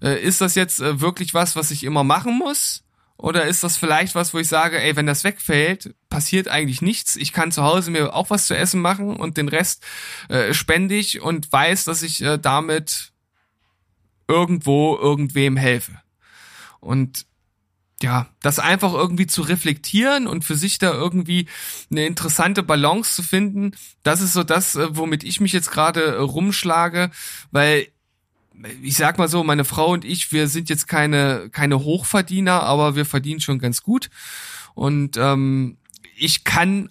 äh, 0.00 0.22
ist 0.22 0.40
das 0.40 0.54
jetzt 0.54 0.80
äh, 0.80 1.00
wirklich 1.00 1.34
was, 1.34 1.56
was 1.56 1.70
ich 1.70 1.84
immer 1.84 2.04
machen 2.04 2.38
muss? 2.38 2.81
Oder 3.22 3.44
ist 3.44 3.62
das 3.62 3.76
vielleicht 3.76 4.16
was, 4.16 4.34
wo 4.34 4.40
ich 4.40 4.48
sage, 4.48 4.82
ey, 4.82 4.96
wenn 4.96 5.06
das 5.06 5.22
wegfällt, 5.22 5.94
passiert 6.08 6.48
eigentlich 6.48 6.82
nichts. 6.82 7.14
Ich 7.14 7.32
kann 7.32 7.52
zu 7.52 7.62
Hause 7.62 7.92
mir 7.92 8.16
auch 8.16 8.30
was 8.30 8.48
zu 8.48 8.56
essen 8.56 8.80
machen 8.80 9.14
und 9.14 9.36
den 9.36 9.46
Rest 9.46 9.84
äh, 10.28 10.52
spende 10.52 10.96
ich 10.96 11.22
und 11.22 11.52
weiß, 11.52 11.84
dass 11.84 12.02
ich 12.02 12.20
äh, 12.20 12.36
damit 12.36 13.12
irgendwo 14.26 14.96
irgendwem 14.96 15.56
helfe. 15.56 16.00
Und 16.80 17.26
ja, 18.02 18.26
das 18.40 18.58
einfach 18.58 18.92
irgendwie 18.92 19.28
zu 19.28 19.42
reflektieren 19.42 20.26
und 20.26 20.44
für 20.44 20.56
sich 20.56 20.78
da 20.78 20.92
irgendwie 20.92 21.46
eine 21.92 22.06
interessante 22.06 22.64
Balance 22.64 23.14
zu 23.14 23.22
finden, 23.22 23.70
das 24.02 24.20
ist 24.20 24.32
so 24.32 24.42
das, 24.42 24.74
äh, 24.74 24.96
womit 24.96 25.22
ich 25.22 25.40
mich 25.40 25.52
jetzt 25.52 25.70
gerade 25.70 26.02
äh, 26.02 26.18
rumschlage, 26.18 27.12
weil 27.52 27.86
ich 28.82 28.96
sag 28.96 29.18
mal 29.18 29.28
so, 29.28 29.42
meine 29.44 29.64
Frau 29.64 29.92
und 29.92 30.04
ich, 30.04 30.32
wir 30.32 30.48
sind 30.48 30.68
jetzt 30.68 30.86
keine, 30.88 31.48
keine 31.50 31.80
Hochverdiener, 31.80 32.62
aber 32.62 32.96
wir 32.96 33.04
verdienen 33.06 33.40
schon 33.40 33.58
ganz 33.58 33.82
gut. 33.82 34.10
Und 34.74 35.16
ähm, 35.16 35.76
ich 36.16 36.44
kann 36.44 36.90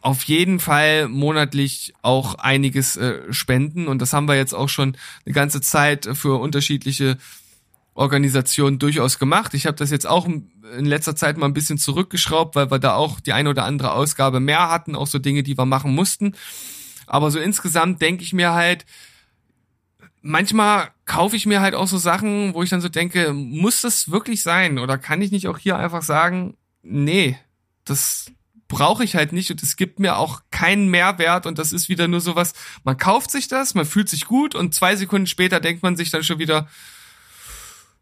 auf 0.00 0.22
jeden 0.24 0.60
Fall 0.60 1.08
monatlich 1.08 1.92
auch 2.02 2.36
einiges 2.36 2.96
äh, 2.96 3.32
spenden. 3.32 3.88
Und 3.88 4.00
das 4.00 4.12
haben 4.12 4.28
wir 4.28 4.36
jetzt 4.36 4.54
auch 4.54 4.68
schon 4.68 4.96
eine 5.24 5.32
ganze 5.32 5.60
Zeit 5.60 6.08
für 6.12 6.40
unterschiedliche 6.40 7.18
Organisationen 7.94 8.78
durchaus 8.78 9.18
gemacht. 9.18 9.54
Ich 9.54 9.66
habe 9.66 9.76
das 9.76 9.90
jetzt 9.90 10.06
auch 10.06 10.26
in 10.26 10.84
letzter 10.84 11.16
Zeit 11.16 11.38
mal 11.38 11.46
ein 11.46 11.54
bisschen 11.54 11.78
zurückgeschraubt, 11.78 12.54
weil 12.54 12.70
wir 12.70 12.78
da 12.78 12.94
auch 12.94 13.18
die 13.20 13.32
eine 13.32 13.50
oder 13.50 13.64
andere 13.64 13.92
Ausgabe 13.92 14.38
mehr 14.38 14.70
hatten, 14.70 14.94
auch 14.94 15.06
so 15.06 15.18
Dinge, 15.18 15.42
die 15.42 15.58
wir 15.58 15.66
machen 15.66 15.94
mussten. 15.94 16.34
Aber 17.06 17.30
so 17.30 17.38
insgesamt 17.38 18.02
denke 18.02 18.22
ich 18.22 18.32
mir 18.32 18.52
halt, 18.52 18.84
manchmal 20.26 20.90
kaufe 21.04 21.36
ich 21.36 21.46
mir 21.46 21.60
halt 21.60 21.74
auch 21.74 21.86
so 21.86 21.98
Sachen, 21.98 22.54
wo 22.54 22.62
ich 22.62 22.70
dann 22.70 22.80
so 22.80 22.88
denke, 22.88 23.32
muss 23.32 23.80
das 23.80 24.10
wirklich 24.10 24.42
sein? 24.42 24.78
Oder 24.78 24.98
kann 24.98 25.22
ich 25.22 25.30
nicht 25.30 25.48
auch 25.48 25.58
hier 25.58 25.78
einfach 25.78 26.02
sagen, 26.02 26.56
nee, 26.82 27.38
das 27.84 28.32
brauche 28.68 29.04
ich 29.04 29.14
halt 29.14 29.32
nicht 29.32 29.50
und 29.52 29.62
es 29.62 29.76
gibt 29.76 30.00
mir 30.00 30.16
auch 30.16 30.42
keinen 30.50 30.88
Mehrwert 30.88 31.46
und 31.46 31.58
das 31.58 31.72
ist 31.72 31.88
wieder 31.88 32.08
nur 32.08 32.20
sowas, 32.20 32.52
man 32.82 32.98
kauft 32.98 33.30
sich 33.30 33.46
das, 33.46 33.74
man 33.74 33.86
fühlt 33.86 34.08
sich 34.08 34.24
gut 34.24 34.56
und 34.56 34.74
zwei 34.74 34.96
Sekunden 34.96 35.28
später 35.28 35.60
denkt 35.60 35.84
man 35.84 35.96
sich 35.96 36.10
dann 36.10 36.24
schon 36.24 36.40
wieder, 36.40 36.68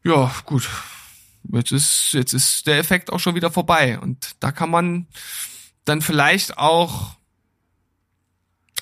ja, 0.02 0.34
gut, 0.46 0.70
jetzt 1.52 1.72
ist, 1.72 2.14
jetzt 2.14 2.32
ist 2.32 2.66
der 2.66 2.78
Effekt 2.78 3.12
auch 3.12 3.20
schon 3.20 3.34
wieder 3.34 3.50
vorbei 3.50 3.98
und 3.98 4.36
da 4.40 4.52
kann 4.52 4.70
man 4.70 5.06
dann 5.84 6.00
vielleicht 6.00 6.56
auch 6.56 7.16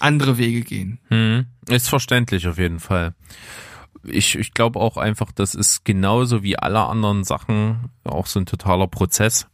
andere 0.03 0.39
Wege 0.39 0.63
gehen. 0.63 0.99
Hm, 1.09 1.47
ist 1.69 1.89
verständlich 1.89 2.49
auf 2.49 2.59
jeden 2.59 2.81
Fall. 2.81 3.15
Ich, 4.05 4.37
ich 4.37 4.53
glaube 4.53 4.81
auch 4.81 4.97
einfach, 4.97 5.31
das 5.33 5.55
ist 5.55 5.85
genauso 5.85 6.43
wie 6.43 6.59
alle 6.59 6.81
anderen 6.87 7.25
Sachen 7.25 7.91
auch 8.05 8.27
so 8.27 8.41
ein 8.41 8.47
totaler 8.47 8.89
Prozess. 8.89 9.47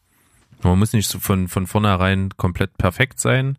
Man 0.62 0.78
muss 0.78 0.92
nicht 0.92 1.08
so 1.08 1.18
von, 1.18 1.48
von 1.48 1.66
vornherein 1.66 2.30
komplett 2.36 2.76
perfekt 2.78 3.20
sein, 3.20 3.58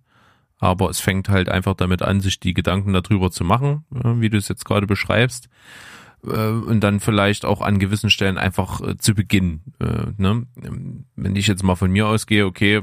aber 0.60 0.90
es 0.90 1.00
fängt 1.00 1.30
halt 1.30 1.48
einfach 1.48 1.76
damit 1.76 2.02
an, 2.02 2.22
sich 2.22 2.40
die 2.40 2.54
Gedanken 2.54 2.92
darüber 2.92 3.32
zu 3.32 3.44
machen, 3.44 3.86
wie 3.90 4.30
du 4.30 4.38
es 4.38 4.50
jetzt 4.50 4.66
gerade 4.66 4.88
beschreibst. 4.88 5.50
Äh, 6.26 6.50
und 6.50 6.82
dann 6.82 7.00
vielleicht 7.00 7.46
auch 7.46 7.62
an 7.62 7.80
gewissen 7.80 8.10
Stellen 8.10 8.38
einfach 8.38 8.82
äh, 8.82 8.98
zu 8.98 9.14
beginnen. 9.14 9.62
Äh, 9.80 10.12
ne? 10.18 10.46
Wenn 11.16 11.36
ich 11.36 11.48
jetzt 11.48 11.64
mal 11.64 11.76
von 11.76 11.92
mir 11.92 12.08
ausgehe, 12.08 12.46
okay, 12.46 12.82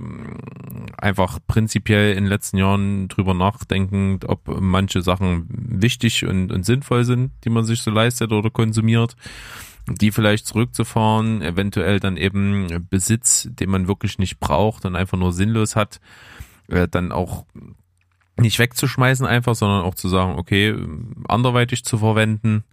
einfach 0.99 1.39
prinzipiell 1.47 2.13
in 2.13 2.25
den 2.25 2.31
letzten 2.31 2.57
Jahren 2.57 3.09
drüber 3.09 3.35
nachdenken, 3.35 4.21
ob 4.27 4.61
manche 4.61 5.03
Sachen 5.03 5.47
wichtig 5.49 6.25
und, 6.25 6.51
und 6.51 6.65
sinnvoll 6.65 7.05
sind, 7.05 7.33
die 7.45 7.51
man 7.51 7.65
sich 7.65 7.83
so 7.83 7.91
leistet 7.91 8.33
oder 8.33 8.51
konsumiert. 8.51 9.17
die 9.89 10.11
vielleicht 10.11 10.47
zurückzufahren, 10.47 11.43
eventuell 11.43 12.01
dann 12.01 12.17
eben 12.17 12.89
Besitz, 12.91 13.49
den 13.53 13.71
man 13.71 13.87
wirklich 13.87 14.19
nicht 14.19 14.41
braucht 14.41 14.85
und 14.85 14.97
einfach 14.97 15.17
nur 15.17 15.33
sinnlos 15.33 15.77
hat, 15.77 16.01
äh, 16.69 16.89
dann 16.89 17.13
auch 17.13 17.45
nicht 18.39 18.59
wegzuschmeißen 18.59 19.25
einfach, 19.27 19.55
sondern 19.55 19.83
auch 19.83 19.95
zu 19.95 20.09
sagen, 20.09 20.39
okay, 20.39 20.75
anderweitig 21.29 21.85
zu 21.85 21.99
verwenden, 21.99 22.65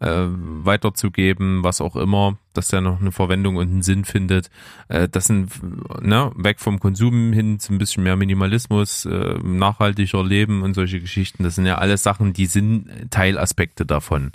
äh, 0.00 0.26
weiterzugeben, 0.28 1.64
was 1.64 1.80
auch 1.80 1.96
immer, 1.96 2.38
dass 2.54 2.68
der 2.68 2.80
noch 2.80 3.00
eine 3.00 3.12
Verwendung 3.12 3.56
und 3.56 3.70
einen 3.70 3.82
Sinn 3.82 4.04
findet. 4.04 4.50
Äh, 4.88 5.08
das 5.08 5.26
sind 5.26 5.50
ne, 6.02 6.32
weg 6.36 6.60
vom 6.60 6.80
Konsum 6.80 7.32
hin 7.32 7.58
zu 7.58 7.72
ein 7.72 7.78
bisschen 7.78 8.04
mehr 8.04 8.16
Minimalismus, 8.16 9.04
äh, 9.06 9.38
nachhaltiger 9.42 10.24
Leben 10.24 10.62
und 10.62 10.74
solche 10.74 11.00
Geschichten. 11.00 11.42
Das 11.42 11.54
sind 11.54 11.66
ja 11.66 11.78
alles 11.78 12.02
Sachen, 12.02 12.32
die 12.32 12.46
sind 12.46 12.88
Teilaspekte 13.10 13.86
davon. 13.86 14.32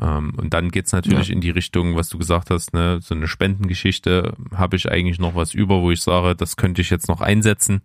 Ähm, 0.00 0.34
und 0.36 0.54
dann 0.54 0.70
geht's 0.70 0.92
natürlich 0.92 1.28
ja. 1.28 1.34
in 1.34 1.40
die 1.40 1.50
Richtung, 1.50 1.96
was 1.96 2.08
du 2.08 2.18
gesagt 2.18 2.50
hast, 2.50 2.72
ne, 2.72 3.00
so 3.02 3.14
eine 3.14 3.28
Spendengeschichte 3.28 4.34
habe 4.54 4.76
ich 4.76 4.90
eigentlich 4.90 5.18
noch 5.18 5.34
was 5.34 5.54
über, 5.54 5.80
wo 5.80 5.90
ich 5.90 6.00
sage, 6.00 6.34
das 6.34 6.56
könnte 6.56 6.80
ich 6.80 6.90
jetzt 6.90 7.08
noch 7.08 7.20
einsetzen 7.20 7.82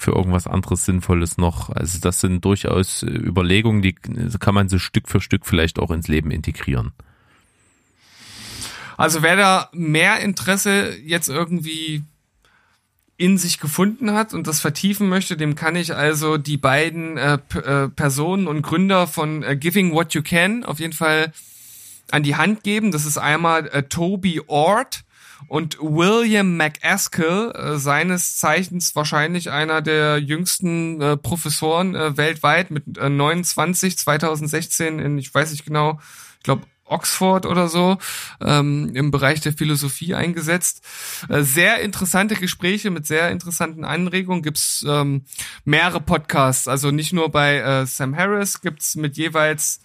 für 0.00 0.12
irgendwas 0.12 0.46
anderes 0.46 0.86
Sinnvolles 0.86 1.36
noch. 1.36 1.68
Also 1.68 1.98
das 2.00 2.20
sind 2.20 2.42
durchaus 2.44 3.02
Überlegungen, 3.02 3.82
die 3.82 3.92
kann 3.92 4.54
man 4.54 4.70
so 4.70 4.78
Stück 4.78 5.08
für 5.08 5.20
Stück 5.20 5.44
vielleicht 5.44 5.78
auch 5.78 5.90
ins 5.90 6.08
Leben 6.08 6.30
integrieren. 6.30 6.92
Also 8.96 9.22
wer 9.22 9.36
da 9.36 9.68
mehr 9.72 10.20
Interesse 10.20 10.96
jetzt 11.04 11.28
irgendwie 11.28 12.02
in 13.18 13.36
sich 13.36 13.60
gefunden 13.60 14.12
hat 14.12 14.32
und 14.32 14.46
das 14.46 14.60
vertiefen 14.60 15.10
möchte, 15.10 15.36
dem 15.36 15.54
kann 15.54 15.76
ich 15.76 15.94
also 15.94 16.38
die 16.38 16.56
beiden 16.56 17.18
äh, 17.18 17.38
äh, 17.54 17.88
Personen 17.88 18.46
und 18.48 18.62
Gründer 18.62 19.06
von 19.06 19.42
äh, 19.42 19.54
Giving 19.54 19.92
What 19.92 20.14
You 20.14 20.22
Can 20.22 20.64
auf 20.64 20.80
jeden 20.80 20.94
Fall 20.94 21.30
an 22.10 22.22
die 22.22 22.36
Hand 22.36 22.62
geben. 22.62 22.90
Das 22.90 23.04
ist 23.04 23.18
einmal 23.18 23.68
äh, 23.68 23.82
Toby 23.82 24.40
Ord 24.46 25.04
und 25.48 25.78
William 25.80 26.56
McAskill, 26.56 27.52
äh, 27.54 27.76
seines 27.78 28.36
Zeichens 28.36 28.94
wahrscheinlich 28.94 29.50
einer 29.50 29.82
der 29.82 30.18
jüngsten 30.18 31.00
äh, 31.00 31.16
Professoren 31.16 31.94
äh, 31.94 32.16
weltweit 32.16 32.70
mit 32.70 32.98
äh, 32.98 33.08
29, 33.08 33.98
2016 33.98 34.98
in, 34.98 35.18
ich 35.18 35.32
weiß 35.32 35.50
nicht 35.50 35.64
genau, 35.64 36.00
ich 36.38 36.44
glaube 36.44 36.62
Oxford 36.90 37.46
oder 37.46 37.68
so 37.68 37.98
ähm, 38.40 38.90
im 38.94 39.10
Bereich 39.10 39.40
der 39.40 39.52
Philosophie 39.52 40.14
eingesetzt. 40.14 40.84
Äh, 41.28 41.42
sehr 41.42 41.80
interessante 41.80 42.34
Gespräche 42.34 42.90
mit 42.90 43.06
sehr 43.06 43.30
interessanten 43.30 43.84
Anregungen. 43.84 44.42
Gibt's 44.42 44.84
ähm, 44.86 45.24
mehrere 45.64 46.00
Podcasts, 46.00 46.68
also 46.68 46.90
nicht 46.90 47.12
nur 47.12 47.30
bei 47.30 47.58
äh, 47.58 47.86
Sam 47.86 48.16
Harris, 48.16 48.60
gibt's 48.60 48.96
mit 48.96 49.16
jeweils 49.16 49.80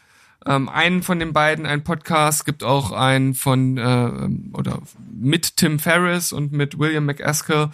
ähm, 0.48 0.70
einen 0.70 1.02
von 1.02 1.20
den 1.20 1.34
beiden 1.34 1.66
ein 1.66 1.84
Podcast, 1.84 2.46
gibt 2.46 2.64
auch 2.64 2.92
einen 2.92 3.34
von 3.34 3.78
äh, 3.78 4.56
oder 4.56 4.82
mit 5.12 5.58
Tim 5.58 5.80
Ferriss 5.80 6.32
und 6.32 6.52
mit 6.52 6.78
William 6.78 7.06
McAskill. 7.06 7.70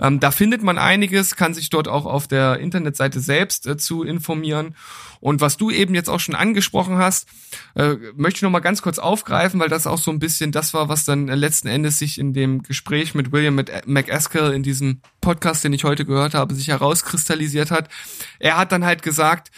Ähm, 0.00 0.18
da 0.18 0.30
findet 0.30 0.62
man 0.62 0.78
einiges, 0.78 1.36
kann 1.36 1.54
sich 1.54 1.70
dort 1.70 1.86
auch 1.86 2.06
auf 2.06 2.26
der 2.26 2.58
Internetseite 2.58 3.20
selbst 3.20 3.66
äh, 3.66 3.76
zu 3.76 4.02
informieren. 4.02 4.74
Und 5.20 5.40
was 5.40 5.56
du 5.56 5.70
eben 5.70 5.94
jetzt 5.94 6.08
auch 6.08 6.20
schon 6.20 6.34
angesprochen 6.34 6.98
hast, 6.98 7.28
äh, 7.74 7.94
möchte 8.14 8.38
ich 8.38 8.42
noch 8.42 8.50
mal 8.50 8.60
ganz 8.60 8.82
kurz 8.82 8.98
aufgreifen, 8.98 9.58
weil 9.60 9.68
das 9.68 9.86
auch 9.86 9.98
so 9.98 10.10
ein 10.10 10.18
bisschen 10.18 10.52
das 10.52 10.74
war, 10.74 10.88
was 10.88 11.04
dann 11.04 11.26
letzten 11.26 11.68
Endes 11.68 11.98
sich 11.98 12.18
in 12.18 12.32
dem 12.32 12.62
Gespräch 12.62 13.14
mit 13.14 13.32
William 13.32 13.60
McAskill 13.86 14.52
in 14.52 14.62
diesem 14.62 15.02
Podcast, 15.20 15.64
den 15.64 15.72
ich 15.72 15.84
heute 15.84 16.04
gehört 16.04 16.34
habe, 16.34 16.54
sich 16.54 16.68
herauskristallisiert 16.68 17.70
hat. 17.70 17.88
Er 18.38 18.56
hat 18.56 18.72
dann 18.72 18.84
halt 18.84 19.02
gesagt, 19.02 19.50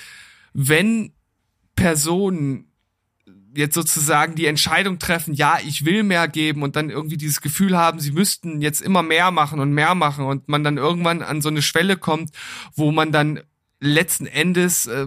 wenn 0.53 1.13
Personen 1.81 2.67
jetzt 3.55 3.75
sozusagen 3.75 4.35
die 4.35 4.47
Entscheidung 4.47 4.99
treffen, 4.99 5.33
ja, 5.33 5.59
ich 5.67 5.87
will 5.87 6.03
mehr 6.03 6.29
geben 6.29 6.63
und 6.63 6.77
dann 6.77 6.91
irgendwie 6.91 7.17
dieses 7.17 7.41
Gefühl 7.41 7.77
haben, 7.77 7.99
sie 7.99 8.13
müssten 8.13 8.61
jetzt 8.61 8.83
immer 8.83 9.03
mehr 9.03 9.31
machen 9.31 9.61
und 9.61 9.73
mehr 9.73 9.95
machen 9.95 10.27
und 10.27 10.49
man 10.49 10.63
dann 10.63 10.77
irgendwann 10.77 11.23
an 11.23 11.41
so 11.41 11.49
eine 11.49 11.63
Schwelle 11.63 11.97
kommt, 11.97 12.31
wo 12.75 12.93
man 12.93 13.13
dann 13.13 13.41
letzten 13.81 14.27
Endes 14.27 14.87
äh, 14.87 15.07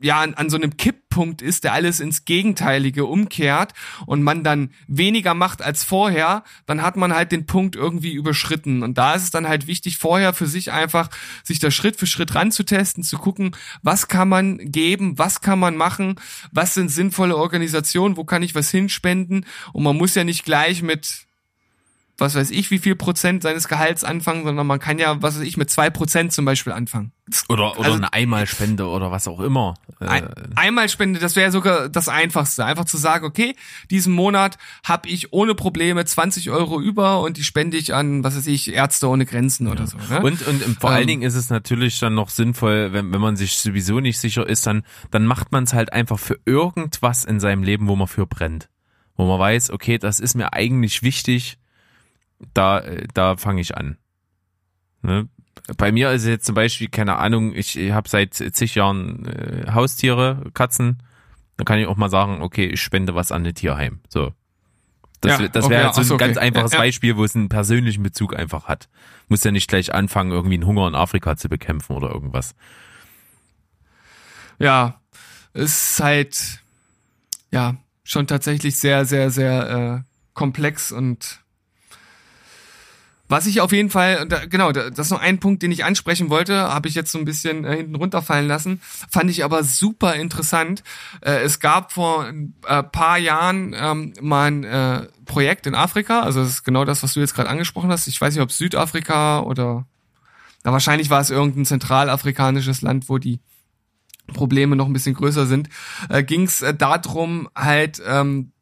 ja 0.00 0.20
an, 0.20 0.34
an 0.34 0.50
so 0.50 0.56
einem 0.56 0.76
Kipppunkt 0.76 1.42
ist, 1.42 1.64
der 1.64 1.72
alles 1.72 2.00
ins 2.00 2.24
Gegenteilige 2.24 3.04
umkehrt 3.04 3.72
und 4.06 4.22
man 4.22 4.44
dann 4.44 4.70
weniger 4.86 5.34
macht 5.34 5.62
als 5.62 5.84
vorher, 5.84 6.44
dann 6.66 6.82
hat 6.82 6.96
man 6.96 7.14
halt 7.14 7.32
den 7.32 7.46
Punkt 7.46 7.76
irgendwie 7.76 8.12
überschritten. 8.12 8.82
Und 8.82 8.98
da 8.98 9.14
ist 9.14 9.24
es 9.24 9.30
dann 9.30 9.48
halt 9.48 9.66
wichtig, 9.66 9.98
vorher 9.98 10.32
für 10.32 10.46
sich 10.46 10.72
einfach 10.72 11.08
sich 11.42 11.58
da 11.58 11.70
Schritt 11.70 11.96
für 11.96 12.06
Schritt 12.06 12.34
ranzutesten, 12.34 13.02
zu 13.02 13.18
gucken, 13.18 13.56
was 13.82 14.08
kann 14.08 14.28
man 14.28 14.58
geben, 14.58 15.18
was 15.18 15.40
kann 15.40 15.58
man 15.58 15.76
machen, 15.76 16.16
was 16.52 16.74
sind 16.74 16.90
sinnvolle 16.90 17.36
Organisationen, 17.36 18.16
wo 18.16 18.24
kann 18.24 18.42
ich 18.42 18.54
was 18.54 18.70
hinspenden. 18.70 19.46
Und 19.72 19.82
man 19.82 19.96
muss 19.96 20.14
ja 20.14 20.24
nicht 20.24 20.44
gleich 20.44 20.82
mit 20.82 21.27
was 22.18 22.34
weiß 22.34 22.50
ich, 22.50 22.72
wie 22.72 22.78
viel 22.78 22.96
Prozent 22.96 23.44
seines 23.44 23.68
Gehalts 23.68 24.02
anfangen, 24.02 24.44
sondern 24.44 24.66
man 24.66 24.80
kann 24.80 24.98
ja, 24.98 25.22
was 25.22 25.36
weiß 25.36 25.44
ich, 25.44 25.56
mit 25.56 25.70
zwei 25.70 25.88
Prozent 25.88 26.32
zum 26.32 26.44
Beispiel 26.44 26.72
anfangen. 26.72 27.12
Oder, 27.48 27.78
oder 27.78 27.84
also, 27.84 27.96
eine 27.96 28.12
Einmalspende 28.12 28.86
oder 28.86 29.12
was 29.12 29.28
auch 29.28 29.38
immer. 29.38 29.74
Ein, 30.00 30.24
äh, 30.24 30.32
Einmalspende, 30.56 31.20
das 31.20 31.36
wäre 31.36 31.52
sogar 31.52 31.88
das 31.88 32.08
Einfachste. 32.08 32.64
Einfach 32.64 32.86
zu 32.86 32.96
sagen, 32.96 33.24
okay, 33.24 33.54
diesen 33.90 34.12
Monat 34.14 34.58
habe 34.82 35.08
ich 35.08 35.32
ohne 35.32 35.54
Probleme 35.54 36.04
20 36.04 36.50
Euro 36.50 36.80
über 36.80 37.20
und 37.20 37.36
die 37.36 37.44
spende 37.44 37.76
ich 37.76 37.94
an, 37.94 38.24
was 38.24 38.36
weiß 38.36 38.48
ich, 38.48 38.72
Ärzte 38.74 39.08
ohne 39.08 39.24
Grenzen 39.24 39.66
ja. 39.66 39.72
oder 39.72 39.86
so. 39.86 39.96
Ne? 40.10 40.20
Und, 40.20 40.44
und 40.46 40.62
vor 40.80 40.90
ähm, 40.90 40.96
allen 40.96 41.06
Dingen 41.06 41.22
ist 41.22 41.36
es 41.36 41.50
natürlich 41.50 42.00
dann 42.00 42.14
noch 42.14 42.30
sinnvoll, 42.30 42.92
wenn, 42.92 43.12
wenn 43.12 43.20
man 43.20 43.36
sich 43.36 43.58
sowieso 43.58 44.00
nicht 44.00 44.18
sicher 44.18 44.48
ist, 44.48 44.66
dann, 44.66 44.82
dann 45.12 45.24
macht 45.24 45.52
man 45.52 45.64
es 45.64 45.72
halt 45.72 45.92
einfach 45.92 46.18
für 46.18 46.40
irgendwas 46.46 47.24
in 47.24 47.38
seinem 47.38 47.62
Leben, 47.62 47.86
wo 47.86 47.94
man 47.94 48.08
für 48.08 48.26
brennt. 48.26 48.68
Wo 49.16 49.26
man 49.26 49.38
weiß, 49.38 49.70
okay, 49.70 49.98
das 49.98 50.18
ist 50.18 50.34
mir 50.34 50.52
eigentlich 50.52 51.02
wichtig, 51.02 51.58
da, 52.54 52.82
da 53.14 53.36
fange 53.36 53.60
ich 53.60 53.76
an. 53.76 53.98
Ne? 55.02 55.28
Bei 55.76 55.92
mir 55.92 56.12
ist 56.12 56.26
jetzt 56.26 56.46
zum 56.46 56.54
Beispiel, 56.54 56.88
keine 56.88 57.16
Ahnung, 57.16 57.54
ich, 57.54 57.76
habe 57.76 58.08
seit 58.08 58.34
zig 58.34 58.74
Jahren 58.74 59.26
äh, 59.26 59.72
Haustiere, 59.72 60.44
Katzen. 60.54 61.02
Da 61.56 61.64
kann 61.64 61.78
ich 61.78 61.86
auch 61.86 61.96
mal 61.96 62.10
sagen, 62.10 62.40
okay, 62.40 62.66
ich 62.66 62.80
spende 62.80 63.14
was 63.14 63.32
an 63.32 63.44
ein 63.44 63.54
Tierheim. 63.54 64.00
So. 64.08 64.32
Das, 65.20 65.40
ja, 65.40 65.48
das 65.48 65.68
wäre 65.68 65.88
okay, 65.88 65.96
halt 65.96 66.06
so 66.06 66.14
ein 66.14 66.16
okay. 66.16 66.24
ganz 66.26 66.36
einfaches 66.36 66.72
ja, 66.72 66.78
ja. 66.78 66.84
Beispiel, 66.84 67.16
wo 67.16 67.24
es 67.24 67.34
einen 67.34 67.48
persönlichen 67.48 68.02
Bezug 68.02 68.36
einfach 68.36 68.66
hat. 68.66 68.88
Muss 69.28 69.42
ja 69.42 69.50
nicht 69.50 69.68
gleich 69.68 69.92
anfangen, 69.92 70.30
irgendwie 70.30 70.54
einen 70.54 70.66
Hunger 70.66 70.86
in 70.86 70.94
Afrika 70.94 71.36
zu 71.36 71.48
bekämpfen 71.48 71.96
oder 71.96 72.10
irgendwas. 72.10 72.54
Ja, 74.60 75.00
es 75.52 75.92
ist 75.92 76.00
halt, 76.00 76.62
ja, 77.50 77.76
schon 78.04 78.26
tatsächlich 78.26 78.76
sehr, 78.76 79.04
sehr, 79.04 79.30
sehr 79.30 80.04
äh, 80.04 80.10
komplex 80.34 80.92
und 80.92 81.42
was 83.28 83.46
ich 83.46 83.60
auf 83.60 83.72
jeden 83.72 83.90
Fall, 83.90 84.26
genau, 84.48 84.72
das 84.72 84.98
ist 84.98 85.10
noch 85.10 85.20
ein 85.20 85.38
Punkt, 85.38 85.62
den 85.62 85.70
ich 85.70 85.84
ansprechen 85.84 86.30
wollte, 86.30 86.56
habe 86.56 86.88
ich 86.88 86.94
jetzt 86.94 87.12
so 87.12 87.18
ein 87.18 87.24
bisschen 87.24 87.64
äh, 87.64 87.76
hinten 87.76 87.94
runterfallen 87.94 88.48
lassen, 88.48 88.80
fand 89.10 89.30
ich 89.30 89.44
aber 89.44 89.64
super 89.64 90.14
interessant. 90.14 90.82
Äh, 91.20 91.42
es 91.42 91.60
gab 91.60 91.92
vor 91.92 92.24
ein 92.24 92.54
äh, 92.66 92.82
paar 92.82 93.18
Jahren 93.18 93.74
ähm, 93.78 94.14
mal 94.20 94.50
ein 94.50 94.64
äh, 94.64 95.06
Projekt 95.26 95.66
in 95.66 95.74
Afrika, 95.74 96.22
also 96.22 96.40
das 96.40 96.48
ist 96.48 96.64
genau 96.64 96.84
das, 96.84 97.02
was 97.02 97.14
du 97.14 97.20
jetzt 97.20 97.34
gerade 97.34 97.50
angesprochen 97.50 97.90
hast. 97.90 98.06
Ich 98.06 98.20
weiß 98.20 98.34
nicht, 98.34 98.42
ob 98.42 98.50
Südafrika 98.50 99.40
oder 99.40 99.86
na, 100.64 100.72
wahrscheinlich 100.72 101.10
war 101.10 101.20
es 101.20 101.30
irgendein 101.30 101.66
zentralafrikanisches 101.66 102.82
Land, 102.82 103.08
wo 103.08 103.18
die 103.18 103.40
Probleme 104.32 104.76
noch 104.76 104.86
ein 104.86 104.92
bisschen 104.92 105.14
größer 105.14 105.46
sind. 105.46 105.68
Äh, 106.08 106.22
Ging 106.22 106.42
es 106.42 106.62
äh, 106.62 106.74
darum, 106.74 107.48
halt 107.54 108.02
ähm, 108.06 108.52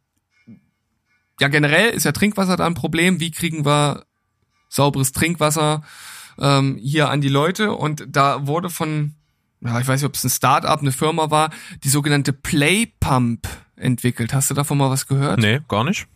ja, 1.40 1.48
generell 1.48 1.90
ist 1.90 2.05
ja 2.05 2.12
Trinkwasser 2.12 2.56
da 2.56 2.66
ein 2.66 2.74
Problem. 2.74 3.20
Wie 3.20 3.30
kriegen 3.30 3.64
wir 3.64 4.05
sauberes 4.77 5.12
Trinkwasser 5.12 5.82
ähm, 6.39 6.78
hier 6.81 7.11
an 7.11 7.20
die 7.20 7.28
Leute. 7.28 7.73
Und 7.73 8.05
da 8.09 8.47
wurde 8.47 8.70
von, 8.70 9.15
ja, 9.61 9.81
ich 9.81 9.89
weiß 9.89 10.01
nicht, 10.01 10.09
ob 10.09 10.15
es 10.15 10.24
ein 10.24 10.31
Start-up, 10.31 10.81
eine 10.81 10.93
Firma 10.93 11.31
war, 11.31 11.51
die 11.82 11.89
sogenannte 11.89 12.32
Play 12.32 12.86
Pump 13.01 13.48
entwickelt. 13.74 14.32
Hast 14.32 14.51
du 14.51 14.55
davon 14.55 14.78
mal 14.78 14.90
was 14.90 15.09
gehört? 15.09 15.40
Nee, 15.40 15.61
gar 15.69 15.82
nicht. 15.82 16.07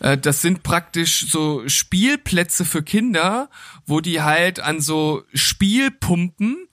Äh, 0.00 0.18
das 0.18 0.42
sind 0.42 0.62
praktisch 0.62 1.30
so 1.30 1.66
Spielplätze 1.66 2.64
für 2.64 2.82
Kinder, 2.82 3.48
wo 3.86 4.00
die 4.00 4.20
halt 4.20 4.60
an 4.60 4.80
so 4.80 5.22
Spielpumpen 5.32 6.68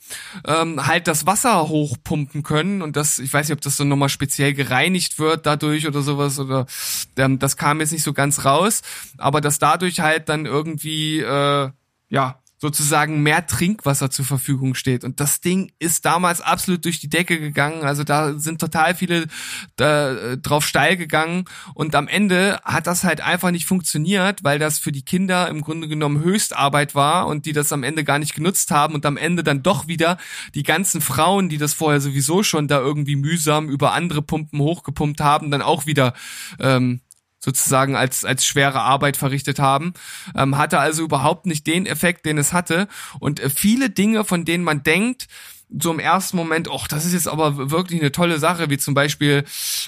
ähm, 0.45 0.85
halt 0.85 1.07
das 1.07 1.25
Wasser 1.25 1.67
hochpumpen 1.67 2.43
können 2.43 2.81
und 2.81 2.95
das, 2.95 3.19
ich 3.19 3.31
weiß 3.31 3.47
nicht, 3.47 3.55
ob 3.55 3.61
das 3.61 3.77
so 3.77 3.83
nochmal 3.83 4.09
speziell 4.09 4.53
gereinigt 4.53 5.19
wird 5.19 5.45
dadurch 5.45 5.87
oder 5.87 6.01
sowas 6.01 6.39
oder 6.39 6.65
ähm, 7.17 7.39
das 7.39 7.57
kam 7.57 7.79
jetzt 7.79 7.91
nicht 7.91 8.03
so 8.03 8.13
ganz 8.13 8.45
raus, 8.45 8.81
aber 9.17 9.41
dass 9.41 9.59
dadurch 9.59 9.99
halt 9.99 10.29
dann 10.29 10.45
irgendwie 10.45 11.19
äh, 11.19 11.69
ja 12.09 12.40
sozusagen 12.61 13.23
mehr 13.23 13.47
Trinkwasser 13.47 14.11
zur 14.11 14.23
Verfügung 14.23 14.75
steht. 14.75 15.03
Und 15.03 15.19
das 15.19 15.41
Ding 15.41 15.71
ist 15.79 16.05
damals 16.05 16.41
absolut 16.41 16.85
durch 16.85 16.99
die 16.99 17.09
Decke 17.09 17.39
gegangen. 17.39 17.81
Also 17.83 18.03
da 18.03 18.37
sind 18.37 18.61
total 18.61 18.93
viele 18.93 19.25
äh, 19.79 20.37
drauf 20.37 20.63
steil 20.63 20.95
gegangen. 20.95 21.45
Und 21.73 21.95
am 21.95 22.07
Ende 22.07 22.59
hat 22.63 22.85
das 22.85 23.03
halt 23.03 23.19
einfach 23.19 23.49
nicht 23.49 23.65
funktioniert, 23.65 24.43
weil 24.43 24.59
das 24.59 24.77
für 24.77 24.91
die 24.91 25.03
Kinder 25.03 25.49
im 25.49 25.61
Grunde 25.61 25.87
genommen 25.87 26.23
Höchstarbeit 26.23 26.93
war 26.93 27.25
und 27.25 27.47
die 27.47 27.53
das 27.53 27.73
am 27.73 27.81
Ende 27.81 28.03
gar 28.03 28.19
nicht 28.19 28.35
genutzt 28.35 28.69
haben 28.69 28.93
und 28.93 29.07
am 29.07 29.17
Ende 29.17 29.43
dann 29.43 29.63
doch 29.63 29.87
wieder 29.87 30.17
die 30.53 30.63
ganzen 30.63 31.01
Frauen, 31.01 31.49
die 31.49 31.57
das 31.57 31.73
vorher 31.73 31.99
sowieso 31.99 32.43
schon 32.43 32.67
da 32.67 32.79
irgendwie 32.79 33.15
mühsam 33.15 33.69
über 33.69 33.93
andere 33.93 34.21
Pumpen 34.21 34.59
hochgepumpt 34.59 35.19
haben, 35.19 35.49
dann 35.49 35.63
auch 35.63 35.87
wieder 35.87 36.13
ähm, 36.59 37.01
sozusagen 37.43 37.95
als, 37.95 38.23
als 38.23 38.45
schwere 38.45 38.81
Arbeit 38.81 39.17
verrichtet 39.17 39.59
haben, 39.59 39.93
ähm, 40.35 40.57
hatte 40.57 40.79
also 40.79 41.03
überhaupt 41.03 41.45
nicht 41.45 41.67
den 41.67 41.85
Effekt, 41.85 42.25
den 42.25 42.37
es 42.37 42.53
hatte. 42.53 42.87
Und 43.19 43.39
äh, 43.39 43.49
viele 43.49 43.89
Dinge, 43.89 44.23
von 44.23 44.45
denen 44.45 44.63
man 44.63 44.83
denkt, 44.83 45.27
so 45.79 45.91
im 45.91 45.99
ersten 45.99 46.35
Moment, 46.37 46.69
ach, 46.71 46.87
das 46.87 47.05
ist 47.05 47.13
jetzt 47.13 47.27
aber 47.27 47.71
wirklich 47.71 48.01
eine 48.01 48.11
tolle 48.11 48.39
Sache, 48.39 48.69
wie 48.69 48.77
zum 48.77 48.93
Beispiel 48.93 49.45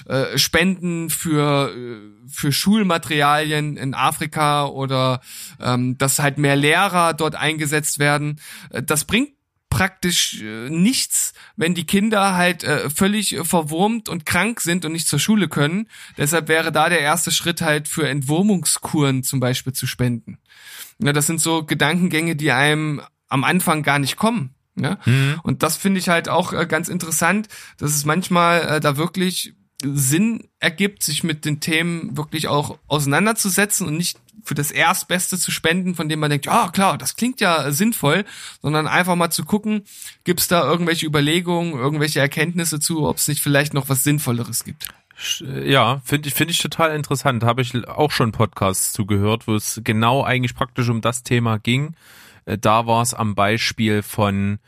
äh, 0.08 0.38
Spenden 0.38 1.10
für, 1.10 1.70
äh, 1.74 2.28
für 2.28 2.52
Schulmaterialien 2.52 3.76
in 3.76 3.94
Afrika 3.94 4.66
oder 4.66 5.20
ähm, 5.60 5.98
dass 5.98 6.18
halt 6.18 6.38
mehr 6.38 6.56
Lehrer 6.56 7.12
dort 7.12 7.34
eingesetzt 7.34 7.98
werden. 7.98 8.40
Äh, 8.70 8.82
das 8.82 9.04
bringt 9.04 9.33
praktisch 9.74 10.40
äh, 10.40 10.70
nichts, 10.70 11.32
wenn 11.56 11.74
die 11.74 11.84
Kinder 11.84 12.36
halt 12.36 12.62
äh, 12.62 12.88
völlig 12.90 13.36
verwurmt 13.42 14.08
und 14.08 14.24
krank 14.24 14.60
sind 14.60 14.84
und 14.84 14.92
nicht 14.92 15.08
zur 15.08 15.18
Schule 15.18 15.48
können. 15.48 15.88
Deshalb 16.16 16.46
wäre 16.46 16.70
da 16.70 16.88
der 16.88 17.00
erste 17.00 17.32
Schritt 17.32 17.60
halt 17.60 17.88
für 17.88 18.08
Entwurmungskuren 18.08 19.24
zum 19.24 19.40
Beispiel 19.40 19.72
zu 19.72 19.88
spenden. 19.88 20.38
Ja, 21.00 21.12
das 21.12 21.26
sind 21.26 21.40
so 21.40 21.64
Gedankengänge, 21.64 22.36
die 22.36 22.52
einem 22.52 23.02
am 23.28 23.42
Anfang 23.42 23.82
gar 23.82 23.98
nicht 23.98 24.14
kommen. 24.16 24.54
Ja? 24.76 24.98
Mhm. 25.06 25.40
Und 25.42 25.64
das 25.64 25.76
finde 25.76 25.98
ich 25.98 26.08
halt 26.08 26.28
auch 26.28 26.52
äh, 26.52 26.66
ganz 26.66 26.88
interessant, 26.88 27.48
dass 27.76 27.96
es 27.96 28.04
manchmal 28.04 28.76
äh, 28.76 28.80
da 28.80 28.96
wirklich 28.96 29.54
Sinn 29.84 30.48
ergibt, 30.58 31.02
sich 31.02 31.24
mit 31.24 31.44
den 31.44 31.60
Themen 31.60 32.16
wirklich 32.16 32.48
auch 32.48 32.78
auseinanderzusetzen 32.86 33.86
und 33.86 33.96
nicht 33.96 34.18
für 34.42 34.54
das 34.54 34.70
Erstbeste 34.70 35.38
zu 35.38 35.50
spenden, 35.50 35.94
von 35.94 36.08
dem 36.08 36.20
man 36.20 36.30
denkt, 36.30 36.46
ja 36.46 36.68
klar, 36.68 36.98
das 36.98 37.16
klingt 37.16 37.40
ja 37.40 37.70
sinnvoll, 37.70 38.24
sondern 38.62 38.86
einfach 38.86 39.16
mal 39.16 39.30
zu 39.30 39.44
gucken, 39.44 39.84
gibt 40.24 40.40
es 40.40 40.48
da 40.48 40.64
irgendwelche 40.64 41.06
Überlegungen, 41.06 41.74
irgendwelche 41.74 42.20
Erkenntnisse 42.20 42.78
zu, 42.80 43.06
ob 43.06 43.16
es 43.16 43.28
nicht 43.28 43.42
vielleicht 43.42 43.74
noch 43.74 43.88
was 43.88 44.04
Sinnvolleres 44.04 44.64
gibt. 44.64 44.88
Ja, 45.40 46.00
finde 46.04 46.28
ich, 46.28 46.34
finde 46.34 46.52
ich 46.52 46.58
total 46.58 46.94
interessant. 46.94 47.44
Habe 47.44 47.62
ich 47.62 47.86
auch 47.88 48.10
schon 48.10 48.32
Podcasts 48.32 48.92
zugehört, 48.92 49.46
wo 49.46 49.54
es 49.54 49.80
genau 49.84 50.24
eigentlich 50.24 50.54
praktisch 50.54 50.88
um 50.88 51.00
das 51.00 51.22
Thema 51.22 51.58
ging. 51.58 51.94
Äh, 52.46 52.58
da 52.58 52.86
war 52.86 53.02
es 53.02 53.14
am 53.14 53.34
Beispiel 53.34 54.02
von 54.02 54.58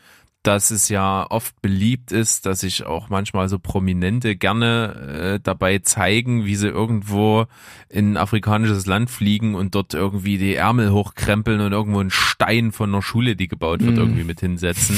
dass 0.47 0.71
es 0.71 0.89
ja 0.89 1.27
oft 1.29 1.61
beliebt 1.61 2.13
ist, 2.13 2.47
dass 2.47 2.61
sich 2.61 2.87
auch 2.87 3.09
manchmal 3.09 3.49
so 3.49 3.59
Prominente 3.59 4.37
gerne 4.37 5.35
äh, 5.35 5.41
dabei 5.43 5.81
zeigen, 5.81 6.45
wie 6.45 6.55
sie 6.55 6.69
irgendwo 6.69 7.47
in 7.89 8.13
ein 8.13 8.17
afrikanisches 8.17 8.87
Land 8.87 9.11
fliegen 9.11 9.57
und 9.57 9.75
dort 9.75 9.95
irgendwie 9.95 10.39
die 10.39 10.55
Ärmel 10.55 10.93
hochkrempeln 10.93 11.61
und 11.61 11.73
irgendwo 11.73 11.99
einen 11.99 12.11
Stein 12.11 12.71
von 12.71 12.91
einer 12.91 13.03
Schule, 13.03 13.35
die 13.35 13.49
gebaut 13.49 13.81
wird, 13.81 13.95
mhm. 13.95 13.99
irgendwie 13.99 14.25
mit 14.25 14.39
hinsetzen. 14.39 14.97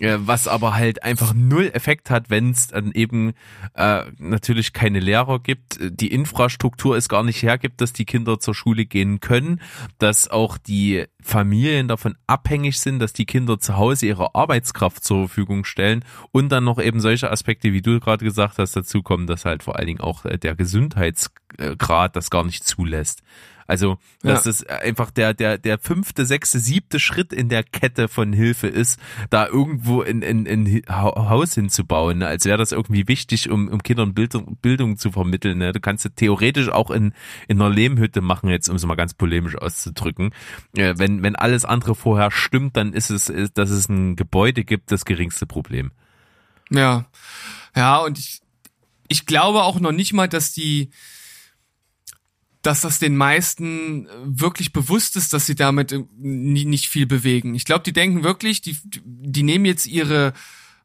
äh, 0.00 0.18
was 0.20 0.48
aber 0.48 0.74
halt 0.74 1.02
einfach 1.02 1.34
null 1.34 1.70
Effekt 1.72 2.10
hat, 2.10 2.30
wenn 2.30 2.50
es 2.50 2.68
dann 2.68 2.92
eben 2.92 3.32
äh, 3.74 4.04
natürlich 4.18 4.72
keine 4.72 5.00
Lehrer 5.00 5.38
gibt, 5.38 5.78
die 5.80 6.12
Infrastruktur 6.12 6.96
es 6.96 7.08
gar 7.08 7.22
nicht 7.22 7.42
hergibt, 7.42 7.80
dass 7.80 7.92
die 7.92 8.06
Kinder 8.06 8.40
zur 8.40 8.54
Schule 8.54 8.86
gehen 8.86 9.20
können, 9.20 9.60
dass 9.98 10.28
auch 10.28 10.56
die 10.56 11.04
Familien 11.22 11.88
davon 11.88 12.16
abhängig 12.26 12.78
sind, 12.80 12.98
dass 12.98 13.12
die 13.12 13.26
Kinder 13.26 13.58
zu 13.58 13.76
Hause 13.76 14.06
ihre 14.06 14.34
Arbeitskraft 14.34 15.04
zur 15.04 15.28
Verfügung 15.28 15.64
stellen 15.64 16.04
und 16.30 16.50
dann 16.50 16.64
noch 16.64 16.80
eben 16.80 17.00
solche 17.00 17.30
Aspekte, 17.30 17.72
wie 17.72 17.82
du 17.82 18.00
gerade 18.00 18.24
gesagt 18.24 18.58
hast, 18.58 18.76
dazu 18.76 19.02
kommen, 19.02 19.26
dass 19.26 19.44
halt 19.44 19.62
vor 19.62 19.76
allen 19.76 19.86
Dingen 19.86 20.00
auch 20.00 20.24
äh, 20.24 20.38
der 20.38 20.54
Gesundheitsgrad 20.54 22.16
das 22.16 22.30
gar 22.30 22.44
nicht 22.44 22.64
zulässt. 22.64 23.22
Also, 23.66 23.98
dass 24.22 24.44
ja. 24.44 24.50
es 24.50 24.66
einfach 24.66 25.10
der, 25.10 25.34
der, 25.34 25.58
der 25.58 25.78
fünfte, 25.78 26.26
sechste, 26.26 26.58
siebte 26.58 26.98
Schritt 26.98 27.32
in 27.32 27.48
der 27.48 27.62
Kette 27.62 28.08
von 28.08 28.32
Hilfe 28.32 28.66
ist, 28.66 29.00
da 29.30 29.46
irgendwo 29.46 30.02
in, 30.02 30.22
in, 30.22 30.46
in 30.46 30.82
Haus 30.88 31.54
hinzubauen, 31.54 32.18
ne? 32.18 32.26
als 32.26 32.44
wäre 32.44 32.58
das 32.58 32.72
irgendwie 32.72 33.08
wichtig, 33.08 33.50
um, 33.50 33.68
um 33.68 33.82
Kindern 33.82 34.14
Bildung, 34.14 34.56
Bildung 34.60 34.96
zu 34.96 35.12
vermitteln. 35.12 35.58
Ne? 35.58 35.72
Du 35.72 35.80
kannst 35.80 36.04
es 36.04 36.12
theoretisch 36.16 36.68
auch 36.68 36.90
in, 36.90 37.12
in 37.48 37.60
einer 37.60 37.70
Lehmhütte 37.70 38.20
machen, 38.20 38.50
jetzt 38.50 38.68
um 38.68 38.76
es 38.76 38.86
mal 38.86 38.94
ganz 38.94 39.14
polemisch 39.14 39.56
auszudrücken. 39.56 40.34
Äh, 40.76 40.94
wenn, 40.96 41.22
wenn 41.22 41.36
alles 41.36 41.64
andere 41.64 41.94
vorher 41.94 42.30
stimmt, 42.30 42.76
dann 42.76 42.92
ist 42.92 43.10
es, 43.10 43.28
ist, 43.28 43.58
dass 43.58 43.70
es 43.70 43.88
ein 43.88 44.16
Gebäude 44.16 44.64
gibt, 44.64 44.92
das 44.92 45.04
geringste 45.04 45.46
Problem. 45.46 45.92
Ja. 46.70 47.06
Ja, 47.74 47.98
und 47.98 48.18
ich, 48.18 48.42
ich 49.08 49.26
glaube 49.26 49.62
auch 49.62 49.80
noch 49.80 49.92
nicht 49.92 50.12
mal, 50.12 50.28
dass 50.28 50.52
die, 50.52 50.90
dass 52.62 52.80
das 52.80 52.98
den 52.98 53.16
meisten 53.16 54.08
wirklich 54.24 54.72
bewusst 54.72 55.16
ist, 55.16 55.32
dass 55.32 55.46
sie 55.46 55.56
damit 55.56 55.94
nicht 56.18 56.88
viel 56.88 57.06
bewegen. 57.06 57.54
Ich 57.54 57.64
glaube, 57.64 57.82
die 57.82 57.92
denken 57.92 58.22
wirklich, 58.22 58.62
die, 58.62 58.76
die 58.84 59.42
nehmen 59.42 59.64
jetzt 59.64 59.86
ihre 59.86 60.32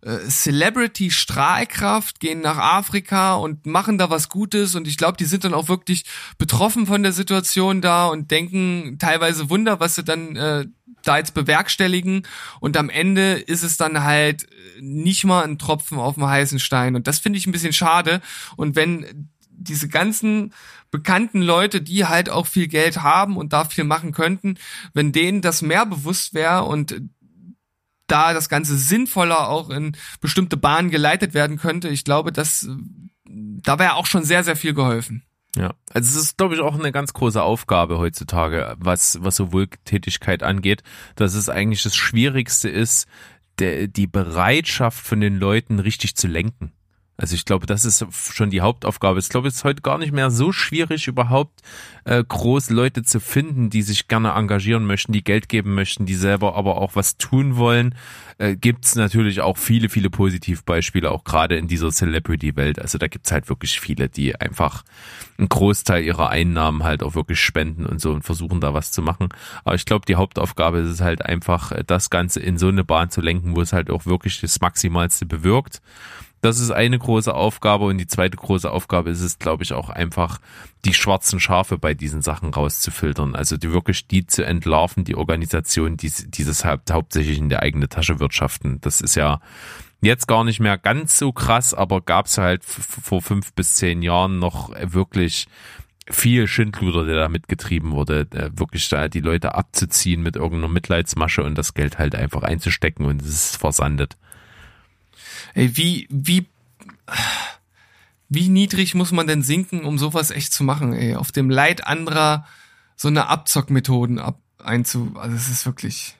äh, 0.01 0.17
Celebrity-Strahlkraft, 0.27 2.19
gehen 2.19 2.41
nach 2.41 2.57
Afrika 2.57 3.35
und 3.35 3.65
machen 3.65 3.97
da 3.97 4.09
was 4.09 4.29
Gutes. 4.29 4.75
Und 4.75 4.87
ich 4.87 4.97
glaube, 4.97 5.17
die 5.17 5.25
sind 5.25 5.43
dann 5.43 5.53
auch 5.53 5.69
wirklich 5.69 6.05
betroffen 6.37 6.87
von 6.87 7.03
der 7.03 7.13
Situation 7.13 7.81
da 7.81 8.07
und 8.07 8.31
denken 8.31 8.97
teilweise 8.99 9.49
Wunder, 9.49 9.79
was 9.79 9.95
sie 9.95 10.03
dann 10.03 10.35
äh, 10.35 10.65
da 11.03 11.17
jetzt 11.17 11.33
bewerkstelligen. 11.33 12.23
Und 12.59 12.75
am 12.77 12.89
Ende 12.89 13.33
ist 13.33 13.63
es 13.63 13.77
dann 13.77 14.03
halt 14.03 14.47
nicht 14.79 15.25
mal 15.25 15.43
ein 15.43 15.59
Tropfen 15.59 15.99
auf 15.99 16.15
dem 16.15 16.25
heißen 16.25 16.59
Stein. 16.59 16.95
Und 16.95 17.07
das 17.07 17.19
finde 17.19 17.37
ich 17.37 17.47
ein 17.47 17.51
bisschen 17.51 17.73
schade. 17.73 18.21
Und 18.55 18.75
wenn 18.75 19.29
diese 19.49 19.87
ganzen 19.87 20.53
bekannten 20.91 21.41
Leute, 21.41 21.81
die 21.81 22.05
halt 22.05 22.29
auch 22.29 22.47
viel 22.47 22.67
Geld 22.67 23.01
haben 23.01 23.37
und 23.37 23.53
da 23.53 23.65
viel 23.65 23.83
machen 23.83 24.11
könnten, 24.11 24.57
wenn 24.93 25.11
denen 25.11 25.41
das 25.41 25.61
mehr 25.61 25.85
bewusst 25.85 26.33
wäre 26.33 26.63
und 26.63 27.01
da 28.07 28.33
das 28.33 28.47
Ganze 28.47 28.77
sinnvoller 28.77 29.49
auch 29.49 29.69
in 29.69 29.97
bestimmte 30.21 30.55
Bahnen 30.55 30.89
geleitet 30.89 31.33
werden 31.33 31.57
könnte, 31.57 31.89
ich 31.89 32.05
glaube, 32.05 32.31
dass 32.31 32.67
da 33.29 33.79
wäre 33.79 33.95
auch 33.95 34.05
schon 34.05 34.23
sehr, 34.23 34.43
sehr 34.43 34.55
viel 34.55 34.73
geholfen. 34.73 35.23
Ja, 35.55 35.73
also 35.91 36.09
es 36.09 36.23
ist, 36.23 36.37
glaube 36.37 36.55
ich, 36.55 36.61
auch 36.61 36.77
eine 36.77 36.91
ganz 36.91 37.13
große 37.13 37.41
Aufgabe 37.41 37.97
heutzutage, 37.97 38.75
was, 38.79 39.17
was 39.21 39.35
so 39.35 39.51
Wohltätigkeit 39.51 40.43
angeht, 40.43 40.83
dass 41.15 41.33
es 41.33 41.49
eigentlich 41.49 41.83
das 41.83 41.95
Schwierigste 41.95 42.69
ist, 42.69 43.07
der, 43.59 43.87
die 43.87 44.07
Bereitschaft 44.07 44.99
von 44.99 45.19
den 45.19 45.37
Leuten 45.37 45.79
richtig 45.79 46.15
zu 46.15 46.27
lenken. 46.27 46.73
Also 47.17 47.33
ich 47.33 47.45
glaube, 47.45 47.65
das 47.65 47.83
ist 47.83 48.05
schon 48.11 48.51
die 48.51 48.61
Hauptaufgabe. 48.61 49.17
Ich 49.19 49.29
glaube, 49.29 49.47
es 49.47 49.55
ist 49.55 49.63
heute 49.63 49.81
gar 49.81 49.97
nicht 49.97 50.11
mehr 50.13 50.29
so 50.29 50.51
schwierig, 50.51 51.07
überhaupt 51.07 51.61
äh, 52.05 52.23
groß 52.23 52.69
Leute 52.69 53.01
zu 53.01 53.19
finden, 53.19 53.71
die 53.71 53.81
sich 53.81 54.07
gerne 54.07 54.33
engagieren 54.33 54.85
möchten, 54.85 55.13
die 55.13 55.23
Geld 55.23 55.49
geben 55.49 55.73
möchten, 55.73 56.05
die 56.05 56.13
selber 56.13 56.55
aber 56.55 56.77
auch 56.77 56.95
was 56.95 57.17
tun 57.17 57.57
wollen. 57.57 57.95
Äh, 58.37 58.55
gibt's 58.55 58.95
natürlich 58.95 59.41
auch 59.41 59.57
viele, 59.57 59.89
viele 59.89 60.11
Positivbeispiele, 60.11 61.09
auch 61.09 61.23
gerade 61.23 61.57
in 61.57 61.67
dieser 61.67 61.89
Celebrity-Welt. 61.89 62.79
Also 62.79 62.99
da 62.99 63.07
gibt's 63.07 63.31
halt 63.31 63.49
wirklich 63.49 63.79
viele, 63.79 64.09
die 64.09 64.39
einfach 64.39 64.83
einen 65.39 65.49
Großteil 65.49 66.03
ihrer 66.03 66.29
Einnahmen 66.29 66.83
halt 66.83 67.01
auch 67.01 67.15
wirklich 67.15 67.39
spenden 67.39 67.87
und 67.87 67.99
so 67.99 68.11
und 68.11 68.23
versuchen 68.23 68.61
da 68.61 68.75
was 68.75 68.91
zu 68.91 69.01
machen. 69.01 69.29
Aber 69.63 69.73
ich 69.73 69.85
glaube, 69.85 70.05
die 70.05 70.15
Hauptaufgabe 70.15 70.79
ist 70.79 70.89
es 70.89 71.01
halt 71.01 71.25
einfach, 71.25 71.71
das 71.87 72.11
Ganze 72.11 72.41
in 72.41 72.59
so 72.59 72.67
eine 72.67 72.83
Bahn 72.83 73.09
zu 73.09 73.21
lenken, 73.21 73.55
wo 73.55 73.61
es 73.61 73.73
halt 73.73 73.89
auch 73.89 74.05
wirklich 74.05 74.39
das 74.39 74.61
Maximalste 74.61 75.25
bewirkt. 75.25 75.81
Das 76.47 76.61
ist 76.61 76.71
eine 76.71 76.97
große 76.97 77.35
Aufgabe 77.35 77.83
und 77.83 77.97
die 77.97 78.07
zweite 78.07 78.37
große 78.37 78.71
Aufgabe 78.71 79.09
ist 79.09 79.19
es, 79.19 79.37
glaube 79.37 79.63
ich, 79.63 79.73
auch 79.73 79.89
einfach 79.89 80.39
die 80.85 80.93
schwarzen 80.93 81.41
Schafe 81.41 81.77
bei 81.77 81.93
diesen 81.93 82.21
Sachen 82.21 82.53
rauszufiltern. 82.53 83.35
Also 83.35 83.57
die 83.57 83.73
wirklich 83.73 84.07
die 84.07 84.25
zu 84.27 84.45
entlarven, 84.45 85.03
die 85.03 85.17
Organisation, 85.17 85.97
die, 85.97 86.09
die 86.09 86.45
das 86.45 86.63
halt 86.63 86.89
hauptsächlich 86.89 87.37
in 87.37 87.49
der 87.49 87.63
eigene 87.63 87.89
Tasche 87.89 88.21
wirtschaften. 88.21 88.79
Das 88.79 89.01
ist 89.01 89.15
ja 89.15 89.41
jetzt 89.99 90.29
gar 90.29 90.45
nicht 90.45 90.61
mehr 90.61 90.77
ganz 90.77 91.19
so 91.19 91.33
krass, 91.33 91.73
aber 91.73 91.99
gab 91.99 92.27
es 92.27 92.37
halt 92.37 92.63
vor 92.63 93.21
fünf 93.21 93.51
bis 93.51 93.75
zehn 93.75 94.01
Jahren 94.01 94.39
noch 94.39 94.71
wirklich 94.81 95.47
viel 96.09 96.47
Schindluder, 96.47 97.03
der 97.03 97.17
da 97.17 97.27
mitgetrieben 97.27 97.91
wurde, 97.91 98.25
wirklich 98.55 98.87
da 98.87 99.09
die 99.09 99.19
Leute 99.19 99.53
abzuziehen 99.53 100.23
mit 100.23 100.37
irgendeiner 100.37 100.71
Mitleidsmasche 100.71 101.43
und 101.43 101.57
das 101.57 101.73
Geld 101.73 101.97
halt 101.97 102.15
einfach 102.15 102.43
einzustecken 102.43 103.05
und 103.05 103.21
es 103.21 103.27
ist 103.27 103.57
versandet. 103.57 104.15
Ey, 105.57 105.75
wie, 105.75 106.07
wie, 106.11 106.45
wie 108.29 108.47
niedrig 108.47 108.93
muss 108.93 109.11
man 109.11 109.25
denn 109.25 109.41
sinken, 109.41 109.85
um 109.85 109.97
sowas 109.97 110.29
echt 110.29 110.53
zu 110.53 110.63
machen, 110.63 110.93
ey? 110.93 111.15
Auf 111.15 111.31
dem 111.31 111.49
Leid 111.49 111.87
anderer 111.87 112.45
so 112.95 113.07
eine 113.07 113.25
Abzockmethoden 113.27 114.19
ab, 114.19 114.39
einzu, 114.63 115.13
also 115.15 115.35
es 115.35 115.49
ist 115.49 115.65
wirklich. 115.65 116.15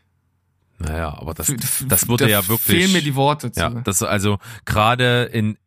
Naja, 0.79 1.15
aber 1.19 1.35
das, 1.35 1.53
das 1.87 2.07
wurde 2.07 2.27
ja 2.27 2.47
wirklich. 2.47 2.77
Fehlen 2.77 2.93
mir 2.93 3.03
die 3.03 3.13
Worte. 3.13 3.51
Zu. 3.51 3.59
Ja, 3.59 3.69
das 3.69 4.01
also 4.01 4.39
gerade 4.65 5.25
in 5.25 5.57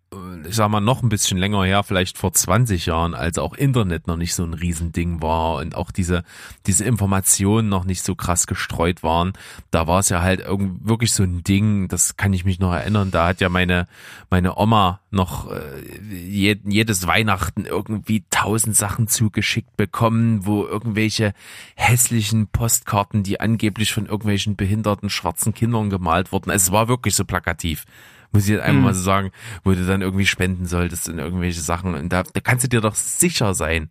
ich 0.47 0.57
sag 0.57 0.69
mal, 0.69 0.81
noch 0.81 1.03
ein 1.03 1.09
bisschen 1.09 1.39
länger 1.39 1.65
her, 1.65 1.83
vielleicht 1.83 2.19
vor 2.19 2.33
20 2.33 2.87
Jahren, 2.87 3.15
als 3.15 3.39
auch 3.39 3.55
Internet 3.55 4.07
noch 4.07 4.17
nicht 4.17 4.35
so 4.35 4.45
ein 4.45 4.55
Riesending 4.55 5.23
war 5.23 5.57
und 5.57 5.75
auch 5.75 5.91
diese, 5.91 6.25
diese 6.67 6.85
Informationen 6.85 7.69
noch 7.69 7.85
nicht 7.85 8.03
so 8.03 8.15
krass 8.15 8.47
gestreut 8.47 9.03
waren, 9.03 9.33
da 9.71 9.87
war 9.87 10.01
es 10.01 10.09
ja 10.09 10.23
halt 10.23 10.41
irgendwie 10.41 10.89
wirklich 10.89 11.13
so 11.13 11.23
ein 11.23 11.43
Ding, 11.43 11.89
das 11.89 12.17
kann 12.17 12.33
ich 12.33 12.45
mich 12.45 12.59
noch 12.61 12.73
erinnern, 12.73 13.11
da 13.11 13.27
hat 13.27 13.41
ja 13.41 13.49
meine, 13.49 13.87
meine 14.31 14.57
Oma 14.57 15.01
noch 15.11 15.51
äh, 15.51 15.59
jedes 16.65 17.07
Weihnachten 17.07 17.65
irgendwie 17.65 18.25
tausend 18.31 18.77
Sachen 18.77 19.09
zugeschickt 19.09 19.77
bekommen, 19.77 20.47
wo 20.47 20.65
irgendwelche 20.65 21.33
hässlichen 21.75 22.47
Postkarten, 22.49 23.23
die 23.23 23.41
angeblich 23.41 23.93
von 23.93 24.07
irgendwelchen 24.07 24.57
behinderten 24.57 25.11
schwarzen 25.11 25.55
Kindern 25.55 25.91
gemalt 25.91 26.33
wurden, 26.33 26.51
es 26.51 26.73
war 26.73 26.89
wirklich 26.89 27.15
so 27.15 27.25
plakativ 27.25 27.85
muss 28.33 28.45
ich 28.45 28.51
jetzt 28.51 28.63
einfach 28.63 28.79
mhm. 28.79 28.85
mal 28.85 28.95
so 28.95 29.03
sagen, 29.03 29.31
wo 29.65 29.73
du 29.73 29.85
dann 29.85 30.03
irgendwie 30.03 30.27
spenden 30.27 30.67
solltest 30.67 31.09
in 31.09 31.19
irgendwelche 31.19 31.61
Sachen. 31.61 31.95
Und 31.95 32.11
da, 32.11 32.23
da 32.23 32.41
kannst 32.41 32.65
du 32.65 32.69
dir 32.69 32.81
doch 32.81 32.95
sicher 32.95 33.55
sein, 33.55 33.89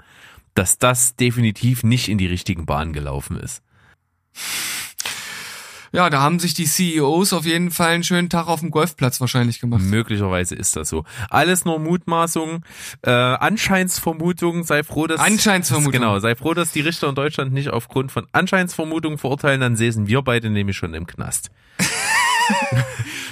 dass 0.53 0.77
das 0.77 1.15
definitiv 1.15 1.83
nicht 1.83 2.09
in 2.09 2.17
die 2.17 2.27
richtigen 2.27 2.65
Bahnen 2.65 2.93
gelaufen 2.93 3.37
ist. 3.37 3.63
Ja, 5.91 6.09
da 6.09 6.21
haben 6.21 6.39
sich 6.39 6.53
die 6.53 6.65
CEOs 6.65 7.33
auf 7.33 7.45
jeden 7.45 7.71
Fall 7.71 7.89
einen 7.89 8.03
schönen 8.03 8.29
Tag 8.29 8.47
auf 8.47 8.59
dem 8.59 8.69
Golfplatz 8.69 9.19
wahrscheinlich 9.21 9.59
gemacht. 9.59 9.81
Möglicherweise 9.81 10.53
ist 10.55 10.75
das 10.75 10.89
so. 10.89 11.03
Alles 11.29 11.65
nur 11.65 11.79
Mutmaßungen, 11.79 12.63
äh, 13.01 13.09
Anscheinsvermutungen, 13.09 14.63
sei 14.63 14.83
froh, 14.83 15.07
dass... 15.07 15.19
Anscheinsvermutungen. 15.19 15.99
Genau, 15.99 16.19
sei 16.19 16.35
froh, 16.35 16.53
dass 16.53 16.71
die 16.71 16.81
Richter 16.81 17.09
in 17.09 17.15
Deutschland 17.15 17.53
nicht 17.53 17.69
aufgrund 17.69 18.11
von 18.11 18.27
Anscheinsvermutungen 18.31 19.17
verurteilen, 19.17 19.61
dann 19.61 19.75
säßen 19.75 20.07
wir 20.07 20.21
beide 20.21 20.49
nämlich 20.51 20.77
schon 20.77 20.93
im 20.93 21.07
Knast. 21.07 21.49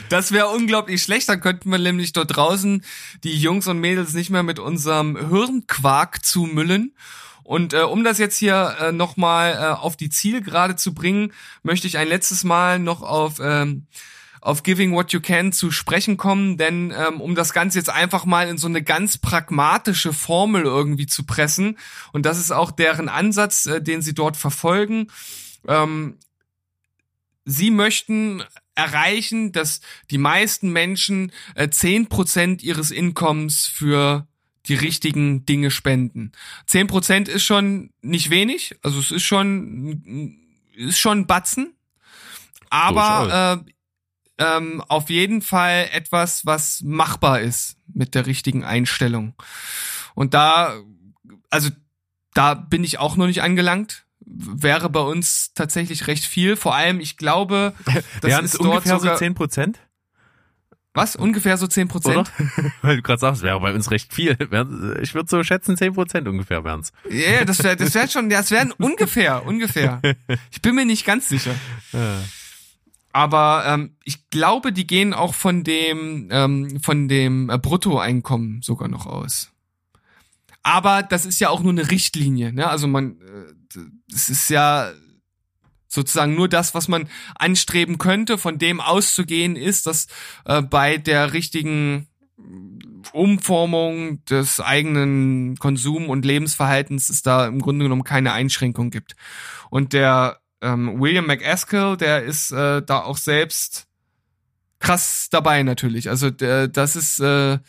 Das 0.10 0.32
wäre 0.32 0.48
unglaublich 0.48 1.04
schlecht. 1.04 1.28
Dann 1.30 1.42
könnten 1.42 1.70
wir 1.70 1.80
nämlich 1.80 2.14
dort 2.14 2.36
draußen 2.36 2.84
die 3.24 3.38
Jungs 3.38 3.68
und 3.68 3.80
Mädels 3.80 4.14
nicht 4.14 4.30
mehr 4.30 4.44
mit 4.44 4.60
unserem 4.60 5.18
Hirnquark 5.30 6.24
zumüllen. 6.24 6.96
Und 7.44 7.74
äh, 7.74 7.84
um 7.84 8.04
das 8.04 8.18
jetzt 8.18 8.38
hier 8.38 8.76
äh, 8.80 8.92
nochmal 8.92 9.54
äh, 9.54 9.80
auf 9.80 9.96
die 9.96 10.10
Zielgerade 10.10 10.76
zu 10.76 10.94
bringen, 10.94 11.32
möchte 11.64 11.88
ich 11.88 11.98
ein 11.98 12.10
letztes 12.10 12.44
Mal 12.44 12.78
noch 12.78 13.02
auf, 13.02 13.40
ähm, 13.42 13.88
auf 14.42 14.64
Giving 14.64 14.94
What 14.94 15.14
You 15.14 15.22
Can 15.22 15.54
zu 15.54 15.72
sprechen 15.72 16.18
kommen, 16.18 16.58
denn 16.58 16.94
ähm, 16.96 17.22
um 17.22 17.36
das 17.36 17.54
Ganze 17.54 17.78
jetzt 17.78 17.90
einfach 17.90 18.26
mal 18.26 18.50
in 18.50 18.58
so 18.58 18.68
eine 18.68 18.84
ganz 18.84 19.18
pragmatische 19.18 20.12
Formel 20.12 20.64
irgendwie 20.64 21.06
zu 21.06 21.26
pressen, 21.26 21.78
und 22.12 22.26
das 22.26 22.38
ist 22.38 22.52
auch 22.52 22.70
deren 22.70 23.08
Ansatz, 23.08 23.66
äh, 23.66 23.82
den 23.82 24.02
sie 24.02 24.14
dort 24.14 24.36
verfolgen, 24.36 25.08
ähm, 25.70 26.18
sie 27.46 27.72
möchten 27.72 28.44
erreichen, 28.78 29.52
dass 29.52 29.82
die 30.12 30.20
meisten 30.20 30.70
Menschen 30.72 31.32
äh, 31.56 31.70
zehn 31.70 32.08
Prozent 32.08 32.64
ihres 32.64 32.92
Inkommens 32.92 33.66
für 33.66 34.28
die 34.68 34.76
richtigen 34.76 35.46
Dinge 35.46 35.72
spenden. 35.72 36.32
Zehn 36.68 36.88
Prozent 36.88 37.28
ist 37.28 37.44
schon 37.44 37.92
nicht 38.02 38.30
wenig, 38.30 38.76
also 38.84 39.00
es 39.00 39.12
ist 39.12 39.24
schon 39.24 40.38
ist 40.76 41.00
schon 41.00 41.22
ein 41.22 41.28
Batzen, 41.28 41.74
aber 42.70 43.64
äh, 43.66 43.72
ähm, 44.58 44.84
auf 44.88 45.10
jeden 45.10 45.42
Fall 45.42 45.90
etwas, 45.92 46.46
was 46.46 46.82
machbar 46.84 47.42
ist 47.42 47.78
mit 47.92 48.14
der 48.14 48.28
richtigen 48.28 48.64
Einstellung. 48.64 49.34
Und 50.14 50.36
da, 50.36 50.80
also 51.50 51.70
da 52.36 52.54
bin 52.54 52.84
ich 52.84 53.00
auch 53.00 53.16
noch 53.16 53.26
nicht 53.26 53.42
angelangt 53.42 54.07
wäre 54.30 54.90
bei 54.90 55.00
uns 55.00 55.54
tatsächlich 55.54 56.08
recht 56.08 56.26
viel. 56.26 56.56
Vor 56.56 56.76
allem, 56.76 57.00
ich 57.00 57.18
glaube, 57.18 57.74
das 58.22 58.32
Wären 58.32 58.46
ist 58.46 58.54
es 58.54 58.60
dort 58.60 58.70
ungefähr 58.70 59.00
sogar, 59.00 59.16
so 59.16 59.20
10 59.20 59.36
Prozent? 59.36 59.80
Was? 60.94 61.16
Ungefähr 61.16 61.58
so 61.58 61.68
10 61.68 61.88
Prozent? 61.88 62.32
Weil 62.82 62.98
du 62.98 63.02
gerade 63.04 63.20
sagst, 63.20 63.44
wäre 63.44 63.60
bei 63.60 63.74
uns 63.74 63.92
recht 63.92 64.14
viel. 64.14 64.38
Ich 65.02 65.14
würde 65.14 65.30
so 65.30 65.44
schätzen, 65.44 65.78
10 65.78 65.94
Prozent 65.94 66.28
ungefähr 66.28 66.64
wären's. 66.64 66.92
Ja, 67.10 67.16
yeah, 67.16 67.46
das 67.46 67.64
wäre 67.64 67.76
das 67.76 67.94
wär 67.94 68.08
schon, 68.08 68.30
das 68.30 68.52
wären 68.52 68.72
ungefähr, 68.78 69.46
ungefähr. 69.46 70.02
Ich 70.52 70.62
bin 70.62 70.76
mir 70.76 70.86
nicht 70.86 71.06
ganz 71.06 71.30
sicher. 71.30 71.54
Aber 73.18 73.64
ähm, 73.66 73.96
ich 74.04 74.30
glaube, 74.30 74.72
die 74.72 74.86
gehen 74.86 75.14
auch 75.16 75.34
von 75.34 75.64
dem, 75.64 76.30
ähm, 76.30 76.80
von 76.82 77.08
dem 77.08 77.50
äh, 77.50 77.58
Bruttoeinkommen 77.58 78.62
sogar 78.62 78.90
noch 78.90 79.08
aus. 79.08 79.52
Aber 80.68 81.02
das 81.02 81.26
ist 81.26 81.40
ja 81.40 81.48
auch 81.48 81.64
nur 81.64 81.72
eine 81.72 81.90
Richtlinie. 81.90 82.52
Ne? 82.52 82.68
Also 82.68 82.88
man, 82.88 83.22
äh, 83.22 83.80
das 84.10 84.28
ist 84.28 84.50
ja 84.50 84.92
sozusagen 85.88 86.36
nur 86.36 86.50
das, 86.50 86.74
was 86.76 86.90
man 86.90 87.08
anstreben 87.36 87.98
könnte. 87.98 88.38
Von 88.38 88.58
dem 88.58 88.82
auszugehen 88.82 89.56
ist, 89.56 89.88
dass 89.88 90.08
äh, 90.44 90.62
bei 90.62 90.98
der 90.98 91.32
richtigen 91.32 92.10
Umformung 93.14 94.26
des 94.26 94.60
eigenen 94.60 95.56
Konsum- 95.56 96.10
und 96.10 96.26
Lebensverhaltens 96.26 97.10
es 97.10 97.22
da 97.22 97.48
im 97.48 97.62
Grunde 97.62 97.86
genommen 97.86 98.04
keine 98.04 98.34
Einschränkung 98.34 98.90
gibt. 98.90 99.16
Und 99.70 99.94
der 99.94 100.42
ähm, 100.62 101.00
William 101.00 101.28
McAskill, 101.28 101.96
der 101.96 102.24
ist 102.24 102.52
äh, 102.52 102.82
da 102.82 103.04
auch 103.04 103.18
selbst 103.18 103.88
krass 104.80 105.30
dabei 105.32 105.64
natürlich. 105.64 106.10
Also 106.10 106.30
der, 106.30 106.68
das 106.68 106.98
ist 106.98 107.22
äh, 107.22 107.60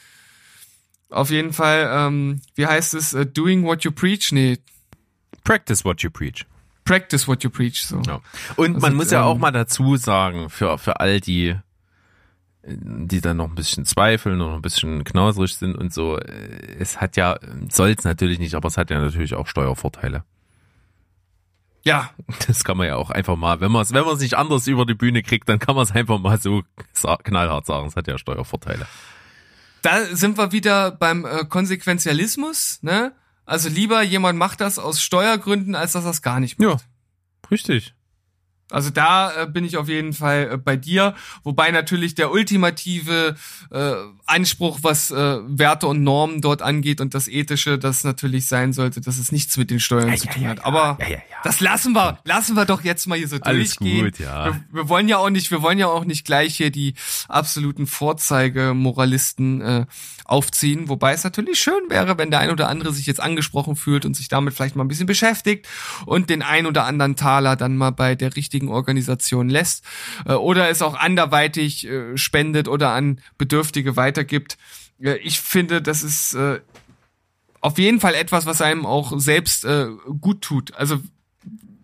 auf 1.11 1.31
jeden 1.31 1.53
Fall, 1.53 1.89
ähm, 1.93 2.41
wie 2.55 2.67
heißt 2.67 2.95
es, 2.95 3.15
uh, 3.15 3.25
doing 3.25 3.65
what 3.65 3.85
you 3.85 3.91
preach? 3.91 4.33
Nee. 4.33 4.59
Practice 5.45 5.85
what 5.85 6.03
you 6.03 6.11
preach. 6.11 6.45
Practice 6.85 7.27
what 7.27 7.43
you 7.45 7.51
preach, 7.51 7.85
so. 7.85 8.01
Ja. 8.07 8.21
Und 8.57 8.77
also, 8.77 8.87
man 8.87 8.95
muss 8.95 9.11
ja 9.11 9.21
ähm, 9.21 9.27
auch 9.27 9.39
mal 9.39 9.51
dazu 9.51 9.97
sagen, 9.97 10.51
für, 10.51 10.79
für 10.79 11.01
all 11.01 11.21
die, 11.21 11.55
die 12.65 13.21
dann 13.21 13.39
noch 13.39 13.49
ein 13.49 13.55
bisschen 13.55 13.85
zweifeln 13.85 14.41
und 14.41 14.49
noch 14.49 14.57
ein 14.57 14.63
bisschen 14.63 15.05
knauserig 15.05 15.55
sind 15.57 15.77
und 15.77 15.93
so, 15.93 16.19
äh, 16.19 16.77
es 16.79 17.01
hat 17.01 17.17
ja, 17.17 17.39
soll 17.71 17.95
es 17.97 18.05
natürlich 18.05 18.39
nicht, 18.39 18.55
aber 18.55 18.69
es 18.69 18.77
hat 18.77 18.91
ja 18.91 18.99
natürlich 18.99 19.35
auch 19.35 19.47
Steuervorteile. 19.47 20.25
Ja. 21.85 22.11
Das 22.47 22.65
kann 22.65 22.77
man 22.77 22.87
ja 22.87 22.97
auch 22.97 23.11
einfach 23.11 23.37
mal, 23.37 23.61
wenn 23.61 23.73
man 23.73 23.83
es 23.83 23.95
wenn 23.95 24.05
man 24.05 24.17
es 24.17 24.21
nicht 24.21 24.37
anders 24.37 24.67
über 24.67 24.85
die 24.85 24.95
Bühne 24.95 25.23
kriegt, 25.23 25.49
dann 25.49 25.59
kann 25.59 25.75
man 25.75 25.85
es 25.85 25.93
einfach 25.93 26.19
mal 26.19 26.39
so 26.39 26.63
knallhart 27.23 27.65
sagen, 27.65 27.87
es 27.87 27.97
hat 27.97 28.07
ja 28.09 28.19
Steuervorteile 28.19 28.87
da 29.83 30.05
sind 30.15 30.39
wir 30.39 30.53
wieder 30.53 30.91
beim 30.91 31.25
äh, 31.25 31.45
Konsequenzialismus, 31.45 32.79
ne? 32.83 33.13
Also 33.45 33.69
lieber 33.71 34.03
jemand 34.03 34.39
macht 34.39 34.61
das 34.61 34.79
aus 34.79 35.03
Steuergründen, 35.03 35.75
als 35.75 35.93
dass 35.93 36.05
es 36.05 36.21
gar 36.21 36.39
nicht 36.39 36.59
macht. 36.59 36.81
Ja, 36.81 37.49
richtig. 37.51 37.95
Also 38.71 38.91
da 38.91 39.45
äh, 39.45 39.47
bin 39.47 39.65
ich 39.65 39.77
auf 39.77 39.89
jeden 39.89 40.13
Fall 40.13 40.51
äh, 40.53 40.57
bei 40.59 40.77
dir, 40.77 41.15
wobei 41.43 41.71
natürlich 41.71 42.15
der 42.15 42.31
ultimative 42.31 43.37
äh, 43.71 43.93
Anspruch, 44.27 44.81
was 44.83 45.11
äh, 45.11 45.39
Werte 45.47 45.87
und 45.87 46.03
Normen 46.03 46.43
dort 46.43 46.61
angeht 46.61 47.01
und 47.01 47.15
das 47.15 47.29
ethische, 47.29 47.79
das 47.79 48.05
natürlich 48.05 48.47
sein 48.47 48.75
sollte, 48.75 49.01
dass 49.01 49.19
es 49.19 49.33
nichts 49.33 49.57
mit 49.57 49.71
den 49.71 49.81
Steuern 49.81 50.11
ja, 50.11 50.17
zu 50.17 50.29
tun 50.29 50.43
ja, 50.43 50.51
hat. 50.51 50.65
Aber 50.67 50.99
ja, 51.09 51.19
das 51.45 51.61
lassen 51.61 51.95
wir, 51.95 52.19
lassen 52.25 52.57
wir 52.57 52.67
doch 52.67 52.85
jetzt 52.85 53.07
mal 53.07 53.17
hier 53.17 53.29
so 53.29 53.39
Alles 53.41 53.77
durchgehen. 53.77 54.05
Gut, 54.05 54.19
ja. 54.19 54.45
Wir, 54.45 54.65
wir, 54.71 54.89
wollen 54.91 55.09
ja 55.09 55.17
auch 55.17 55.31
nicht, 55.31 55.51
wir 55.51 55.63
wollen 55.63 55.79
ja 55.79 55.87
auch 55.87 56.05
nicht 56.05 56.27
gleich 56.27 56.57
hier 56.57 56.71
die 56.71 56.95
absoluten 57.29 57.87
Vorzeigemoralisten 57.87 59.61
äh, 59.63 59.87
aufziehen, 60.27 60.91
wobei 60.91 61.15
es 61.15 61.25
natürlich 61.25 61.59
schön 61.59 61.89
wäre, 61.89 62.19
wenn 62.19 62.31
der 62.31 62.41
ein 62.41 62.51
oder 62.51 62.69
andere 62.69 62.93
sich 62.93 63.07
jetzt 63.07 63.21
angesprochen 63.21 63.77
fühlt 63.77 64.05
und 64.05 64.15
sich 64.15 64.29
damit 64.29 64.53
vielleicht 64.53 64.77
mal 64.77 64.85
ein 64.85 64.89
bisschen 64.89 65.07
beschäftigt 65.07 65.67
und 66.05 66.29
den 66.29 66.43
ein 66.43 66.67
oder 66.67 66.85
anderen 66.85 67.17
Taler 67.17 67.57
dann 67.57 67.79
mal 67.79 67.93
bei 67.93 68.15
der 68.15 68.37
richtigen 68.37 68.58
Organisation 68.67 69.49
lässt 69.49 69.85
äh, 70.27 70.33
oder 70.33 70.69
es 70.69 70.83
auch 70.83 70.95
anderweitig 70.95 71.87
äh, 71.87 72.17
spendet 72.19 72.67
oder 72.67 72.91
an 72.91 73.21
Bedürftige 73.39 73.95
weitergibt. 73.95 74.59
Äh, 75.01 75.19
ich 75.19 75.41
finde, 75.41 75.81
das 75.81 76.03
ist 76.03 76.37
auf 77.61 77.79
jeden 77.79 78.01
Fall 78.01 78.15
etwas, 78.15 78.47
was 78.47 78.61
einem 78.61 78.87
auch 78.87 79.19
selbst 79.19 79.67
gut 80.21 80.43
tut. 80.43 80.75
Also 80.75 81.01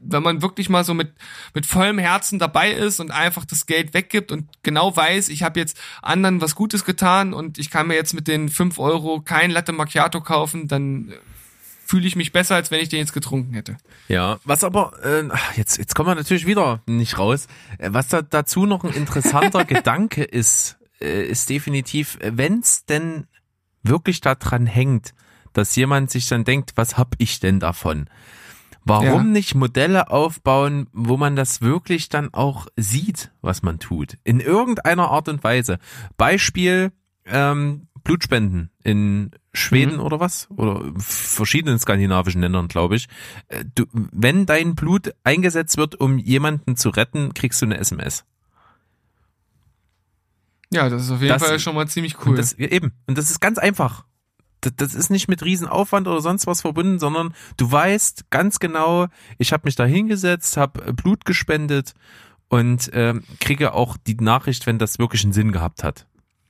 wenn 0.07 0.23
man 0.23 0.43
wirklich 0.43 0.69
mal 0.69 0.85
so 0.85 0.95
mit, 0.95 1.13
mit 1.55 1.67
vollem 1.67 1.99
Herzen 1.99 2.39
dabei 2.39 2.71
ist 2.71 3.01
und 3.01 3.11
einfach 3.11 3.45
das 3.45 3.67
Geld 3.67 3.95
weggibt 3.95 4.33
und 4.33 4.49
genau 4.63 4.95
weiß, 4.95 5.29
ich 5.29 5.43
habe 5.43 5.59
jetzt 5.59 5.79
anderen 6.03 6.41
was 6.41 6.55
Gutes 6.55 6.85
getan 6.85 7.33
und 7.33 7.59
ich 7.59 7.71
kann 7.71 7.87
mir 7.87 7.95
jetzt 7.95 8.15
mit 8.15 8.29
den 8.29 8.49
fünf 8.49 8.79
Euro 8.79 9.21
kein 9.21 9.51
Latte 9.51 9.73
Macchiato 9.73 10.21
kaufen, 10.21 10.69
dann 10.69 11.13
fühle 11.85 12.07
ich 12.07 12.17
mich 12.17 12.33
besser, 12.33 12.55
als 12.55 12.71
wenn 12.71 12.81
ich 12.81 12.89
den 12.89 13.01
jetzt 13.01 13.13
getrunken 13.13 13.55
hätte. 13.55 13.77
Ja, 14.09 14.39
was 14.45 14.65
aber, 14.65 14.93
äh, 15.05 15.29
jetzt, 15.57 15.79
jetzt 15.79 15.95
kommen 15.95 16.09
wir 16.09 16.15
natürlich 16.15 16.47
wieder 16.47 16.83
nicht 16.87 17.19
raus. 17.19 17.47
Äh, 17.79 17.91
was 17.93 18.09
da 18.09 18.23
dazu 18.23 18.67
noch 18.67 18.85
ein 18.85 18.93
interessanter 18.93 19.65
Gedanke 19.67 20.25
ist, 20.25 20.79
äh, 21.01 21.25
ist 21.25 21.51
definitiv, 21.51 22.19
wenn 22.23 22.61
es 22.61 22.87
denn 22.87 23.27
wirklich 23.83 24.21
daran 24.21 24.67
hängt, 24.67 25.15
dass 25.53 25.77
jemand 25.77 26.11
sich 26.11 26.29
dann 26.29 26.45
denkt, 26.45 26.73
was 26.77 26.99
hab 26.99 27.15
ich 27.19 27.41
denn 27.41 27.61
davon? 27.61 28.09
Warum 28.85 29.05
ja. 29.07 29.23
nicht 29.23 29.55
Modelle 29.55 30.11
aufbauen, 30.11 30.89
wo 30.93 31.17
man 31.17 31.37
das 31.37 31.63
wirklich 31.63 32.11
dann 32.11 32.35
auch 32.35 32.67
sieht, 32.77 33.31
was 33.41 33.63
man 33.63 33.79
tut? 33.79 34.19
In 34.25 34.41
irgendeiner 34.41 35.11
Art 35.11 35.29
und 35.29 35.43
Weise. 35.43 35.79
Beispiel 36.19 36.93
ähm, 37.25 37.89
Blutspenden 38.05 38.71
in 38.83 39.31
Schweden 39.55 39.95
mhm. 39.95 40.01
oder 40.01 40.21
was? 40.21 40.49
Oder 40.51 40.93
verschiedenen 40.99 41.79
skandinavischen 41.79 42.43
Ländern, 42.43 42.69
glaube 42.69 42.97
ich. 42.97 43.09
Äh, 43.49 43.65
du, 43.75 43.87
wenn 43.93 44.47
dein 44.47 44.75
Blut 44.75 45.13
eingesetzt 45.25 45.77
wird, 45.79 45.97
um 45.97 46.19
jemanden 46.19 46.77
zu 46.77 46.91
retten, 46.91 47.35
kriegst 47.35 47.61
du 47.63 47.67
eine 47.67 47.79
SMS. 47.79 48.25
Ja, 50.71 50.89
das 50.89 51.05
ist 51.05 51.11
auf 51.11 51.21
jeden 51.21 51.33
Das- 51.33 51.43
Fall 51.43 51.59
schon 51.59 51.75
mal 51.75 51.89
ziemlich 51.89 52.17
cool. 52.21 52.31
Und 52.31 52.39
das, 52.39 52.53
eben. 52.55 52.93
Und 53.07 53.17
das 53.17 53.31
ist 53.31 53.41
ganz 53.41 53.59
einfach. 53.59 54.05
Das, 54.61 54.73
das 54.77 54.95
ist 54.95 55.11
nicht 55.11 55.29
mit 55.29 55.43
Riesenaufwand 55.45 56.07
oder 56.07 56.21
sonst 56.21 56.47
was 56.47 56.61
verbunden, 56.61 56.99
sondern 56.99 57.35
du 57.57 57.71
weißt 57.71 58.31
ganz 58.31 58.59
genau, 58.59 59.07
ich 59.39 59.53
habe 59.53 59.63
mich 59.67 59.77
da 59.77 59.85
hingesetzt, 59.85 60.57
habe 60.57 60.93
Blut 60.93 61.25
gespendet 61.25 61.95
und 62.49 62.91
ähm, 62.93 63.25
kriege 63.41 63.73
auch 63.73 63.97
die 63.97 64.17
Nachricht, 64.17 64.67
wenn 64.67 64.79
das 64.79 64.99
wirklich 64.99 65.25
einen 65.25 65.33
Sinn 65.33 65.53
gehabt 65.53 65.85
hat. 65.85 66.07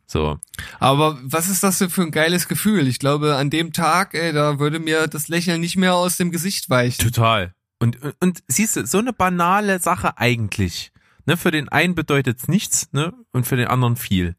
So. 0.06 0.38
Aber 0.78 1.18
was 1.22 1.48
ist 1.48 1.62
das 1.62 1.78
denn 1.78 1.90
für 1.90 2.02
ein 2.02 2.10
geiles 2.10 2.48
Gefühl? 2.48 2.86
Ich 2.88 2.98
glaube, 2.98 3.36
an 3.36 3.50
dem 3.50 3.72
Tag, 3.72 4.14
ey, 4.14 4.32
da 4.32 4.58
würde 4.58 4.78
mir 4.78 5.06
das 5.06 5.28
Lächeln 5.28 5.60
nicht 5.60 5.76
mehr 5.76 5.94
aus 5.94 6.16
dem 6.16 6.30
Gesicht 6.30 6.70
weichen. 6.70 7.02
Total. 7.02 7.54
Und, 7.78 8.00
und, 8.02 8.14
und 8.20 8.42
siehst 8.48 8.76
du, 8.76 8.86
so 8.86 8.98
eine 8.98 9.12
banale 9.12 9.80
Sache 9.80 10.18
eigentlich. 10.18 10.92
Ne, 11.26 11.36
für 11.36 11.50
den 11.50 11.68
einen 11.70 11.94
bedeutet's 11.94 12.48
nichts, 12.48 12.92
ne? 12.92 13.14
Und 13.32 13.46
für 13.46 13.56
den 13.56 13.68
anderen 13.68 13.96
viel. 13.96 14.36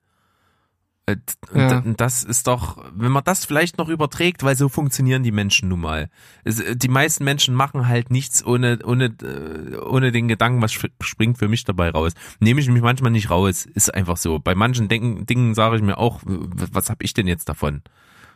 Äh, 1.08 1.18
Ja. 1.54 1.82
das 1.98 2.24
ist 2.24 2.48
doch, 2.48 2.84
wenn 2.96 3.12
man 3.12 3.24
das 3.24 3.46
vielleicht 3.46 3.78
noch 3.78 3.90
überträgt, 3.90 4.44
weil 4.44 4.56
so 4.56 4.70
funktionieren 4.70 5.22
die 5.22 5.32
Menschen 5.32 5.70
nun 5.70 5.82
mal. 5.82 6.10
Äh, 6.46 6.76
die 6.76 6.88
meisten 6.88 7.24
Menschen 7.24 7.54
machen 7.54 7.88
halt 7.88 8.10
nichts 8.10 8.44
ohne, 8.44 8.80
ohne, 8.84 9.06
äh, 9.22 9.78
ohne 9.78 10.12
den 10.12 10.28
Gedanken, 10.28 10.64
was 10.64 10.72
sp- 10.74 10.90
springt 11.02 11.38
für 11.38 11.48
mich 11.48 11.64
dabei 11.64 11.92
raus. 11.92 12.14
Nehme 12.40 12.60
ich 12.60 12.68
mich 12.70 12.82
manchmal 12.82 13.12
nicht 13.12 13.30
raus, 13.30 13.66
ist 13.68 13.94
einfach 13.94 14.18
so. 14.18 14.40
Bei 14.40 14.56
manchen 14.56 14.88
Denken, 14.88 15.28
Dingen 15.28 15.54
sage 15.54 15.76
ich 15.76 15.84
mir 15.84 16.00
auch, 16.00 16.22
was 16.26 16.90
habe 16.90 17.04
ich 17.04 17.14
denn 17.14 17.28
jetzt 17.28 17.50
davon? 17.50 17.82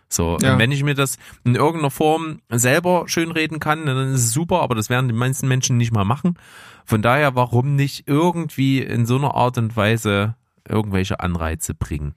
So, 0.08 0.38
Ja. 0.42 0.58
wenn 0.60 0.72
ich 0.72 0.84
mir 0.84 0.96
das 0.96 1.18
in 1.44 1.56
irgendeiner 1.56 1.92
Form 1.92 2.40
selber 2.50 3.04
schönreden 3.08 3.60
kann, 3.60 3.86
dann 3.88 4.14
ist 4.14 4.24
es 4.26 4.32
super, 4.34 4.62
aber 4.62 4.76
das 4.76 4.90
werden 4.90 5.08
die 5.08 5.14
meisten 5.16 5.48
Menschen 5.48 5.78
nicht 5.78 5.92
mal 5.92 6.06
machen. 6.06 6.36
Von 6.86 7.02
daher, 7.02 7.34
warum 7.36 7.76
nicht 7.76 8.08
irgendwie 8.08 8.80
in 8.80 9.06
so 9.08 9.18
einer 9.18 9.34
Art 9.36 9.58
und 9.58 9.76
Weise 9.76 10.36
irgendwelche 10.68 11.20
Anreize 11.20 11.74
bringen? 11.74 12.14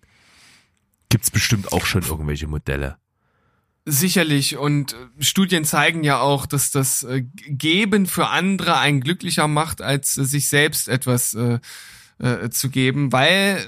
Gibt's 1.13 1.31
bestimmt 1.31 1.75
auch 1.75 1.85
schon 1.85 2.05
irgendwelche 2.05 2.47
Modelle. 2.47 2.97
Sicherlich. 3.85 4.57
Und 4.57 4.95
äh, 4.95 4.97
Studien 5.23 5.67
zeigen 5.67 6.05
ja 6.05 6.21
auch, 6.21 6.47
dass 6.47 6.71
das 6.71 7.03
äh, 7.03 7.21
Geben 7.21 8.07
für 8.07 8.29
andere 8.29 8.79
einen 8.79 9.03
glücklicher 9.03 9.47
macht, 9.47 9.83
als 9.83 10.17
äh, 10.17 10.25
sich 10.25 10.49
selbst 10.49 10.89
etwas 10.89 11.35
äh, 11.35 11.61
zu 12.51 12.71
geben, 12.71 13.13
weil 13.13 13.63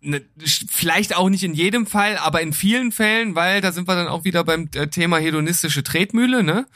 ne, 0.00 0.22
vielleicht 0.38 1.14
auch 1.14 1.28
nicht 1.28 1.44
in 1.44 1.52
jedem 1.52 1.86
Fall, 1.86 2.16
aber 2.16 2.40
in 2.40 2.54
vielen 2.54 2.92
Fällen, 2.92 3.34
weil 3.34 3.60
da 3.60 3.70
sind 3.70 3.86
wir 3.86 3.94
dann 3.94 4.08
auch 4.08 4.24
wieder 4.24 4.42
beim 4.42 4.70
Thema 4.70 5.18
hedonistische 5.18 5.82
Tretmühle, 5.82 6.42
ne? 6.42 6.66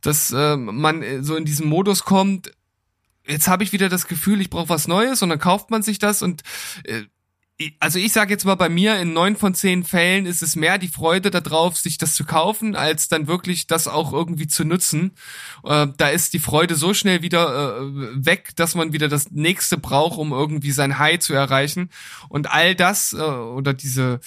Dass 0.00 0.32
äh, 0.32 0.56
man 0.56 1.22
so 1.22 1.36
in 1.36 1.44
diesen 1.44 1.68
Modus 1.68 2.04
kommt, 2.04 2.52
jetzt 3.26 3.48
habe 3.48 3.62
ich 3.62 3.72
wieder 3.72 3.90
das 3.90 4.06
Gefühl, 4.06 4.40
ich 4.40 4.48
brauche 4.48 4.70
was 4.70 4.88
Neues 4.88 5.20
und 5.20 5.28
dann 5.28 5.38
kauft 5.38 5.70
man 5.70 5.82
sich 5.82 5.98
das 5.98 6.22
und 6.22 6.42
äh, 6.84 7.02
also 7.80 7.98
ich 7.98 8.12
sage 8.12 8.30
jetzt 8.30 8.44
mal 8.44 8.54
bei 8.54 8.68
mir, 8.68 9.00
in 9.00 9.12
neun 9.12 9.34
von 9.34 9.54
zehn 9.54 9.82
Fällen 9.82 10.26
ist 10.26 10.42
es 10.42 10.54
mehr 10.54 10.78
die 10.78 10.88
Freude 10.88 11.30
darauf, 11.30 11.76
sich 11.76 11.98
das 11.98 12.14
zu 12.14 12.24
kaufen, 12.24 12.76
als 12.76 13.08
dann 13.08 13.26
wirklich 13.26 13.66
das 13.66 13.88
auch 13.88 14.12
irgendwie 14.12 14.46
zu 14.46 14.64
nutzen. 14.64 15.12
Äh, 15.64 15.88
da 15.96 16.08
ist 16.08 16.34
die 16.34 16.38
Freude 16.38 16.76
so 16.76 16.94
schnell 16.94 17.22
wieder 17.22 17.80
äh, 17.80 18.24
weg, 18.24 18.54
dass 18.54 18.76
man 18.76 18.92
wieder 18.92 19.08
das 19.08 19.32
nächste 19.32 19.76
braucht, 19.76 20.18
um 20.18 20.32
irgendwie 20.32 20.70
sein 20.70 20.98
High 20.98 21.18
zu 21.18 21.34
erreichen. 21.34 21.90
Und 22.28 22.50
all 22.52 22.76
das 22.76 23.12
äh, 23.12 23.16
oder 23.16 23.74
diese 23.74 24.20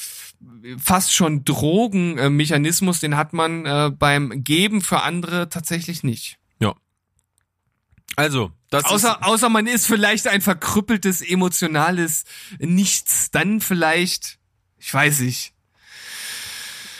fast 0.78 1.14
schon 1.14 1.46
Drogenmechanismus, 1.46 3.00
den 3.00 3.16
hat 3.16 3.32
man 3.32 3.66
äh, 3.66 3.92
beim 3.98 4.44
Geben 4.44 4.82
für 4.82 5.04
andere 5.04 5.48
tatsächlich 5.50 6.04
nicht. 6.04 6.41
Also, 8.16 8.52
das 8.70 8.84
ist, 8.84 8.92
Außer, 8.92 9.26
außer 9.26 9.50
man 9.50 9.68
ist 9.68 9.88
vielleicht 9.88 10.28
ein 10.28 10.42
verkrüppeltes, 10.42 11.22
emotionales 11.22 12.26
Nichts. 12.60 13.32
Dann 13.32 13.62
vielleicht, 13.62 14.38
ich 14.78 14.94
weiß 14.94 15.22
nicht. 15.22 15.54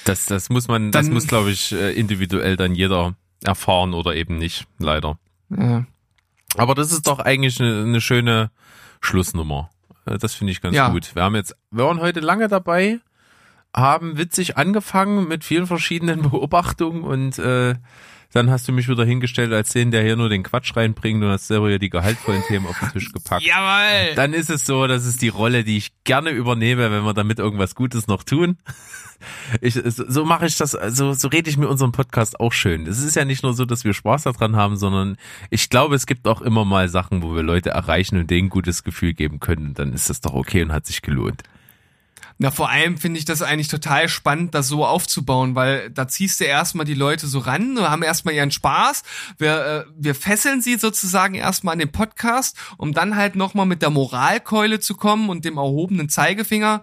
das, 0.06 0.26
das 0.26 0.50
muss 0.50 0.68
man, 0.68 0.92
das 0.92 1.06
Dann- 1.06 1.14
muss, 1.14 1.28
glaube 1.28 1.52
ich, 1.52 1.72
äh, 1.74 1.92
individuell 1.94 2.56
dann 2.58 2.76
jeder 2.76 3.16
erfahren 3.44 3.94
oder 3.94 4.16
eben 4.16 4.38
nicht, 4.38 4.66
leider. 4.80 5.20
Ja. 5.50 5.86
Aber 6.58 6.76
das 6.76 6.92
ist 6.92 7.08
doch 7.08 7.20
eigentlich 7.20 7.60
eine, 7.60 7.84
eine 7.84 8.02
schöne 8.02 8.52
Schlussnummer. 9.02 9.70
Äh, 10.06 10.18
Das 10.18 10.34
finde 10.34 10.52
ich 10.52 10.62
ganz 10.62 10.76
Ja. 10.76 10.90
gut. 10.90 11.16
Wir 11.16 11.24
haben 11.24 11.36
jetzt, 11.36 11.56
wir 11.72 11.86
waren 11.86 12.00
heute 12.00 12.20
lange 12.20 12.48
dabei, 12.48 13.00
haben 13.76 14.18
witzig 14.18 14.58
angefangen 14.58 15.28
mit 15.28 15.44
vielen 15.44 15.68
verschiedenen 15.68 16.22
Beobachtungen 16.30 17.04
und 17.04 17.38
äh, 17.40 17.76
dann 18.34 18.50
hast 18.50 18.68
du 18.68 18.72
mich 18.72 18.88
wieder 18.88 19.06
hingestellt 19.06 19.52
als 19.54 19.72
den, 19.72 19.92
der 19.92 20.04
hier 20.04 20.16
nur 20.16 20.30
den 20.30 20.44
Quatsch 20.44 20.76
reinbringt 20.76 21.24
und 21.24 21.30
hast 21.30 21.48
selber 21.48 21.70
hier 21.70 21.80
die 21.80 21.90
gehaltvollen 21.90 22.44
Themen 22.48 22.68
auf 22.68 22.80
den 22.80 22.92
Tisch 22.92 23.12
gepackt. 23.12 23.44
Jawohl! 23.44 24.16
Dann 24.16 24.34
ist 24.34 24.50
es 24.50 24.66
so, 24.66 24.88
das 24.88 25.06
ist 25.06 25.22
die 25.22 25.30
Rolle, 25.30 25.64
die 25.64 25.78
ich 25.78 25.92
gerne 26.04 26.30
übernehme, 26.30 26.92
wenn 26.92 27.04
wir 27.04 27.14
damit 27.14 27.40
irgendwas 27.40 27.76
Gutes 27.76 28.08
noch 28.08 28.24
tun. 28.24 28.58
Ich, 29.62 29.80
so 29.84 30.26
mache 30.26 30.48
ich 30.48 30.58
das, 30.58 30.72
so, 30.72 31.14
so 31.14 31.28
rede 31.28 31.48
ich 31.48 31.56
mir 31.56 31.68
unseren 31.68 31.92
Podcast 31.92 32.40
auch 32.40 32.54
schön. 32.54 32.88
Es 32.88 33.04
ist 33.04 33.16
ja 33.16 33.24
nicht 33.24 33.44
nur 33.44 33.54
so, 33.54 33.66
dass 33.66 33.84
wir 33.84 33.94
Spaß 33.94 34.24
daran 34.24 34.56
haben, 34.56 34.78
sondern 34.78 35.16
ich 35.52 35.70
glaube, 35.70 35.94
es 35.94 36.08
gibt 36.08 36.28
auch 36.28 36.42
immer 36.42 36.66
mal 36.66 36.90
Sachen, 36.90 37.22
wo 37.22 37.36
wir 37.36 37.44
Leute 37.44 37.70
erreichen 37.70 38.18
und 38.18 38.32
denen 38.32 38.48
ein 38.48 38.50
gutes 38.50 38.84
Gefühl 38.84 39.14
geben 39.14 39.40
können. 39.40 39.76
Dann 39.76 39.94
ist 39.94 40.10
das 40.10 40.22
doch 40.22 40.34
okay 40.34 40.64
und 40.64 40.72
hat 40.72 40.88
sich 40.88 41.04
gelohnt. 41.04 41.44
Na, 42.42 42.50
vor 42.50 42.72
allem 42.72 42.98
finde 42.98 43.20
ich 43.20 43.26
das 43.26 43.44
eigentlich 43.44 43.68
total 43.68 44.10
spannend, 44.10 44.56
das 44.56 44.68
so 44.68 44.84
aufzubauen, 44.84 45.54
weil 45.54 45.92
da 45.92 46.08
ziehst 46.08 46.40
du 46.40 46.46
erstmal 46.46 46.88
die 46.88 46.96
Leute 46.96 47.28
so 47.28 47.38
ran, 47.38 47.80
haben 47.80 48.02
erstmal 48.02 48.34
ihren 48.34 48.50
Spaß, 48.50 49.04
wir, 49.38 49.86
äh, 49.88 49.92
wir 49.96 50.16
fesseln 50.16 50.60
sie 50.60 50.78
sozusagen 50.78 51.36
erstmal 51.36 51.74
an 51.74 51.80
den 51.80 51.92
Podcast, 51.92 52.58
um 52.78 52.94
dann 52.94 53.16
halt 53.16 53.36
nochmal 53.36 53.68
mit 53.68 53.84
der 53.84 53.92
Moralkeule 53.92 54.80
zu 54.80 54.96
kommen 54.96 55.30
und 55.30 55.46
dem 55.46 55.58
erhobenen 55.58 56.10
Zeigefinger 56.10 56.82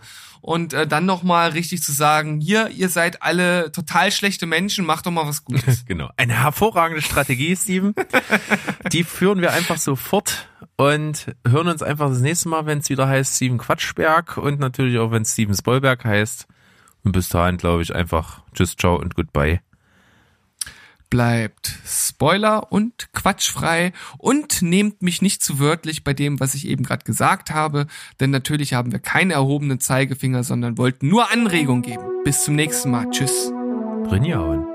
und 0.48 0.72
äh, 0.72 0.86
dann 0.86 1.04
nochmal 1.04 1.50
richtig 1.50 1.82
zu 1.82 1.92
sagen, 1.92 2.40
hier, 2.40 2.70
ihr 2.70 2.88
seid 2.88 3.22
alle 3.22 3.70
total 3.70 4.10
schlechte 4.10 4.46
Menschen, 4.46 4.86
macht 4.86 5.04
doch 5.04 5.10
mal 5.10 5.26
was 5.26 5.44
Gutes. 5.44 5.84
Genau. 5.88 6.10
Eine 6.16 6.42
hervorragende 6.42 7.02
Strategie, 7.02 7.54
Steven. 7.54 7.94
Die 8.92 9.04
führen 9.04 9.42
wir 9.42 9.52
einfach 9.52 9.76
so 9.76 9.94
fort 9.94 10.48
und 10.76 11.34
hören 11.46 11.68
uns 11.68 11.82
einfach 11.82 12.08
das 12.08 12.20
nächste 12.20 12.48
Mal, 12.48 12.64
wenn 12.64 12.78
es 12.78 12.88
wieder 12.88 13.06
heißt 13.06 13.36
Steven 13.36 13.58
Quatschberg 13.58 14.38
und 14.38 14.58
natürlich 14.58 14.98
auch, 14.98 15.10
wenn 15.10 15.22
es 15.22 15.32
Steven 15.32 15.54
Spoilberg 15.54 16.04
heißt. 16.04 16.46
Und 17.04 17.12
bis 17.12 17.28
dahin, 17.28 17.58
glaube 17.58 17.82
ich, 17.82 17.94
einfach 17.94 18.40
Tschüss, 18.54 18.74
ciao 18.74 18.96
und 18.96 19.14
goodbye. 19.14 19.60
Bleibt 21.10 21.78
Spoiler 21.84 22.72
und 22.72 23.12
quatschfrei 23.12 23.92
und 24.18 24.62
nehmt 24.62 25.02
mich 25.02 25.22
nicht 25.22 25.42
zu 25.42 25.58
wörtlich 25.58 26.04
bei 26.04 26.14
dem, 26.14 26.40
was 26.40 26.54
ich 26.54 26.66
eben 26.68 26.84
gerade 26.84 27.04
gesagt 27.04 27.50
habe, 27.50 27.86
denn 28.20 28.30
natürlich 28.30 28.74
haben 28.74 28.92
wir 28.92 28.98
keinen 28.98 29.30
erhobenen 29.30 29.80
Zeigefinger, 29.80 30.44
sondern 30.44 30.78
wollten 30.78 31.08
nur 31.08 31.32
Anregung 31.32 31.82
geben. 31.82 32.04
Bis 32.24 32.44
zum 32.44 32.54
nächsten 32.54 32.90
Mal. 32.90 33.08
Tschüss. 33.10 33.52
Rinjauen. 34.10 34.67